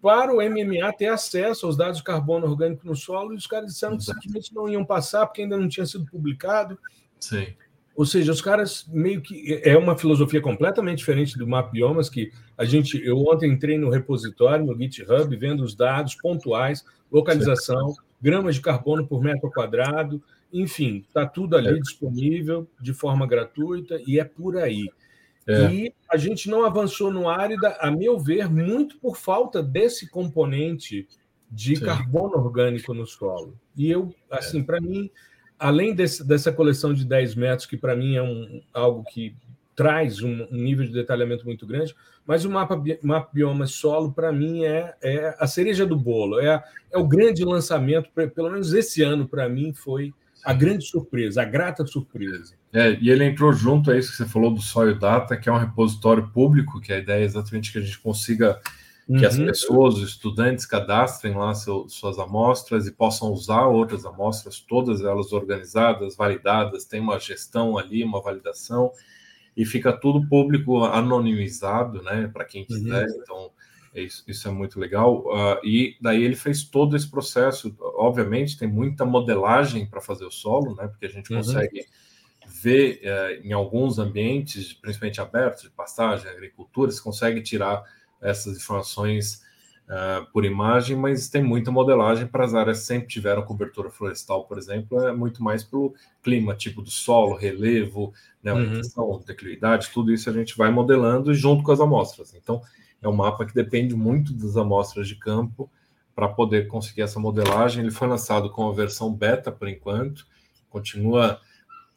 para 0.00 0.32
o 0.32 0.36
MMA 0.36 0.92
ter 0.92 1.06
acesso 1.06 1.66
aos 1.66 1.76
dados 1.76 1.98
de 1.98 2.04
carbono 2.04 2.46
orgânico 2.46 2.86
no 2.86 2.96
solo, 2.96 3.32
e 3.32 3.36
os 3.36 3.46
caras 3.46 3.72
disseram 3.72 3.96
que 3.96 4.04
simplesmente 4.04 4.54
não 4.54 4.68
iam 4.68 4.84
passar, 4.84 5.26
porque 5.26 5.42
ainda 5.42 5.56
não 5.56 5.68
tinha 5.68 5.86
sido 5.86 6.04
publicado. 6.06 6.78
Sim. 7.20 7.46
Ou 7.94 8.06
seja, 8.06 8.32
os 8.32 8.40
caras 8.40 8.86
meio 8.88 9.20
que 9.20 9.60
é 9.62 9.76
uma 9.76 9.96
filosofia 9.96 10.40
completamente 10.40 10.98
diferente 10.98 11.36
do 11.36 11.46
Map 11.46 11.70
Biomas 11.70 12.08
que 12.08 12.32
a 12.56 12.64
gente 12.64 13.00
eu 13.04 13.18
ontem 13.18 13.52
entrei 13.52 13.76
no 13.76 13.90
repositório 13.90 14.64
no 14.64 14.76
GitHub 14.76 15.36
vendo 15.36 15.62
os 15.62 15.74
dados 15.74 16.14
pontuais, 16.14 16.84
localização, 17.10 17.94
gramas 18.20 18.54
de 18.54 18.62
carbono 18.62 19.06
por 19.06 19.22
metro 19.22 19.50
quadrado, 19.50 20.22
enfim, 20.52 21.04
está 21.06 21.26
tudo 21.26 21.56
ali 21.56 21.68
é. 21.68 21.78
disponível 21.80 22.68
de 22.80 22.92
forma 22.92 23.26
gratuita 23.26 24.00
e 24.06 24.20
é 24.20 24.24
por 24.24 24.56
aí. 24.56 24.88
É. 25.46 25.72
E 25.72 25.94
a 26.08 26.16
gente 26.16 26.48
não 26.48 26.64
avançou 26.64 27.10
no 27.10 27.28
Árida, 27.28 27.76
a 27.80 27.90
meu 27.90 28.18
ver, 28.18 28.48
muito 28.48 28.98
por 28.98 29.16
falta 29.16 29.62
desse 29.62 30.08
componente 30.08 31.08
de 31.50 31.76
Sim. 31.76 31.84
carbono 31.84 32.36
orgânico 32.36 32.94
no 32.94 33.06
solo. 33.06 33.58
E 33.76 33.90
eu, 33.90 34.14
assim, 34.30 34.60
é. 34.60 34.62
para 34.62 34.80
mim, 34.80 35.10
além 35.58 35.94
desse, 35.94 36.26
dessa 36.26 36.52
coleção 36.52 36.94
de 36.94 37.04
10 37.04 37.34
metros, 37.34 37.66
que 37.66 37.76
para 37.76 37.96
mim 37.96 38.16
é 38.16 38.22
um, 38.22 38.62
algo 38.72 39.04
que 39.04 39.34
traz 39.74 40.22
um, 40.22 40.46
um, 40.50 40.56
nível 40.56 40.86
de 40.86 40.92
detalhamento 40.92 41.44
muito 41.44 41.66
grande, 41.66 41.94
mas 42.26 42.44
o 42.44 42.50
mapa, 42.50 42.80
mapa 43.02 43.30
bioma 43.32 43.66
solo, 43.66 44.12
para 44.12 44.30
mim, 44.30 44.64
é, 44.64 44.94
é 45.02 45.34
a 45.38 45.46
cereja 45.46 45.84
do 45.84 45.96
bolo, 45.96 46.38
é, 46.38 46.62
é 46.90 46.98
o 46.98 47.06
grande 47.06 47.44
lançamento, 47.44 48.10
pelo 48.34 48.50
menos 48.50 48.72
esse 48.74 49.02
ano, 49.02 49.26
para 49.26 49.48
mim, 49.48 49.72
foi 49.72 50.12
a 50.44 50.52
grande 50.52 50.84
surpresa, 50.84 51.42
a 51.42 51.44
grata 51.44 51.86
surpresa. 51.86 52.54
É, 52.72 52.98
e 53.00 53.10
ele 53.10 53.24
entrou 53.24 53.52
junto 53.52 53.90
a 53.90 53.98
isso 53.98 54.10
que 54.10 54.16
você 54.16 54.26
falou 54.26 54.52
do 54.52 54.60
Soil 54.60 54.98
Data, 54.98 55.36
que 55.36 55.48
é 55.48 55.52
um 55.52 55.58
repositório 55.58 56.28
público, 56.30 56.80
que 56.80 56.92
a 56.92 56.98
ideia 56.98 57.22
é 57.22 57.24
exatamente 57.24 57.70
que 57.70 57.78
a 57.78 57.82
gente 57.82 57.98
consiga 57.98 58.60
que 59.06 59.14
uhum. 59.14 59.26
as 59.26 59.36
pessoas, 59.36 59.94
os 59.96 60.10
estudantes, 60.10 60.64
cadastrem 60.64 61.34
lá 61.34 61.52
seu, 61.54 61.88
suas 61.88 62.18
amostras 62.18 62.86
e 62.86 62.92
possam 62.92 63.32
usar 63.32 63.66
outras 63.66 64.06
amostras, 64.06 64.60
todas 64.60 65.02
elas 65.02 65.32
organizadas, 65.32 66.16
validadas, 66.16 66.84
tem 66.84 67.00
uma 67.00 67.18
gestão 67.18 67.76
ali, 67.76 68.04
uma 68.04 68.22
validação, 68.22 68.92
e 69.56 69.66
fica 69.66 69.92
tudo 69.92 70.26
público 70.28 70.84
anonimizado, 70.84 72.00
né, 72.02 72.30
para 72.32 72.44
quem 72.44 72.64
quiser. 72.64 73.06
Uhum. 73.06 73.20
Então, 73.22 73.50
isso, 73.94 74.24
isso, 74.26 74.48
é 74.48 74.50
muito 74.50 74.80
legal. 74.80 75.24
Uh, 75.26 75.66
e 75.66 75.96
daí 76.00 76.22
ele 76.22 76.36
fez 76.36 76.64
todo 76.64 76.96
esse 76.96 77.10
processo. 77.10 77.76
Obviamente, 77.96 78.58
tem 78.58 78.68
muita 78.68 79.04
modelagem 79.04 79.84
para 79.86 80.00
fazer 80.00 80.24
o 80.24 80.30
solo, 80.30 80.74
né, 80.74 80.88
porque 80.88 81.06
a 81.06 81.10
gente 81.10 81.30
uhum. 81.32 81.40
consegue 81.40 81.84
ver 82.46 83.00
uh, 83.02 83.46
em 83.46 83.52
alguns 83.52 83.98
ambientes, 83.98 84.72
principalmente 84.72 85.20
abertos, 85.20 85.62
de 85.62 85.70
pastagem, 85.70 86.30
agricultura, 86.30 86.90
você 86.90 87.02
consegue 87.02 87.42
tirar 87.42 87.82
essas 88.20 88.56
informações 88.56 89.42
uh, 89.88 90.30
por 90.32 90.44
imagem, 90.44 90.96
mas 90.96 91.28
tem 91.28 91.42
muita 91.42 91.70
modelagem 91.70 92.26
para 92.26 92.44
as 92.44 92.54
áreas 92.54 92.80
que 92.80 92.86
sempre 92.86 93.08
tiveram 93.08 93.42
cobertura 93.42 93.90
florestal, 93.90 94.44
por 94.46 94.58
exemplo, 94.58 95.06
é 95.06 95.12
muito 95.12 95.42
mais 95.42 95.64
pelo 95.64 95.94
clima, 96.22 96.54
tipo 96.54 96.82
do 96.82 96.90
solo, 96.90 97.36
relevo, 97.36 98.12
né, 98.42 98.52
orientação, 98.52 99.04
uhum. 99.04 99.22
declividade, 99.26 99.90
tudo 99.92 100.12
isso 100.12 100.30
a 100.30 100.32
gente 100.32 100.56
vai 100.56 100.70
modelando 100.70 101.34
junto 101.34 101.62
com 101.62 101.72
as 101.72 101.80
amostras. 101.80 102.34
Então, 102.34 102.62
é 103.02 103.08
um 103.08 103.12
mapa 103.12 103.44
que 103.44 103.54
depende 103.54 103.94
muito 103.94 104.32
das 104.32 104.56
amostras 104.56 105.08
de 105.08 105.16
campo 105.16 105.70
para 106.14 106.28
poder 106.28 106.68
conseguir 106.68 107.02
essa 107.02 107.18
modelagem. 107.18 107.82
Ele 107.82 107.90
foi 107.90 108.06
lançado 108.06 108.50
com 108.50 108.68
a 108.68 108.72
versão 108.72 109.12
beta 109.12 109.50
por 109.50 109.68
enquanto, 109.68 110.26
continua 110.70 111.40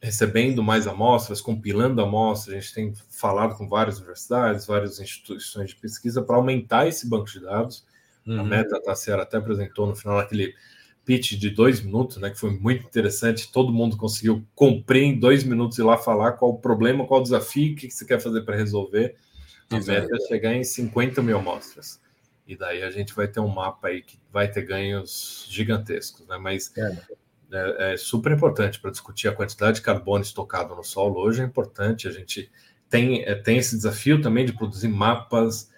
recebendo 0.01 0.61
mais 0.63 0.87
amostras, 0.87 1.41
compilando 1.41 2.01
amostras. 2.01 2.55
A 2.55 2.59
gente 2.59 2.73
tem 2.73 2.93
falado 3.09 3.55
com 3.55 3.67
várias 3.67 3.97
universidades, 3.97 4.65
várias 4.65 4.99
instituições 4.99 5.69
de 5.69 5.75
pesquisa 5.75 6.21
para 6.21 6.35
aumentar 6.35 6.87
esse 6.87 7.07
banco 7.07 7.25
de 7.25 7.39
dados. 7.39 7.85
Uhum. 8.25 8.39
A 8.39 8.43
Meta 8.43 8.81
Tassera 8.81 9.23
até 9.23 9.37
apresentou 9.37 9.87
no 9.87 9.95
final 9.95 10.17
aquele 10.17 10.53
pitch 11.05 11.33
de 11.33 11.51
dois 11.51 11.81
minutos, 11.81 12.17
né, 12.17 12.31
que 12.31 12.39
foi 12.39 12.51
muito 12.51 12.85
interessante. 12.85 13.51
Todo 13.51 13.71
mundo 13.71 13.95
conseguiu 13.95 14.43
cumprir 14.55 15.03
em 15.03 15.19
dois 15.19 15.43
minutos 15.43 15.77
e 15.77 15.83
lá 15.83 15.97
falar 15.97 16.33
qual 16.33 16.51
o 16.51 16.59
problema, 16.59 17.05
qual 17.05 17.19
o 17.19 17.23
desafio, 17.23 17.73
o 17.73 17.75
que 17.75 17.89
você 17.89 18.05
quer 18.05 18.19
fazer 18.19 18.41
para 18.41 18.55
resolver. 18.55 19.15
A 19.69 19.79
meta 19.79 20.15
é 20.15 20.27
chegar 20.27 20.53
em 20.53 20.63
50 20.63 21.21
mil 21.21 21.37
amostras. 21.37 21.99
E 22.47 22.55
daí 22.55 22.83
a 22.83 22.91
gente 22.91 23.13
vai 23.13 23.27
ter 23.27 23.39
um 23.39 23.47
mapa 23.47 23.87
aí 23.87 24.01
que 24.01 24.19
vai 24.31 24.47
ter 24.49 24.63
ganhos 24.63 25.47
gigantescos, 25.49 26.27
né? 26.27 26.37
Mas 26.37 26.71
é, 26.77 26.97
é, 27.51 27.93
é 27.93 27.97
super 27.97 28.31
importante 28.31 28.79
para 28.79 28.91
discutir 28.91 29.27
a 29.27 29.33
quantidade 29.33 29.77
de 29.77 29.81
carbono 29.81 30.23
estocado 30.23 30.75
no 30.75 30.83
solo. 30.83 31.19
Hoje 31.19 31.41
é 31.41 31.45
importante, 31.45 32.07
a 32.07 32.11
gente 32.11 32.51
tem, 32.87 33.23
é, 33.23 33.33
tem 33.33 33.57
esse 33.57 33.75
desafio 33.75 34.21
também 34.21 34.45
de 34.45 34.53
produzir 34.53 34.87
mapas 34.87 35.73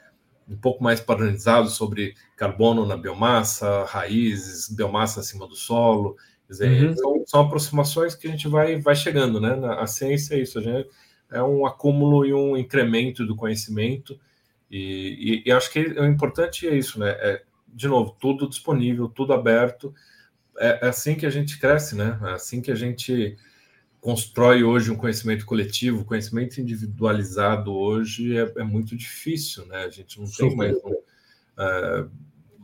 um 0.48 0.58
pouco 0.58 0.84
mais 0.84 1.00
padronizados 1.00 1.74
sobre 1.74 2.16
carbono 2.36 2.86
na 2.86 2.96
biomassa, 2.96 3.84
raízes, 3.86 4.70
biomassa 4.70 5.20
acima 5.20 5.48
do 5.48 5.56
solo. 5.56 6.16
Dizer, 6.50 6.86
uhum. 6.86 6.96
são, 6.96 7.24
são, 7.26 7.42
aproximações 7.42 8.16
que 8.16 8.28
a 8.28 8.32
gente 8.32 8.48
vai, 8.48 8.80
vai 8.80 8.96
chegando, 8.96 9.40
né? 9.42 9.60
A 9.78 9.86
ciência 9.86 10.36
é 10.36 10.40
isso, 10.40 10.60
a 10.60 10.62
gente 10.62 10.88
é 11.32 11.42
um 11.42 11.66
acúmulo 11.66 12.26
e 12.26 12.34
um 12.34 12.56
incremento 12.56 13.26
do 13.26 13.36
conhecimento. 13.36 14.20
E, 14.70 15.44
e, 15.46 15.50
e 15.50 15.52
acho 15.52 15.72
que 15.72 15.80
o 15.80 16.06
importante 16.06 16.68
é 16.68 16.76
isso, 16.76 17.00
né? 17.00 17.12
É, 17.12 17.44
de 17.68 17.88
novo, 17.88 18.16
tudo 18.20 18.48
disponível, 18.48 19.08
tudo 19.08 19.34
aberto. 19.34 19.94
É, 20.58 20.86
é 20.86 20.90
assim 20.90 21.16
que 21.16 21.26
a 21.26 21.30
gente 21.30 21.60
cresce, 21.60 21.96
né? 21.96 22.20
É 22.24 22.32
assim 22.32 22.62
que 22.62 22.72
a 22.72 22.76
gente 22.76 23.38
constrói 24.00 24.64
hoje 24.64 24.92
um 24.92 24.96
conhecimento 24.96 25.46
coletivo, 25.46 26.06
conhecimento 26.06 26.62
individualizado 26.62 27.74
hoje 27.74 28.38
é, 28.38 28.54
é 28.58 28.64
muito 28.64 28.96
difícil, 28.96 29.66
né? 29.66 29.84
A 29.84 29.90
gente 29.90 30.20
não 30.20 30.30
tem 30.30 30.56
mais 30.56 30.78
um, 30.84 30.92
uh, 30.92 32.10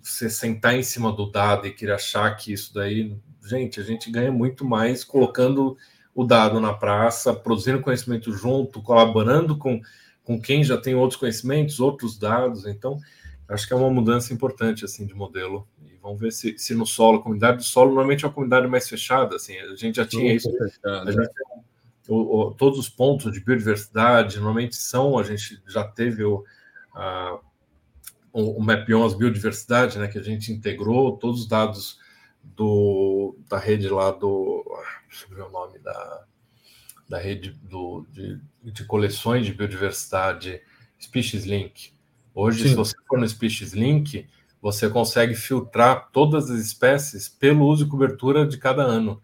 você 0.02 0.30
sentar 0.30 0.76
em 0.76 0.84
cima 0.84 1.12
do 1.12 1.30
dado 1.30 1.68
e 1.68 1.74
querer 1.74 1.94
achar 1.94 2.36
que 2.36 2.54
isso 2.54 2.74
daí, 2.74 3.16
gente, 3.46 3.80
a 3.80 3.84
gente 3.84 4.12
ganha 4.12 4.32
muito 4.32 4.64
mais 4.64 5.04
colocando 5.04 5.78
o 6.14 6.24
dado 6.24 6.60
na 6.60 6.74
praça, 6.74 7.34
produzindo 7.34 7.82
conhecimento 7.82 8.32
junto, 8.32 8.82
colaborando 8.82 9.58
com, 9.58 9.82
com 10.24 10.40
quem 10.40 10.64
já 10.64 10.78
tem 10.78 10.96
outros 10.96 11.20
conhecimentos, 11.20 11.80
outros 11.80 12.18
dados. 12.18 12.66
Então, 12.66 13.00
acho 13.48 13.68
que 13.68 13.74
é 13.74 13.76
uma 13.76 13.90
mudança 13.90 14.34
importante 14.34 14.86
assim 14.86 15.06
de 15.06 15.14
modelo 15.14 15.68
Vamos 16.04 16.20
ver 16.20 16.34
se, 16.34 16.58
se 16.58 16.76
no 16.76 16.86
solo, 16.86 17.20
a 17.20 17.24
comunidade 17.24 17.58
do 17.60 17.64
solo 17.64 17.92
normalmente 17.92 18.26
é 18.26 18.28
uma 18.28 18.34
comunidade 18.34 18.68
mais 18.68 18.90
fechada. 18.90 19.38
Assim, 19.38 19.58
a 19.58 19.74
gente 19.74 19.96
já 19.96 20.06
tinha 20.06 20.34
isso. 20.34 20.52
Fechado, 20.52 21.10
gente, 21.10 21.32
o, 22.10 22.40
o, 22.40 22.54
todos 22.54 22.78
os 22.78 22.90
pontos 22.90 23.32
de 23.32 23.40
biodiversidade 23.40 24.36
normalmente 24.36 24.76
são, 24.76 25.18
a 25.18 25.24
gente 25.24 25.64
já 25.66 25.86
teve 25.86 26.26
o, 26.26 26.44
a, 26.94 27.40
o, 28.34 28.58
o 28.58 28.62
Mapions 28.62 29.14
Biodiversidade, 29.14 29.98
né, 29.98 30.10
que 30.10 30.18
a 30.18 30.22
gente 30.22 30.52
integrou 30.52 31.18
todos 31.18 31.44
os 31.44 31.48
dados 31.48 31.98
do, 32.44 33.38
da 33.48 33.58
rede 33.58 33.88
lá 33.88 34.12
do. 34.12 34.62
Deixa 35.14 35.28
eu 35.30 35.36
ver 35.36 35.44
o 35.44 35.52
nome 35.52 35.78
da, 35.78 36.24
da 37.08 37.20
rede 37.20 37.52
do, 37.62 38.04
de, 38.12 38.42
de 38.64 38.84
coleções 38.86 39.46
de 39.46 39.54
biodiversidade 39.54 40.60
Species 41.00 41.46
Link. 41.46 41.94
Hoje, 42.34 42.64
Sim. 42.64 42.70
se 42.70 42.76
você 42.76 42.96
for 43.08 43.20
no 43.20 43.30
Species 43.30 43.74
Link, 43.74 44.28
você 44.60 44.90
consegue 44.90 45.36
filtrar 45.36 46.10
todas 46.12 46.50
as 46.50 46.60
espécies 46.60 47.30
pelo 47.30 47.68
uso 47.68 47.86
e 47.86 47.88
cobertura 47.88 48.44
de 48.48 48.58
cada 48.58 48.82
ano. 48.82 49.22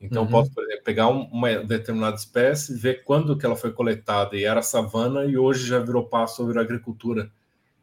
Então, 0.00 0.24
uhum. 0.24 0.28
posso, 0.28 0.50
por 0.50 0.64
exemplo, 0.64 0.82
pegar 0.82 1.06
uma 1.06 1.54
determinada 1.62 2.16
espécie, 2.16 2.74
ver 2.74 3.04
quando 3.04 3.38
que 3.38 3.46
ela 3.46 3.54
foi 3.54 3.70
coletada 3.70 4.36
e 4.36 4.42
era 4.42 4.60
savana 4.60 5.24
e 5.24 5.38
hoje 5.38 5.68
já 5.68 5.78
virou 5.78 6.04
pasto 6.04 6.40
ou 6.40 6.48
virou 6.48 6.60
agricultura. 6.60 7.30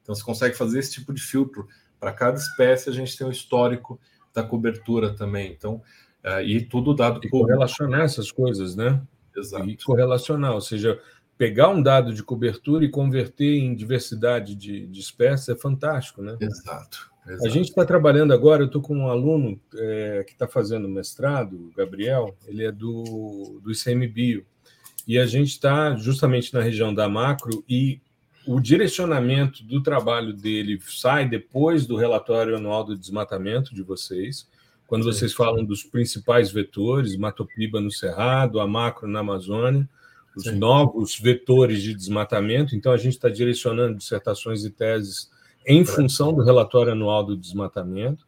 Então, 0.02 0.14
você 0.14 0.24
consegue 0.24 0.58
fazer 0.58 0.80
esse 0.80 0.92
tipo 0.92 1.14
de 1.14 1.22
filtro. 1.22 1.70
Para 2.02 2.12
cada 2.12 2.38
espécie, 2.38 2.90
a 2.90 2.94
gente 2.94 3.18
tem 3.18 3.26
um 3.26 3.32
histórico 3.32 3.98
da 4.34 4.44
cobertura 4.44 5.16
também. 5.16 5.54
Então, 5.54 5.82
e 6.44 6.62
tudo 6.62 6.94
dado 6.94 7.20
e 7.24 7.30
correlacionar 7.30 8.02
essas 8.02 8.32
coisas, 8.32 8.76
né? 8.76 9.02
Exato. 9.36 9.70
E 9.70 9.78
correlacionar, 9.78 10.54
ou 10.54 10.62
seja, 10.62 11.00
pegar 11.38 11.70
um 11.70 11.82
dado 11.82 12.14
de 12.14 12.24
cobertura 12.24 12.86
e 12.86 12.90
converter 12.90 13.58
em 13.58 13.76
diversidade 13.76 14.56
de, 14.56 14.88
de 14.88 15.00
espécies 15.00 15.50
é 15.50 15.56
fantástico, 15.56 16.22
né? 16.22 16.36
Exato. 16.40 17.12
exato. 17.28 17.46
A 17.46 17.50
gente 17.50 17.70
está 17.70 17.86
trabalhando 17.86 18.34
agora, 18.34 18.64
eu 18.64 18.68
estou 18.68 18.82
com 18.82 18.96
um 18.96 19.08
aluno 19.10 19.60
é, 19.76 20.24
que 20.26 20.34
está 20.34 20.48
fazendo 20.48 20.88
mestrado, 20.88 21.56
o 21.56 21.72
Gabriel, 21.76 22.36
ele 22.48 22.64
é 22.64 22.72
do, 22.72 23.60
do 23.62 23.72
ICMBio, 23.72 24.46
e 25.08 25.20
a 25.20 25.26
gente 25.26 25.50
está 25.50 25.96
justamente 25.96 26.54
na 26.54 26.62
região 26.62 26.94
da 26.94 27.08
macro 27.08 27.64
e 27.70 28.02
o 28.48 28.60
direcionamento 28.60 29.64
do 29.64 29.82
trabalho 29.82 30.32
dele 30.32 30.80
sai 30.82 31.28
depois 31.28 31.86
do 31.86 31.96
relatório 31.96 32.56
anual 32.56 32.84
do 32.84 32.98
desmatamento 32.98 33.74
de 33.74 33.82
vocês, 33.82 34.48
quando 34.88 35.04
vocês 35.04 35.34
falam 35.34 35.64
dos 35.64 35.84
principais 35.84 36.52
vetores, 36.52 37.18
Matopiba 37.18 37.80
no 37.80 37.92
Cerrado, 37.92 38.60
a 38.60 38.68
macro 38.68 39.08
na 39.08 39.20
Amazônia, 39.20 39.90
os 40.36 40.44
Sim. 40.44 40.58
novos 40.58 41.18
vetores 41.18 41.82
de 41.82 41.94
desmatamento. 41.94 42.76
Então, 42.76 42.92
a 42.92 42.98
gente 42.98 43.14
está 43.14 43.30
direcionando 43.30 43.98
dissertações 43.98 44.64
e 44.64 44.70
teses 44.70 45.30
em 45.66 45.84
função 45.84 46.34
do 46.34 46.44
relatório 46.44 46.92
anual 46.92 47.24
do 47.24 47.36
desmatamento. 47.36 48.26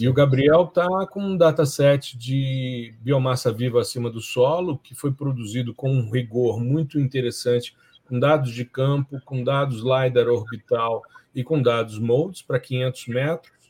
E 0.00 0.08
o 0.08 0.14
Gabriel 0.14 0.64
está 0.64 1.06
com 1.06 1.22
um 1.22 1.36
dataset 1.36 2.16
de 2.16 2.94
biomassa 3.00 3.52
viva 3.52 3.80
acima 3.80 4.10
do 4.10 4.20
solo, 4.20 4.78
que 4.78 4.94
foi 4.94 5.12
produzido 5.12 5.74
com 5.74 5.92
um 5.92 6.10
rigor 6.10 6.58
muito 6.58 6.98
interessante, 6.98 7.76
com 8.08 8.18
dados 8.18 8.52
de 8.52 8.64
campo, 8.64 9.20
com 9.24 9.44
dados 9.44 9.82
LiDAR 9.82 10.28
orbital 10.28 11.02
e 11.34 11.44
com 11.44 11.60
dados 11.60 11.98
MODES 11.98 12.40
para 12.42 12.58
500 12.58 13.06
metros. 13.08 13.61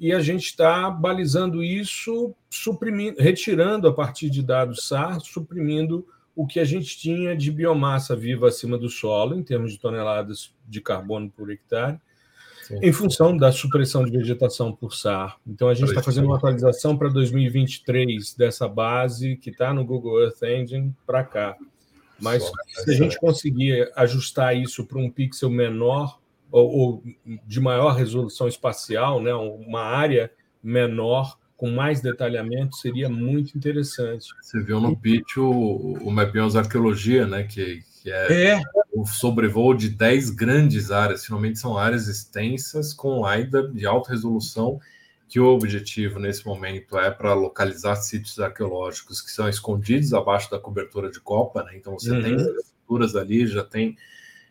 E 0.00 0.12
a 0.12 0.20
gente 0.20 0.44
está 0.44 0.88
balizando 0.90 1.62
isso, 1.62 2.34
suprimindo, 2.48 3.20
retirando 3.20 3.88
a 3.88 3.92
partir 3.92 4.30
de 4.30 4.42
dados 4.42 4.86
SAR, 4.86 5.20
suprimindo 5.20 6.06
o 6.36 6.46
que 6.46 6.60
a 6.60 6.64
gente 6.64 6.96
tinha 6.96 7.36
de 7.36 7.50
biomassa 7.50 8.14
viva 8.14 8.46
acima 8.46 8.78
do 8.78 8.88
solo, 8.88 9.34
em 9.34 9.42
termos 9.42 9.72
de 9.72 9.78
toneladas 9.80 10.54
de 10.68 10.80
carbono 10.80 11.28
por 11.28 11.50
hectare, 11.50 11.98
Sim. 12.62 12.78
em 12.80 12.92
função 12.92 13.36
da 13.36 13.50
supressão 13.50 14.04
de 14.04 14.12
vegetação 14.12 14.72
por 14.72 14.94
SAR. 14.94 15.36
Então, 15.44 15.68
a 15.68 15.74
gente 15.74 15.88
está 15.88 16.00
fazendo 16.00 16.26
uma 16.26 16.36
atualização 16.36 16.96
para 16.96 17.08
2023 17.08 18.34
dessa 18.34 18.68
base 18.68 19.36
que 19.36 19.50
está 19.50 19.74
no 19.74 19.84
Google 19.84 20.22
Earth 20.22 20.42
Engine 20.44 20.94
para 21.04 21.24
cá. 21.24 21.56
Mas 22.20 22.44
Só, 22.44 22.52
se 22.84 22.90
a 22.92 22.94
gente 22.94 23.18
conseguir 23.18 23.90
ajustar 23.96 24.56
isso 24.56 24.84
para 24.84 24.98
um 24.98 25.10
pixel 25.10 25.50
menor 25.50 26.20
ou, 26.50 26.70
ou, 26.70 27.02
de 27.46 27.60
maior 27.60 27.94
resolução 27.94 28.48
espacial, 28.48 29.22
né, 29.22 29.34
uma 29.34 29.82
área 29.82 30.30
menor, 30.62 31.38
com 31.58 31.70
mais 31.70 32.00
detalhamento 32.00 32.76
seria 32.76 33.08
muito 33.08 33.58
interessante. 33.58 34.28
Você 34.40 34.62
viu 34.62 34.80
no 34.80 34.96
pitch 34.96 35.38
o, 35.38 35.94
o 36.00 36.10
Mapions 36.10 36.54
Arqueologia, 36.54 37.26
né? 37.26 37.42
Que, 37.42 37.82
que 38.00 38.12
é, 38.12 38.52
é, 38.52 38.62
o 38.92 39.04
sobrevoo 39.04 39.74
de 39.74 39.88
10 39.88 40.30
grandes 40.30 40.92
áreas, 40.92 41.26
finalmente 41.26 41.58
são 41.58 41.76
áreas 41.76 42.06
extensas 42.06 42.94
com 42.94 43.26
AIDA 43.26 43.66
de 43.68 43.84
alta 43.84 44.12
resolução, 44.12 44.80
que 45.28 45.40
o 45.40 45.46
objetivo 45.46 46.20
nesse 46.20 46.46
momento 46.46 46.96
é 46.96 47.10
para 47.10 47.34
localizar 47.34 47.96
sítios 47.96 48.38
arqueológicos 48.38 49.20
que 49.20 49.30
são 49.30 49.48
escondidos 49.48 50.14
abaixo 50.14 50.48
da 50.50 50.60
cobertura 50.60 51.10
de 51.10 51.20
copa, 51.20 51.64
né? 51.64 51.72
Então 51.74 51.98
você 51.98 52.12
uhum. 52.12 52.22
tem 52.22 52.36
estruturas 52.36 53.16
ali, 53.16 53.48
já 53.48 53.64
tem 53.64 53.96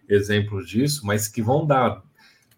exemplos 0.08 0.70
disso, 0.70 1.06
mas 1.06 1.28
que 1.28 1.42
vão 1.42 1.66
dar 1.66 2.04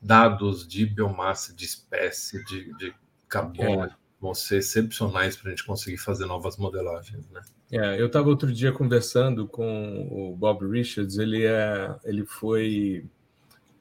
dados 0.01 0.67
de 0.67 0.85
biomassa, 0.85 1.53
de 1.53 1.65
espécie, 1.65 2.43
de, 2.45 2.73
de 2.77 2.93
carbono, 3.27 3.83
é 3.83 3.99
vão 4.19 4.33
ser 4.33 4.57
excepcionais 4.57 5.37
para 5.37 5.47
a 5.47 5.49
gente 5.51 5.63
conseguir 5.63 5.97
fazer 5.97 6.25
novas 6.25 6.57
modelagens, 6.57 7.29
né? 7.29 7.41
É, 7.71 8.01
eu 8.01 8.07
estava 8.07 8.27
outro 8.27 8.51
dia 8.51 8.71
conversando 8.71 9.47
com 9.47 10.07
o 10.11 10.35
Bob 10.35 10.67
Richards, 10.67 11.17
ele 11.17 11.45
é, 11.45 11.95
ele 12.03 12.25
foi 12.25 13.05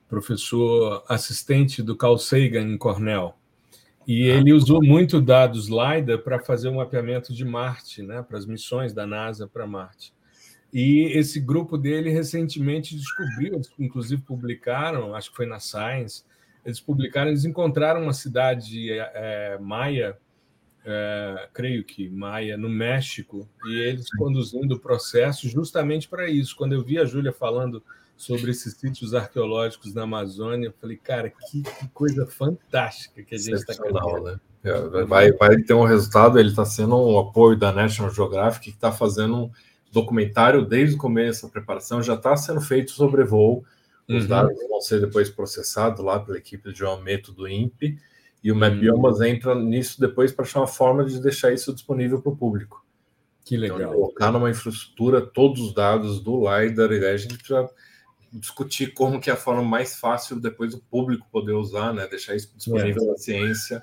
professor 0.08 1.04
assistente 1.08 1.82
do 1.82 1.96
Carl 1.96 2.18
Sagan 2.18 2.62
em 2.62 2.78
Cornell. 2.78 3.34
E 4.06 4.30
ah. 4.30 4.34
ele 4.36 4.52
usou 4.52 4.82
muito 4.82 5.20
dados 5.20 5.68
LiDAR 5.68 6.18
para 6.18 6.38
fazer 6.38 6.68
um 6.68 6.76
mapeamento 6.76 7.32
de 7.34 7.44
Marte, 7.44 8.02
né, 8.02 8.22
para 8.22 8.38
as 8.38 8.46
missões 8.46 8.92
da 8.92 9.06
NASA 9.06 9.46
para 9.46 9.66
Marte. 9.66 10.14
E 10.72 11.04
esse 11.18 11.40
grupo 11.40 11.78
dele 11.78 12.10
recentemente 12.10 12.94
descobriu, 12.94 13.54
eles 13.54 13.70
inclusive 13.78 14.20
publicaram, 14.22 15.14
acho 15.14 15.30
que 15.30 15.36
foi 15.36 15.46
na 15.46 15.58
Science, 15.58 16.24
eles 16.64 16.78
publicaram, 16.78 17.30
eles 17.30 17.44
encontraram 17.44 18.02
uma 18.02 18.12
cidade 18.12 18.90
é, 18.92 19.58
maia 19.58 20.18
é, 20.90 21.48
creio 21.52 21.84
que 21.84 22.08
Maia, 22.08 22.56
no 22.56 22.68
México, 22.70 23.46
e 23.66 23.76
eles 23.76 24.08
conduzindo 24.16 24.74
o 24.74 24.80
processo 24.80 25.46
justamente 25.46 26.08
para 26.08 26.28
isso. 26.30 26.56
Quando 26.56 26.72
eu 26.72 26.82
vi 26.82 26.98
a 26.98 27.04
Júlia 27.04 27.30
falando 27.30 27.82
sobre 28.16 28.50
esses 28.50 28.74
sítios 28.74 29.12
arqueológicos 29.12 29.92
na 29.92 30.04
Amazônia, 30.04 30.68
eu 30.68 30.74
falei, 30.80 30.96
cara, 30.96 31.30
que, 31.30 31.62
que 31.62 31.88
coisa 31.88 32.26
fantástica 32.26 33.22
que 33.22 33.34
a 33.34 33.38
gente 33.38 33.56
está 33.56 33.74
criando. 33.74 34.24
Né? 34.24 34.40
É, 34.64 35.04
vai, 35.04 35.30
vai 35.32 35.58
ter 35.58 35.74
um 35.74 35.84
resultado, 35.84 36.38
ele 36.38 36.48
está 36.48 36.64
sendo 36.64 36.96
um 36.96 37.18
apoio 37.18 37.56
da 37.56 37.70
National 37.70 38.10
Geographic, 38.10 38.70
que 38.70 38.76
está 38.76 38.90
fazendo 38.90 39.36
um 39.36 39.50
documentário 39.92 40.64
desde 40.64 40.96
o 40.96 40.98
começo, 40.98 41.46
a 41.46 41.48
preparação 41.48 42.02
já 42.02 42.14
está 42.14 42.36
sendo 42.36 42.60
feito 42.60 42.90
sobre 42.90 43.24
voo. 43.24 43.64
Os 44.08 44.22
uhum. 44.22 44.28
dados 44.28 44.68
vão 44.68 44.80
ser 44.80 45.00
depois 45.00 45.28
processados 45.28 46.02
lá 46.02 46.18
pela 46.18 46.38
equipe 46.38 46.72
de 46.72 46.78
geometro 46.78 47.32
do 47.32 47.46
INPE, 47.46 47.98
e 48.42 48.52
o 48.52 48.56
MapBiomas 48.56 49.18
uhum. 49.18 49.24
entra 49.24 49.54
nisso 49.54 50.00
depois 50.00 50.32
para 50.32 50.44
achar 50.44 50.60
uma 50.60 50.66
forma 50.66 51.04
de 51.04 51.20
deixar 51.20 51.52
isso 51.52 51.72
disponível 51.74 52.22
para 52.22 52.32
o 52.32 52.36
público. 52.36 52.84
Que 53.44 53.56
então, 53.56 53.76
legal. 53.76 53.80
Então, 53.80 53.92
colocar 54.00 54.32
numa 54.32 54.50
infraestrutura 54.50 55.20
todos 55.20 55.60
os 55.60 55.74
dados 55.74 56.20
do 56.20 56.40
LiDAR, 56.40 56.92
e 56.92 57.04
aí 57.04 57.14
a 57.14 57.16
gente 57.16 57.36
precisa 57.36 57.68
discutir 58.32 58.92
como 58.92 59.20
que 59.20 59.30
é 59.30 59.32
a 59.32 59.36
forma 59.36 59.62
mais 59.62 59.96
fácil 59.96 60.38
depois 60.38 60.74
o 60.74 60.80
público 60.80 61.26
poder 61.30 61.52
usar, 61.52 61.92
né? 61.92 62.06
Deixar 62.06 62.34
isso 62.34 62.52
disponível 62.56 63.02
é. 63.02 63.06
na 63.06 63.16
ciência, 63.16 63.82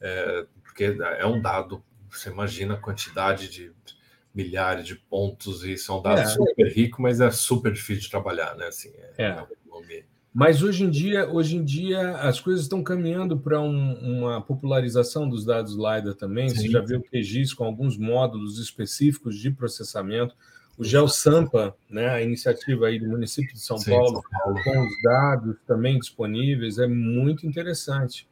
é, 0.00 0.46
porque 0.62 0.84
é 1.18 1.26
um 1.26 1.40
dado. 1.40 1.82
Você 2.10 2.30
imagina 2.30 2.74
a 2.74 2.78
quantidade 2.78 3.48
de 3.48 3.72
milhares 4.34 4.86
de 4.86 4.94
pontos 4.94 5.64
e 5.64 5.76
são 5.76 6.00
dados 6.00 6.32
é. 6.32 6.34
super 6.34 6.68
ricos, 6.72 7.00
mas 7.00 7.20
é 7.20 7.30
super 7.30 7.72
difícil 7.72 8.04
de 8.04 8.10
trabalhar, 8.10 8.54
né? 8.56 8.66
Assim, 8.66 8.90
é. 9.18 9.24
é. 9.24 9.46
Mas 10.32 10.62
hoje 10.62 10.84
em 10.84 10.90
dia, 10.90 11.28
hoje 11.28 11.56
em 11.56 11.64
dia 11.64 12.12
as 12.18 12.38
coisas 12.38 12.62
estão 12.62 12.84
caminhando 12.84 13.36
para 13.36 13.60
um, 13.60 13.94
uma 13.94 14.40
popularização 14.40 15.28
dos 15.28 15.44
dados 15.44 15.74
LiDAR 15.74 16.14
também. 16.14 16.48
Sim. 16.48 16.56
Você 16.56 16.68
já 16.68 16.80
viu 16.80 16.98
o 16.98 17.02
QGIS 17.02 17.52
com 17.52 17.64
alguns 17.64 17.98
módulos 17.98 18.58
específicos 18.58 19.36
de 19.36 19.50
processamento. 19.50 20.34
O 20.78 20.84
GeoSampa, 20.84 21.74
né, 21.90 22.08
a 22.08 22.22
iniciativa 22.22 22.86
aí 22.86 22.98
do 22.98 23.08
município 23.08 23.52
de 23.52 23.60
São, 23.60 23.76
Sim, 23.76 23.90
Paulo, 23.90 24.22
São 24.22 24.22
Paulo, 24.30 24.62
com 24.62 24.86
os 24.86 25.02
dados 25.02 25.56
também 25.66 25.98
disponíveis, 25.98 26.78
é 26.78 26.86
muito 26.86 27.46
interessante. 27.46 28.26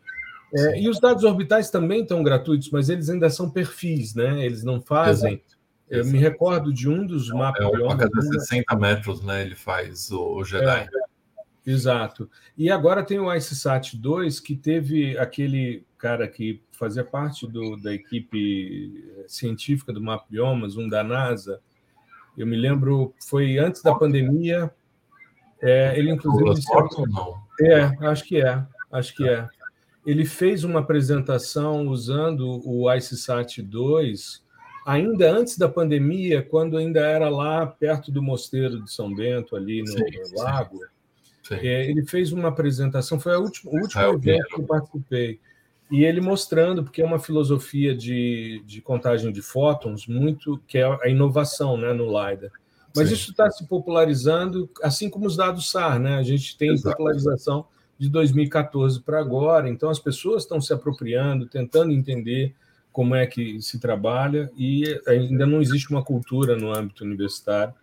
É, 0.55 0.81
e 0.81 0.89
os 0.89 0.99
dados 0.99 1.25
orbitais 1.25 1.69
também 1.69 2.03
estão 2.03 2.23
gratuitos, 2.23 2.71
mas 2.71 2.89
eles 2.89 3.11
ainda 3.11 3.29
são 3.29 3.51
perfis, 3.51 4.15
né? 4.15 4.47
Eles 4.47 4.65
não 4.65 4.81
fazem. 4.81 5.35
Exato. 5.35 5.58
Eu 5.91 6.01
Exato. 6.01 6.13
me 6.13 6.19
recordo 6.19 6.73
de 6.73 6.89
um 6.89 7.07
dos 7.07 7.31
mapas. 7.31 7.63
É 7.63 7.67
uma 7.67 7.97
cada 7.97 8.21
60 8.21 8.77
metros, 8.77 9.23
né? 9.23 9.43
Ele 9.43 9.55
faz 9.55 10.11
o, 10.11 10.37
o 10.37 10.45
Jedi. 10.45 10.87
É, 10.87 11.71
exato. 11.71 12.31
E 12.57 12.71
agora 12.71 13.03
tem 13.03 13.19
o 13.19 13.33
IceSat 13.33 13.97
2, 13.97 14.41
que 14.41 14.55
teve 14.55 15.17
aquele 15.17 15.87
cara 15.97 16.29
que 16.29 16.63
fazia 16.73 17.05
parte 17.05 17.47
do, 17.47 17.77
da 17.77 17.93
equipe 17.93 19.05
científica 19.27 19.93
do 19.93 20.01
Map 20.01 20.29
Biomas, 20.29 20.77
um 20.77 20.89
da 20.89 21.03
NASA, 21.03 21.61
eu 22.39 22.47
me 22.47 22.57
lembro, 22.57 23.13
foi 23.29 23.59
antes 23.59 23.83
da 23.83 23.93
pandemia. 23.93 24.71
É, 25.61 25.99
ele 25.99 26.13
inclusive. 26.13 26.65
não? 27.09 27.43
É, 27.61 27.83
acho 28.07 28.25
que 28.25 28.41
é, 28.41 28.65
acho 28.93 29.17
que 29.17 29.29
é. 29.29 29.49
Ele 30.07 30.25
fez 30.25 30.63
uma 30.63 30.79
apresentação 30.79 31.89
usando 31.89 32.63
o 32.65 32.91
IceSat 32.95 33.61
2 33.61 34.47
ainda 34.89 35.31
antes 35.31 35.59
da 35.59 35.69
pandemia, 35.69 36.43
quando 36.43 36.79
ainda 36.79 37.01
era 37.01 37.29
lá 37.29 37.67
perto 37.67 38.11
do 38.11 38.23
Mosteiro 38.23 38.83
de 38.83 38.91
São 38.91 39.15
Bento, 39.15 39.55
ali 39.55 39.83
no, 39.83 39.89
sim, 39.89 39.99
no 39.99 40.43
lago. 40.43 40.81
Sim. 41.43 41.57
É, 41.57 41.91
ele 41.91 42.07
fez 42.07 42.33
uma 42.33 42.49
apresentação, 42.49 43.21
foi 43.21 43.35
a 43.35 43.39
última, 43.39 43.71
o 43.71 43.77
último 43.77 44.03
evento 44.03 44.49
que 44.49 44.61
eu 44.63 44.67
participei 44.67 45.41
e 45.91 46.05
ele 46.05 46.23
mostrando, 46.23 46.83
porque 46.83 47.03
é 47.03 47.05
uma 47.05 47.19
filosofia 47.19 47.95
de, 47.95 48.63
de 48.67 48.81
contagem 48.81 49.31
de 49.31 49.43
fótons 49.43 50.07
muito 50.07 50.59
que 50.67 50.79
é 50.79 50.85
a 50.85 51.09
inovação 51.09 51.77
né, 51.77 51.93
no 51.93 52.07
LiDAR. 52.07 52.51
Mas 52.97 53.11
isso 53.11 53.31
está 53.31 53.51
se 53.51 53.67
popularizando, 53.67 54.71
assim 54.83 55.11
como 55.11 55.27
os 55.27 55.37
dados 55.37 55.71
SAR, 55.71 56.01
né? 56.01 56.17
A 56.17 56.23
gente 56.23 56.57
tem 56.57 56.73
Exato. 56.73 56.97
popularização 56.97 57.67
de 57.99 58.09
2014 58.09 59.03
para 59.03 59.21
agora, 59.21 59.69
então 59.69 59.91
as 59.91 59.99
pessoas 59.99 60.45
estão 60.45 60.61
se 60.61 60.73
apropriando, 60.73 61.47
tentando 61.47 61.93
entender 61.93 62.55
como 62.93 63.15
é 63.15 63.27
que 63.27 63.61
se 63.63 63.79
trabalha, 63.79 64.51
e 64.57 64.85
ainda 65.07 65.47
não 65.47 65.61
existe 65.61 65.91
uma 65.91 66.03
cultura 66.03 66.57
no 66.57 66.75
âmbito 66.75 67.05
universitário 67.05 67.75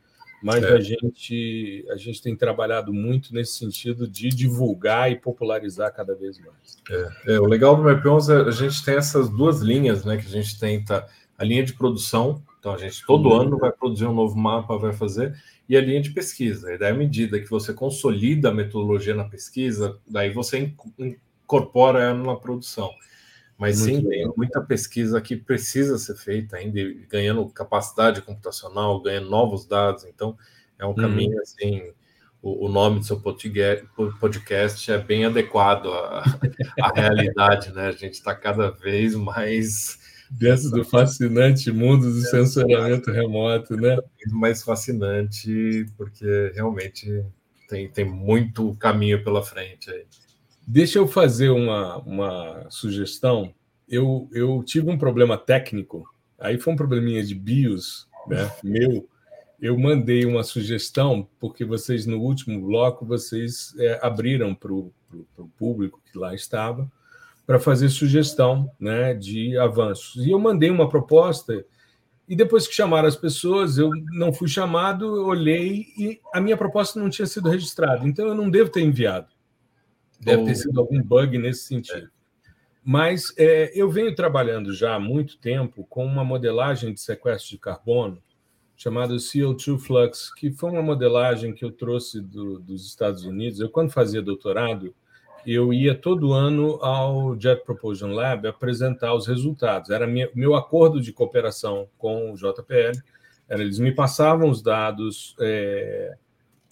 mas 0.45 0.63
é. 0.63 0.73
a, 0.73 0.79
gente, 0.79 1.83
a 1.89 1.97
gente 1.97 2.21
tem 2.21 2.35
trabalhado 2.35 2.93
muito 2.93 3.33
nesse 3.33 3.53
sentido 3.57 4.07
de 4.07 4.29
divulgar 4.29 5.11
e 5.11 5.15
popularizar 5.15 5.91
cada 5.91 6.13
vez 6.13 6.37
mais. 6.39 6.77
É, 6.87 7.33
é 7.33 7.39
o 7.39 7.45
legal 7.45 7.75
do 7.75 7.81
Map11 7.81 8.45
é 8.45 8.47
a 8.47 8.51
gente 8.51 8.85
tem 8.85 8.93
essas 8.93 9.27
duas 9.27 9.61
linhas, 9.61 10.05
né? 10.05 10.17
Que 10.17 10.27
a 10.27 10.29
gente 10.29 10.59
tenta 10.59 11.07
a 11.35 11.43
linha 11.43 11.63
de 11.63 11.73
produção, 11.73 12.43
então 12.59 12.73
a 12.73 12.77
gente 12.77 13.03
todo 13.07 13.29
uhum. 13.29 13.41
ano 13.41 13.57
vai 13.57 13.71
produzir 13.71 14.05
um 14.05 14.13
novo 14.13 14.37
mapa, 14.37 14.77
vai 14.77 14.93
fazer, 14.93 15.35
e 15.67 15.75
a 15.75 15.81
linha 15.81 15.99
de 15.99 16.11
pesquisa. 16.11 16.71
E 16.71 16.77
daí, 16.77 16.91
à 16.91 16.95
medida 16.95 17.39
que 17.39 17.49
você 17.49 17.73
consolida 17.73 18.49
a 18.49 18.53
metodologia 18.53 19.15
na 19.15 19.25
pesquisa, 19.25 19.97
daí 20.07 20.29
você 20.29 20.71
incorpora 21.43 22.03
ela 22.03 22.23
na 22.23 22.35
produção. 22.35 22.91
Mas 23.57 23.79
Muito 23.79 24.01
sim, 24.01 24.09
tem 24.09 24.33
muita 24.35 24.61
pesquisa 24.61 25.21
que 25.21 25.35
precisa 25.35 25.97
ser 25.97 26.15
feita 26.15 26.57
ainda, 26.57 26.79
ganhando 27.09 27.47
capacidade 27.49 28.21
computacional, 28.21 29.01
ganhando 29.01 29.29
novos 29.29 29.65
dados. 29.65 30.03
Então, 30.03 30.37
é 30.77 30.85
um 30.85 30.93
caminho 30.93 31.39
assim. 31.41 31.91
O, 32.41 32.65
o, 32.65 32.69
nome 32.69 32.99
do 32.99 33.05
seu 33.05 33.19
podcast 33.19 34.91
é 34.91 34.97
bem 34.97 35.25
adequado 35.25 35.87
à, 35.87 36.23
à 36.81 36.91
realidade, 36.93 37.71
né? 37.71 37.87
A 37.87 37.91
gente 37.91 38.15
está 38.15 38.35
cada 38.35 38.69
vez 38.69 39.15
mais 39.15 39.97
dentro 40.29 40.69
do 40.69 40.83
fascinante 40.83 41.71
mundo 41.71 42.11
do 42.11 42.21
sensoriamento 42.21 43.09
remoto, 43.09 43.75
né? 43.77 43.97
Mais 44.27 44.61
fascinante, 44.61 45.85
porque 45.97 46.51
realmente 46.53 47.25
tem, 47.69 47.89
tem 47.89 48.05
muito 48.05 48.75
caminho 48.75 49.23
pela 49.23 49.41
frente 49.41 49.89
aí. 49.89 50.05
Deixa 50.67 50.97
eu 50.97 51.07
fazer 51.07 51.49
uma, 51.49 51.97
uma 51.99 52.65
sugestão. 52.69 53.53
Eu, 53.87 54.27
eu 54.31 54.63
tive 54.63 54.89
um 54.89 54.97
problema 54.97 55.37
técnico, 55.37 56.03
aí 56.39 56.57
foi 56.57 56.73
um 56.73 56.77
probleminha 56.77 57.23
de 57.23 57.35
BIOS, 57.35 58.07
né, 58.27 58.51
meu. 58.63 59.07
Eu 59.61 59.77
mandei 59.77 60.25
uma 60.25 60.43
sugestão, 60.43 61.27
porque 61.39 61.63
vocês, 61.63 62.05
no 62.05 62.19
último 62.19 62.59
bloco, 62.65 63.05
vocês 63.05 63.73
é, 63.77 63.99
abriram 64.01 64.53
para 64.53 64.73
o 64.73 64.91
público 65.57 66.01
que 66.11 66.17
lá 66.17 66.33
estava 66.33 66.91
para 67.45 67.59
fazer 67.59 67.89
sugestão 67.89 68.69
né, 68.79 69.13
de 69.13 69.57
avanços. 69.57 70.25
E 70.25 70.31
eu 70.31 70.39
mandei 70.39 70.69
uma 70.69 70.89
proposta, 70.89 71.63
e 72.27 72.35
depois 72.35 72.67
que 72.67 72.73
chamaram 72.73 73.07
as 73.07 73.15
pessoas, 73.15 73.77
eu 73.77 73.91
não 74.13 74.33
fui 74.33 74.47
chamado, 74.47 75.25
olhei 75.25 75.85
e 75.95 76.19
a 76.33 76.41
minha 76.41 76.57
proposta 76.57 76.99
não 76.99 77.09
tinha 77.09 77.27
sido 77.27 77.49
registrada, 77.49 78.05
então 78.07 78.27
eu 78.27 78.33
não 78.33 78.49
devo 78.49 78.71
ter 78.71 78.81
enviado. 78.81 79.34
Deve 80.25 80.45
ter 80.45 80.55
sido 80.55 80.79
algum 80.79 81.01
bug 81.01 81.37
nesse 81.37 81.65
sentido. 81.65 82.09
Mas 82.83 83.33
é, 83.37 83.71
eu 83.73 83.89
venho 83.89 84.13
trabalhando 84.15 84.73
já 84.73 84.95
há 84.95 84.99
muito 84.99 85.37
tempo 85.37 85.85
com 85.89 86.05
uma 86.05 86.23
modelagem 86.23 86.93
de 86.93 86.99
sequestro 86.99 87.51
de 87.51 87.57
carbono 87.57 88.21
chamada 88.75 89.15
CO2 89.15 89.79
Flux, 89.79 90.33
que 90.33 90.51
foi 90.51 90.69
uma 90.69 90.81
modelagem 90.81 91.53
que 91.53 91.63
eu 91.63 91.71
trouxe 91.71 92.19
do, 92.19 92.59
dos 92.59 92.85
Estados 92.85 93.23
Unidos. 93.23 93.59
Eu, 93.59 93.69
quando 93.69 93.91
fazia 93.91 94.21
doutorado, 94.21 94.93
eu 95.45 95.71
ia 95.71 95.95
todo 95.95 96.33
ano 96.33 96.83
ao 96.83 97.39
Jet 97.39 97.63
Propulsion 97.63 98.11
Lab 98.11 98.47
apresentar 98.47 99.13
os 99.13 99.27
resultados. 99.27 99.89
Era 99.91 100.05
minha, 100.05 100.29
meu 100.33 100.55
acordo 100.55 100.99
de 100.99 101.13
cooperação 101.13 101.87
com 101.97 102.31
o 102.31 102.35
JPL. 102.35 102.99
Era, 103.47 103.61
eles 103.61 103.79
me 103.79 103.93
passavam 103.93 104.49
os 104.49 104.61
dados 104.61 105.35
é, 105.39 106.17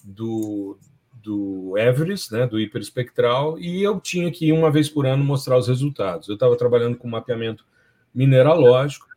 do, 0.04 0.78
do 1.24 1.78
Everest, 1.78 2.34
né, 2.34 2.46
do 2.46 2.60
hiperespectral, 2.60 3.58
e 3.58 3.82
eu 3.82 4.00
tinha 4.00 4.30
que 4.30 4.48
ir 4.48 4.52
uma 4.52 4.70
vez 4.70 4.90
por 4.90 5.06
ano 5.06 5.24
mostrar 5.24 5.58
os 5.58 5.68
resultados. 5.70 6.28
Eu 6.28 6.34
estava 6.34 6.58
trabalhando 6.58 6.98
com 6.98 7.08
mapeamento 7.08 7.66
mineralógico 8.14 9.08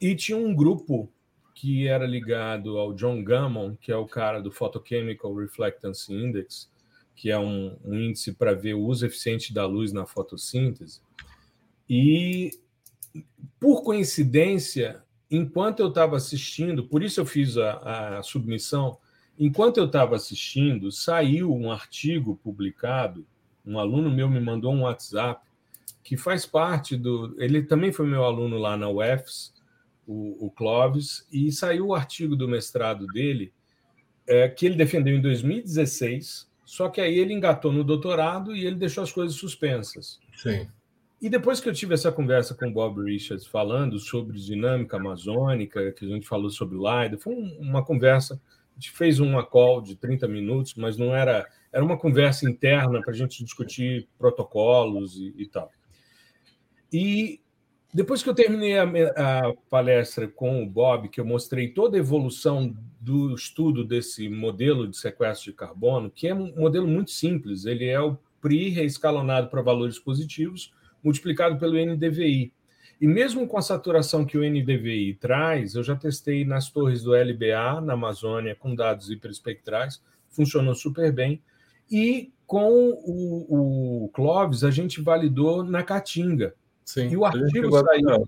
e 0.00 0.14
tinha 0.14 0.36
um 0.36 0.54
grupo 0.54 1.10
que 1.54 1.88
era 1.88 2.06
ligado 2.06 2.76
ao 2.76 2.92
John 2.92 3.24
Gammon, 3.24 3.76
que 3.76 3.90
é 3.90 3.96
o 3.96 4.06
cara 4.06 4.42
do 4.42 4.52
Photochemical 4.52 5.34
Reflectance 5.34 6.12
Index, 6.12 6.70
que 7.16 7.30
é 7.30 7.38
um, 7.38 7.76
um 7.84 7.94
índice 7.94 8.34
para 8.34 8.52
ver 8.52 8.74
o 8.74 8.82
uso 8.82 9.06
eficiente 9.06 9.54
da 9.54 9.64
luz 9.64 9.92
na 9.92 10.04
fotossíntese. 10.04 11.00
E, 11.88 12.50
por 13.58 13.82
coincidência, 13.82 15.02
enquanto 15.30 15.80
eu 15.80 15.88
estava 15.88 16.16
assistindo, 16.16 16.86
por 16.86 17.02
isso 17.02 17.20
eu 17.20 17.24
fiz 17.24 17.56
a, 17.56 18.18
a 18.18 18.22
submissão, 18.22 18.98
Enquanto 19.38 19.78
eu 19.78 19.86
estava 19.86 20.14
assistindo, 20.14 20.92
saiu 20.92 21.54
um 21.54 21.70
artigo 21.70 22.38
publicado. 22.42 23.26
Um 23.66 23.78
aluno 23.78 24.10
meu 24.10 24.28
me 24.28 24.40
mandou 24.40 24.72
um 24.72 24.82
WhatsApp 24.82 25.44
que 26.02 26.16
faz 26.16 26.44
parte 26.46 26.96
do. 26.96 27.34
Ele 27.38 27.62
também 27.62 27.90
foi 27.90 28.06
meu 28.06 28.24
aluno 28.24 28.58
lá 28.58 28.76
na 28.76 28.88
UFS, 28.88 29.54
o, 30.06 30.46
o 30.46 30.50
Clóvis, 30.50 31.26
e 31.32 31.50
saiu 31.50 31.88
o 31.88 31.94
artigo 31.94 32.36
do 32.36 32.46
mestrado 32.46 33.06
dele, 33.06 33.52
é, 34.26 34.48
que 34.48 34.66
ele 34.66 34.76
defendeu 34.76 35.16
em 35.16 35.20
2016, 35.20 36.48
só 36.64 36.88
que 36.88 37.00
aí 37.00 37.18
ele 37.18 37.32
engatou 37.32 37.72
no 37.72 37.82
doutorado 37.82 38.54
e 38.54 38.66
ele 38.66 38.76
deixou 38.76 39.02
as 39.02 39.10
coisas 39.10 39.36
suspensas. 39.36 40.20
Sim. 40.36 40.68
E 41.20 41.28
depois 41.30 41.58
que 41.58 41.68
eu 41.68 41.72
tive 41.72 41.94
essa 41.94 42.12
conversa 42.12 42.54
com 42.54 42.66
o 42.66 42.72
Bob 42.72 43.02
Richards 43.02 43.46
falando 43.46 43.98
sobre 43.98 44.38
dinâmica 44.38 44.98
amazônica, 44.98 45.90
que 45.92 46.04
a 46.04 46.08
gente 46.08 46.26
falou 46.26 46.50
sobre 46.50 46.76
o 46.76 46.80
LIDAR, 46.80 47.18
foi 47.18 47.34
uma 47.34 47.82
conversa 47.82 48.38
gente 48.74 48.90
fez 48.90 49.20
uma 49.20 49.44
call 49.44 49.80
de 49.80 49.96
30 49.96 50.26
minutos, 50.28 50.74
mas 50.74 50.96
não 50.96 51.14
era. 51.14 51.46
Era 51.72 51.84
uma 51.84 51.98
conversa 51.98 52.48
interna 52.48 53.00
para 53.02 53.12
a 53.12 53.16
gente 53.16 53.42
discutir 53.42 54.08
protocolos 54.16 55.16
e, 55.16 55.34
e 55.36 55.46
tal. 55.46 55.70
E 56.92 57.40
depois 57.92 58.22
que 58.22 58.28
eu 58.28 58.34
terminei 58.34 58.78
a, 58.78 58.84
a, 58.84 59.54
palestra 59.68 60.28
com 60.28 60.62
o 60.62 60.68
Bob, 60.68 61.08
que 61.08 61.20
eu 61.20 61.24
mostrei 61.24 61.68
toda 61.68 61.96
a 61.96 62.00
evolução 62.00 62.76
do 63.00 63.34
estudo 63.34 63.84
desse 63.84 64.28
modelo 64.28 64.88
de 64.88 64.96
sequestro 64.96 65.50
de 65.50 65.56
carbono, 65.56 66.10
que 66.10 66.28
é 66.28 66.34
um 66.34 66.54
modelo 66.56 66.86
muito 66.86 67.10
simples, 67.10 67.64
ele 67.64 67.86
é 67.86 68.00
o 68.00 68.16
PRI 68.40 68.68
reescalonado 68.70 69.48
para 69.48 69.62
valores 69.62 69.98
positivos, 69.98 70.72
multiplicado 71.02 71.58
pelo 71.58 71.74
NDVI. 71.74 72.52
E 73.04 73.06
mesmo 73.06 73.46
com 73.46 73.58
a 73.58 73.60
saturação 73.60 74.24
que 74.24 74.38
o 74.38 74.40
NDVI 74.42 75.18
traz, 75.20 75.74
eu 75.74 75.82
já 75.82 75.94
testei 75.94 76.42
nas 76.42 76.70
torres 76.70 77.02
do 77.02 77.12
LBA, 77.12 77.82
na 77.82 77.92
Amazônia, 77.92 78.56
com 78.58 78.74
dados 78.74 79.10
hiperespectrais, 79.10 80.02
funcionou 80.30 80.74
super 80.74 81.12
bem. 81.12 81.42
E 81.90 82.32
com 82.46 82.66
o, 83.04 84.04
o 84.04 84.08
Clovis, 84.08 84.64
a 84.64 84.70
gente 84.70 85.02
validou 85.02 85.62
na 85.62 85.82
Caatinga. 85.82 86.54
Sim, 86.82 87.10
e 87.10 87.16
o 87.18 87.26
artigo 87.26 87.78
saiu. 87.78 88.26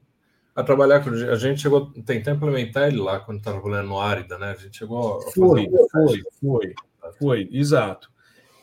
A, 0.55 0.61
a, 0.61 0.63
trabalhar 0.63 1.03
com 1.03 1.09
a 1.09 1.37
gente 1.37 1.63
chegou 1.63 1.91
tentar 2.05 2.33
implementar 2.33 2.89
ele 2.89 2.99
lá 2.99 3.19
quando 3.19 3.39
estava 3.39 3.59
trabalhando 3.59 3.89
no 3.89 3.99
Árida, 3.99 4.37
né? 4.37 4.51
A 4.51 4.63
gente 4.63 4.77
chegou 4.77 5.21
a 5.21 5.31
foi, 5.31 5.71
foi, 5.91 6.23
foi, 6.39 6.75
foi, 7.19 7.49
exato. 7.51 8.11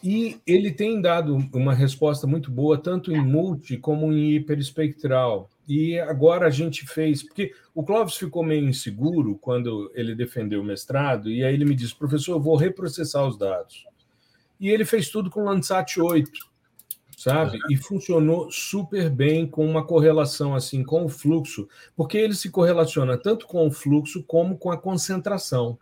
E 0.04 0.40
ele 0.46 0.70
tem 0.70 1.02
dado 1.02 1.36
uma 1.52 1.74
resposta 1.74 2.28
muito 2.28 2.52
boa, 2.52 2.78
tanto 2.78 3.12
em 3.12 3.20
multi 3.20 3.78
como 3.78 4.14
em 4.14 4.36
hiperespectral. 4.36 5.50
E 5.68 5.98
agora 6.00 6.48
a 6.48 6.50
gente 6.50 6.86
fez, 6.86 7.24
porque 7.24 7.54
o 7.74 7.84
Clóvis 7.84 8.16
ficou 8.16 8.44
meio 8.44 8.68
inseguro 8.68 9.38
quando 9.38 9.92
ele 9.96 10.14
defendeu 10.14 10.62
o 10.62 10.66
mestrado, 10.66 11.30
e 11.30 11.44
aí 11.44 11.54
ele 11.54 11.66
me 11.66 11.76
disse, 11.76 11.96
professor, 11.96 12.34
eu 12.34 12.42
vou 12.42 12.56
reprocessar 12.56 13.26
os 13.26 13.38
dados. 13.38 13.86
E 14.60 14.70
ele 14.70 14.86
fez 14.86 15.10
tudo 15.10 15.30
com 15.30 15.44
Landsat 15.44 16.00
8, 16.00 16.32
sabe? 17.18 17.58
E 17.70 17.78
funcionou 17.78 18.52
super 18.52 19.10
bem 19.10 19.48
com 19.48 19.66
uma 19.66 19.86
correlação 19.86 20.54
assim 20.54 20.84
com 20.84 21.06
o 21.06 21.10
fluxo, 21.10 21.68
porque 21.96 22.18
ele 22.18 22.36
se 22.36 22.50
correlaciona 22.50 23.18
tanto 23.18 23.48
com 23.48 23.66
o 23.66 23.72
fluxo 23.72 24.24
como 24.24 24.58
com 24.58 24.72
a 24.72 24.78
concentração. 24.78 25.78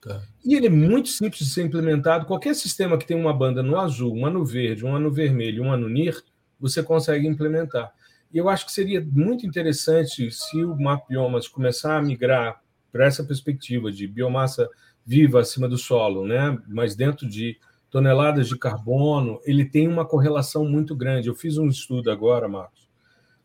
Tá. 0.00 0.22
E 0.44 0.54
ele 0.54 0.66
é 0.66 0.70
muito 0.70 1.08
simples 1.08 1.40
de 1.40 1.50
ser 1.50 1.64
implementado. 1.64 2.26
Qualquer 2.26 2.54
sistema 2.54 2.96
que 2.96 3.06
tem 3.06 3.16
uma 3.16 3.32
banda 3.32 3.62
no 3.62 3.78
azul, 3.78 4.12
uma 4.12 4.30
no 4.30 4.44
verde, 4.44 4.84
uma 4.84 5.00
no 5.00 5.10
vermelho, 5.10 5.62
uma 5.62 5.76
no 5.76 5.88
NIR, 5.88 6.22
você 6.60 6.82
consegue 6.82 7.26
implementar. 7.26 7.92
E 8.32 8.38
eu 8.38 8.48
acho 8.48 8.66
que 8.66 8.72
seria 8.72 9.00
muito 9.00 9.46
interessante 9.46 10.30
se 10.30 10.64
o 10.64 10.76
Map 10.76 11.08
Biomas 11.08 11.48
começar 11.48 11.96
a 11.96 12.02
migrar 12.02 12.60
para 12.92 13.06
essa 13.06 13.24
perspectiva 13.24 13.90
de 13.92 14.06
biomassa 14.06 14.68
viva 15.04 15.40
acima 15.40 15.68
do 15.68 15.78
solo, 15.78 16.26
né? 16.26 16.58
mas 16.66 16.96
dentro 16.96 17.28
de 17.28 17.58
toneladas 17.90 18.48
de 18.48 18.58
carbono, 18.58 19.40
ele 19.44 19.64
tem 19.64 19.88
uma 19.88 20.04
correlação 20.04 20.64
muito 20.64 20.94
grande. 20.94 21.28
Eu 21.28 21.34
fiz 21.34 21.56
um 21.56 21.68
estudo 21.68 22.10
agora, 22.10 22.48
Marcos, 22.48 22.88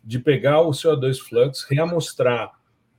de 0.03 0.19
pegar 0.19 0.61
o 0.61 0.71
CO2 0.71 1.19
flux, 1.19 1.63
reamostrar 1.63 2.51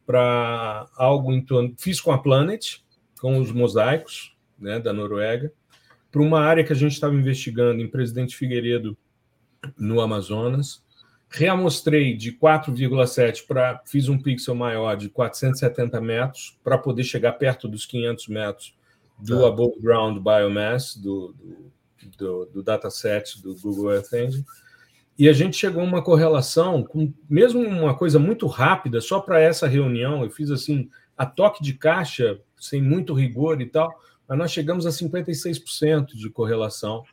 para 0.06 0.88
algo 0.96 1.32
em 1.32 1.44
torno. 1.44 1.74
Fiz 1.76 2.00
com 2.00 2.12
a 2.12 2.18
Planet, 2.18 2.78
com 3.20 3.38
os 3.38 3.52
mosaicos 3.52 4.36
né, 4.58 4.78
da 4.78 4.92
Noruega, 4.92 5.52
para 6.10 6.22
uma 6.22 6.40
área 6.40 6.64
que 6.64 6.72
a 6.72 6.76
gente 6.76 6.92
estava 6.92 7.14
investigando 7.14 7.82
em 7.82 7.88
Presidente 7.88 8.36
Figueiredo, 8.36 8.96
no 9.76 10.00
Amazonas. 10.00 10.82
Reamostrei 11.32 12.14
de 12.14 12.32
4,7 12.32 13.46
para. 13.46 13.80
Fiz 13.86 14.08
um 14.08 14.18
pixel 14.18 14.54
maior 14.54 14.96
de 14.96 15.08
470 15.08 16.00
metros, 16.00 16.58
para 16.62 16.76
poder 16.76 17.04
chegar 17.04 17.32
perto 17.32 17.66
dos 17.66 17.86
500 17.86 18.28
metros 18.28 18.74
do 19.18 19.40
tá. 19.40 19.48
Above 19.48 19.80
Ground 19.80 20.18
Biomass, 20.18 20.96
do, 20.96 21.34
do, 21.34 21.72
do, 22.18 22.46
do 22.46 22.62
dataset 22.62 23.40
do 23.42 23.54
Google 23.54 23.92
Earth 23.92 24.12
Engine. 24.12 24.44
E 25.18 25.28
a 25.28 25.32
gente 25.32 25.56
chegou 25.56 25.82
a 25.82 25.86
uma 25.86 26.02
correlação, 26.02 26.82
com 26.82 27.12
mesmo 27.28 27.60
uma 27.60 27.94
coisa 27.94 28.18
muito 28.18 28.46
rápida, 28.46 29.00
só 29.00 29.20
para 29.20 29.40
essa 29.40 29.66
reunião, 29.66 30.24
eu 30.24 30.30
fiz 30.30 30.50
assim, 30.50 30.88
a 31.16 31.26
toque 31.26 31.62
de 31.62 31.74
caixa, 31.74 32.40
sem 32.58 32.82
muito 32.82 33.12
rigor 33.12 33.60
e 33.60 33.66
tal, 33.66 33.92
mas 34.26 34.38
nós 34.38 34.50
chegamos 34.50 34.86
a 34.86 34.90
56% 34.90 36.16
de 36.16 36.30
correlação 36.30 37.04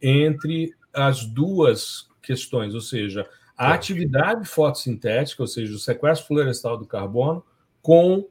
entre 0.00 0.74
as 0.92 1.24
duas 1.24 2.08
questões, 2.22 2.74
ou 2.74 2.80
seja, 2.80 3.28
a 3.62 3.70
é. 3.70 3.74
atividade 3.74 4.44
fotossintética, 4.44 5.40
ou 5.40 5.46
seja, 5.46 5.72
o 5.72 5.78
sequestro 5.78 6.26
florestal 6.26 6.76
do 6.76 6.84
carbono, 6.84 7.44
com 7.80 8.18
uh, 8.18 8.28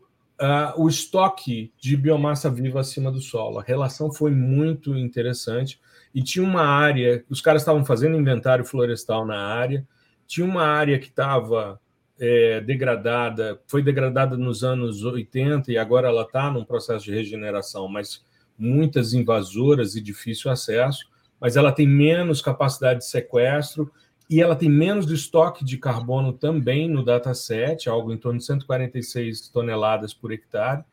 o 0.75 0.89
estoque 0.89 1.71
de 1.79 1.95
biomassa 1.95 2.49
viva 2.49 2.81
acima 2.81 3.09
do 3.09 3.21
solo. 3.21 3.59
A 3.59 3.63
relação 3.63 4.11
foi 4.11 4.31
muito 4.31 4.93
interessante 4.93 5.79
e 6.13 6.21
tinha 6.21 6.43
uma 6.43 6.63
área, 6.63 7.23
os 7.29 7.39
caras 7.39 7.61
estavam 7.61 7.85
fazendo 7.85 8.17
inventário 8.17 8.65
florestal 8.65 9.25
na 9.25 9.37
área, 9.37 9.87
tinha 10.27 10.45
uma 10.45 10.63
área 10.63 10.99
que 10.99 11.07
estava 11.07 11.79
é, 12.19 12.59
degradada, 12.59 13.57
foi 13.67 13.81
degradada 13.81 14.35
nos 14.35 14.65
anos 14.65 15.01
80 15.05 15.71
e 15.71 15.77
agora 15.77 16.09
ela 16.09 16.23
está 16.23 16.51
num 16.51 16.65
processo 16.65 17.05
de 17.05 17.13
regeneração, 17.13 17.87
mas 17.87 18.21
muitas 18.57 19.13
invasoras 19.13 19.95
e 19.95 20.01
difícil 20.01 20.51
acesso, 20.51 21.09
mas 21.39 21.55
ela 21.55 21.71
tem 21.71 21.87
menos 21.87 22.41
capacidade 22.41 22.99
de 22.99 23.05
sequestro 23.05 23.89
e 24.31 24.41
ela 24.41 24.55
tem 24.55 24.69
menos 24.69 25.05
de 25.05 25.13
estoque 25.13 25.65
de 25.65 25.77
carbono 25.77 26.31
também 26.31 26.89
no 26.89 27.03
dataset, 27.03 27.89
algo 27.89 28.13
em 28.13 28.17
torno 28.17 28.39
de 28.39 28.45
146 28.45 29.49
toneladas 29.49 30.13
por 30.13 30.31
hectare. 30.31 30.85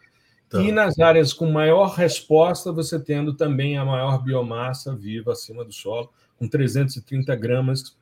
Tá. 0.51 0.61
E 0.61 0.73
nas 0.73 0.99
áreas 0.99 1.33
com 1.33 1.49
maior 1.49 1.95
resposta, 1.95 2.73
você 2.73 2.99
tendo 2.99 3.33
também 3.33 3.79
a 3.79 3.85
maior 3.85 4.25
biomassa 4.25 4.93
viva 4.93 5.33
acima 5.33 5.65
do 5.65 5.73
solo, 5.73 6.11
com 6.37 6.49
330 6.49 7.37
gramas, 7.37 7.97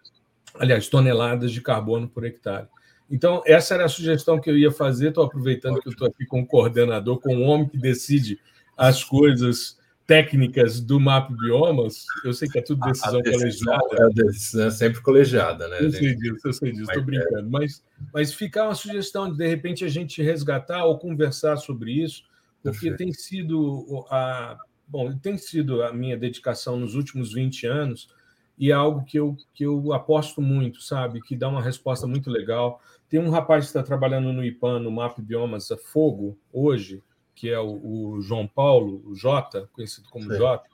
aliás, 0.55 0.89
toneladas 0.89 1.53
de 1.53 1.61
carbono 1.61 2.09
por 2.09 2.25
hectare. 2.25 2.67
Então, 3.11 3.43
essa 3.45 3.75
era 3.75 3.85
a 3.85 3.91
sugestão 3.91 4.41
que 4.41 4.49
eu 4.49 4.57
ia 4.57 4.73
fazer. 4.73 5.09
Estou 5.09 5.25
aproveitando 5.25 5.83
que 5.83 5.89
eu 5.89 5.93
estou 5.93 6.09
aqui 6.09 6.25
com 6.25 6.41
o 6.41 6.47
coordenador, 6.47 7.21
com 7.21 7.37
o 7.37 7.43
homem 7.43 7.69
que 7.69 7.77
decide 7.77 8.41
as 8.75 9.05
coisas 9.05 9.77
técnicas 10.07 10.81
do 10.81 11.01
Map 11.01 11.31
Biomas. 11.31 12.05
Eu 12.25 12.33
sei 12.33 12.49
que 12.49 12.59
é 12.59 12.63
tudo 12.63 12.81
decisão, 12.87 13.21
decisão 13.21 13.79
colegiada. 13.79 13.97
É 13.99 14.11
decisão 14.11 14.67
é 14.67 14.71
sempre 14.71 15.01
colegiada, 15.01 15.69
né? 15.69 15.79
Eu 15.81 15.91
sei 15.91 16.15
disso, 16.15 16.47
eu 16.47 16.53
sei 16.53 16.73
disso, 16.73 16.85
estou 16.85 17.05
brincando. 17.05 17.51
Mas, 17.51 17.83
mas 18.13 18.33
ficar 18.33 18.65
uma 18.65 18.75
sugestão 18.75 19.31
de, 19.31 19.37
de 19.37 19.47
repente, 19.47 19.85
a 19.85 19.89
gente 19.89 20.23
resgatar 20.23 20.85
ou 20.85 20.99
conversar 20.99 21.57
sobre 21.57 21.93
isso, 21.93 22.23
porque 22.63 22.89
Perfeito. 22.91 22.97
tem 22.97 23.13
sido 23.13 24.07
a. 24.11 24.57
Bom, 24.89 25.17
tem 25.19 25.37
sido 25.37 25.83
a 25.83 25.93
minha 25.93 26.17
dedicação 26.17 26.79
nos 26.79 26.95
últimos 26.95 27.33
20 27.33 27.67
anos 27.67 28.09
e 28.57 28.71
é 28.71 28.75
algo 28.75 29.05
que 29.05 29.19
eu, 29.19 29.37
que 29.53 29.65
eu 29.65 29.93
aposto 29.93 30.41
muito, 30.41 30.81
sabe? 30.81 31.21
Que 31.21 31.35
dá 31.35 31.49
uma 31.49 31.61
resposta 31.61 32.07
muito 32.07 32.31
legal. 32.31 32.81
Tem 33.09 33.19
um 33.19 33.31
rapaz 33.31 33.65
que 33.65 33.71
está 33.71 33.83
trabalhando 33.83 34.33
no 34.33 34.45
IPAN, 34.45 34.79
no 34.79 34.91
Map 34.93 35.19
Biomas 35.21 35.71
a 35.73 35.77
Fogo, 35.77 36.39
hoje, 36.53 37.03
que 37.37 37.51
é 37.51 37.61
o, 37.61 38.15
o 38.15 38.21
João 38.23 38.49
Paulo, 38.49 39.03
o 39.05 39.15
Jota, 39.15 39.69
conhecido 39.73 40.09
como 40.09 40.33
Sim. 40.33 40.39
Jota. 40.39 40.65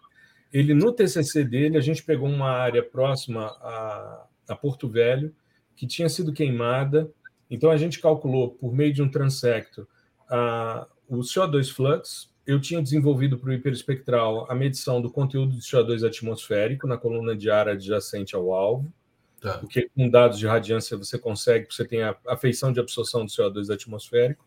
Ele, 0.52 0.72
no 0.72 0.92
TCC 0.92 1.44
dele, 1.44 1.76
a 1.76 1.80
gente 1.80 2.02
pegou 2.02 2.28
uma 2.28 2.50
área 2.50 2.82
próxima 2.82 3.46
a, 3.60 4.26
a 4.48 4.56
Porto 4.56 4.88
Velho, 4.88 5.34
que 5.74 5.86
tinha 5.86 6.08
sido 6.08 6.32
queimada. 6.32 7.10
Então, 7.50 7.70
a 7.70 7.76
gente 7.76 7.98
calculou, 7.98 8.52
por 8.52 8.72
meio 8.72 8.92
de 8.92 9.02
um 9.02 9.10
transecto, 9.10 9.88
a, 10.30 10.86
o 11.08 11.18
CO2 11.18 11.70
flux. 11.70 12.30
Eu 12.46 12.60
tinha 12.60 12.82
desenvolvido 12.82 13.38
para 13.38 13.50
o 13.50 13.52
hiperespectral 13.52 14.50
a 14.50 14.54
medição 14.54 15.00
do 15.00 15.10
conteúdo 15.10 15.54
de 15.54 15.62
CO2 15.62 16.06
atmosférico 16.06 16.86
na 16.86 16.96
coluna 16.96 17.36
de 17.36 17.50
ar 17.50 17.68
adjacente 17.68 18.34
ao 18.34 18.52
alvo. 18.52 18.92
Tá. 19.40 19.58
Porque 19.58 19.88
com 19.94 20.08
dados 20.08 20.38
de 20.38 20.46
radiância 20.46 20.96
você 20.96 21.18
consegue, 21.18 21.66
você 21.68 21.84
tem 21.84 22.02
a, 22.02 22.16
a 22.28 22.36
feição 22.36 22.72
de 22.72 22.78
absorção 22.78 23.24
do 23.24 23.30
CO2 23.30 23.72
atmosférico. 23.72 24.44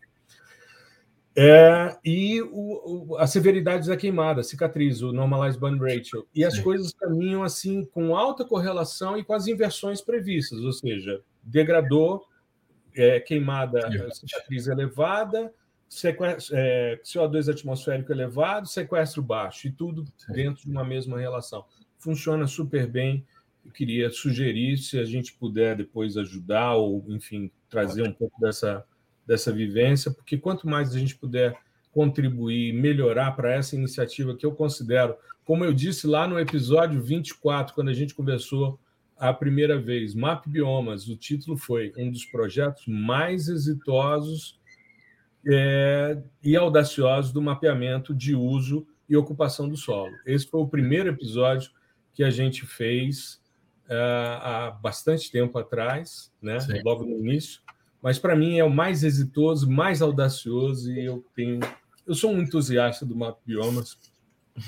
É, 1.38 1.98
e 2.02 2.40
o, 2.40 3.10
o, 3.10 3.16
a 3.18 3.26
severidade 3.26 3.86
da 3.86 3.96
queimada, 3.96 4.40
a 4.40 4.44
cicatriz, 4.44 5.02
o 5.02 5.12
normalized 5.12 5.60
burn 5.60 5.78
ratio. 5.78 6.26
E 6.34 6.44
as 6.44 6.54
Sim. 6.54 6.62
coisas 6.62 6.92
caminham 6.92 7.42
assim 7.42 7.84
com 7.84 8.16
alta 8.16 8.44
correlação 8.44 9.18
e 9.18 9.24
com 9.24 9.34
as 9.34 9.46
inversões 9.46 10.00
previstas, 10.00 10.60
ou 10.60 10.72
seja, 10.72 11.20
degradou, 11.42 12.24
é, 12.94 13.20
queimada, 13.20 13.80
cicatriz 14.14 14.66
elevada, 14.66 15.52
é, 16.52 16.98
CO2 17.04 17.50
atmosférico 17.50 18.10
elevado, 18.10 18.66
sequestro 18.66 19.22
baixo, 19.22 19.68
e 19.68 19.70
tudo 19.70 20.06
Sim. 20.16 20.32
dentro 20.32 20.62
de 20.64 20.70
uma 20.70 20.84
mesma 20.84 21.18
relação. 21.18 21.66
Funciona 21.98 22.46
super 22.46 22.86
bem 22.86 23.26
eu 23.66 23.72
queria 23.72 24.10
sugerir 24.10 24.78
se 24.78 24.98
a 24.98 25.04
gente 25.04 25.34
puder 25.34 25.76
depois 25.76 26.16
ajudar 26.16 26.74
ou, 26.74 27.04
enfim, 27.08 27.50
trazer 27.68 28.02
um 28.02 28.12
pouco 28.12 28.40
dessa, 28.40 28.84
dessa 29.26 29.52
vivência, 29.52 30.10
porque 30.10 30.38
quanto 30.38 30.68
mais 30.68 30.94
a 30.94 30.98
gente 30.98 31.16
puder 31.16 31.56
contribuir, 31.92 32.72
melhorar 32.72 33.32
para 33.32 33.52
essa 33.52 33.74
iniciativa 33.74 34.36
que 34.36 34.44
eu 34.44 34.52
considero, 34.52 35.16
como 35.44 35.64
eu 35.64 35.72
disse 35.72 36.06
lá 36.06 36.28
no 36.28 36.38
episódio 36.38 37.02
24, 37.02 37.74
quando 37.74 37.88
a 37.88 37.94
gente 37.94 38.14
conversou 38.14 38.78
a 39.18 39.32
primeira 39.32 39.78
vez, 39.80 40.14
Map 40.14 40.46
Biomas, 40.46 41.08
o 41.08 41.16
título 41.16 41.56
foi 41.56 41.92
um 41.96 42.10
dos 42.10 42.24
projetos 42.26 42.84
mais 42.86 43.48
exitosos 43.48 44.60
é, 45.46 46.18
e 46.42 46.54
audaciosos 46.54 47.32
do 47.32 47.40
mapeamento 47.40 48.14
de 48.14 48.34
uso 48.34 48.86
e 49.08 49.16
ocupação 49.16 49.68
do 49.68 49.76
solo. 49.76 50.12
Esse 50.26 50.46
foi 50.46 50.60
o 50.60 50.68
primeiro 50.68 51.08
episódio 51.08 51.70
que 52.12 52.22
a 52.24 52.30
gente 52.30 52.66
fez 52.66 53.40
uh, 53.88 54.40
há 54.42 54.70
bastante 54.82 55.30
tempo 55.30 55.58
atrás, 55.58 56.32
né? 56.42 56.58
logo 56.84 57.04
no 57.04 57.12
início, 57.12 57.60
mas 58.02 58.18
para 58.18 58.36
mim 58.36 58.58
é 58.58 58.64
o 58.64 58.70
mais 58.70 59.02
exitoso, 59.02 59.70
mais 59.70 60.02
audacioso 60.02 60.90
e 60.90 61.04
eu 61.04 61.24
tenho. 61.34 61.60
Eu 62.06 62.14
sou 62.14 62.32
um 62.32 62.40
entusiasta 62.40 63.04
do 63.04 63.16
Map 63.16 63.38
Biomas, 63.44 63.98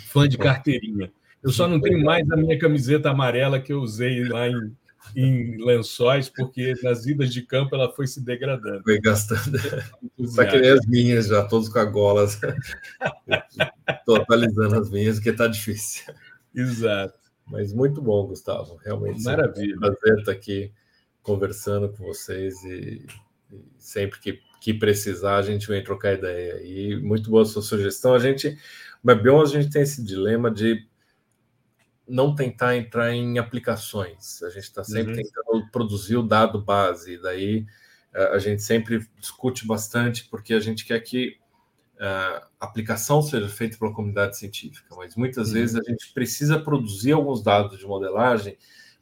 fã 0.08 0.28
de 0.28 0.36
carteirinha. 0.36 1.12
Eu 1.42 1.50
só 1.50 1.68
não 1.68 1.80
tenho 1.80 2.02
mais 2.04 2.28
a 2.30 2.36
minha 2.36 2.58
camiseta 2.58 3.10
amarela 3.10 3.60
que 3.60 3.72
eu 3.72 3.80
usei 3.80 4.24
lá 4.24 4.48
em, 4.48 4.76
em 5.14 5.64
lençóis, 5.64 6.28
porque 6.28 6.74
nas 6.82 7.06
idas 7.06 7.32
de 7.32 7.42
campo 7.42 7.76
ela 7.76 7.92
foi 7.92 8.06
se 8.06 8.20
degradando. 8.20 8.82
Foi 8.82 9.00
gastando. 9.00 9.58
Vai 10.18 10.50
querer 10.50 10.78
as 10.78 10.86
minhas 10.86 11.28
já, 11.28 11.44
todos 11.44 11.68
com 11.68 11.78
a 11.78 11.84
gola. 11.84 12.26
Estou 13.88 14.16
atualizando 14.16 14.80
as 14.80 14.90
minhas, 14.90 15.16
porque 15.16 15.30
está 15.30 15.46
difícil. 15.46 16.12
Exato. 16.52 17.18
Mas 17.46 17.72
muito 17.72 18.02
bom, 18.02 18.26
Gustavo. 18.26 18.76
Realmente. 18.84 19.22
Maravilha. 19.22 19.74
É 19.74 19.76
um 19.76 19.78
prazer 19.78 20.18
estar 20.18 20.32
aqui 20.32 20.72
conversando 21.28 21.90
com 21.90 22.04
vocês 22.04 22.64
e, 22.64 23.04
e 23.52 23.58
sempre 23.76 24.18
que, 24.18 24.40
que, 24.62 24.72
precisar 24.72 25.36
a 25.36 25.42
gente 25.42 25.68
vem 25.68 25.84
trocar 25.84 26.14
ideia. 26.14 26.62
E 26.62 26.96
muito 26.96 27.30
boa 27.30 27.44
sua 27.44 27.60
sugestão. 27.60 28.14
A 28.14 28.18
gente, 28.18 28.48
o 28.48 29.06
Mabion, 29.06 29.42
a 29.42 29.46
gente 29.46 29.68
tem 29.68 29.82
esse 29.82 30.02
dilema 30.02 30.50
de 30.50 30.88
não 32.08 32.34
tentar 32.34 32.78
entrar 32.78 33.12
em 33.12 33.38
aplicações. 33.38 34.42
A 34.42 34.48
gente 34.48 34.62
está 34.62 34.82
sempre 34.82 35.12
uhum. 35.12 35.22
tentando 35.22 35.70
produzir 35.70 36.16
o 36.16 36.22
dado 36.22 36.62
base. 36.62 37.12
E 37.12 37.18
daí 37.20 37.66
a 38.14 38.38
gente 38.38 38.62
sempre 38.62 39.06
discute 39.20 39.66
bastante 39.66 40.26
porque 40.30 40.54
a 40.54 40.60
gente 40.60 40.86
quer 40.86 40.98
que 41.00 41.36
a 42.00 42.48
aplicação 42.58 43.20
seja 43.20 43.48
feita 43.48 43.76
pela 43.76 43.92
comunidade 43.92 44.38
científica, 44.38 44.94
mas 44.96 45.14
muitas 45.14 45.48
uhum. 45.48 45.54
vezes 45.54 45.76
a 45.76 45.82
gente 45.82 46.12
precisa 46.14 46.58
produzir 46.58 47.12
alguns 47.12 47.42
dados 47.42 47.78
de 47.78 47.84
modelagem 47.84 48.56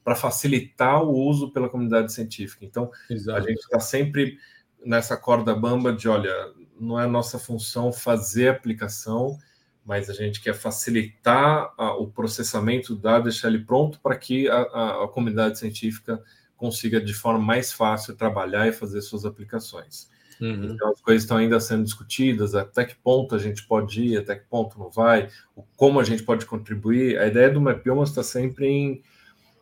para 0.06 0.14
facilitar 0.14 1.02
o 1.02 1.12
uso 1.12 1.50
pela 1.50 1.68
comunidade 1.68 2.12
científica. 2.12 2.64
Então, 2.64 2.92
Exato. 3.10 3.38
a 3.38 3.40
gente 3.40 3.58
está 3.58 3.80
sempre 3.80 4.38
nessa 4.84 5.16
corda 5.16 5.52
bamba 5.52 5.92
de, 5.92 6.08
olha, 6.08 6.32
não 6.78 7.00
é 7.00 7.08
nossa 7.08 7.40
função 7.40 7.92
fazer 7.92 8.50
aplicação, 8.50 9.36
mas 9.84 10.08
a 10.08 10.12
gente 10.12 10.40
quer 10.40 10.54
facilitar 10.54 11.74
a, 11.76 11.96
o 11.96 12.06
processamento 12.06 12.94
do 12.94 13.02
dado, 13.02 13.24
deixar 13.24 13.48
ele 13.48 13.64
pronto 13.64 13.98
para 14.00 14.14
que 14.16 14.48
a, 14.48 14.58
a, 14.58 15.04
a, 15.04 15.08
comunidade 15.08 15.58
científica 15.58 16.22
consiga 16.56 17.00
de 17.00 17.12
forma 17.12 17.40
mais 17.40 17.72
fácil 17.72 18.14
trabalhar 18.14 18.68
e 18.68 18.72
fazer 18.72 19.00
suas 19.00 19.24
aplicações. 19.24 20.08
Uhum. 20.40 20.66
Então 20.66 20.88
as 20.92 21.00
coisas 21.00 21.24
estão 21.24 21.38
ainda 21.38 21.58
sendo 21.58 21.82
discutidas, 21.82 22.54
até 22.54 22.84
que 22.84 22.94
ponto 22.94 23.34
a 23.34 23.38
gente 23.40 23.66
pode 23.66 24.00
ir, 24.02 24.18
até 24.18 24.36
que 24.36 24.46
ponto 24.48 24.78
não 24.78 24.88
vai, 24.88 25.28
como 25.76 25.98
a 25.98 26.04
gente 26.04 26.22
pode 26.22 26.46
contribuir. 26.46 27.18
A 27.18 27.26
ideia 27.26 27.50
do 27.50 27.60
Mapiomas 27.60 28.10
está 28.10 28.22
sempre 28.22 28.68
em, 28.68 29.02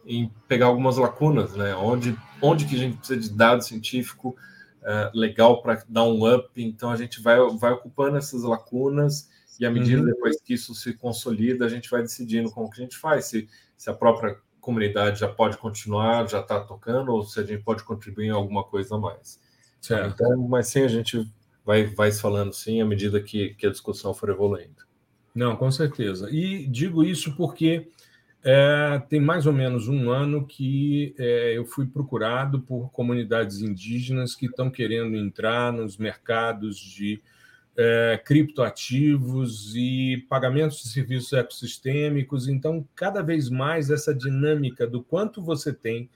em, 0.06 0.30
pegar 0.48 0.66
algumas 0.66 0.96
lacunas, 0.96 1.54
né? 1.54 1.74
Onde, 1.74 2.16
onde 2.40 2.66
que 2.66 2.74
a 2.74 2.78
gente 2.78 2.96
precisa 2.96 3.20
de 3.20 3.30
dado 3.30 3.62
científico 3.62 4.36
uh, 4.82 5.16
legal 5.18 5.62
para 5.62 5.82
dar 5.88 6.04
um 6.04 6.32
up, 6.32 6.50
então 6.56 6.90
a 6.90 6.96
gente 6.96 7.20
vai, 7.20 7.38
vai 7.58 7.72
ocupando 7.72 8.16
essas 8.16 8.42
lacunas 8.42 9.28
e 9.58 9.64
à 9.64 9.70
medida 9.70 10.00
uhum. 10.00 10.06
depois 10.06 10.40
que 10.40 10.54
isso 10.54 10.74
se 10.74 10.94
consolida, 10.94 11.64
a 11.64 11.68
gente 11.68 11.88
vai 11.90 12.02
decidindo 12.02 12.50
como 12.50 12.70
que 12.70 12.80
a 12.80 12.84
gente 12.84 12.96
faz, 12.96 13.26
se, 13.26 13.48
se 13.76 13.88
a 13.88 13.94
própria 13.94 14.36
comunidade 14.60 15.20
já 15.20 15.28
pode 15.28 15.58
continuar, 15.58 16.28
já 16.28 16.40
está 16.40 16.60
tocando, 16.60 17.12
ou 17.12 17.22
se 17.22 17.38
a 17.38 17.44
gente 17.44 17.62
pode 17.62 17.84
contribuir 17.84 18.26
em 18.26 18.30
alguma 18.30 18.64
coisa 18.64 18.96
a 18.96 18.98
mais. 18.98 19.40
Certo. 19.80 20.14
Então, 20.14 20.48
mas 20.48 20.68
sim, 20.68 20.82
a 20.82 20.88
gente 20.88 21.30
vai, 21.64 21.84
vai 21.84 22.10
falando 22.10 22.52
sim 22.52 22.80
à 22.80 22.84
medida 22.84 23.20
que, 23.20 23.54
que 23.54 23.66
a 23.66 23.70
discussão 23.70 24.14
for 24.14 24.30
evoluindo. 24.30 24.82
Não, 25.34 25.56
com 25.56 25.70
certeza. 25.70 26.28
E 26.30 26.66
digo 26.66 27.04
isso 27.04 27.36
porque 27.36 27.88
é, 28.44 29.02
tem 29.08 29.20
mais 29.20 29.46
ou 29.46 29.54
menos 29.54 29.88
um 29.88 30.10
ano 30.10 30.46
que 30.46 31.14
é, 31.18 31.56
eu 31.56 31.64
fui 31.64 31.86
procurado 31.86 32.60
por 32.60 32.90
comunidades 32.90 33.62
indígenas 33.62 34.34
que 34.34 34.44
estão 34.44 34.70
querendo 34.70 35.16
entrar 35.16 35.72
nos 35.72 35.96
mercados 35.96 36.78
de 36.78 37.22
é, 37.74 38.20
criptoativos 38.22 39.74
e 39.74 40.26
pagamentos 40.28 40.82
de 40.82 40.88
serviços 40.88 41.32
ecossistêmicos. 41.32 42.46
Então, 42.46 42.86
cada 42.94 43.22
vez 43.22 43.48
mais 43.48 43.88
essa 43.90 44.14
dinâmica 44.14 44.86
do 44.86 45.02
quanto 45.02 45.40
você 45.42 45.72
tem 45.72 46.10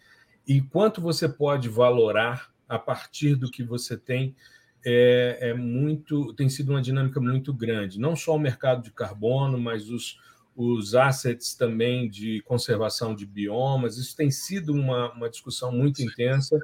e 0.47 0.61
quanto 0.61 1.01
você 1.01 1.27
pode 1.27 1.71
valorar 1.71 2.51
a 2.69 2.79
partir 2.79 3.37
do 3.37 3.51
que 3.51 3.63
você 3.63 3.97
tem 3.97 4.37
é, 4.85 5.39
é, 5.41 5.55
muito 5.55 6.33
tem 6.35 6.49
sido 6.49 6.71
uma 6.71 6.83
dinâmica 6.83 7.21
muito 7.21 7.55
grande. 7.55 7.99
Não 7.99 8.15
só 8.15 8.37
o 8.37 8.39
mercado 8.39 8.83
de 8.83 8.93
carbono, 8.93 9.59
mas 9.59 9.89
os, 9.89 10.19
os 10.59 10.97
assets 10.97 11.55
também 11.55 12.11
de 12.11 12.43
conservação 12.43 13.15
de 13.15 13.25
biomas. 13.25 13.97
Isso 13.97 14.17
tem 14.17 14.29
sido 14.29 14.73
uma, 14.73 15.13
uma 15.13 15.31
discussão 15.31 15.71
muito 15.71 16.03
intensa 16.03 16.59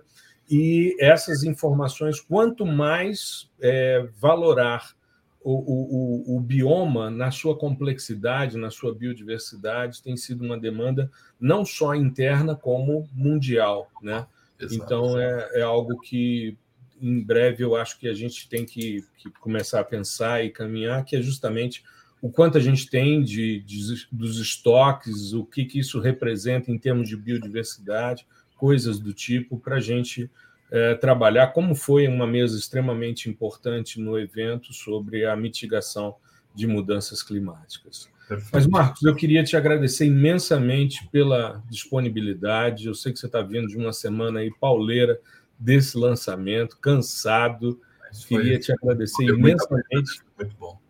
e 0.50 0.96
essas 1.00 1.44
informações, 1.44 2.20
quanto 2.20 2.66
mais 2.66 3.48
é, 3.60 4.06
valorar 4.20 4.94
o, 5.40 5.52
o, 5.52 6.36
o, 6.36 6.40
bioma 6.40 7.10
na 7.10 7.30
sua 7.30 7.56
complexidade, 7.56 8.56
na 8.56 8.70
sua 8.70 8.94
biodiversidade, 8.94 10.02
tem 10.02 10.16
sido 10.16 10.42
uma 10.42 10.58
demanda 10.58 11.10
não 11.38 11.64
só 11.64 11.94
interna, 11.94 12.56
como 12.56 13.08
mundial. 13.12 13.90
Né? 14.02 14.26
Exato. 14.58 14.74
Então, 14.74 15.18
é, 15.18 15.60
é, 15.60 15.62
algo 15.62 16.00
que, 16.00 16.56
em 17.00 17.22
breve, 17.22 17.62
eu 17.62 17.76
acho 17.76 17.98
que 17.98 18.08
a 18.08 18.14
gente 18.14 18.48
tem 18.48 18.64
que, 18.64 19.04
que, 19.18 19.30
começar 19.38 19.80
a 19.80 19.84
pensar 19.84 20.44
e 20.44 20.50
caminhar, 20.50 21.04
que 21.04 21.14
é 21.14 21.22
justamente 21.22 21.84
o 22.24 22.30
quanto 22.30 22.56
a 22.56 22.60
gente 22.60 22.88
tem 22.88 23.22
de, 23.22 23.60
de 23.60 24.06
dos 24.10 24.38
estoques, 24.38 25.34
o 25.34 25.44
que, 25.44 25.66
que 25.66 25.78
isso 25.78 26.00
representa 26.00 26.70
em 26.70 26.78
termos 26.78 27.06
de 27.06 27.18
biodiversidade, 27.18 28.26
coisas 28.56 28.98
do 28.98 29.12
tipo, 29.12 29.58
para 29.58 29.76
a 29.76 29.80
gente 29.80 30.30
é, 30.70 30.94
trabalhar, 30.94 31.48
como 31.48 31.74
foi 31.74 32.08
uma 32.08 32.26
mesa 32.26 32.58
extremamente 32.58 33.28
importante 33.28 34.00
no 34.00 34.18
evento 34.18 34.72
sobre 34.72 35.26
a 35.26 35.36
mitigação 35.36 36.16
de 36.54 36.66
mudanças 36.66 37.22
climáticas. 37.22 38.08
Perfeito. 38.26 38.54
Mas, 38.54 38.66
Marcos, 38.66 39.02
eu 39.02 39.14
queria 39.14 39.44
te 39.44 39.54
agradecer 39.54 40.06
imensamente 40.06 41.06
pela 41.08 41.62
disponibilidade. 41.68 42.86
Eu 42.86 42.94
sei 42.94 43.12
que 43.12 43.18
você 43.18 43.26
está 43.26 43.42
vindo 43.42 43.68
de 43.68 43.76
uma 43.76 43.92
semana 43.92 44.40
aí 44.40 44.50
pauleira 44.58 45.20
desse 45.58 45.98
lançamento, 45.98 46.78
cansado. 46.78 47.78
Queria 48.26 48.58
te 48.58 48.72
agradecer 48.72 49.24
imensamente. 49.24 50.22
Muito 50.38 50.56
bom. 50.56 50.83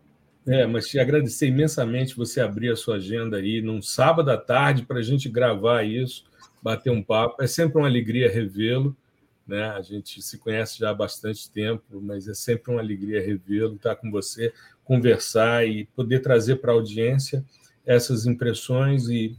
É, 0.47 0.65
mas 0.67 0.87
te 0.87 0.99
agradecer 0.99 1.47
imensamente 1.47 2.15
você 2.15 2.39
abrir 2.39 2.71
a 2.71 2.75
sua 2.75 2.97
agenda 2.97 3.37
aí 3.37 3.61
num 3.61 3.81
sábado 3.81 4.29
à 4.29 4.37
tarde 4.37 4.85
para 4.85 4.99
a 4.99 5.01
gente 5.01 5.27
gravar 5.27 5.83
isso 5.83 6.23
bater 6.65 6.89
um 6.89 7.03
papo. 7.03 7.43
É 7.43 7.45
sempre 7.45 7.77
uma 7.77 7.87
alegria 7.87 8.27
revê-lo. 8.27 8.97
Né? 9.47 9.63
A 9.69 9.81
gente 9.83 10.19
se 10.23 10.39
conhece 10.39 10.79
já 10.79 10.89
há 10.89 10.93
bastante 10.95 11.47
tempo, 11.51 11.83
mas 12.01 12.27
é 12.27 12.33
sempre 12.33 12.71
uma 12.71 12.81
alegria 12.81 13.23
revê-lo, 13.23 13.75
estar 13.75 13.95
com 13.95 14.09
você, 14.09 14.51
conversar 14.83 15.67
e 15.67 15.85
poder 15.95 16.21
trazer 16.21 16.55
para 16.55 16.71
a 16.71 16.75
audiência 16.75 17.45
essas 17.85 18.25
impressões 18.25 19.07
e 19.09 19.37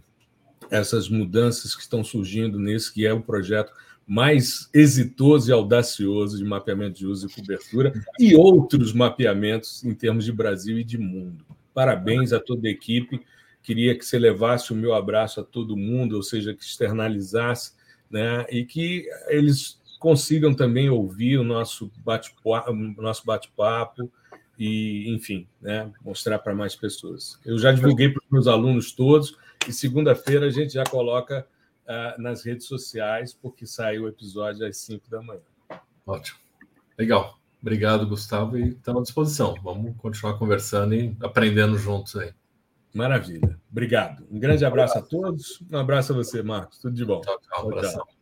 essas 0.70 1.08
mudanças 1.08 1.74
que 1.74 1.82
estão 1.82 2.04
surgindo 2.04 2.60
nesse 2.60 2.94
que 2.94 3.04
é 3.04 3.12
o 3.12 3.20
projeto 3.20 3.72
mais 4.06 4.70
exitoso 4.72 5.50
e 5.50 5.52
audacioso 5.52 6.38
de 6.38 6.44
mapeamento 6.44 6.98
de 6.98 7.06
uso 7.06 7.26
e 7.26 7.32
cobertura 7.32 7.92
e 8.18 8.36
outros 8.36 8.92
mapeamentos 8.92 9.84
em 9.84 9.94
termos 9.94 10.24
de 10.24 10.32
Brasil 10.32 10.78
e 10.78 10.84
de 10.84 10.96
mundo. 10.96 11.44
Parabéns 11.74 12.32
a 12.32 12.40
toda 12.40 12.68
a 12.68 12.70
equipe 12.70 13.20
queria 13.66 13.98
que 13.98 14.06
você 14.06 14.16
levasse 14.16 14.72
o 14.72 14.76
meu 14.76 14.94
abraço 14.94 15.40
a 15.40 15.42
todo 15.42 15.76
mundo, 15.76 16.14
ou 16.14 16.22
seja, 16.22 16.54
que 16.54 16.62
externalizasse, 16.62 17.72
né? 18.08 18.46
E 18.48 18.64
que 18.64 19.08
eles 19.26 19.80
consigam 19.98 20.54
também 20.54 20.88
ouvir 20.88 21.36
o 21.36 21.42
nosso 21.42 21.90
bate-papo, 22.04 22.72
nosso 22.72 23.26
bate-papo 23.26 24.08
e, 24.56 25.12
enfim, 25.12 25.48
né, 25.60 25.90
mostrar 26.04 26.38
para 26.38 26.54
mais 26.54 26.76
pessoas. 26.76 27.40
Eu 27.44 27.58
já 27.58 27.72
divulguei 27.72 28.08
para 28.08 28.22
os 28.22 28.30
meus 28.30 28.46
alunos 28.46 28.92
todos 28.92 29.36
e 29.66 29.72
segunda-feira 29.72 30.46
a 30.46 30.50
gente 30.50 30.74
já 30.74 30.84
coloca 30.84 31.44
uh, 31.88 32.20
nas 32.20 32.44
redes 32.44 32.66
sociais, 32.66 33.32
porque 33.34 33.66
saiu 33.66 34.04
o 34.04 34.08
episódio 34.08 34.66
às 34.66 34.76
5 34.78 35.08
da 35.08 35.22
manhã. 35.22 35.40
Ótimo. 36.06 36.38
Legal. 36.98 37.38
Obrigado, 37.60 38.06
Gustavo, 38.06 38.56
e 38.56 38.68
estamos 38.68 39.00
à 39.00 39.02
disposição. 39.04 39.54
Vamos 39.62 39.96
continuar 39.96 40.38
conversando 40.38 40.94
e 40.94 41.16
aprendendo 41.20 41.76
juntos 41.76 42.14
aí. 42.16 42.32
Maravilha. 42.94 43.58
Obrigado. 43.70 44.26
Um 44.30 44.38
grande 44.38 44.64
abraço 44.64 44.98
a 44.98 45.02
todos. 45.02 45.62
Um 45.70 45.76
abraço 45.76 46.12
a 46.12 46.16
você, 46.16 46.42
Marcos. 46.42 46.78
Tudo 46.78 46.94
de 46.94 47.04
bom. 47.04 47.20
Tchau, 47.20 47.38
tchau. 47.40 47.70
tchau, 47.72 47.80
tchau. 47.82 48.15